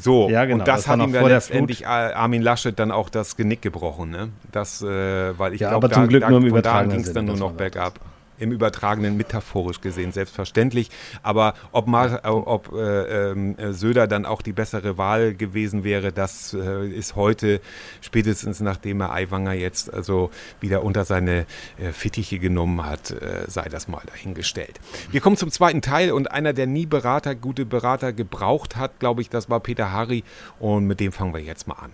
So, 0.00 0.28
ja, 0.28 0.44
genau, 0.44 0.60
und 0.60 0.66
das, 0.66 0.82
das 0.82 0.88
hat 0.88 1.00
ihm 1.00 1.12
dann 1.12 1.26
letztendlich 1.26 1.86
Armin 1.86 2.42
Laschet 2.42 2.76
dann 2.76 2.90
auch 2.90 3.08
das 3.08 3.36
Genick 3.36 3.62
gebrochen, 3.62 4.10
ne? 4.10 4.30
Das, 4.50 4.82
äh, 4.82 5.38
weil 5.38 5.54
ich 5.54 5.60
ja, 5.60 5.68
glaube, 5.68 5.88
da, 5.88 6.06
da, 6.06 6.60
da 6.60 6.82
ging 6.84 7.00
es 7.00 7.12
dann 7.12 7.26
nur 7.26 7.36
noch 7.36 7.52
bergab 7.52 8.00
im 8.38 8.52
übertragenen 8.52 9.16
metaphorisch 9.16 9.80
gesehen, 9.80 10.12
selbstverständlich. 10.12 10.90
Aber 11.22 11.54
ob, 11.72 11.86
Mar 11.86 12.24
äh, 12.24 12.28
ob 12.28 12.72
äh, 12.72 13.32
äh, 13.32 13.72
Söder 13.72 14.06
dann 14.06 14.26
auch 14.26 14.42
die 14.42 14.52
bessere 14.52 14.98
Wahl 14.98 15.34
gewesen 15.34 15.84
wäre, 15.84 16.12
das 16.12 16.54
äh, 16.54 16.88
ist 16.88 17.16
heute, 17.16 17.60
spätestens 18.00 18.60
nachdem 18.60 19.00
er 19.00 19.12
Aiwanger 19.12 19.52
jetzt 19.52 19.92
also 19.92 20.30
wieder 20.60 20.82
unter 20.82 21.04
seine 21.04 21.46
äh, 21.78 21.92
Fittiche 21.92 22.38
genommen 22.38 22.84
hat, 22.84 23.10
äh, 23.10 23.44
sei 23.46 23.68
das 23.68 23.88
mal 23.88 24.02
dahingestellt. 24.06 24.80
Wir 25.10 25.20
kommen 25.20 25.36
zum 25.36 25.50
zweiten 25.50 25.82
Teil 25.82 26.12
und 26.12 26.30
einer, 26.30 26.52
der 26.52 26.66
nie 26.66 26.86
Berater, 26.86 27.34
gute 27.34 27.64
Berater 27.64 28.12
gebraucht 28.12 28.76
hat, 28.76 28.98
glaube 28.98 29.22
ich, 29.22 29.30
das 29.30 29.48
war 29.50 29.60
Peter 29.60 29.92
Harry 29.92 30.24
und 30.58 30.86
mit 30.86 31.00
dem 31.00 31.12
fangen 31.12 31.34
wir 31.34 31.40
jetzt 31.40 31.66
mal 31.66 31.76
an. 31.76 31.92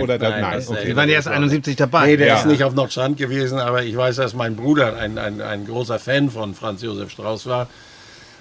Oder 0.00 0.18
nein, 0.18 0.40
nein. 0.40 0.64
Okay. 0.66 0.86
Die 0.86 0.96
waren 0.96 1.08
erst 1.08 1.28
71 1.28 1.76
dabei. 1.76 2.06
Nee, 2.06 2.16
der 2.16 2.26
ja. 2.26 2.36
ist 2.36 2.46
nicht 2.46 2.64
auf 2.64 2.74
Nordstrand 2.74 3.16
gewesen, 3.16 3.58
aber 3.58 3.82
ich 3.82 3.96
weiß, 3.96 4.16
dass 4.16 4.34
mein 4.34 4.56
Bruder 4.56 4.96
ein, 4.96 5.18
ein, 5.18 5.40
ein 5.40 5.66
großer 5.66 5.98
Fan 5.98 6.30
von 6.30 6.54
Franz 6.54 6.82
Josef 6.82 7.10
Strauß 7.10 7.46
war. 7.46 7.68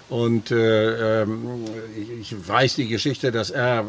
Und 0.10 0.50
äh, 0.50 1.22
ähm, 1.22 1.66
ich, 1.96 2.34
ich, 2.34 2.48
weiß 2.48 2.76
die 2.76 2.88
Geschichte, 2.88 3.32
dass 3.32 3.52
er, 3.52 3.82
äh, 3.82 3.84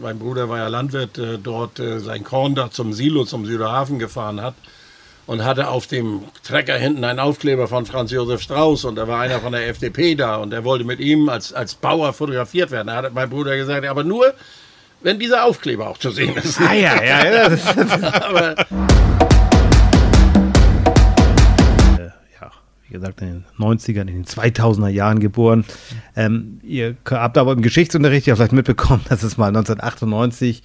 mein 0.00 0.18
Bruder 0.18 0.48
war 0.48 0.58
ja 0.58 0.68
Landwirt, 0.68 1.18
äh, 1.18 1.38
dort 1.38 1.78
äh, 1.78 2.00
sein 2.00 2.24
Korn 2.24 2.54
da 2.54 2.70
zum 2.70 2.94
Silo, 2.94 3.24
zum 3.24 3.44
Süderhafen 3.44 3.98
gefahren 3.98 4.40
hat 4.40 4.54
und 5.26 5.44
hatte 5.44 5.68
auf 5.68 5.86
dem 5.86 6.22
Trecker 6.42 6.78
hinten 6.78 7.04
einen 7.04 7.18
Aufkleber 7.18 7.68
von 7.68 7.84
Franz 7.84 8.10
Josef 8.10 8.40
Strauß 8.40 8.84
und 8.84 8.96
da 8.96 9.06
war 9.06 9.20
einer 9.20 9.40
von 9.40 9.52
der 9.52 9.68
FDP 9.68 10.14
da 10.14 10.36
und 10.36 10.52
er 10.54 10.64
wollte 10.64 10.84
mit 10.84 11.00
ihm 11.00 11.28
als, 11.28 11.52
als 11.52 11.74
Bauer 11.74 12.14
fotografiert 12.14 12.70
werden. 12.70 12.86
Da 12.86 12.96
hat 12.96 13.12
mein 13.12 13.28
Bruder 13.28 13.56
gesagt, 13.56 13.84
aber 13.86 14.04
nur, 14.04 14.32
wenn 15.06 15.20
dieser 15.20 15.44
Aufkleber 15.44 15.86
auch 15.88 15.98
zu 15.98 16.10
sehen 16.10 16.34
ist. 16.34 16.60
Ah 16.60 16.74
ja, 16.74 17.00
ja, 17.00 17.24
ja. 17.24 17.44
Aber 18.28 18.58
äh, 21.96 22.10
ja, 22.40 22.50
wie 22.82 22.92
gesagt, 22.92 23.22
in 23.22 23.28
den 23.28 23.44
90ern, 23.56 24.00
in 24.00 24.06
den 24.08 24.24
2000er 24.24 24.88
Jahren 24.88 25.20
geboren. 25.20 25.64
Ähm, 26.16 26.58
ihr 26.64 26.96
habt 27.08 27.38
aber 27.38 27.52
im 27.52 27.62
Geschichtsunterricht 27.62 28.26
ja 28.26 28.34
vielleicht 28.34 28.50
mitbekommen, 28.50 29.02
dass 29.08 29.22
es 29.22 29.36
mal 29.36 29.46
1998, 29.46 30.64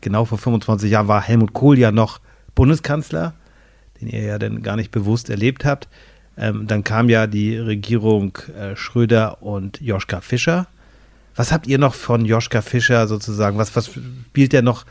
genau 0.00 0.24
vor 0.24 0.38
25 0.38 0.90
Jahren, 0.90 1.08
war 1.08 1.20
Helmut 1.20 1.52
Kohl 1.52 1.78
ja 1.78 1.92
noch 1.92 2.20
Bundeskanzler, 2.54 3.34
den 4.00 4.08
ihr 4.08 4.22
ja 4.22 4.38
dann 4.38 4.62
gar 4.62 4.76
nicht 4.76 4.92
bewusst 4.92 5.28
erlebt 5.28 5.66
habt. 5.66 5.88
Ähm, 6.38 6.66
dann 6.66 6.84
kam 6.84 7.10
ja 7.10 7.26
die 7.26 7.58
Regierung 7.58 8.38
äh, 8.58 8.76
Schröder 8.76 9.42
und 9.42 9.82
Joschka 9.82 10.22
Fischer. 10.22 10.68
Was 11.36 11.52
habt 11.52 11.66
ihr 11.66 11.78
noch 11.78 11.94
von 11.94 12.24
Joschka 12.24 12.62
Fischer 12.62 13.06
sozusagen? 13.06 13.58
Was, 13.58 13.74
was 13.74 13.90
spielt 14.28 14.52
der 14.52 14.62
noch? 14.62 14.84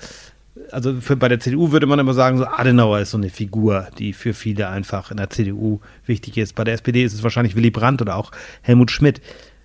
Also 0.72 1.00
für, 1.02 1.16
bei 1.16 1.30
der 1.30 1.39
CDU 1.39 1.72
würde 1.72 1.86
man 1.86 2.00
immer 2.00 2.14
sagen, 2.14 2.38
so 2.38 2.46
Adenauer 2.46 3.00
ist 3.00 3.12
so 3.12 3.18
eine 3.18 3.30
Figur, 3.30 3.88
die 3.98 4.14
für 4.14 4.34
viele 4.34 4.70
einfach 4.70 5.12
in 5.12 5.18
der 5.18 5.30
CDU 5.30 5.80
wichtig 6.06 6.38
ist. 6.38 6.56
Bei 6.56 6.64
der 6.64 6.74
SPD 6.74 7.04
ist 7.04 7.14
es 7.14 7.24
wahrscheinlich 7.24 7.56
Willy 7.56 7.72
Brandt 7.72 8.02
oder 8.02 8.16
auch 8.16 8.32
Helmut 8.62 8.91
Schmidt. 8.91 9.22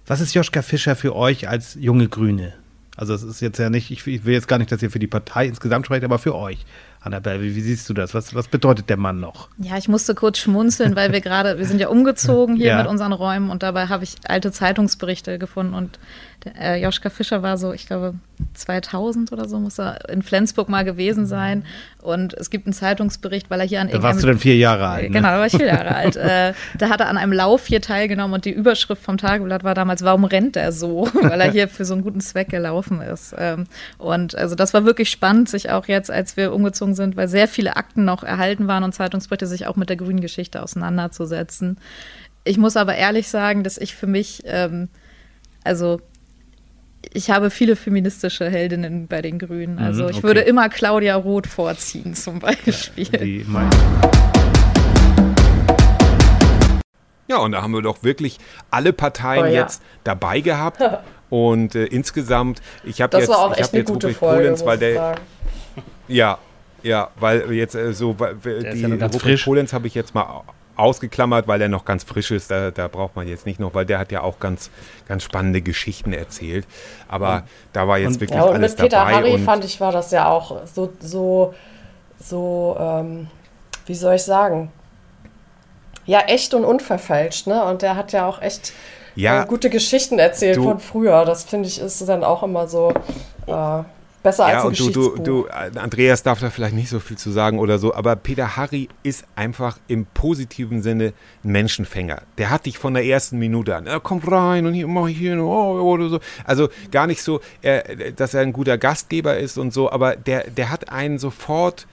Was 0.07 0.21
ist 0.21 0.35
Joschka 0.35 0.63
Fischer 0.63 0.97
für 0.97 1.15
euch 1.15 1.49
als 1.49 1.77
junge 1.79 2.09
Grüne? 2.09 2.55
Also 2.99 3.15
es 3.15 3.23
ist 3.23 3.41
jetzt 3.41 3.59
ja 3.59 3.71
nicht, 3.71 3.93
ich 3.93 4.07
will 4.07 4.35
jetzt 4.35 4.49
gar 4.49 4.59
nicht, 4.59 4.73
dass 4.73 4.83
ihr 4.83 4.91
für 4.91 4.99
die 4.99 5.07
Partei 5.07 5.47
insgesamt 5.47 5.87
sprecht, 5.87 6.03
aber 6.03 6.19
für 6.19 6.35
euch. 6.35 6.67
Annabelle, 7.01 7.41
wie, 7.41 7.55
wie, 7.55 7.61
siehst 7.61 7.89
du 7.89 7.95
das? 7.95 8.13
Was, 8.13 8.35
was 8.35 8.49
bedeutet 8.49 8.89
der 8.89 8.97
Mann 8.97 9.21
noch? 9.21 9.49
Ja, 9.59 9.77
ich 9.79 9.87
musste 9.87 10.17
kurz 10.17 10.39
schmunzeln, 10.39 10.97
weil 10.97 11.13
wir 11.13 11.21
gerade, 11.21 11.59
wir 11.59 11.65
sind 11.65 11.81
ja 11.81 11.89
umgezogen 11.89 12.57
hier 12.57 12.67
ja. 12.67 12.79
mit 12.79 12.89
unseren 12.89 13.13
Räumen 13.13 13.51
und 13.51 13.63
dabei 13.63 13.87
habe 13.87 14.03
ich 14.03 14.17
alte 14.25 14.51
Zeitungsberichte 14.51 15.39
gefunden 15.39 15.75
und 15.75 16.01
der, 16.45 16.61
äh, 16.61 16.83
Joschka 16.83 17.11
Fischer 17.11 17.43
war 17.43 17.59
so, 17.59 17.73
ich 17.73 17.87
glaube, 17.87 18.15
2000 18.55 19.33
oder 19.33 19.49
so 19.49 19.59
muss 19.59 19.79
er 19.79 20.09
in 20.09 20.23
Flensburg 20.23 20.69
mal 20.69 20.85
gewesen 20.85 21.27
sein. 21.27 21.65
Und 22.01 22.35
es 22.35 22.51
gibt 22.51 22.67
einen 22.67 22.73
Zeitungsbericht, 22.73 23.51
weil 23.51 23.61
er 23.61 23.67
hier 23.67 23.81
an 23.81 23.89
Da 23.89 24.03
warst 24.03 24.23
du 24.23 24.27
dann 24.27 24.39
vier 24.39 24.57
Jahre 24.57 24.87
alt. 24.89 25.05
Ne? 25.05 25.11
Genau, 25.11 25.29
da 25.29 25.39
war 25.39 25.47
ich 25.47 25.57
vier 25.57 25.67
Jahre 25.67 25.95
alt. 25.95 26.17
Äh, 26.29 26.53
da 26.77 26.89
hat 26.91 27.01
er 27.01 27.09
an 27.09 27.17
einem 27.17 27.33
Lauf 27.33 27.67
hier 27.67 27.81
teilgenommen 27.81 28.35
und 28.35 28.45
die 28.45 28.51
Überschrift 28.51 29.03
vom 29.03 29.17
Tageblatt 29.17 29.65
war 29.65 29.75
damals, 29.75 30.03
warum 30.03 30.25
rennt 30.25 30.57
er 30.57 30.73
so? 30.73 31.09
weil 31.23 31.41
er 31.41 31.51
hier 31.51 31.69
für 31.69 31.85
so 31.85 31.95
einen 31.95 32.03
guten 32.03 32.21
Zweck 32.21 32.49
gelaufen 32.49 33.01
ist. 33.01 33.35
Ähm, 33.39 33.67
und 33.97 34.35
also 34.35 34.55
das 34.55 34.75
war 34.75 34.85
wirklich 34.85 35.11
spannend, 35.11 35.49
sich 35.49 35.71
auch 35.71 35.87
jetzt, 35.87 36.11
als 36.11 36.37
wir 36.37 36.53
umgezogen 36.53 36.95
sind, 36.95 37.17
weil 37.17 37.29
sehr 37.29 37.49
viele 37.49 37.77
Akten 37.77 38.05
noch 38.05 38.25
erhalten 38.25 38.67
waren 38.69 38.85
und 38.85 38.95
Zeitungsberichte, 38.95 39.47
sich 39.47 39.67
auch 39.67 39.77
mit 39.77 39.89
der 39.89 39.97
grünen 39.97 40.21
Geschichte 40.21 40.63
auseinanderzusetzen. 40.63 41.79
Ich 42.45 42.59
muss 42.59 42.77
aber 42.77 42.95
ehrlich 42.95 43.29
sagen, 43.29 43.63
dass 43.63 43.79
ich 43.79 43.95
für 43.95 44.07
mich, 44.07 44.43
ähm, 44.45 44.89
also 45.65 46.01
ich 47.13 47.31
habe 47.31 47.51
viele 47.51 47.77
feministische 47.77 48.49
Heldinnen 48.49 49.07
bei 49.07 49.23
den 49.23 49.39
Grünen. 49.39 49.75
Mhm, 49.75 49.83
also 49.83 50.09
ich 50.09 50.19
okay. 50.19 50.27
würde 50.27 50.41
immer 50.41 50.69
Claudia 50.69 51.17
Roth 51.17 51.47
vorziehen 51.47 52.15
zum 52.15 52.39
Beispiel. 52.41 53.45
Ja, 57.29 57.39
und 57.39 57.53
da 57.53 57.63
haben 57.63 57.73
wir 57.73 57.83
doch 57.83 58.03
wirklich 58.03 58.39
alle 58.71 58.93
Parteien 58.93 59.45
oh, 59.45 59.47
ja. 59.47 59.63
jetzt 59.63 59.83
dabei 60.05 60.41
gehabt. 60.41 60.83
Und 61.31 61.75
äh, 61.75 61.85
insgesamt, 61.85 62.63
ich 62.85 63.03
habe 63.03 63.19
jetzt, 63.19 63.29
war 63.29 63.41
auch 63.41 63.55
ich 63.55 63.63
habe 63.63 63.77
jetzt 63.77 63.91
Rubrik 63.91 64.19
Polenz, 64.19 64.65
weil 64.65 64.79
der, 64.79 65.17
ja, 66.09 66.39
ja, 66.83 67.11
weil 67.21 67.53
jetzt 67.53 67.75
äh, 67.75 67.93
so, 67.93 68.19
weil, 68.19 68.37
die 68.37 68.81
ja 68.81 68.89
Rubrik 68.89 69.45
Polenz 69.45 69.75
habe 69.75 69.87
ich 69.89 69.95
jetzt 69.95 70.15
mal 70.15 70.43
ausgeklammert, 70.79 71.49
weil 71.49 71.61
er 71.61 71.69
noch 71.69 71.85
ganz 71.85 72.05
frisch 72.05 72.31
ist. 72.31 72.51
Da, 72.51 72.71
da, 72.71 72.89
braucht 72.89 73.17
man 73.17 73.27
jetzt 73.27 73.47
nicht 73.47 73.61
noch, 73.61 73.75
weil 73.75 73.85
der 73.85 73.99
hat 73.99 74.13
ja 74.13 74.23
auch 74.23 74.39
ganz, 74.39 74.71
ganz 75.07 75.23
spannende 75.23 75.61
Geschichten 75.61 76.13
erzählt. 76.13 76.67
Aber 77.09 77.29
ja. 77.29 77.43
da 77.73 77.89
war 77.89 77.99
jetzt 77.99 78.15
und, 78.15 78.21
wirklich 78.21 78.39
ja, 78.39 78.45
und 78.45 78.55
alles 78.55 78.73
mit 78.73 78.81
Peter 78.81 78.99
dabei. 78.99 79.15
Harry 79.15 79.35
und 79.35 79.45
fand 79.45 79.65
ich, 79.65 79.81
war 79.81 79.93
das 79.93 80.11
ja 80.11 80.29
auch 80.29 80.67
so, 80.67 80.93
so, 81.01 81.55
so 82.21 82.77
ähm, 82.79 83.29
wie 83.87 83.95
soll 83.95 84.15
ich 84.15 84.23
sagen? 84.23 84.71
Ja, 86.07 86.21
echt 86.21 86.55
und 86.55 86.65
unverfälscht, 86.65 87.47
ne? 87.47 87.65
Und 87.65 87.83
der 87.83 87.97
hat 87.97 88.13
ja 88.13 88.27
auch 88.27 88.41
echt 88.41 88.73
ja, 89.15 89.43
äh, 89.43 89.47
gute 89.47 89.69
Geschichten 89.69 90.19
erzählt 90.19 90.57
du, 90.57 90.63
von 90.63 90.81
früher. 90.81 91.25
Das 91.25 91.45
finde 91.45 91.69
ich 91.69 91.81
ist 91.81 92.09
dann 92.09 92.25
auch 92.25 92.43
immer 92.43 92.69
so. 92.69 92.95
Äh, 93.47 93.83
Besser 94.23 94.49
ja, 94.49 94.57
als 94.57 94.81
ein 94.81 94.87
und 94.87 94.97
du, 94.97 95.17
du, 95.17 95.23
du, 95.23 95.47
äh, 95.47 95.79
Andreas 95.79 96.23
darf 96.23 96.41
da 96.41 96.51
vielleicht 96.51 96.75
nicht 96.75 96.89
so 96.89 96.99
viel 96.99 97.17
zu 97.17 97.31
sagen 97.31 97.59
oder 97.59 97.79
so, 97.79 97.95
aber 97.95 98.17
Peter 98.17 98.57
Harry 98.57 98.89
ist 99.03 99.25
einfach 99.37 99.79
im 99.87 100.07
positiven 100.07 100.83
Sinne 100.83 101.13
ein 101.45 101.53
Menschenfänger. 101.53 102.23
Der 102.37 102.51
hat 102.51 102.67
dich 102.67 102.79
von 102.79 102.95
der 102.95 103.05
ersten 103.05 103.39
Minute 103.39 103.77
an, 103.77 103.87
er 103.87 104.01
kommt 104.01 104.31
rein 104.31 104.67
und 104.67 104.75
hier 104.75 104.89
mach 104.89 105.07
ich 105.07 105.19
hier 105.19 105.39
oh, 105.43 105.81
oder 105.81 106.09
so. 106.09 106.21
Also 106.45 106.69
gar 106.91 107.07
nicht 107.07 107.23
so, 107.23 107.41
er, 107.63 107.85
dass 108.13 108.35
er 108.35 108.43
ein 108.43 108.53
guter 108.53 108.77
Gastgeber 108.77 109.39
ist 109.39 109.57
und 109.57 109.73
so, 109.73 109.91
aber 109.91 110.17
der, 110.17 110.51
der 110.51 110.71
hat 110.71 110.91
einen 110.91 111.19
sofort 111.19 111.87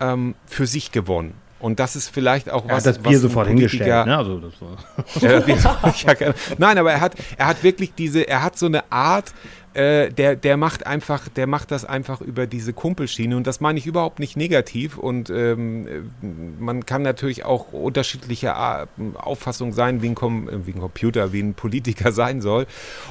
ähm, 0.00 0.34
für 0.46 0.66
sich 0.66 0.90
gewonnen. 0.90 1.34
Und 1.60 1.80
das 1.80 1.96
ist 1.96 2.08
vielleicht 2.08 2.50
auch 2.50 2.64
was. 2.64 2.70
Er 2.70 2.76
hat 2.76 2.86
das 2.86 2.98
Bier 2.98 3.18
sofort 3.18 3.48
hingestellt. 3.48 4.06
Ne? 4.06 4.16
Also 4.16 4.40
das 4.40 4.52
war 4.60 6.18
ja, 6.20 6.32
Nein, 6.56 6.78
aber 6.78 6.92
er 6.92 7.00
hat, 7.00 7.14
er 7.36 7.46
hat 7.46 7.62
wirklich 7.62 7.94
diese, 7.94 8.28
er 8.28 8.42
hat 8.42 8.56
so 8.56 8.66
eine 8.66 8.90
Art, 8.92 9.34
äh, 9.78 10.10
der, 10.10 10.34
der 10.34 10.56
macht 10.56 10.88
einfach, 10.88 11.28
der 11.28 11.46
macht 11.46 11.70
das 11.70 11.84
einfach 11.84 12.20
über 12.20 12.48
diese 12.48 12.72
Kumpelschiene 12.72 13.36
und 13.36 13.46
das 13.46 13.60
meine 13.60 13.78
ich 13.78 13.86
überhaupt 13.86 14.18
nicht 14.18 14.36
negativ 14.36 14.98
und 14.98 15.30
ähm, 15.30 16.10
man 16.58 16.84
kann 16.84 17.02
natürlich 17.02 17.44
auch 17.44 17.72
unterschiedliche 17.72 18.56
Auffassungen 19.14 19.72
sein, 19.72 20.02
wie 20.02 20.08
ein, 20.08 20.16
Com 20.16 20.48
wie 20.66 20.72
ein 20.72 20.80
Computer, 20.80 21.32
wie 21.32 21.40
ein 21.40 21.54
Politiker 21.54 22.10
sein 22.22 22.40
soll 22.40 22.66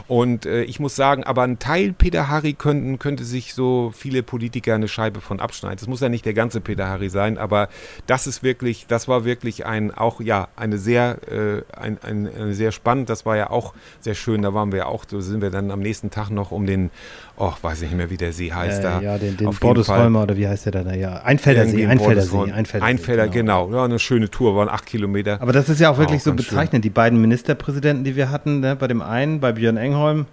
und 0.09 0.45
äh, 0.45 0.63
ich 0.63 0.81
muss 0.81 0.97
sagen, 0.97 1.23
aber 1.23 1.43
ein 1.43 1.57
Teil 1.57 1.93
Peter 1.93 2.27
Harry 2.27 2.51
könnten, 2.51 2.99
könnte 2.99 3.23
sich 3.23 3.53
so 3.53 3.93
viele 3.95 4.21
Politiker 4.21 4.75
eine 4.75 4.89
Scheibe 4.89 5.21
von 5.21 5.39
abschneiden. 5.39 5.77
Das 5.77 5.87
muss 5.87 6.01
ja 6.01 6.09
nicht 6.09 6.25
der 6.25 6.33
ganze 6.33 6.59
Peter 6.59 6.89
Harry 6.89 7.07
sein, 7.07 7.37
aber 7.37 7.69
das 8.07 8.27
ist 8.27 8.43
wirklich, 8.43 8.87
das 8.87 9.07
war 9.07 9.23
wirklich 9.23 9.65
ein, 9.65 9.91
auch 9.91 10.19
ja, 10.19 10.49
eine 10.57 10.77
sehr, 10.77 11.19
äh, 11.31 11.61
ein, 11.73 11.97
ein, 12.01 12.27
eine 12.27 12.53
sehr 12.53 12.73
spannend, 12.73 13.09
das 13.09 13.25
war 13.25 13.37
ja 13.37 13.51
auch 13.51 13.73
sehr 14.01 14.15
schön, 14.15 14.41
da 14.41 14.53
waren 14.53 14.73
wir 14.73 14.89
auch, 14.89 15.05
so 15.07 15.21
sind 15.21 15.41
wir 15.41 15.49
dann 15.49 15.71
am 15.71 15.79
nächsten 15.79 16.09
Tag 16.09 16.29
noch 16.29 16.56
um 16.57 16.65
den, 16.65 16.89
oh, 17.37 17.53
weiß 17.61 17.83
ich 17.83 17.89
nicht 17.89 17.97
mehr, 17.97 18.09
wie 18.09 18.17
der 18.17 18.33
See 18.33 18.51
heißt 18.51 18.79
äh, 18.79 18.83
da. 18.83 19.01
Ja, 19.01 19.17
den, 19.17 19.37
den 19.37 19.49
Bordesholmer 19.51 20.23
oder 20.23 20.35
wie 20.35 20.47
heißt 20.47 20.65
der 20.65 20.83
da? 20.83 20.93
Ja, 20.93 21.21
Einfelder 21.23 21.65
See, 21.65 21.85
Einfelder 21.85 22.23
See, 22.23 22.51
Einfelder, 22.51 23.27
genau. 23.27 23.67
genau. 23.67 23.77
Ja, 23.77 23.85
eine 23.85 23.99
schöne 23.99 24.29
Tour, 24.29 24.55
waren 24.55 24.69
acht 24.69 24.85
Kilometer. 24.85 25.41
Aber 25.41 25.53
das 25.53 25.69
ist 25.69 25.79
ja 25.79 25.89
auch 25.89 25.97
wirklich 25.97 26.21
auch 26.21 26.25
so 26.25 26.33
bezeichnend, 26.33 26.71
schön. 26.71 26.81
die 26.81 26.89
beiden 26.89 27.21
Ministerpräsidenten, 27.21 28.03
die 28.03 28.15
wir 28.15 28.29
hatten, 28.29 28.59
ne, 28.59 28.75
bei 28.75 28.87
dem 28.87 29.01
einen, 29.01 29.39
bei 29.39 29.53
Björn 29.53 29.77
Engholm, 29.77 30.25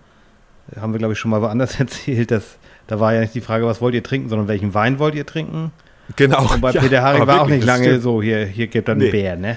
haben 0.81 0.93
wir, 0.93 0.99
glaube 0.99 1.13
ich, 1.13 1.19
schon 1.19 1.31
mal 1.31 1.43
woanders 1.43 1.79
erzählt, 1.81 2.31
dass 2.31 2.59
da 2.87 3.01
war 3.01 3.15
ja 3.15 3.21
nicht 3.21 3.35
die 3.35 3.41
Frage, 3.41 3.67
was 3.67 3.81
wollt 3.81 3.95
ihr 3.95 4.03
trinken, 4.03 4.29
sondern 4.29 4.49
welchen 4.49 4.75
Wein 4.75 4.99
wollt 4.99 5.15
ihr 5.15 5.25
trinken? 5.25 5.73
Genau. 6.17 6.53
Und 6.53 6.61
bei 6.61 6.71
ja, 6.71 6.81
Peter 6.81 7.03
Haring 7.03 7.27
war 7.27 7.43
auch 7.43 7.49
nicht 7.49 7.65
lange 7.65 7.99
so, 8.01 8.23
hier, 8.23 8.45
hier 8.45 8.67
gibt 8.67 8.89
er 8.89 8.93
einen 8.93 9.05
nee. 9.05 9.11
Bär, 9.11 9.37
ne? 9.37 9.57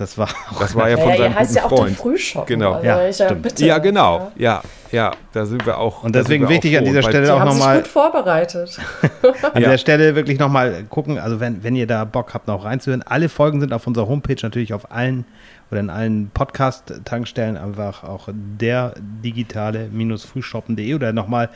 Das 0.00 0.16
war 0.16 0.30
Das 0.58 0.74
war 0.74 0.88
ja 0.88 0.96
von 0.96 1.10
ja, 1.10 1.16
seinem 1.18 1.34
heißt 1.34 1.56
ja 1.56 1.64
auch 1.64 1.68
Freund. 1.68 1.94
Frühschoppen. 1.94 2.58
Genau. 2.58 2.72
Also 2.72 2.86
ja, 2.86 3.06
ich, 3.06 3.18
ja, 3.18 3.34
bitte, 3.34 3.66
ja, 3.66 3.76
genau. 3.76 4.32
Ja, 4.34 4.62
ja, 4.90 5.12
da 5.34 5.44
sind 5.44 5.66
wir 5.66 5.76
auch. 5.76 6.02
Und 6.02 6.14
deswegen 6.14 6.48
wichtig 6.48 6.78
an 6.78 6.86
dieser 6.86 7.02
Stelle 7.02 7.34
auch 7.34 7.44
nochmal. 7.44 7.76
gut 7.76 7.86
vorbereitet. 7.86 8.80
an 9.52 9.62
der 9.62 9.76
Stelle 9.76 10.14
wirklich 10.14 10.38
nochmal 10.38 10.84
gucken, 10.88 11.18
also 11.18 11.38
wenn, 11.38 11.62
wenn 11.62 11.76
ihr 11.76 11.86
da 11.86 12.06
Bock 12.06 12.32
habt, 12.32 12.48
noch 12.48 12.64
reinzuhören. 12.64 13.02
Alle 13.02 13.28
Folgen 13.28 13.60
sind 13.60 13.74
auf 13.74 13.86
unserer 13.86 14.08
Homepage 14.08 14.38
natürlich 14.40 14.72
auf 14.72 14.90
allen 14.90 15.26
oder 15.70 15.80
in 15.80 15.90
allen 15.90 16.30
Podcast-Tankstellen 16.30 17.58
einfach 17.58 18.02
auch 18.02 18.30
der 18.32 18.94
digitale-frühshoppen.de 18.96 20.94
oder 20.94 21.12
nochmal 21.12 21.50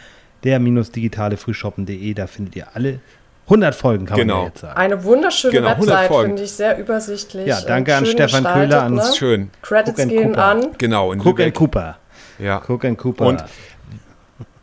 der-digitale-frühshoppen.de. 0.45 2.13
Da 2.13 2.27
findet 2.27 2.57
ihr 2.57 2.67
alle 2.75 3.01
100 3.45 3.75
Folgen 3.75 4.07
kann 4.07 4.17
genau. 4.17 4.37
man 4.37 4.47
jetzt 4.47 4.61
sagen. 4.61 4.77
Eine 4.77 5.05
wunderschöne 5.05 5.53
genau, 5.53 5.69
Website, 5.69 6.13
finde 6.13 6.43
ich, 6.43 6.53
sehr 6.53 6.79
übersichtlich. 6.79 7.47
Ja, 7.47 7.61
danke 7.61 7.95
an 7.95 8.07
Stefan 8.07 8.45
Köhler. 8.45 8.85
An 8.85 8.95
ne? 8.95 9.05
Schön. 9.17 9.51
Credits 9.61 9.97
gehen 10.09 10.31
Cooper. 10.31 10.45
an. 10.45 10.67
Genau, 10.79 11.13
in 11.13 11.21
Cook 11.21 11.39
Lübeck. 11.39 11.55
Cooper. 11.55 11.99
Ja. 12.39 12.63
Cook 12.67 12.85
and 12.85 12.99
Cooper. 12.99 13.27
Und 13.27 13.45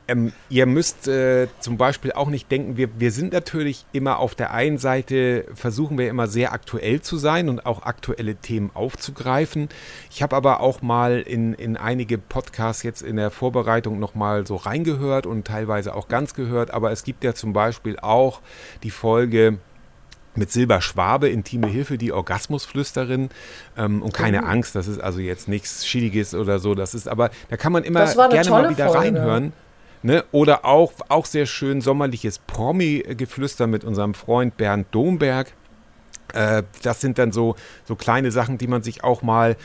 ähm, 0.08 0.34
ihr 0.50 0.66
müsst 0.66 1.08
äh, 1.08 1.48
zum 1.60 1.78
Beispiel 1.78 2.12
auch 2.12 2.30
nicht 2.30 2.52
denken, 2.52 2.78
wir, 2.78 2.90
wir 3.00 3.12
sind 3.12 3.34
natürlich 3.34 3.86
immer 3.94 4.20
auf 4.20 4.36
der 4.36 4.52
einen 4.52 4.78
Seite, 4.78 5.46
versuchen 5.54 5.98
wir 5.98 6.10
immer 6.10 6.28
sehr 6.28 6.54
aktuell 6.54 7.02
zu 7.02 7.18
sein 7.18 7.50
und 7.50 7.66
auch 7.66 7.84
aktuelle 7.84 8.36
Themen 8.36 8.72
aufzugreifen. 8.74 9.70
Ich 10.10 10.22
habe 10.22 10.36
aber 10.36 10.60
auch 10.60 10.82
mal 10.82 11.22
in, 11.22 11.54
in 11.54 11.78
einige 11.78 12.18
Podcasts 12.18 12.84
jetzt 12.84 13.02
in 13.02 13.16
der 13.16 13.32
Vorbereitung 13.32 14.00
nochmal 14.00 14.46
so 14.46 14.56
reingehört 14.56 15.26
und 15.26 15.46
teilweise 15.46 15.96
auch 15.96 16.08
ganz 16.08 16.34
gehört, 16.34 16.72
aber 16.72 16.92
es 16.92 17.04
gibt 17.04 17.24
ja 17.24 17.34
zum 17.34 17.54
Beispiel 17.54 17.98
auch 18.00 18.42
die 18.84 18.92
Folge 18.92 19.60
mit 20.36 20.52
Silber 20.52 20.82
Schwabe, 20.82 21.30
intime 21.30 21.68
Hilfe, 21.68 21.98
die 21.98 22.12
Orgasmusflüsterin 22.12 23.30
ähm, 23.78 24.02
und 24.02 24.14
keine 24.14 24.44
oh. 24.44 24.46
Angst, 24.46 24.76
das 24.76 24.88
ist 24.88 25.00
also 25.00 25.20
jetzt 25.20 25.48
nichts 25.48 25.86
Schiediges 25.86 26.34
oder 26.34 26.60
so, 26.60 26.76
das 26.76 26.94
ist 26.94 27.08
aber, 27.08 27.32
da 27.50 27.58
kann 27.58 27.72
man 27.72 27.84
immer 27.84 28.06
gerne 28.30 28.50
mal 28.50 28.70
wieder 28.70 28.88
Folge. 28.88 29.00
reinhören. 29.00 29.54
Ne? 30.04 30.24
Oder 30.32 30.66
auch, 30.66 30.94
auch 31.10 31.26
sehr 31.26 31.46
schön 31.46 31.82
sommerliches 31.82 32.40
Promi-Geflüster 32.40 33.68
mit 33.68 33.84
unserem 33.84 34.14
Freund 34.14 34.58
Bernd 34.58 34.88
Domberg. 34.92 35.54
Äh, 36.34 36.64
das 36.82 37.02
sind 37.02 37.18
dann 37.20 37.32
so, 37.32 37.56
so 37.86 37.96
kleine 37.96 38.32
Sachen, 38.32 38.58
die 38.58 38.68
man 38.68 38.82
sich 38.82 39.04
auch 39.04 39.22
mal, 39.22 39.58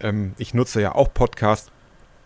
ähm, 0.00 0.32
ich 0.38 0.54
nutze 0.54 0.80
ja 0.80 0.94
auch 0.94 1.12
Podcast, 1.12 1.70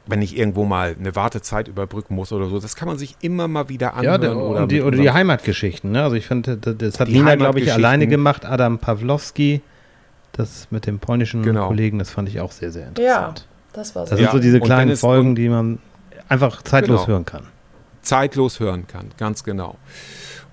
wenn 0.06 0.22
ich 0.22 0.38
irgendwo 0.38 0.64
mal 0.64 0.96
eine 0.98 1.14
Wartezeit 1.16 1.68
überbrücken 1.68 2.14
muss 2.14 2.32
oder 2.32 2.46
so, 2.46 2.58
das 2.58 2.76
kann 2.76 2.88
man 2.88 2.96
sich 2.96 3.16
immer 3.20 3.46
mal 3.48 3.68
wieder 3.68 3.94
anhören. 3.94 4.22
Ja, 4.22 4.28
der, 4.28 4.36
oder, 4.36 4.66
die, 4.66 4.80
oder 4.80 4.96
die 4.96 5.10
Heimatgeschichten. 5.10 5.90
Ne? 5.90 6.02
Also 6.02 6.16
ich 6.16 6.26
finde, 6.26 6.56
das 6.56 6.98
hat 6.98 7.08
Nina, 7.08 7.34
glaube 7.34 7.60
ich, 7.60 7.72
alleine 7.72 8.06
gemacht, 8.06 8.46
Adam 8.46 8.78
Pawlowski, 8.78 9.62
das 10.32 10.68
mit 10.70 10.86
dem 10.86 10.98
polnischen 10.98 11.42
genau. 11.42 11.66
Kollegen, 11.66 11.98
das 11.98 12.10
fand 12.10 12.28
ich 12.28 12.40
auch 12.40 12.52
sehr, 12.52 12.70
sehr 12.70 12.88
interessant. 12.88 13.38
Ja, 13.40 13.44
das 13.72 13.94
war 13.94 14.06
so. 14.06 14.10
Das 14.10 14.20
sind 14.20 14.30
so 14.30 14.38
diese 14.38 14.60
kleinen 14.60 14.96
Folgen, 14.96 15.34
die 15.34 15.48
man 15.48 15.78
einfach 16.28 16.62
zeitlos 16.62 17.00
genau. 17.00 17.08
hören 17.08 17.24
kann. 17.24 17.46
Zeitlos 18.02 18.60
hören 18.60 18.86
kann, 18.86 19.10
ganz 19.16 19.44
genau. 19.44 19.76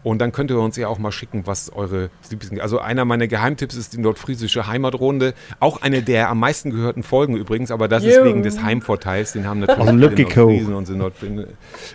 Und 0.05 0.19
dann 0.19 0.31
könnt 0.31 0.51
ihr 0.51 0.59
uns 0.59 0.77
ja 0.77 0.87
auch 0.87 0.99
mal 0.99 1.11
schicken, 1.11 1.47
was 1.47 1.73
eure 1.73 2.11
Also 2.59 2.77
einer 2.77 3.05
meiner 3.05 3.25
Geheimtipps 3.25 3.73
ist 3.73 3.93
die 3.93 3.97
nordfriesische 3.97 4.67
Heimatrunde. 4.67 5.33
Auch 5.59 5.81
eine 5.81 6.03
der 6.03 6.29
am 6.29 6.39
meisten 6.39 6.69
gehörten 6.69 7.01
Folgen 7.01 7.35
übrigens, 7.35 7.71
aber 7.71 7.87
das 7.87 8.03
Juh. 8.03 8.11
ist 8.11 8.23
wegen 8.23 8.43
des 8.43 8.61
Heimvorteils. 8.61 9.33
Den 9.33 9.47
haben 9.47 9.61
natürlich 9.61 9.97
viele 9.97 10.29
Nordfriesen 10.35 10.75
und 10.75 10.89
in 10.89 10.97
Nordfriesen. 10.99 11.45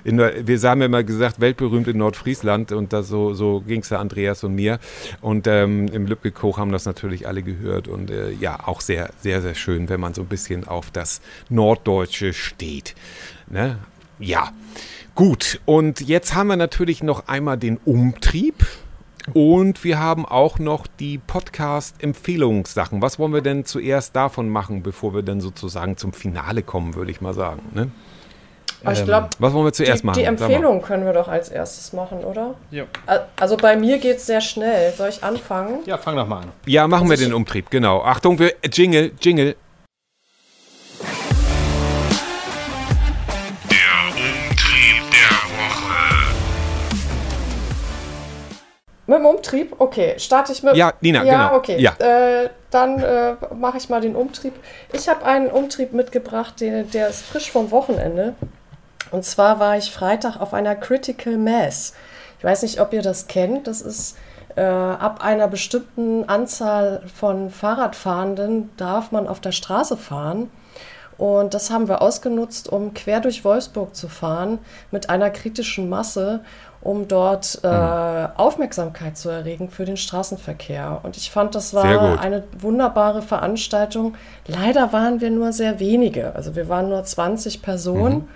In, 0.03 0.19
wir 0.19 0.59
haben 0.63 0.81
ja 0.81 0.87
immer 0.87 1.05
gesagt, 1.05 1.41
weltberühmt 1.41 1.87
in 1.87 1.99
Nordfriesland 1.99 2.73
und 2.73 2.93
das, 2.93 3.07
so, 3.07 3.33
so 3.33 3.61
ging 3.61 3.83
es 3.83 3.91
ja 3.91 4.01
Andreas 4.01 4.43
und 4.43 4.57
mir. 4.57 4.81
Und 5.21 5.47
ähm, 5.47 5.87
im 5.93 6.07
Lübcke 6.07 6.33
haben 6.57 6.73
das 6.73 6.87
natürlich 6.87 7.29
alle 7.29 7.45
gehört. 7.45 7.87
Und 7.87 8.11
äh, 8.11 8.33
ja, 8.33 8.59
auch 8.67 8.81
sehr, 8.81 9.11
sehr, 9.21 9.41
sehr 9.41 9.55
schön, 9.55 9.89
wenn 9.89 10.01
man 10.01 10.15
so 10.15 10.23
ein 10.23 10.27
bisschen 10.27 10.67
auf 10.67 10.91
das 10.91 11.21
Norddeutsche 11.49 12.33
steht. 12.33 12.97
Ne? 13.49 13.79
Ja. 14.19 14.53
Gut, 15.21 15.61
und 15.67 16.01
jetzt 16.01 16.35
haben 16.35 16.47
wir 16.47 16.57
natürlich 16.57 17.03
noch 17.03 17.29
einmal 17.29 17.59
den 17.59 17.77
Umtrieb. 17.85 18.65
Und 19.35 19.85
wir 19.85 19.99
haben 19.99 20.25
auch 20.25 20.59
noch 20.59 20.87
die 20.87 21.19
Podcast-Empfehlungssachen. 21.19 23.03
Was 23.03 23.19
wollen 23.19 23.35
wir 23.35 23.43
denn 23.43 23.67
zuerst 23.67 24.17
davon 24.17 24.49
machen, 24.49 24.83
bevor 24.83 25.13
wir 25.13 25.21
dann 25.21 25.43
sozusagen 25.43 25.99
zum 25.99 26.15
Finale 26.15 26.63
kommen, 26.63 26.95
würde 26.95 27.11
ich 27.11 27.21
mal 27.21 27.35
sagen. 27.35 27.61
Ne? 27.75 27.91
Aber 28.83 28.95
ich 28.95 29.05
glaube, 29.05 29.29
was 29.39 29.53
wollen 29.53 29.67
wir 29.67 29.75
zuerst 29.75 30.05
die, 30.05 30.07
machen? 30.07 30.19
Die 30.21 30.25
Empfehlung 30.25 30.81
können 30.81 31.05
wir 31.05 31.13
doch 31.13 31.29
als 31.29 31.51
erstes 31.51 31.93
machen, 31.93 32.25
oder? 32.25 32.55
Ja. 32.71 32.85
Also 33.39 33.59
bei 33.59 33.77
mir 33.77 33.99
geht 33.99 34.17
es 34.17 34.27
sehr 34.27 34.41
schnell. 34.41 34.95
Soll 34.95 35.11
ich 35.11 35.23
anfangen? 35.23 35.81
Ja, 35.85 35.99
fang 35.99 36.17
doch 36.17 36.27
mal 36.27 36.45
an. 36.45 36.53
Ja, 36.65 36.89
machen 36.89 37.11
also 37.11 37.21
wir 37.21 37.29
den 37.29 37.35
Umtrieb, 37.35 37.69
genau. 37.69 38.01
Achtung, 38.01 38.39
wir, 38.39 38.55
Jingle, 38.73 39.13
Jingle. 39.21 39.55
Mit 49.11 49.19
dem 49.19 49.27
Umtrieb? 49.27 49.75
Okay, 49.81 50.15
starte 50.21 50.53
ich 50.53 50.63
mit. 50.63 50.77
Ja, 50.77 50.93
Nina, 51.01 51.25
ja, 51.25 51.49
genau. 51.49 51.57
Okay. 51.59 51.81
Ja, 51.81 51.95
äh, 51.99 52.49
dann 52.71 53.01
äh, 53.01 53.35
mache 53.57 53.77
ich 53.79 53.89
mal 53.89 54.01
den 54.01 54.15
Umtrieb. 54.15 54.55
Ich 54.93 55.09
habe 55.09 55.25
einen 55.25 55.49
Umtrieb 55.51 55.93
mitgebracht, 55.93 56.61
den, 56.61 56.89
der 56.93 57.09
ist 57.09 57.23
frisch 57.23 57.51
vom 57.51 57.73
Wochenende. 57.73 58.35
Und 59.11 59.25
zwar 59.25 59.59
war 59.59 59.77
ich 59.77 59.91
Freitag 59.91 60.37
auf 60.41 60.55
einer 60.55 60.77
Critical 60.77 61.39
Mass. 61.39 61.95
Ich 62.39 62.45
weiß 62.45 62.63
nicht, 62.63 62.81
ob 62.81 62.93
ihr 62.93 63.03
das 63.03 63.27
kennt. 63.27 63.67
Das 63.67 63.81
ist 63.81 64.17
äh, 64.55 64.63
ab 64.63 65.25
einer 65.25 65.49
bestimmten 65.49 66.29
Anzahl 66.29 67.03
von 67.13 67.51
Fahrradfahrenden 67.51 68.71
darf 68.77 69.11
man 69.11 69.27
auf 69.27 69.41
der 69.41 69.51
Straße 69.51 69.97
fahren. 69.97 70.53
Und 71.19 71.53
das 71.53 71.71
haben 71.71 71.89
wir 71.89 72.01
ausgenutzt, 72.01 72.73
um 72.73 72.95
quer 72.95 73.21
durch 73.21 73.45
Wolfsburg 73.45 73.95
zu 73.95 74.09
fahren 74.09 74.59
mit 74.91 75.11
einer 75.11 75.31
kritischen 75.31 75.89
Masse 75.89 76.45
um 76.83 77.09
dort 77.09 77.61
äh, 77.63 77.69
mhm. 77.69 78.29
Aufmerksamkeit 78.37 79.17
zu 79.17 79.29
erregen 79.29 79.69
für 79.69 79.85
den 79.85 79.97
Straßenverkehr. 79.97 81.01
Und 81.03 81.17
ich 81.17 81.31
fand, 81.31 81.55
das 81.55 81.75
war 81.75 82.19
eine 82.19 82.45
wunderbare 82.59 83.23
Veranstaltung. 83.23 84.15
Leider 84.47 84.93
waren 84.93 85.21
wir 85.21 85.31
nur 85.31 85.53
sehr 85.53 85.79
wenige, 85.79 86.35
also 86.35 86.57
wir 86.57 86.69
waren 86.69 86.89
nur 86.89 87.05
20 87.05 87.63
Personen. 87.63 88.15
Mhm. 88.15 88.29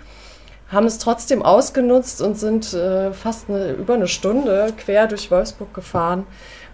Haben 0.71 0.87
es 0.87 0.97
trotzdem 0.97 1.43
ausgenutzt 1.43 2.23
und 2.23 2.39
sind 2.39 2.73
äh, 2.73 3.13
fast 3.13 3.49
eine, 3.49 3.73
über 3.73 3.93
eine 3.93 4.07
Stunde 4.07 4.73
quer 4.75 5.05
durch 5.05 5.29
Wolfsburg 5.29 5.73
gefahren. 5.75 6.25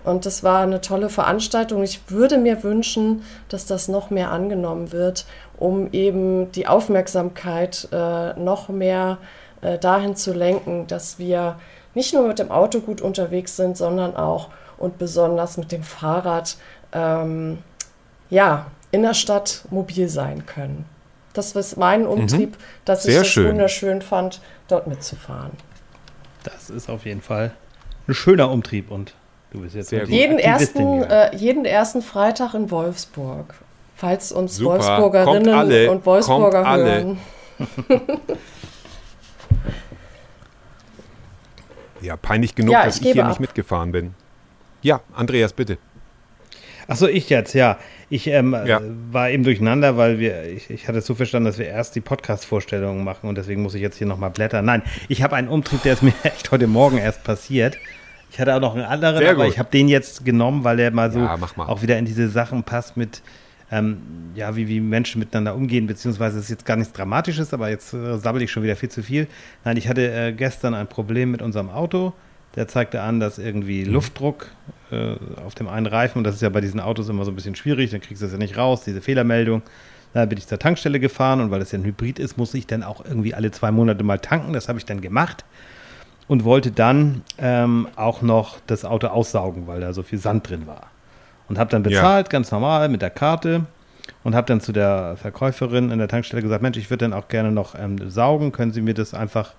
Und 0.05 0.25
das 0.25 0.43
war 0.43 0.61
eine 0.61 0.79
tolle 0.79 1.09
Veranstaltung. 1.09 1.83
Ich 1.83 2.09
würde 2.09 2.37
mir 2.37 2.63
wünschen, 2.63 3.23
dass 3.49 3.65
das 3.65 3.89
noch 3.89 4.09
mehr 4.09 4.31
angenommen 4.31 4.93
wird, 4.93 5.25
um 5.57 5.89
eben 5.91 6.51
die 6.53 6.67
Aufmerksamkeit 6.67 7.89
äh, 7.91 8.33
noch 8.39 8.69
mehr 8.69 9.17
zu 9.17 9.40
äh, 9.61 9.77
dahin 9.77 10.15
zu 10.15 10.33
lenken, 10.33 10.87
dass 10.87 11.19
wir 11.19 11.59
nicht 11.93 12.13
nur 12.13 12.27
mit 12.27 12.39
dem 12.39 12.51
Auto 12.51 12.79
gut 12.79 13.01
unterwegs 13.01 13.55
sind, 13.55 13.77
sondern 13.77 14.15
auch 14.15 14.49
und 14.77 14.97
besonders 14.97 15.57
mit 15.57 15.71
dem 15.71 15.83
Fahrrad 15.83 16.57
ähm, 16.93 17.59
ja, 18.29 18.67
in 18.91 19.03
der 19.03 19.13
Stadt 19.13 19.63
mobil 19.69 20.09
sein 20.09 20.45
können. 20.45 20.85
Das 21.33 21.53
ist 21.53 21.77
mein 21.77 22.05
Umtrieb, 22.05 22.51
mhm. 22.51 22.63
dass 22.85 23.03
Sehr 23.03 23.21
ich 23.21 23.27
es 23.27 23.33
schön. 23.33 23.49
wunderschön 23.49 24.01
fand, 24.01 24.41
dort 24.67 24.87
mitzufahren. 24.87 25.51
Das 26.43 26.69
ist 26.69 26.89
auf 26.89 27.05
jeden 27.05 27.21
Fall 27.21 27.51
ein 28.07 28.13
schöner 28.13 28.49
Umtrieb 28.49 28.91
und 28.91 29.13
du 29.51 29.61
bist 29.61 29.75
jetzt 29.75 29.89
Sehr 29.89 30.05
jeden 30.05 30.39
ersten, 30.39 31.03
äh, 31.03 31.35
jeden 31.35 31.65
ersten 31.65 32.01
Freitag 32.01 32.53
in 32.53 32.71
Wolfsburg. 32.71 33.53
Falls 33.95 34.31
uns 34.31 34.55
Super. 34.55 34.71
Wolfsburgerinnen 34.71 35.89
und 35.89 36.05
Wolfsburger 36.05 36.65
hören. 36.65 37.19
Ja, 42.01 42.17
peinlich 42.17 42.55
genug, 42.55 42.73
ja, 42.73 42.85
dass 42.85 42.99
ich, 42.99 43.05
ich 43.05 43.13
hier 43.13 43.23
ab. 43.23 43.29
nicht 43.29 43.39
mitgefahren 43.39 43.91
bin. 43.91 44.13
Ja, 44.81 45.01
Andreas, 45.13 45.53
bitte. 45.53 45.77
Achso, 46.87 47.07
ich 47.07 47.29
jetzt, 47.29 47.53
ja. 47.53 47.77
Ich 48.09 48.27
ähm, 48.27 48.55
ja. 48.65 48.81
war 49.11 49.29
eben 49.29 49.43
durcheinander, 49.43 49.95
weil 49.95 50.19
wir, 50.19 50.43
ich, 50.43 50.69
ich 50.69 50.87
hatte 50.87 50.97
es 50.97 51.05
so 51.05 51.15
verstanden, 51.15 51.45
dass 51.45 51.57
wir 51.57 51.67
erst 51.67 51.95
die 51.95 52.01
Podcast-Vorstellungen 52.01 53.03
machen 53.03 53.29
und 53.29 53.37
deswegen 53.37 53.61
muss 53.61 53.75
ich 53.75 53.81
jetzt 53.81 53.97
hier 53.97 54.07
nochmal 54.07 54.31
blättern. 54.31 54.65
Nein, 54.65 54.81
ich 55.07 55.23
habe 55.23 55.35
einen 55.35 55.47
Umtrieb, 55.47 55.83
der 55.83 55.93
ist 55.93 56.03
mir 56.03 56.13
echt 56.23 56.51
heute 56.51 56.67
Morgen 56.67 56.97
erst 56.97 57.23
passiert. 57.23 57.77
Ich 58.31 58.39
hatte 58.39 58.55
auch 58.55 58.59
noch 58.59 58.75
einen 58.75 58.85
anderen, 58.85 59.17
Sehr 59.17 59.31
aber 59.31 59.45
gut. 59.45 59.53
ich 59.53 59.59
habe 59.59 59.69
den 59.69 59.87
jetzt 59.87 60.25
genommen, 60.25 60.63
weil 60.63 60.77
der 60.77 60.91
mal 60.91 61.11
so 61.11 61.19
ja, 61.19 61.37
mal. 61.37 61.67
auch 61.67 61.81
wieder 61.81 61.97
in 61.97 62.05
diese 62.05 62.29
Sachen 62.29 62.63
passt 62.63 62.97
mit, 62.97 63.21
ähm, 63.71 63.97
ja, 64.35 64.55
wie, 64.55 64.67
wie 64.67 64.79
Menschen 64.79 65.19
miteinander 65.19 65.55
umgehen, 65.55 65.87
beziehungsweise 65.87 66.37
es 66.37 66.45
ist 66.45 66.49
jetzt 66.49 66.65
gar 66.65 66.75
nichts 66.75 66.93
Dramatisches, 66.93 67.53
aber 67.53 67.69
jetzt 67.69 67.93
äh, 67.93 68.17
sabbel 68.17 68.41
ich 68.41 68.51
schon 68.51 68.63
wieder 68.63 68.75
viel 68.75 68.89
zu 68.89 69.01
viel. 69.01 69.27
Nein, 69.63 69.77
ich 69.77 69.87
hatte 69.87 70.11
äh, 70.11 70.33
gestern 70.33 70.73
ein 70.73 70.87
Problem 70.87 71.31
mit 71.31 71.41
unserem 71.41 71.69
Auto. 71.69 72.13
Der 72.55 72.67
zeigte 72.67 73.01
an, 73.01 73.21
dass 73.21 73.39
irgendwie 73.39 73.85
mhm. 73.85 73.93
Luftdruck 73.93 74.47
äh, 74.91 75.15
auf 75.45 75.55
dem 75.55 75.69
einen 75.69 75.85
Reifen, 75.85 76.17
und 76.17 76.25
das 76.25 76.35
ist 76.35 76.41
ja 76.41 76.49
bei 76.49 76.59
diesen 76.59 76.81
Autos 76.81 77.07
immer 77.07 77.23
so 77.23 77.31
ein 77.31 77.35
bisschen 77.35 77.55
schwierig, 77.55 77.91
dann 77.91 78.01
kriegst 78.01 78.21
du 78.21 78.25
das 78.25 78.33
ja 78.33 78.37
nicht 78.37 78.57
raus, 78.57 78.83
diese 78.83 79.01
Fehlermeldung. 79.01 79.61
Da 80.13 80.25
bin 80.25 80.37
ich 80.37 80.45
zur 80.47 80.59
Tankstelle 80.59 80.99
gefahren 80.99 81.39
und 81.39 81.51
weil 81.51 81.59
das 81.59 81.71
ja 81.71 81.79
ein 81.79 81.85
Hybrid 81.85 82.19
ist, 82.19 82.37
muss 82.37 82.53
ich 82.53 82.67
dann 82.67 82.83
auch 82.83 83.05
irgendwie 83.05 83.33
alle 83.33 83.51
zwei 83.51 83.71
Monate 83.71 84.03
mal 84.03 84.19
tanken. 84.19 84.51
Das 84.51 84.67
habe 84.67 84.77
ich 84.77 84.85
dann 84.85 84.99
gemacht 84.99 85.45
und 86.27 86.43
wollte 86.43 86.71
dann 86.71 87.21
ähm, 87.37 87.87
auch 87.95 88.21
noch 88.21 88.59
das 88.67 88.83
Auto 88.83 89.07
aussaugen, 89.07 89.67
weil 89.67 89.79
da 89.79 89.93
so 89.93 90.03
viel 90.03 90.19
Sand 90.19 90.49
drin 90.49 90.67
war. 90.67 90.90
Und 91.51 91.59
habe 91.59 91.69
dann 91.69 91.83
bezahlt, 91.83 92.27
ja. 92.27 92.31
ganz 92.31 92.49
normal 92.49 92.87
mit 92.87 93.01
der 93.01 93.09
Karte 93.09 93.65
und 94.23 94.35
habe 94.35 94.47
dann 94.47 94.61
zu 94.61 94.71
der 94.71 95.17
Verkäuferin 95.17 95.91
in 95.91 95.99
der 95.99 96.07
Tankstelle 96.07 96.41
gesagt, 96.41 96.61
Mensch, 96.61 96.77
ich 96.77 96.89
würde 96.89 97.09
dann 97.09 97.13
auch 97.13 97.27
gerne 97.27 97.51
noch 97.51 97.75
ähm, 97.77 98.09
saugen, 98.09 98.53
können 98.53 98.71
Sie 98.71 98.79
mir 98.79 98.93
das 98.93 99.13
einfach 99.13 99.51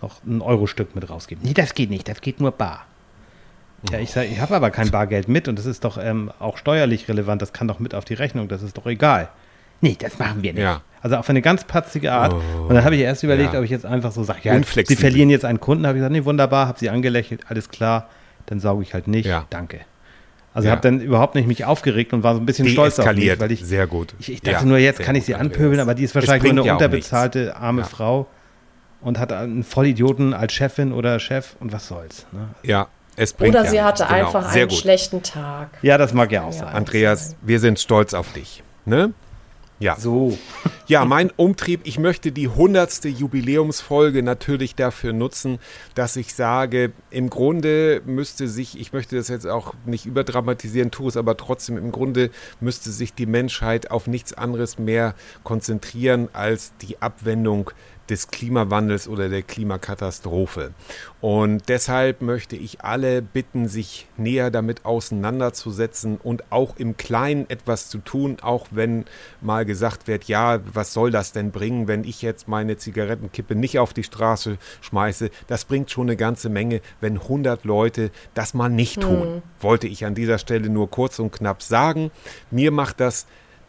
noch 0.00 0.24
ein 0.24 0.40
Euro-Stück 0.40 0.94
mit 0.94 1.10
rausgeben? 1.10 1.44
Nee, 1.44 1.52
das 1.52 1.74
geht 1.74 1.90
nicht, 1.90 2.08
das 2.08 2.22
geht 2.22 2.40
nur 2.40 2.52
bar. 2.52 2.86
Ja, 3.90 3.98
ich 3.98 4.12
sage, 4.12 4.28
ich 4.28 4.40
habe 4.40 4.56
aber 4.56 4.70
kein 4.70 4.90
Bargeld 4.90 5.28
mit 5.28 5.46
und 5.46 5.58
das 5.58 5.66
ist 5.66 5.84
doch 5.84 5.98
ähm, 5.98 6.32
auch 6.38 6.56
steuerlich 6.56 7.06
relevant, 7.06 7.42
das 7.42 7.52
kann 7.52 7.68
doch 7.68 7.80
mit 7.80 7.94
auf 7.94 8.06
die 8.06 8.14
Rechnung, 8.14 8.48
das 8.48 8.62
ist 8.62 8.78
doch 8.78 8.86
egal. 8.86 9.28
Nee, 9.82 9.94
das 9.98 10.18
machen 10.18 10.42
wir 10.42 10.54
nicht. 10.54 10.62
Ja. 10.62 10.80
Also 11.02 11.16
auf 11.16 11.28
eine 11.28 11.42
ganz 11.42 11.64
patzige 11.64 12.12
Art. 12.12 12.32
Oh, 12.32 12.62
und 12.62 12.74
dann 12.74 12.82
habe 12.82 12.94
ich 12.96 13.02
erst 13.02 13.22
überlegt, 13.24 13.52
ja. 13.52 13.58
ob 13.58 13.64
ich 13.66 13.70
jetzt 13.70 13.84
einfach 13.84 14.10
so 14.10 14.24
sage, 14.24 14.40
ja, 14.44 14.58
Sie 14.62 14.96
verlieren 14.96 15.28
jetzt 15.28 15.44
einen 15.44 15.60
Kunden. 15.60 15.86
Habe 15.86 15.98
ich 15.98 16.00
gesagt, 16.00 16.12
nee, 16.12 16.24
wunderbar, 16.24 16.66
habe 16.66 16.78
sie 16.78 16.88
angelächelt, 16.88 17.42
alles 17.50 17.68
klar, 17.68 18.08
dann 18.46 18.58
sauge 18.58 18.82
ich 18.84 18.94
halt 18.94 19.06
nicht. 19.06 19.26
Ja. 19.26 19.44
Danke. 19.50 19.80
Also 20.56 20.68
ja. 20.68 20.72
habe 20.72 20.80
dann 20.80 21.02
überhaupt 21.02 21.34
nicht 21.34 21.46
mich 21.46 21.66
aufgeregt 21.66 22.14
und 22.14 22.22
war 22.22 22.32
so 22.32 22.40
ein 22.40 22.46
bisschen 22.46 22.66
stolz 22.66 22.98
auf 22.98 23.14
mich, 23.14 23.38
weil 23.38 23.52
ich 23.52 23.62
sehr 23.62 23.86
gut. 23.86 24.14
Ich, 24.18 24.32
ich 24.32 24.40
dachte 24.40 24.66
nur, 24.66 24.78
jetzt 24.78 25.00
kann 25.00 25.14
ich 25.14 25.26
sie 25.26 25.34
anpöbeln, 25.34 25.80
aber 25.80 25.94
die 25.94 26.02
ist 26.02 26.14
wahrscheinlich 26.14 26.50
nur 26.50 26.64
eine 26.64 26.72
unterbezahlte 26.72 27.56
arme 27.56 27.84
Frau 27.84 28.26
und 29.02 29.18
hat 29.18 29.32
einen 29.32 29.64
Vollidioten 29.64 30.32
als 30.32 30.54
Chefin 30.54 30.94
oder 30.94 31.20
Chef 31.20 31.56
und 31.60 31.74
was 31.74 31.88
soll's. 31.88 32.24
Ne? 32.32 32.48
Ja, 32.62 32.88
es 33.16 33.34
bringt 33.34 33.54
Oder 33.54 33.64
ja 33.64 33.70
sie 33.70 33.82
hatte 33.82 34.04
genau. 34.04 34.26
einfach 34.26 34.50
einen 34.50 34.68
gut. 34.68 34.78
schlechten 34.78 35.22
Tag. 35.22 35.68
Ja, 35.82 35.98
das 35.98 36.14
mag 36.14 36.32
ja 36.32 36.44
auch 36.44 36.52
sein. 36.52 36.68
Andreas, 36.68 37.36
wir 37.42 37.60
sind 37.60 37.78
stolz 37.78 38.14
auf 38.14 38.32
dich. 38.32 38.62
Ne? 38.86 39.12
Ja. 39.78 39.96
So. 39.98 40.38
Ja, 40.88 41.04
mein 41.04 41.32
Umtrieb, 41.34 41.80
ich 41.82 41.98
möchte 41.98 42.30
die 42.30 42.46
hundertste 42.46 43.08
Jubiläumsfolge 43.08 44.22
natürlich 44.22 44.76
dafür 44.76 45.12
nutzen, 45.12 45.58
dass 45.96 46.14
ich 46.14 46.32
sage, 46.32 46.92
im 47.10 47.28
Grunde 47.28 48.02
müsste 48.06 48.46
sich, 48.46 48.78
ich 48.78 48.92
möchte 48.92 49.16
das 49.16 49.26
jetzt 49.26 49.48
auch 49.48 49.74
nicht 49.84 50.06
überdramatisieren, 50.06 50.92
tue 50.92 51.08
es 51.08 51.16
aber 51.16 51.36
trotzdem, 51.36 51.76
im 51.76 51.90
Grunde 51.90 52.30
müsste 52.60 52.92
sich 52.92 53.14
die 53.14 53.26
Menschheit 53.26 53.90
auf 53.90 54.06
nichts 54.06 54.32
anderes 54.32 54.78
mehr 54.78 55.16
konzentrieren 55.42 56.28
als 56.32 56.72
die 56.82 57.02
Abwendung 57.02 57.72
des 58.08 58.28
Klimawandels 58.28 59.08
oder 59.08 59.28
der 59.28 59.42
Klimakatastrophe. 59.42 60.72
Und 61.20 61.68
deshalb 61.68 62.22
möchte 62.22 62.56
ich 62.56 62.82
alle 62.82 63.22
bitten, 63.22 63.68
sich 63.68 64.06
näher 64.16 64.50
damit 64.50 64.84
auseinanderzusetzen 64.84 66.18
und 66.22 66.44
auch 66.50 66.76
im 66.76 66.96
Kleinen 66.96 67.48
etwas 67.50 67.88
zu 67.88 67.98
tun, 67.98 68.36
auch 68.42 68.68
wenn 68.70 69.06
mal 69.40 69.64
gesagt 69.64 70.06
wird, 70.06 70.24
ja, 70.24 70.60
was 70.72 70.92
soll 70.92 71.10
das 71.10 71.32
denn 71.32 71.50
bringen, 71.50 71.88
wenn 71.88 72.04
ich 72.04 72.22
jetzt 72.22 72.48
meine 72.48 72.76
Zigarettenkippe 72.76 73.54
nicht 73.54 73.78
auf 73.78 73.92
die 73.92 74.04
Straße 74.04 74.58
schmeiße. 74.82 75.30
Das 75.46 75.64
bringt 75.64 75.90
schon 75.90 76.06
eine 76.06 76.16
ganze 76.16 76.48
Menge, 76.48 76.80
wenn 77.00 77.18
100 77.18 77.64
Leute 77.64 78.10
das 78.34 78.54
mal 78.54 78.68
nicht 78.68 79.00
tun. 79.00 79.36
Mhm. 79.36 79.42
Wollte 79.60 79.86
ich 79.86 80.04
an 80.04 80.14
dieser 80.14 80.38
Stelle 80.38 80.68
nur 80.68 80.90
kurz 80.90 81.18
und 81.18 81.32
knapp 81.32 81.62
sagen. 81.62 82.10
Mir 82.50 82.70
macht 82.70 83.00
das 83.00 83.26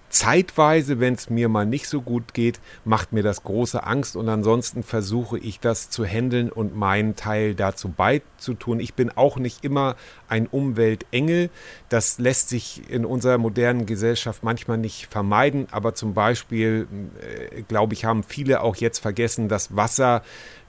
zeitweise, 0.09 0.99
wenn 0.99 1.13
es 1.15 1.29
mir 1.29 1.49
mal 1.49 1.65
nicht 1.65 1.87
so 1.87 2.01
gut 2.01 2.33
geht, 2.33 2.59
macht 2.85 3.13
mir 3.13 3.23
das 3.23 3.43
große 3.43 3.83
Angst 3.83 4.15
und 4.15 4.29
ansonsten 4.29 4.83
versuche 4.83 5.37
ich 5.37 5.59
das 5.59 5.89
zu 5.89 6.05
handeln 6.05 6.49
und 6.51 6.75
meinen 6.75 7.15
Teil 7.15 7.55
dazu 7.55 7.89
beizutun. 7.89 8.79
Ich 8.79 8.93
bin 8.93 9.11
auch 9.11 9.37
nicht 9.37 9.63
immer 9.63 9.95
ein 10.29 10.47
Umweltengel. 10.47 11.49
Das 11.89 12.19
lässt 12.19 12.49
sich 12.49 12.89
in 12.89 13.05
unserer 13.05 13.37
modernen 13.37 13.85
Gesellschaft 13.85 14.43
manchmal 14.43 14.77
nicht 14.77 15.07
vermeiden, 15.07 15.67
aber 15.71 15.93
zum 15.93 16.13
Beispiel, 16.13 16.87
äh, 17.21 17.61
glaube 17.63 17.93
ich, 17.93 18.05
haben 18.05 18.23
viele 18.23 18.61
auch 18.61 18.75
jetzt 18.75 18.99
vergessen, 18.99 19.49
dass 19.49 19.75
Wasser 19.75 20.23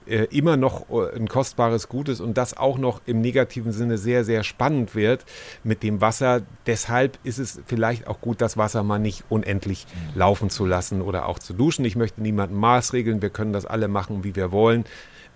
äh, 0.09 0.27
immer 0.31 0.57
noch 0.57 0.89
äh, 0.89 1.15
ein 1.15 1.27
kostbares 1.27 1.87
Gut 1.87 2.09
ist 2.09 2.19
und 2.19 2.37
das 2.37 2.57
auch 2.57 2.77
noch 2.77 3.01
im 3.05 3.21
negativen 3.21 3.71
Sinne 3.71 3.97
sehr, 3.97 4.25
sehr 4.25 4.43
spannend 4.43 4.95
wird 4.95 5.25
mit 5.63 5.83
dem 5.83 6.01
Wasser. 6.01 6.41
Deshalb 6.65 7.19
ist 7.23 7.37
es 7.37 7.61
vielleicht 7.65 8.07
auch 8.07 8.19
gut, 8.21 8.41
das 8.41 8.57
Wasser 8.57 8.83
mal 8.83 8.99
nicht 8.99 9.23
unendlich 9.29 9.85
laufen 10.15 10.49
zu 10.49 10.65
lassen 10.65 11.01
oder 11.01 11.27
auch 11.27 11.39
zu 11.39 11.53
duschen. 11.53 11.85
Ich 11.85 11.95
möchte 11.95 12.21
niemanden 12.21 12.55
maßregeln, 12.55 13.21
wir 13.21 13.29
können 13.29 13.53
das 13.53 13.65
alle 13.65 13.87
machen, 13.87 14.23
wie 14.23 14.35
wir 14.35 14.51
wollen. 14.51 14.85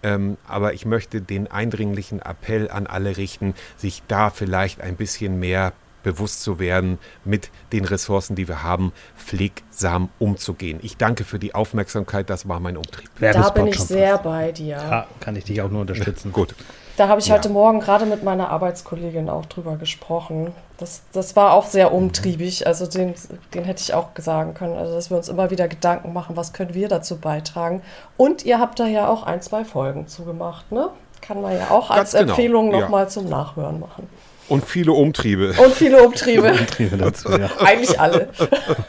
Ähm, 0.04 0.38
aber 0.46 0.74
ich 0.74 0.86
möchte 0.86 1.22
den 1.22 1.50
eindringlichen 1.50 2.22
Appell 2.22 2.70
an 2.70 2.88
alle 2.88 3.16
richten, 3.16 3.54
sich 3.78 4.04
da 4.08 4.30
vielleicht 4.30 4.82
ein 4.82 4.98
bisschen 4.98 5.40
mehr 5.40 5.72
bewusst 6.04 6.44
zu 6.44 6.60
werden, 6.60 7.00
mit 7.26 7.50
den 7.72 7.86
Ressourcen, 7.86 8.36
die 8.36 8.48
wir 8.48 8.64
haben, 8.64 8.92
pflegsam 9.18 10.10
umzugehen. 10.20 10.80
Ich 10.84 10.98
danke 10.98 11.24
für 11.24 11.40
die 11.40 11.56
Aufmerksamkeit, 11.56 12.30
das 12.30 12.48
war 12.48 12.60
mein 12.60 12.78
Umtrieb. 12.78 13.10
Da 13.20 13.50
bin 13.50 13.68
ich 13.68 13.80
sehr 13.80 14.18
bei 14.18 14.52
dir. 14.52 14.76
Ja, 14.76 15.08
kann 15.20 15.36
ich 15.36 15.46
dich 15.46 15.62
auch 15.62 15.70
nur 15.70 15.82
unterstützen. 15.82 16.32
Gut. 16.32 16.56
Da 16.96 17.08
habe 17.08 17.20
ich 17.20 17.28
ja. 17.28 17.36
heute 17.36 17.50
Morgen 17.50 17.80
gerade 17.80 18.06
mit 18.06 18.24
meiner 18.24 18.50
Arbeitskollegin 18.50 19.28
auch 19.28 19.48
drüber 19.48 19.78
gesprochen. 19.78 20.52
Das, 20.78 21.02
das 21.12 21.36
war 21.36 21.54
auch 21.54 21.66
sehr 21.66 21.92
umtriebig. 21.92 22.68
Also 22.68 22.86
den, 22.86 23.16
den 23.54 23.64
hätte 23.64 23.82
ich 23.82 23.96
auch 23.96 24.10
sagen 24.18 24.54
können. 24.54 24.78
Also 24.78 24.94
dass 24.94 25.10
wir 25.10 25.18
uns 25.18 25.28
immer 25.28 25.50
wieder 25.50 25.68
Gedanken 25.68 26.14
machen, 26.14 26.36
was 26.36 26.54
können 26.54 26.76
wir 26.76 26.88
dazu 26.90 27.18
beitragen. 27.18 27.82
Und 28.16 28.46
ihr 28.46 28.60
habt 28.60 28.80
da 28.80 28.86
ja 28.86 29.08
auch 29.08 29.24
ein, 29.24 29.42
zwei 29.42 29.66
Folgen 29.66 30.08
zugemacht, 30.08 30.72
ne? 30.72 30.90
Kann 31.22 31.42
man 31.42 31.58
ja 31.58 31.72
auch 31.72 31.90
als 31.90 32.12
genau. 32.12 32.32
Empfehlung 32.32 32.70
nochmal 32.70 33.06
ja. 33.06 33.10
zum 33.10 33.30
Nachhören 33.30 33.80
machen. 33.80 34.10
Und 34.50 34.66
viele 34.66 34.92
Umtriebe. 34.92 35.54
Und 35.64 35.74
viele 35.74 36.04
Umtriebe. 36.04 36.52
Umtriebe 36.60 36.98
dazu, 36.98 37.30
ja. 37.32 37.50
Eigentlich 37.60 38.00
alle. 38.00 38.30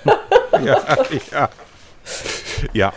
ja, 0.65 0.83
ja. 1.33 1.49
Ja. 2.73 2.93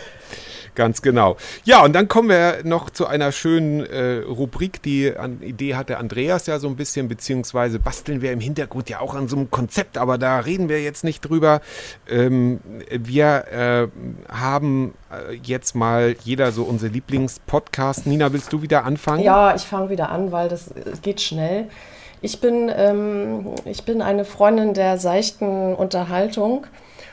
Ganz 0.77 1.01
genau. 1.01 1.37
Ja, 1.63 1.83
und 1.83 1.93
dann 1.93 2.07
kommen 2.07 2.29
wir 2.29 2.59
noch 2.63 2.91
zu 2.91 3.07
einer 3.07 3.31
schönen 3.31 3.83
äh, 3.83 4.17
Rubrik, 4.17 4.79
die 4.83 5.11
an, 5.17 5.41
Idee 5.41 5.73
hatte 5.73 5.97
Andreas 5.97 6.45
ja 6.45 6.59
so 6.59 6.67
ein 6.67 6.75
bisschen, 6.75 7.07
beziehungsweise 7.07 7.79
basteln 7.79 8.21
wir 8.21 8.31
im 8.31 8.39
Hintergrund 8.39 8.87
ja 8.87 8.99
auch 8.99 9.15
an 9.15 9.27
so 9.27 9.37
einem 9.37 9.49
Konzept, 9.49 9.97
aber 9.97 10.19
da 10.19 10.37
reden 10.37 10.69
wir 10.69 10.83
jetzt 10.83 11.03
nicht 11.03 11.21
drüber. 11.21 11.61
Ähm, 12.07 12.59
wir 12.91 13.45
äh, 13.51 13.87
haben 14.31 14.93
äh, 15.11 15.33
jetzt 15.41 15.73
mal 15.73 16.15
jeder 16.23 16.51
so 16.51 16.63
unsere 16.63 16.93
Lieblingspodcast. 16.93 18.05
Nina, 18.05 18.31
willst 18.31 18.53
du 18.53 18.61
wieder 18.61 18.85
anfangen? 18.85 19.23
Ja, 19.23 19.55
ich 19.55 19.63
fange 19.63 19.89
wieder 19.89 20.11
an, 20.11 20.31
weil 20.31 20.47
das 20.47 20.69
geht 21.01 21.21
schnell. 21.21 21.69
Ich 22.21 22.41
bin, 22.41 22.71
ähm, 22.75 23.53
ich 23.65 23.83
bin 23.83 24.01
eine 24.01 24.25
Freundin 24.25 24.73
der 24.73 24.97
seichten 24.97 25.75
Unterhaltung 25.75 26.65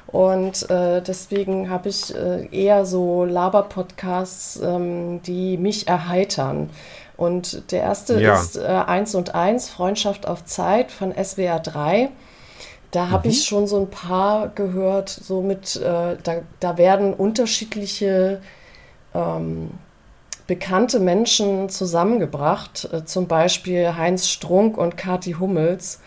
und 0.06 0.70
äh, 0.70 1.02
deswegen 1.02 1.68
habe 1.68 1.88
ich 1.88 2.14
äh, 2.14 2.46
eher 2.50 2.86
so 2.86 3.24
Laber-Podcasts, 3.24 4.60
ähm, 4.62 5.20
die 5.22 5.56
mich 5.56 5.88
erheitern. 5.88 6.70
Und 7.16 7.70
der 7.70 7.82
erste 7.82 8.20
ja. 8.20 8.34
ist 8.34 8.56
äh, 8.56 8.62
1 8.62 9.14
und 9.14 9.34
1, 9.34 9.70
Freundschaft 9.70 10.26
auf 10.26 10.44
Zeit 10.44 10.90
von 10.90 11.12
SWR 11.12 11.60
3. 11.60 12.10
Da 12.90 13.10
habe 13.10 13.28
mhm. 13.28 13.34
ich 13.34 13.44
schon 13.44 13.66
so 13.66 13.80
ein 13.80 13.90
paar 13.90 14.48
gehört, 14.48 15.08
so 15.08 15.42
mit, 15.42 15.76
äh, 15.76 16.16
da, 16.22 16.34
da 16.60 16.78
werden 16.78 17.12
unterschiedliche 17.12 18.40
ähm, 19.14 19.70
bekannte 20.46 21.00
Menschen 21.00 21.68
zusammengebracht, 21.68 22.88
äh, 22.92 23.04
zum 23.04 23.26
Beispiel 23.26 23.96
Heinz 23.96 24.28
Strunk 24.28 24.76
und 24.76 24.96
Kati 24.96 25.32
Hummels. 25.32 26.00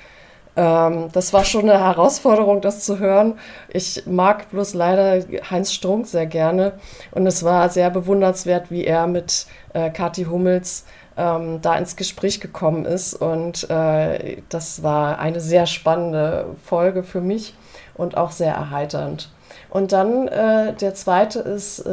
Ähm, 0.56 1.10
das 1.12 1.34
war 1.34 1.44
schon 1.44 1.70
eine 1.70 1.80
Herausforderung, 1.80 2.62
das 2.62 2.84
zu 2.84 3.00
hören. 3.00 3.40
Ich 3.70 4.04
mag 4.06 4.50
bloß 4.52 4.74
leider 4.74 5.24
Heinz 5.50 5.74
Strunk 5.74 6.08
sehr 6.08 6.28
gerne 6.28 6.74
und 7.12 7.26
es 7.26 7.44
war 7.44 7.70
sehr 7.70 7.90
bewundernswert, 7.90 8.70
wie 8.70 8.86
er 8.86 9.08
mit 9.08 9.48
äh, 9.74 9.90
Kathi 9.90 10.26
Hummels 10.26 10.86
ähm, 11.18 11.60
da 11.62 11.76
ins 11.76 11.96
Gespräch 11.96 12.40
gekommen 12.40 12.86
ist 12.86 13.16
und 13.16 13.68
äh, 13.72 14.38
das 14.50 14.84
war 14.84 15.18
eine 15.20 15.40
sehr 15.40 15.66
spannende 15.66 16.56
Folge 16.64 17.04
für 17.04 17.22
mich 17.22 17.56
und 17.96 18.18
auch 18.18 18.30
sehr 18.32 18.54
erheiternd. 18.54 19.32
Und 19.70 19.92
dann 19.92 20.28
der 20.28 20.94
zweite 20.94 21.40
ist, 21.40 21.84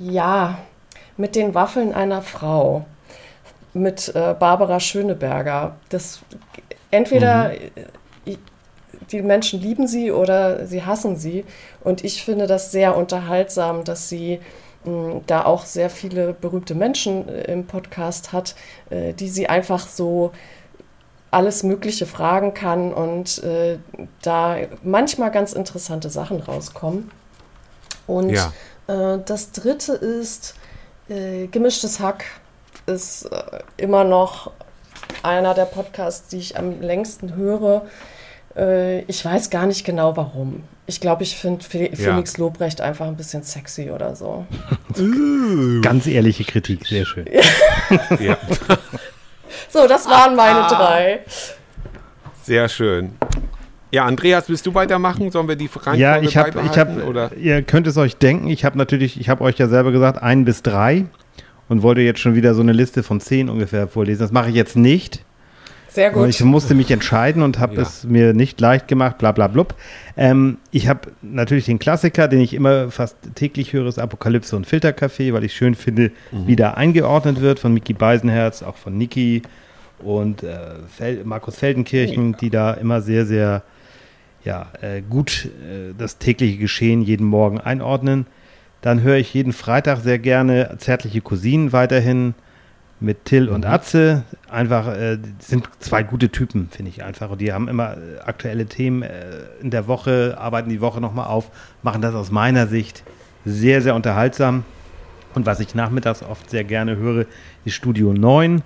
ja, 0.00 0.56
mit 1.16 1.36
den 1.36 1.54
Waffeln 1.54 1.94
einer 1.94 2.22
Frau. 2.22 2.84
mit 3.74 4.14
äh, 4.14 4.34
Barbara 4.38 4.80
Schöneberger. 4.80 5.76
Das 5.88 6.20
entweder 6.90 7.52
mhm. 8.26 8.38
die 9.10 9.20
Menschen 9.22 9.60
lieben 9.60 9.86
sie 9.86 10.12
oder 10.12 10.66
sie 10.66 10.84
hassen 10.84 11.16
sie. 11.16 11.44
Und 11.82 12.04
ich 12.04 12.24
finde 12.24 12.46
das 12.46 12.70
sehr 12.70 12.96
unterhaltsam, 12.96 13.84
dass 13.84 14.08
sie 14.08 14.40
mh, 14.84 15.22
da 15.26 15.44
auch 15.44 15.64
sehr 15.64 15.90
viele 15.90 16.32
berühmte 16.34 16.74
Menschen 16.74 17.28
äh, 17.28 17.52
im 17.52 17.66
Podcast 17.66 18.32
hat, 18.32 18.54
äh, 18.90 19.12
die 19.12 19.28
sie 19.28 19.48
einfach 19.48 19.86
so 19.86 20.32
alles 21.30 21.64
Mögliche 21.64 22.06
fragen 22.06 22.54
kann 22.54 22.94
und 22.94 23.42
äh, 23.42 23.78
da 24.22 24.56
manchmal 24.84 25.32
ganz 25.32 25.52
interessante 25.52 26.08
Sachen 26.08 26.40
rauskommen. 26.40 27.10
Und 28.06 28.30
ja. 28.30 28.52
äh, 28.86 29.18
das 29.24 29.50
dritte 29.50 29.94
ist 29.94 30.54
äh, 31.08 31.46
Gemischtes 31.48 32.00
Hack 32.00 32.24
ist 32.86 33.24
äh, 33.26 33.60
immer 33.76 34.04
noch 34.04 34.50
einer 35.22 35.54
der 35.54 35.64
Podcasts, 35.64 36.28
die 36.28 36.38
ich 36.38 36.58
am 36.58 36.80
längsten 36.80 37.36
höre. 37.36 37.86
Äh, 38.56 39.00
ich 39.02 39.24
weiß 39.24 39.50
gar 39.50 39.66
nicht 39.66 39.84
genau 39.84 40.16
warum. 40.16 40.64
Ich 40.86 41.00
glaube, 41.00 41.22
ich 41.22 41.36
finde 41.36 41.64
Felix 41.64 41.98
ja. 42.00 42.38
Lobrecht 42.38 42.80
einfach 42.80 43.06
ein 43.06 43.16
bisschen 43.16 43.42
sexy 43.42 43.90
oder 43.90 44.14
so. 44.14 44.46
Ganz 45.82 46.06
ehrliche 46.06 46.44
Kritik, 46.44 46.86
sehr 46.86 47.06
schön. 47.06 47.26
ja. 48.20 48.36
So, 49.68 49.88
das 49.88 50.06
waren 50.06 50.36
meine 50.36 50.64
ah. 50.64 50.68
drei. 50.68 51.20
Sehr 52.44 52.68
schön. 52.68 53.16
Ja, 53.94 54.06
Andreas, 54.06 54.48
willst 54.48 54.66
du 54.66 54.74
weitermachen? 54.74 55.30
Sollen 55.30 55.46
wir 55.46 55.54
die 55.54 55.66
Reihenfolge 55.66 56.00
Ja, 56.00 56.20
ich 56.20 56.36
habe, 56.36 56.60
ich 56.66 56.76
habe, 56.76 57.30
ihr 57.40 57.62
könnt 57.62 57.86
es 57.86 57.96
euch 57.96 58.16
denken. 58.16 58.48
Ich 58.48 58.64
habe 58.64 58.76
natürlich, 58.76 59.20
ich 59.20 59.28
habe 59.28 59.44
euch 59.44 59.56
ja 59.56 59.68
selber 59.68 59.92
gesagt, 59.92 60.20
ein 60.20 60.44
bis 60.44 60.62
drei 60.62 61.04
und 61.68 61.82
wollte 61.82 62.00
jetzt 62.00 62.18
schon 62.18 62.34
wieder 62.34 62.54
so 62.54 62.60
eine 62.60 62.72
Liste 62.72 63.04
von 63.04 63.20
zehn 63.20 63.48
ungefähr 63.48 63.86
vorlesen. 63.86 64.20
Das 64.20 64.32
mache 64.32 64.48
ich 64.48 64.56
jetzt 64.56 64.74
nicht. 64.74 65.24
Sehr 65.86 66.10
gut. 66.10 66.28
Ich 66.28 66.42
musste 66.42 66.74
mich 66.74 66.90
entscheiden 66.90 67.40
und 67.40 67.60
habe 67.60 67.76
ja. 67.76 67.82
es 67.82 68.02
mir 68.02 68.32
nicht 68.32 68.60
leicht 68.60 68.88
gemacht, 68.88 69.18
bla 69.18 69.30
bla 69.30 69.46
blub. 69.46 69.76
Ähm, 70.16 70.58
ich 70.72 70.88
habe 70.88 71.12
natürlich 71.22 71.66
den 71.66 71.78
Klassiker, 71.78 72.26
den 72.26 72.40
ich 72.40 72.52
immer 72.52 72.90
fast 72.90 73.16
täglich 73.36 73.72
höre, 73.74 73.86
ist 73.86 74.00
Apokalypse 74.00 74.56
und 74.56 74.66
Filterkaffee, 74.66 75.32
weil 75.32 75.44
ich 75.44 75.54
schön 75.54 75.76
finde, 75.76 76.10
mhm. 76.32 76.48
wie 76.48 76.56
da 76.56 76.72
eingeordnet 76.72 77.40
wird 77.40 77.60
von 77.60 77.72
Miki 77.72 77.92
Beisenherz, 77.92 78.64
auch 78.64 78.76
von 78.76 78.98
Niki 78.98 79.42
und 80.00 80.42
äh, 80.42 80.56
Fel 80.88 81.22
Markus 81.24 81.54
Feldenkirchen, 81.54 82.32
ja. 82.32 82.38
die 82.38 82.50
da 82.50 82.72
immer 82.72 83.00
sehr, 83.00 83.24
sehr 83.24 83.62
ja, 84.44 84.68
äh, 84.80 85.00
gut 85.02 85.46
äh, 85.46 85.94
das 85.96 86.18
tägliche 86.18 86.58
Geschehen 86.58 87.02
jeden 87.02 87.26
Morgen 87.26 87.60
einordnen. 87.60 88.26
Dann 88.82 89.02
höre 89.02 89.16
ich 89.16 89.32
jeden 89.32 89.52
Freitag 89.52 90.00
sehr 90.00 90.18
gerne 90.18 90.76
Zärtliche 90.78 91.22
Cousinen 91.22 91.72
weiterhin 91.72 92.34
mit 93.00 93.24
Till 93.24 93.48
und 93.48 93.64
mhm. 93.64 93.70
Atze. 93.70 94.22
Einfach, 94.50 94.88
äh, 94.88 95.18
sind 95.38 95.68
zwei 95.78 96.02
gute 96.02 96.28
Typen, 96.28 96.68
finde 96.70 96.90
ich 96.90 97.02
einfach. 97.02 97.30
Und 97.30 97.40
die 97.40 97.52
haben 97.52 97.68
immer 97.68 97.96
äh, 97.96 98.20
aktuelle 98.24 98.66
Themen 98.66 99.02
äh, 99.02 99.10
in 99.60 99.70
der 99.70 99.86
Woche, 99.86 100.36
arbeiten 100.38 100.68
die 100.68 100.80
Woche 100.80 101.00
nochmal 101.00 101.26
auf, 101.26 101.50
machen 101.82 102.02
das 102.02 102.14
aus 102.14 102.30
meiner 102.30 102.66
Sicht 102.66 103.02
sehr, 103.44 103.80
sehr 103.80 103.94
unterhaltsam. 103.94 104.64
Und 105.34 105.46
was 105.46 105.60
ich 105.60 105.74
nachmittags 105.74 106.22
oft 106.22 106.50
sehr 106.50 106.64
gerne 106.64 106.96
höre, 106.96 107.26
ist 107.64 107.74
Studio 107.74 108.12
9 108.12 108.62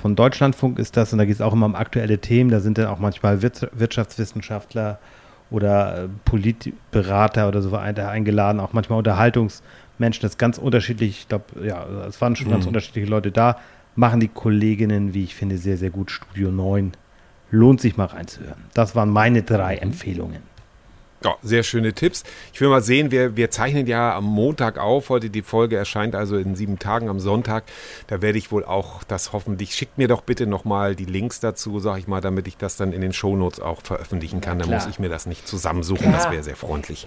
von 0.00 0.16
Deutschlandfunk 0.16 0.78
ist 0.78 0.96
das 0.96 1.12
und 1.12 1.18
da 1.18 1.24
geht 1.24 1.34
es 1.34 1.40
auch 1.40 1.52
immer 1.52 1.66
um 1.66 1.74
aktuelle 1.74 2.18
Themen. 2.18 2.50
Da 2.50 2.60
sind 2.60 2.78
dann 2.78 2.86
auch 2.86 2.98
manchmal 2.98 3.42
Wirtschaftswissenschaftler 3.42 4.98
oder 5.50 6.04
äh, 6.04 6.08
Politberater 6.24 7.48
oder 7.48 7.62
so 7.62 7.74
eingeladen, 7.76 8.60
auch 8.60 8.72
manchmal 8.72 8.98
Unterhaltungsmenschen. 8.98 10.22
Das 10.22 10.32
ist 10.32 10.38
ganz 10.38 10.58
unterschiedlich. 10.58 11.20
Ich 11.20 11.28
glaube, 11.28 11.44
ja, 11.64 11.84
es 12.06 12.20
waren 12.20 12.36
schon 12.36 12.48
mhm. 12.48 12.52
ganz 12.52 12.66
unterschiedliche 12.66 13.08
Leute 13.08 13.30
da. 13.32 13.58
Machen 13.96 14.20
die 14.20 14.28
Kolleginnen, 14.28 15.14
wie 15.14 15.24
ich 15.24 15.34
finde, 15.34 15.58
sehr, 15.58 15.76
sehr 15.76 15.90
gut. 15.90 16.10
Studio 16.10 16.50
9. 16.50 16.92
Lohnt 17.50 17.80
sich 17.80 17.96
mal 17.96 18.06
reinzuhören. 18.06 18.62
Das 18.74 18.94
waren 18.94 19.10
meine 19.10 19.42
drei 19.42 19.76
mhm. 19.76 19.82
Empfehlungen. 19.82 20.49
Ja, 21.22 21.36
sehr 21.42 21.62
schöne 21.62 21.92
Tipps. 21.92 22.24
Ich 22.54 22.60
will 22.62 22.68
mal 22.68 22.82
sehen, 22.82 23.10
wir, 23.10 23.36
wir 23.36 23.50
zeichnen 23.50 23.86
ja 23.86 24.16
am 24.16 24.24
Montag 24.24 24.78
auf. 24.78 25.10
Heute 25.10 25.28
die 25.28 25.42
Folge 25.42 25.76
erscheint 25.76 26.14
also 26.14 26.38
in 26.38 26.54
sieben 26.54 26.78
Tagen 26.78 27.10
am 27.10 27.20
Sonntag. 27.20 27.64
Da 28.06 28.22
werde 28.22 28.38
ich 28.38 28.50
wohl 28.50 28.64
auch 28.64 29.04
das 29.04 29.34
hoffentlich. 29.34 29.74
Schickt 29.74 29.98
mir 29.98 30.08
doch 30.08 30.22
bitte 30.22 30.46
nochmal 30.46 30.96
die 30.96 31.04
Links 31.04 31.38
dazu, 31.40 31.78
sag 31.78 31.98
ich 31.98 32.08
mal, 32.08 32.22
damit 32.22 32.48
ich 32.48 32.56
das 32.56 32.76
dann 32.76 32.94
in 32.94 33.02
den 33.02 33.12
Shownotes 33.12 33.60
auch 33.60 33.82
veröffentlichen 33.82 34.40
kann. 34.40 34.58
Da 34.58 34.66
muss 34.66 34.86
ich 34.86 34.98
mir 34.98 35.10
das 35.10 35.26
nicht 35.26 35.46
zusammensuchen. 35.46 36.08
Klar. 36.08 36.14
Das 36.14 36.30
wäre 36.30 36.42
sehr 36.42 36.56
freundlich. 36.56 37.06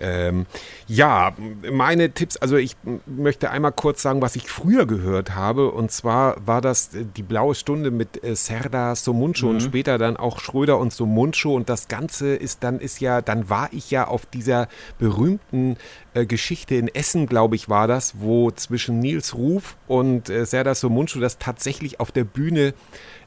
Ähm, 0.00 0.46
ja, 0.86 1.34
meine 1.70 2.12
Tipps. 2.12 2.36
Also 2.36 2.56
ich 2.56 2.76
möchte 3.06 3.50
einmal 3.50 3.72
kurz 3.72 4.00
sagen, 4.00 4.22
was 4.22 4.36
ich 4.36 4.48
früher 4.48 4.86
gehört 4.86 5.34
habe. 5.34 5.72
Und 5.72 5.90
zwar 5.90 6.36
war 6.46 6.60
das 6.60 6.90
die 6.92 7.22
blaue 7.24 7.56
Stunde 7.56 7.90
mit 7.90 8.22
äh, 8.22 8.36
Serda 8.36 8.94
Somuncho 8.94 9.46
mhm. 9.46 9.54
und 9.54 9.60
später 9.60 9.98
dann 9.98 10.16
auch 10.16 10.38
Schröder 10.38 10.78
und 10.78 10.92
Somuncho. 10.92 11.52
Und 11.52 11.68
das 11.68 11.88
Ganze 11.88 12.36
ist 12.36 12.62
dann 12.62 12.78
ist 12.78 13.00
ja 13.00 13.20
dann 13.20 13.39
dann 13.40 13.50
war 13.50 13.68
ich 13.72 13.90
ja 13.90 14.06
auf 14.06 14.26
dieser 14.26 14.68
berühmten 14.98 15.76
äh, 16.14 16.26
Geschichte 16.26 16.74
in 16.74 16.88
Essen, 16.88 17.26
glaube 17.26 17.56
ich, 17.56 17.68
war 17.68 17.88
das, 17.88 18.20
wo 18.20 18.50
zwischen 18.50 18.98
Nils 18.98 19.34
Ruf 19.34 19.76
und 19.86 20.28
äh, 20.28 20.44
Serdar 20.44 20.74
Somuncu 20.74 21.20
das 21.20 21.38
tatsächlich 21.38 22.00
auf 22.00 22.12
der 22.12 22.24
Bühne 22.24 22.74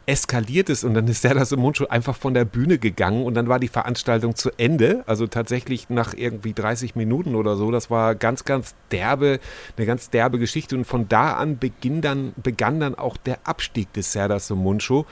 eskaliert 0.06 0.70
ist 0.70 0.84
und 0.84 0.94
dann 0.94 1.08
ist 1.08 1.22
Serdar 1.22 1.46
Somuncu 1.46 1.86
einfach 1.86 2.16
von 2.16 2.34
der 2.34 2.46
Bühne 2.46 2.78
gegangen 2.78 3.26
und 3.26 3.36
dann 3.36 3.48
war 3.48 3.60
die 3.60 3.68
Veranstaltung 3.68 4.36
zu 4.36 4.52
Ende, 4.58 5.04
also 5.06 5.28
tatsächlich 5.28 5.90
nach 5.90 6.14
irgendwie 6.14 6.54
30 6.54 6.96
Minuten 6.96 7.36
oder 7.36 7.56
so. 7.56 7.72
Das 7.72 7.90
war 7.90 8.16
ganz, 8.16 8.44
ganz 8.44 8.76
derbe, 8.92 9.40
eine 9.78 9.86
ganz 9.86 10.10
derbe 10.10 10.40
Geschichte 10.40 10.76
und 10.76 10.86
von 10.86 11.08
da 11.08 11.34
an 11.34 11.58
beginn 11.58 12.02
dann, 12.02 12.34
begann 12.36 12.80
dann 12.80 12.96
auch 12.96 13.16
der 13.18 13.40
Abstieg 13.46 13.94
des 13.94 14.12
Serdar 14.12 14.40
Somuncu, 14.40 15.06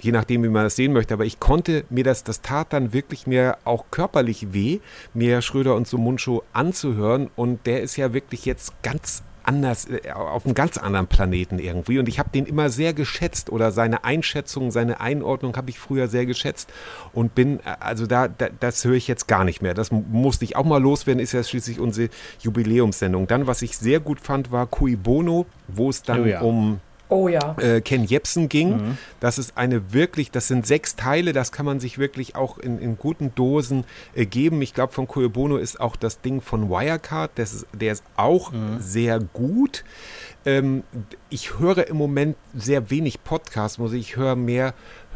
je 0.00 0.12
nachdem, 0.12 0.44
wie 0.44 0.48
man 0.48 0.64
das 0.64 0.76
sehen 0.76 0.92
möchte. 0.92 1.14
Aber 1.14 1.24
ich 1.24 1.40
konnte 1.40 1.84
mir 1.90 2.04
das, 2.04 2.22
das 2.22 2.40
tat 2.40 2.72
dann 2.72 2.92
wirklich 2.92 3.26
mir 3.26 3.58
auch 3.64 3.86
körperlich 3.90 4.52
weh, 4.52 4.80
mir 5.12 5.42
Schröder 5.42 5.74
und 5.74 5.88
Somuncu 5.88 6.42
anzuhören 6.52 7.30
und 7.34 7.66
der 7.66 7.82
ist 7.82 7.96
ja 7.96 8.12
wirklich 8.12 8.44
jetzt 8.44 8.80
ganz 8.82 9.22
anders, 9.46 9.86
äh, 9.88 10.10
auf 10.12 10.44
einem 10.44 10.54
ganz 10.54 10.76
anderen 10.76 11.06
Planeten 11.06 11.58
irgendwie. 11.58 11.98
Und 11.98 12.08
ich 12.08 12.18
habe 12.18 12.30
den 12.30 12.46
immer 12.46 12.70
sehr 12.70 12.92
geschätzt 12.92 13.50
oder 13.50 13.72
seine 13.72 14.04
Einschätzung, 14.04 14.70
seine 14.70 15.00
Einordnung 15.00 15.56
habe 15.56 15.70
ich 15.70 15.78
früher 15.78 16.08
sehr 16.08 16.26
geschätzt 16.26 16.72
und 17.12 17.34
bin, 17.34 17.60
äh, 17.60 17.76
also 17.80 18.06
da, 18.06 18.28
da 18.28 18.48
das 18.60 18.84
höre 18.84 18.94
ich 18.94 19.08
jetzt 19.08 19.28
gar 19.28 19.44
nicht 19.44 19.62
mehr. 19.62 19.74
Das 19.74 19.90
musste 19.90 20.44
ich 20.44 20.56
auch 20.56 20.64
mal 20.64 20.80
loswerden, 20.80 21.22
ist 21.22 21.32
ja 21.32 21.42
schließlich 21.42 21.80
unsere 21.80 22.10
Jubiläumssendung. 22.40 23.26
Dann, 23.26 23.46
was 23.46 23.62
ich 23.62 23.78
sehr 23.78 24.00
gut 24.00 24.20
fand, 24.20 24.50
war 24.50 24.66
Cui 24.66 24.96
Bono, 24.96 25.46
wo 25.68 25.90
es 25.90 26.02
dann 26.02 26.22
oh 26.22 26.26
ja. 26.26 26.40
um 26.40 26.80
oh, 27.08 27.28
ja. 27.28 27.56
äh, 27.58 27.80
Ken 27.80 28.04
Jepsen 28.04 28.48
ging. 28.48 28.76
Mhm. 28.76 28.98
Das 29.20 29.38
ist 29.38 29.56
eine 29.56 29.92
wirklich, 29.92 30.30
das 30.30 30.48
sind 30.48 30.66
sechs 30.66 30.96
Teile, 30.96 31.32
das 31.32 31.52
kann 31.52 31.66
man 31.66 31.80
sich 31.80 31.98
wirklich 31.98 32.36
auch 32.36 32.58
in, 32.58 32.78
in 32.78 32.98
guten 32.98 33.34
Dosen 33.34 33.84
äh, 34.14 34.26
geben. 34.26 34.62
Ich 34.62 34.74
glaube, 34.74 34.92
von 34.92 35.06
Bono 35.06 35.56
ist 35.56 35.80
auch 35.80 35.96
das 35.96 36.20
Ding 36.20 36.40
von 36.40 36.68
Wirecard, 36.70 37.30
das 37.36 37.54
ist, 37.54 37.66
der 37.72 37.92
ist 37.92 38.04
auch 38.16 38.52
mhm. 38.52 38.78
sehr 38.80 39.20
gut. 39.20 39.84
Ähm, 40.44 40.84
ich 41.28 41.58
höre 41.58 41.88
im 41.88 41.96
Moment 41.96 42.36
sehr 42.54 42.90
wenig 42.90 43.24
Podcasts, 43.24 43.78
muss 43.78 43.92
ich, 43.92 44.00
ich 44.00 44.16
höre 44.16 44.36
mehr 44.36 44.74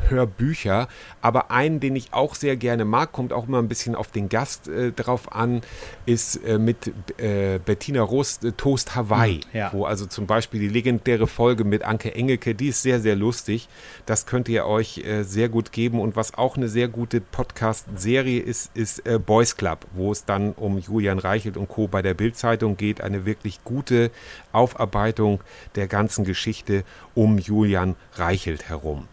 Hörbücher. 0.08 0.88
Aber 1.20 1.50
einen, 1.50 1.80
den 1.80 1.96
ich 1.96 2.12
auch 2.12 2.34
sehr 2.34 2.56
gerne 2.56 2.84
mag, 2.84 3.12
kommt 3.12 3.32
auch 3.32 3.46
immer 3.46 3.58
ein 3.58 3.68
bisschen 3.68 3.94
auf 3.94 4.10
den 4.10 4.28
Gast 4.28 4.68
äh, 4.68 4.92
drauf 4.92 5.32
an, 5.32 5.62
ist 6.06 6.36
äh, 6.36 6.58
mit 6.58 6.92
äh, 7.18 7.58
Bettina 7.64 8.02
Rust 8.02 8.44
äh, 8.44 8.52
Toast 8.52 8.94
Hawaii. 8.96 9.40
Hm, 9.40 9.42
ja. 9.52 9.72
Wo 9.72 9.84
also 9.84 10.06
zum 10.06 10.26
Beispiel 10.26 10.60
die 10.60 10.68
legendäre 10.68 11.26
Folge 11.26 11.64
mit 11.64 11.84
Anke 11.84 12.14
Engelke, 12.14 12.54
die 12.54 12.68
ist 12.68 12.82
sehr, 12.82 13.00
sehr 13.00 13.16
lustig. 13.16 13.68
Das 14.06 14.26
könnt 14.26 14.48
ihr 14.48 14.66
euch 14.66 14.98
äh, 14.98 15.22
sehr 15.22 15.48
gut 15.48 15.72
geben. 15.72 16.00
Und 16.00 16.16
was 16.16 16.34
auch 16.34 16.56
eine 16.56 16.68
sehr 16.68 16.88
gute 16.88 17.20
Podcast-Serie 17.20 18.40
ist, 18.40 18.70
ist 18.74 19.06
äh, 19.06 19.18
Boys 19.18 19.56
Club, 19.56 19.86
wo 19.92 20.12
es 20.12 20.24
dann 20.24 20.52
um 20.52 20.78
Julian 20.78 21.18
Reichelt 21.18 21.56
und 21.56 21.68
Co. 21.68 21.88
bei 21.88 22.02
der 22.02 22.14
Bildzeitung 22.14 22.76
geht. 22.76 23.00
Eine 23.00 23.26
wirklich 23.26 23.62
gute 23.64 24.10
Aufarbeitung 24.52 25.40
der 25.74 25.86
ganzen 25.86 26.24
Geschichte 26.24 26.84
um 27.14 27.38
Julian 27.38 27.96
Reichelt 28.14 28.68
herum. 28.68 29.08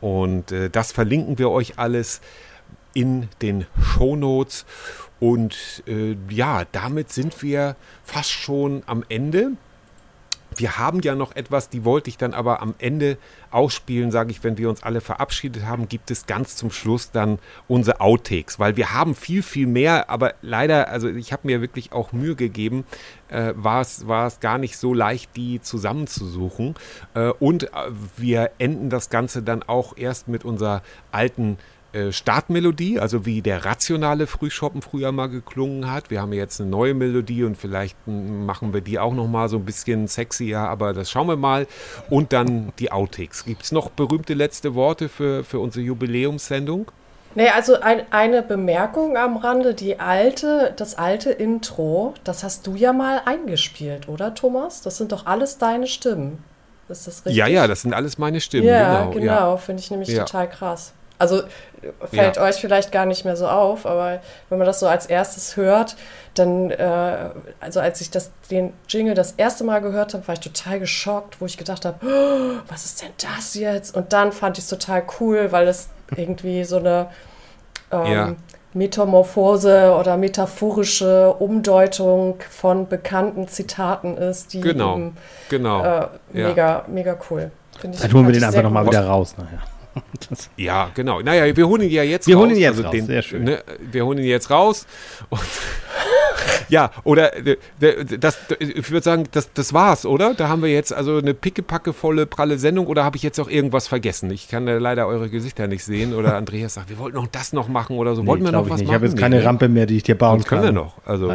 Und 0.00 0.52
äh, 0.52 0.70
das 0.70 0.92
verlinken 0.92 1.38
wir 1.38 1.50
euch 1.50 1.78
alles 1.78 2.20
in 2.94 3.28
den 3.42 3.66
Show 3.80 4.16
Notes. 4.16 4.64
Und 5.20 5.82
äh, 5.86 6.16
ja, 6.28 6.64
damit 6.72 7.10
sind 7.10 7.42
wir 7.42 7.76
fast 8.04 8.30
schon 8.30 8.82
am 8.86 9.04
Ende. 9.08 9.52
Wir 10.54 10.78
haben 10.78 11.00
ja 11.00 11.14
noch 11.14 11.34
etwas, 11.34 11.68
die 11.68 11.84
wollte 11.84 12.10
ich 12.10 12.18
dann 12.18 12.34
aber 12.34 12.62
am 12.62 12.74
Ende 12.78 13.18
ausspielen, 13.50 14.10
sage 14.10 14.30
ich, 14.30 14.44
wenn 14.44 14.58
wir 14.58 14.68
uns 14.68 14.82
alle 14.82 15.00
verabschiedet 15.00 15.64
haben, 15.64 15.88
gibt 15.88 16.10
es 16.10 16.26
ganz 16.26 16.56
zum 16.56 16.70
Schluss 16.70 17.10
dann 17.10 17.38
unsere 17.68 18.00
Outtakes, 18.00 18.58
weil 18.58 18.76
wir 18.76 18.92
haben 18.92 19.14
viel, 19.14 19.42
viel 19.42 19.66
mehr, 19.66 20.10
aber 20.10 20.34
leider, 20.42 20.88
also 20.88 21.08
ich 21.08 21.32
habe 21.32 21.46
mir 21.46 21.60
wirklich 21.60 21.92
auch 21.92 22.12
Mühe 22.12 22.36
gegeben, 22.36 22.84
äh, 23.28 23.52
war, 23.56 23.80
es, 23.80 24.04
gar 24.40 24.58
nicht 24.58 24.76
so 24.76 24.94
leicht, 24.94 25.36
die 25.36 25.60
zusammenzusuchen. 25.60 26.74
Äh, 27.14 27.30
und 27.40 27.64
äh, 27.64 27.68
wir 28.16 28.50
enden 28.58 28.90
das 28.90 29.10
Ganze 29.10 29.42
dann 29.42 29.62
auch 29.62 29.96
erst 29.96 30.28
mit 30.28 30.44
unserer 30.44 30.82
alten 31.12 31.58
Startmelodie, 32.10 33.00
also 33.00 33.24
wie 33.24 33.42
der 33.42 33.64
rationale 33.64 34.26
Frühshoppen 34.26 34.82
früher 34.82 35.12
mal 35.12 35.28
geklungen 35.28 35.90
hat. 35.90 36.10
Wir 36.10 36.20
haben 36.20 36.32
jetzt 36.32 36.60
eine 36.60 36.68
neue 36.68 36.94
Melodie 36.94 37.44
und 37.44 37.56
vielleicht 37.56 37.96
machen 38.06 38.74
wir 38.74 38.82
die 38.82 38.98
auch 38.98 39.14
noch 39.14 39.26
mal 39.26 39.48
so 39.48 39.56
ein 39.56 39.64
bisschen 39.64 40.06
sexier, 40.06 40.60
aber 40.60 40.92
das 40.92 41.10
schauen 41.10 41.28
wir 41.28 41.36
mal. 41.36 41.66
Und 42.10 42.32
dann 42.32 42.72
die 42.78 42.92
Outtakes. 42.92 43.44
Gibt 43.44 43.62
es 43.62 43.72
noch 43.72 43.90
berühmte 43.90 44.34
letzte 44.34 44.74
Worte 44.74 45.08
für, 45.08 45.42
für 45.42 45.58
unsere 45.58 45.84
Jubiläumssendung? 45.84 46.90
Nee, 47.34 47.50
also 47.50 47.80
ein, 47.80 48.00
eine 48.10 48.42
Bemerkung 48.42 49.18
am 49.18 49.36
Rande, 49.36 49.74
die 49.74 50.00
alte, 50.00 50.72
das 50.76 50.96
alte 50.96 51.30
Intro, 51.30 52.14
das 52.24 52.42
hast 52.42 52.66
du 52.66 52.76
ja 52.76 52.94
mal 52.94 53.20
eingespielt, 53.26 54.08
oder 54.08 54.34
Thomas? 54.34 54.80
Das 54.80 54.96
sind 54.96 55.12
doch 55.12 55.26
alles 55.26 55.58
deine 55.58 55.86
Stimmen. 55.86 56.42
Ist 56.88 57.06
das 57.06 57.26
richtig? 57.26 57.36
Ja, 57.36 57.46
ja, 57.46 57.66
das 57.66 57.82
sind 57.82 57.92
alles 57.92 58.16
meine 58.16 58.40
Stimmen. 58.40 58.66
Ja, 58.66 59.00
genau, 59.00 59.10
genau 59.10 59.50
ja. 59.50 59.56
finde 59.58 59.82
ich 59.82 59.90
nämlich 59.90 60.08
ja. 60.08 60.24
total 60.24 60.48
krass. 60.48 60.94
Also 61.18 61.42
fällt 62.10 62.36
ja. 62.36 62.42
euch 62.42 62.56
vielleicht 62.56 62.92
gar 62.92 63.06
nicht 63.06 63.24
mehr 63.24 63.36
so 63.36 63.46
auf, 63.46 63.86
aber 63.86 64.20
wenn 64.48 64.58
man 64.58 64.66
das 64.66 64.80
so 64.80 64.86
als 64.86 65.06
erstes 65.06 65.56
hört, 65.56 65.96
dann, 66.34 66.70
äh, 66.70 67.30
also 67.60 67.80
als 67.80 68.00
ich 68.00 68.10
das, 68.10 68.30
den 68.50 68.72
Jingle 68.88 69.14
das 69.14 69.32
erste 69.32 69.64
Mal 69.64 69.80
gehört 69.80 70.14
habe, 70.14 70.26
war 70.26 70.34
ich 70.34 70.40
total 70.40 70.80
geschockt, 70.80 71.40
wo 71.40 71.46
ich 71.46 71.56
gedacht 71.56 71.84
habe, 71.84 71.98
oh, 72.04 72.60
was 72.68 72.84
ist 72.84 73.02
denn 73.02 73.10
das 73.18 73.54
jetzt? 73.54 73.94
Und 73.96 74.12
dann 74.12 74.32
fand 74.32 74.58
ich 74.58 74.64
es 74.64 74.70
total 74.70 75.04
cool, 75.20 75.52
weil 75.52 75.68
es 75.68 75.88
irgendwie 76.16 76.64
so 76.64 76.76
eine 76.78 77.08
ähm, 77.90 78.12
ja. 78.12 78.34
Metamorphose 78.74 79.96
oder 79.98 80.16
metaphorische 80.16 81.32
Umdeutung 81.32 82.36
von 82.50 82.88
bekannten 82.88 83.48
Zitaten 83.48 84.16
ist, 84.18 84.52
die 84.52 84.60
genau, 84.60 84.96
eben, 84.96 85.16
genau. 85.48 85.82
Äh, 85.82 86.08
mega, 86.32 86.68
ja. 86.68 86.84
mega 86.88 87.16
cool. 87.30 87.50
Dann 87.80 88.12
holen 88.12 88.26
wir 88.26 88.32
den 88.32 88.44
einfach 88.44 88.62
nochmal 88.62 88.86
wieder 88.86 89.06
raus 89.06 89.34
nachher. 89.38 89.62
Das 90.30 90.50
ja, 90.56 90.90
genau. 90.94 91.20
Naja, 91.20 91.56
wir 91.56 91.68
holen 91.68 91.82
ihn 91.82 91.90
ja 91.90 92.02
jetzt 92.02 92.26
wir 92.26 92.34
raus. 92.36 92.42
Wir 92.42 92.46
holen 92.46 92.56
ihn 92.56 92.62
jetzt 92.62 92.76
also 92.76 92.82
raus, 92.84 92.92
den, 92.92 93.06
sehr 93.06 93.22
schön. 93.22 93.44
Ne, 93.44 93.62
wir 93.92 94.04
holen 94.04 94.18
ihn 94.18 94.24
jetzt 94.24 94.50
raus. 94.50 94.86
Und 95.28 95.40
ja, 96.68 96.90
oder 97.04 97.32
das, 97.78 98.38
ich 98.58 98.90
würde 98.90 99.04
sagen, 99.04 99.24
das, 99.32 99.52
das 99.52 99.72
war's, 99.72 100.06
oder? 100.06 100.34
Da 100.34 100.48
haben 100.48 100.62
wir 100.62 100.70
jetzt 100.70 100.92
also 100.92 101.18
eine 101.18 101.34
pickepackevolle, 101.34 102.26
pralle 102.26 102.58
Sendung 102.58 102.86
oder 102.86 103.04
habe 103.04 103.16
ich 103.16 103.22
jetzt 103.22 103.38
auch 103.38 103.48
irgendwas 103.48 103.88
vergessen? 103.88 104.30
Ich 104.30 104.48
kann 104.48 104.66
leider 104.66 105.06
eure 105.06 105.28
Gesichter 105.28 105.66
nicht 105.66 105.84
sehen. 105.84 106.14
Oder 106.14 106.36
Andreas 106.36 106.74
sagt, 106.74 106.88
wir 106.88 106.98
wollten 106.98 107.16
noch 107.16 107.26
das 107.26 107.52
noch 107.52 107.68
machen 107.68 107.96
oder 107.96 108.14
so. 108.14 108.22
Nee, 108.22 108.28
wollten 108.28 108.44
wir 108.44 108.52
noch 108.52 108.68
was 108.68 108.80
nicht. 108.80 108.86
machen? 108.86 108.88
Ich 108.88 108.94
habe 108.94 109.06
jetzt 109.06 109.18
keine 109.18 109.36
nee, 109.36 109.42
ne? 109.42 109.48
Rampe 109.48 109.68
mehr, 109.68 109.86
die 109.86 109.96
ich 109.96 110.02
dir 110.02 110.16
bauen 110.16 110.38
Sonst 110.38 110.48
kann. 110.48 110.60
können 110.60 110.74
wir 110.74 110.82
noch. 110.82 110.94
Also, 111.04 111.28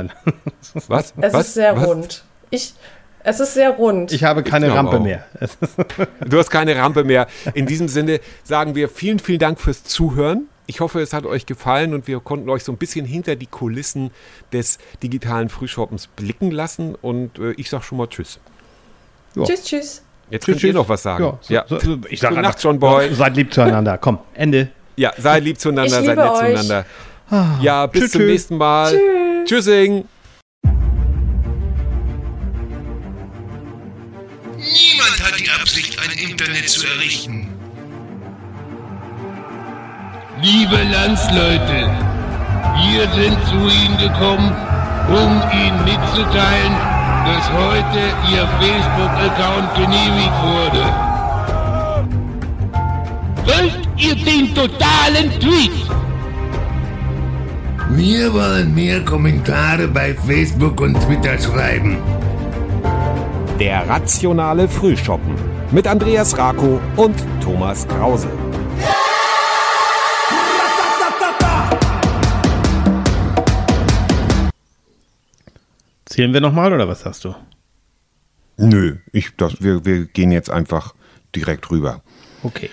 was? 0.87 1.13
Es 1.17 1.33
was? 1.33 1.47
ist 1.47 1.53
sehr 1.55 1.75
was? 1.75 1.87
rund. 1.87 2.23
Ich, 2.49 2.73
es 3.23 3.39
ist 3.39 3.53
sehr 3.53 3.71
rund. 3.71 4.11
Ich 4.11 4.23
habe 4.23 4.43
keine 4.43 4.67
ich 4.67 4.73
Rampe 4.73 4.97
auch. 4.97 5.01
mehr. 5.01 5.25
du 6.25 6.37
hast 6.37 6.49
keine 6.49 6.75
Rampe 6.75 7.03
mehr. 7.03 7.27
In 7.53 7.65
diesem 7.65 7.87
Sinne 7.87 8.19
sagen 8.43 8.75
wir 8.75 8.89
vielen, 8.89 9.19
vielen 9.19 9.39
Dank 9.39 9.59
fürs 9.59 9.83
Zuhören. 9.83 10.47
Ich 10.67 10.79
hoffe, 10.79 11.01
es 11.01 11.13
hat 11.13 11.25
euch 11.25 11.45
gefallen 11.45 11.93
und 11.93 12.07
wir 12.07 12.19
konnten 12.19 12.49
euch 12.49 12.63
so 12.63 12.71
ein 12.71 12.77
bisschen 12.77 13.05
hinter 13.05 13.35
die 13.35 13.47
Kulissen 13.47 14.11
des 14.53 14.77
digitalen 15.03 15.49
Frühshoppens 15.49 16.07
blicken 16.07 16.51
lassen. 16.51 16.95
Und 16.95 17.39
äh, 17.39 17.51
ich 17.53 17.69
sage 17.69 17.83
schon 17.83 17.97
mal 17.97 18.07
Tschüss. 18.07 18.39
Ja. 19.35 19.43
Tschüss, 19.43 19.63
tschüss. 19.63 20.01
Jetzt 20.29 20.45
könnt 20.45 20.63
ihr 20.63 20.73
noch 20.73 20.87
was 20.87 21.03
sagen. 21.03 21.23
Ja, 21.23 21.37
so, 21.41 21.53
ja. 21.53 21.65
So, 21.67 21.97
ich 22.09 22.19
sage 22.19 22.41
Nacht, 22.41 22.63
John 22.63 22.79
Boy. 22.79 23.13
Seid 23.13 23.35
lieb 23.35 23.53
zueinander. 23.53 23.97
Komm, 23.97 24.19
Ende. 24.33 24.69
Ja, 24.95 25.11
seid 25.17 25.43
lieb 25.43 25.59
zueinander, 25.59 25.89
seid 25.89 26.05
nett 26.05 26.19
euch. 26.19 26.37
zueinander. 26.39 26.85
Ah. 27.29 27.57
Ja, 27.61 27.85
bis 27.87 28.03
tschüss, 28.03 28.11
zum 28.11 28.25
nächsten 28.25 28.57
Mal. 28.57 28.91
Tschüss. 28.91 29.65
Tschüssing. 29.65 30.05
Internet 36.41 36.69
zu 36.69 36.87
errichten. 36.87 37.47
Liebe 40.41 40.77
Landsleute, 40.91 41.91
wir 42.81 43.07
sind 43.11 43.37
zu 43.45 43.57
Ihnen 43.69 43.97
gekommen, 43.97 44.51
um 45.09 45.41
Ihnen 45.53 45.83
mitzuteilen, 45.85 46.73
dass 47.27 47.51
heute 47.51 47.99
Ihr 48.31 48.47
Facebook-Account 48.59 49.75
genehmigt 49.75 50.37
wurde. 50.41 50.83
Wollt 53.45 53.87
ihr 53.97 54.15
den 54.15 54.55
totalen 54.55 55.29
Tweet? 55.39 55.71
Wir 57.91 58.33
wollen 58.33 58.73
mehr 58.73 59.05
Kommentare 59.05 59.87
bei 59.87 60.15
Facebook 60.15 60.81
und 60.81 60.95
Twitter 61.01 61.37
schreiben. 61.37 61.97
Der 63.59 63.87
rationale 63.87 64.67
Frühschoppen 64.67 65.35
mit 65.71 65.87
Andreas 65.87 66.37
Rako 66.37 66.81
und 66.97 67.15
Thomas 67.41 67.87
Krause. 67.87 68.29
Zählen 76.05 76.33
wir 76.33 76.41
nochmal 76.41 76.73
oder 76.73 76.87
was 76.87 77.01
sagst 77.01 77.23
du? 77.23 77.33
Nö, 78.57 78.97
ich, 79.13 79.35
das, 79.37 79.61
wir, 79.61 79.85
wir 79.85 80.05
gehen 80.05 80.31
jetzt 80.31 80.49
einfach 80.49 80.93
direkt 81.33 81.71
rüber. 81.71 82.01
Okay. 82.43 82.69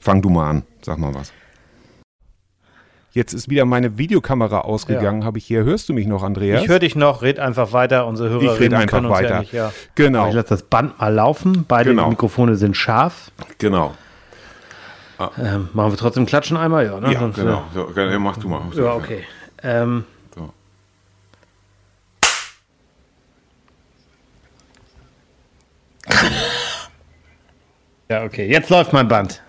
Fang 0.00 0.22
du 0.22 0.30
mal 0.30 0.48
an, 0.48 0.62
sag 0.80 0.98
mal 0.98 1.14
was. 1.14 1.32
Jetzt 3.12 3.32
ist 3.32 3.48
wieder 3.50 3.64
meine 3.64 3.98
Videokamera 3.98 4.60
ausgegangen, 4.60 5.22
ja. 5.22 5.26
habe 5.26 5.38
ich 5.38 5.44
hier. 5.44 5.64
Hörst 5.64 5.88
du 5.88 5.92
mich 5.92 6.06
noch, 6.06 6.22
Andreas? 6.22 6.62
Ich 6.62 6.68
höre 6.68 6.78
dich 6.78 6.94
noch, 6.94 7.22
red 7.22 7.40
einfach 7.40 7.72
weiter. 7.72 8.06
Unsere 8.06 8.30
Hörerinnen 8.30 8.54
ich 8.54 8.60
red 8.60 8.72
einfach 8.72 9.02
weiter. 9.10 9.28
Ja 9.28 9.40
nicht, 9.40 9.52
ja. 9.52 9.72
Genau. 9.96 10.28
ich 10.28 10.34
lasse 10.34 10.50
das 10.50 10.62
Band 10.62 11.00
mal 11.00 11.12
laufen. 11.12 11.64
Beide 11.66 11.90
genau. 11.90 12.08
Mikrofone 12.08 12.54
sind 12.54 12.76
scharf. 12.76 13.32
Genau. 13.58 13.94
Ah. 15.18 15.30
Ähm, 15.38 15.68
machen 15.72 15.90
wir 15.92 15.98
trotzdem 15.98 16.24
Klatschen 16.24 16.56
einmal? 16.56 16.86
Ja, 16.86 17.00
ne? 17.00 17.12
ja 17.12 17.18
Sonst, 17.18 17.36
genau. 17.36 17.64
So, 17.74 17.88
mach 18.20 18.36
du 18.36 18.48
mal. 18.48 18.62
Ja, 18.74 18.94
okay. 18.94 19.24
Ähm, 19.64 20.04
so. 20.34 20.52
ja, 28.08 28.22
okay. 28.22 28.48
Jetzt 28.48 28.70
läuft 28.70 28.92
mein 28.92 29.08
Band. 29.08 29.42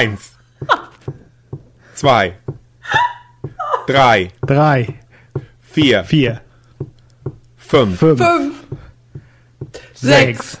Eins. 0.00 0.32
Zwei. 1.94 2.38
Drei. 3.86 4.28
Drei. 4.46 4.94
Vier. 5.60 6.04
Vier. 6.04 6.40
Fünf. 7.58 7.98
Fünf. 7.98 8.18
Fünf. 8.18 8.54
Sechs. 9.92 10.56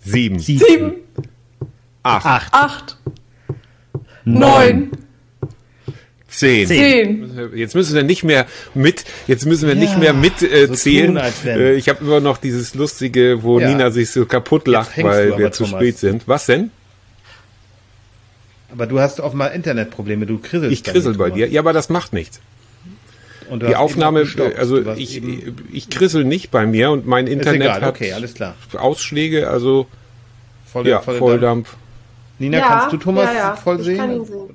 Sieben. 0.00 0.40
Sieben. 0.40 0.94
Acht. 2.02 2.26
Acht. 2.26 2.52
Acht. 2.52 2.96
Neun. 4.24 4.90
Zehn. 6.26 6.66
Zehn. 6.66 7.50
Jetzt 7.54 7.76
müssen 7.76 7.94
wir 7.94 8.02
nicht 8.02 8.24
mehr 8.24 8.46
mit, 8.74 9.04
jetzt 9.28 9.46
müssen 9.46 9.68
wir 9.68 9.76
ja, 9.76 9.80
nicht 9.80 9.98
mehr 9.98 10.14
mitzählen. 10.14 11.16
Äh, 11.16 11.30
so 11.30 11.48
äh, 11.48 11.74
ich 11.74 11.88
habe 11.88 12.04
immer 12.04 12.18
noch 12.18 12.38
dieses 12.38 12.74
lustige, 12.74 13.44
wo 13.44 13.60
ja. 13.60 13.68
Nina 13.68 13.92
sich 13.92 14.10
so 14.10 14.26
kaputt 14.26 14.66
lacht, 14.66 15.00
weil 15.00 15.38
wir 15.38 15.52
zu 15.52 15.64
spät 15.64 15.98
sind. 15.98 16.26
Was 16.26 16.46
denn? 16.46 16.72
Aber 18.72 18.86
du 18.86 19.00
hast 19.00 19.20
offenbar 19.20 19.52
Internetprobleme, 19.52 20.26
du 20.26 20.38
krisselst. 20.38 20.72
Ich 20.72 20.84
krissel 20.84 21.14
bei 21.14 21.30
dir. 21.30 21.48
Ja, 21.48 21.60
aber 21.60 21.72
das 21.72 21.88
macht 21.88 22.12
nichts. 22.12 22.40
die 23.50 23.76
Aufnahme, 23.76 24.26
also 24.56 24.92
ich, 24.92 25.22
ich 25.72 25.90
krissel 25.90 26.24
nicht 26.24 26.50
bei 26.50 26.66
mir 26.66 26.90
und 26.90 27.06
mein 27.06 27.26
Internet 27.26 27.62
egal, 27.62 27.82
hat 27.82 27.94
okay, 27.94 28.12
alles 28.12 28.34
klar. 28.34 28.54
Ausschläge, 28.76 29.48
also 29.48 29.86
voll, 30.66 30.86
ja, 30.86 31.00
Volldampf. 31.00 31.76
Nina, 32.38 32.58
ja, 32.58 32.68
kannst 32.68 32.92
du 32.92 32.96
Thomas 32.96 33.28
ja, 33.34 33.54
voll 33.56 33.82
sehen? 33.82 33.94
Ich 33.94 34.00
kann 34.00 34.12
ihn 34.12 34.24
sehen. 34.24 34.48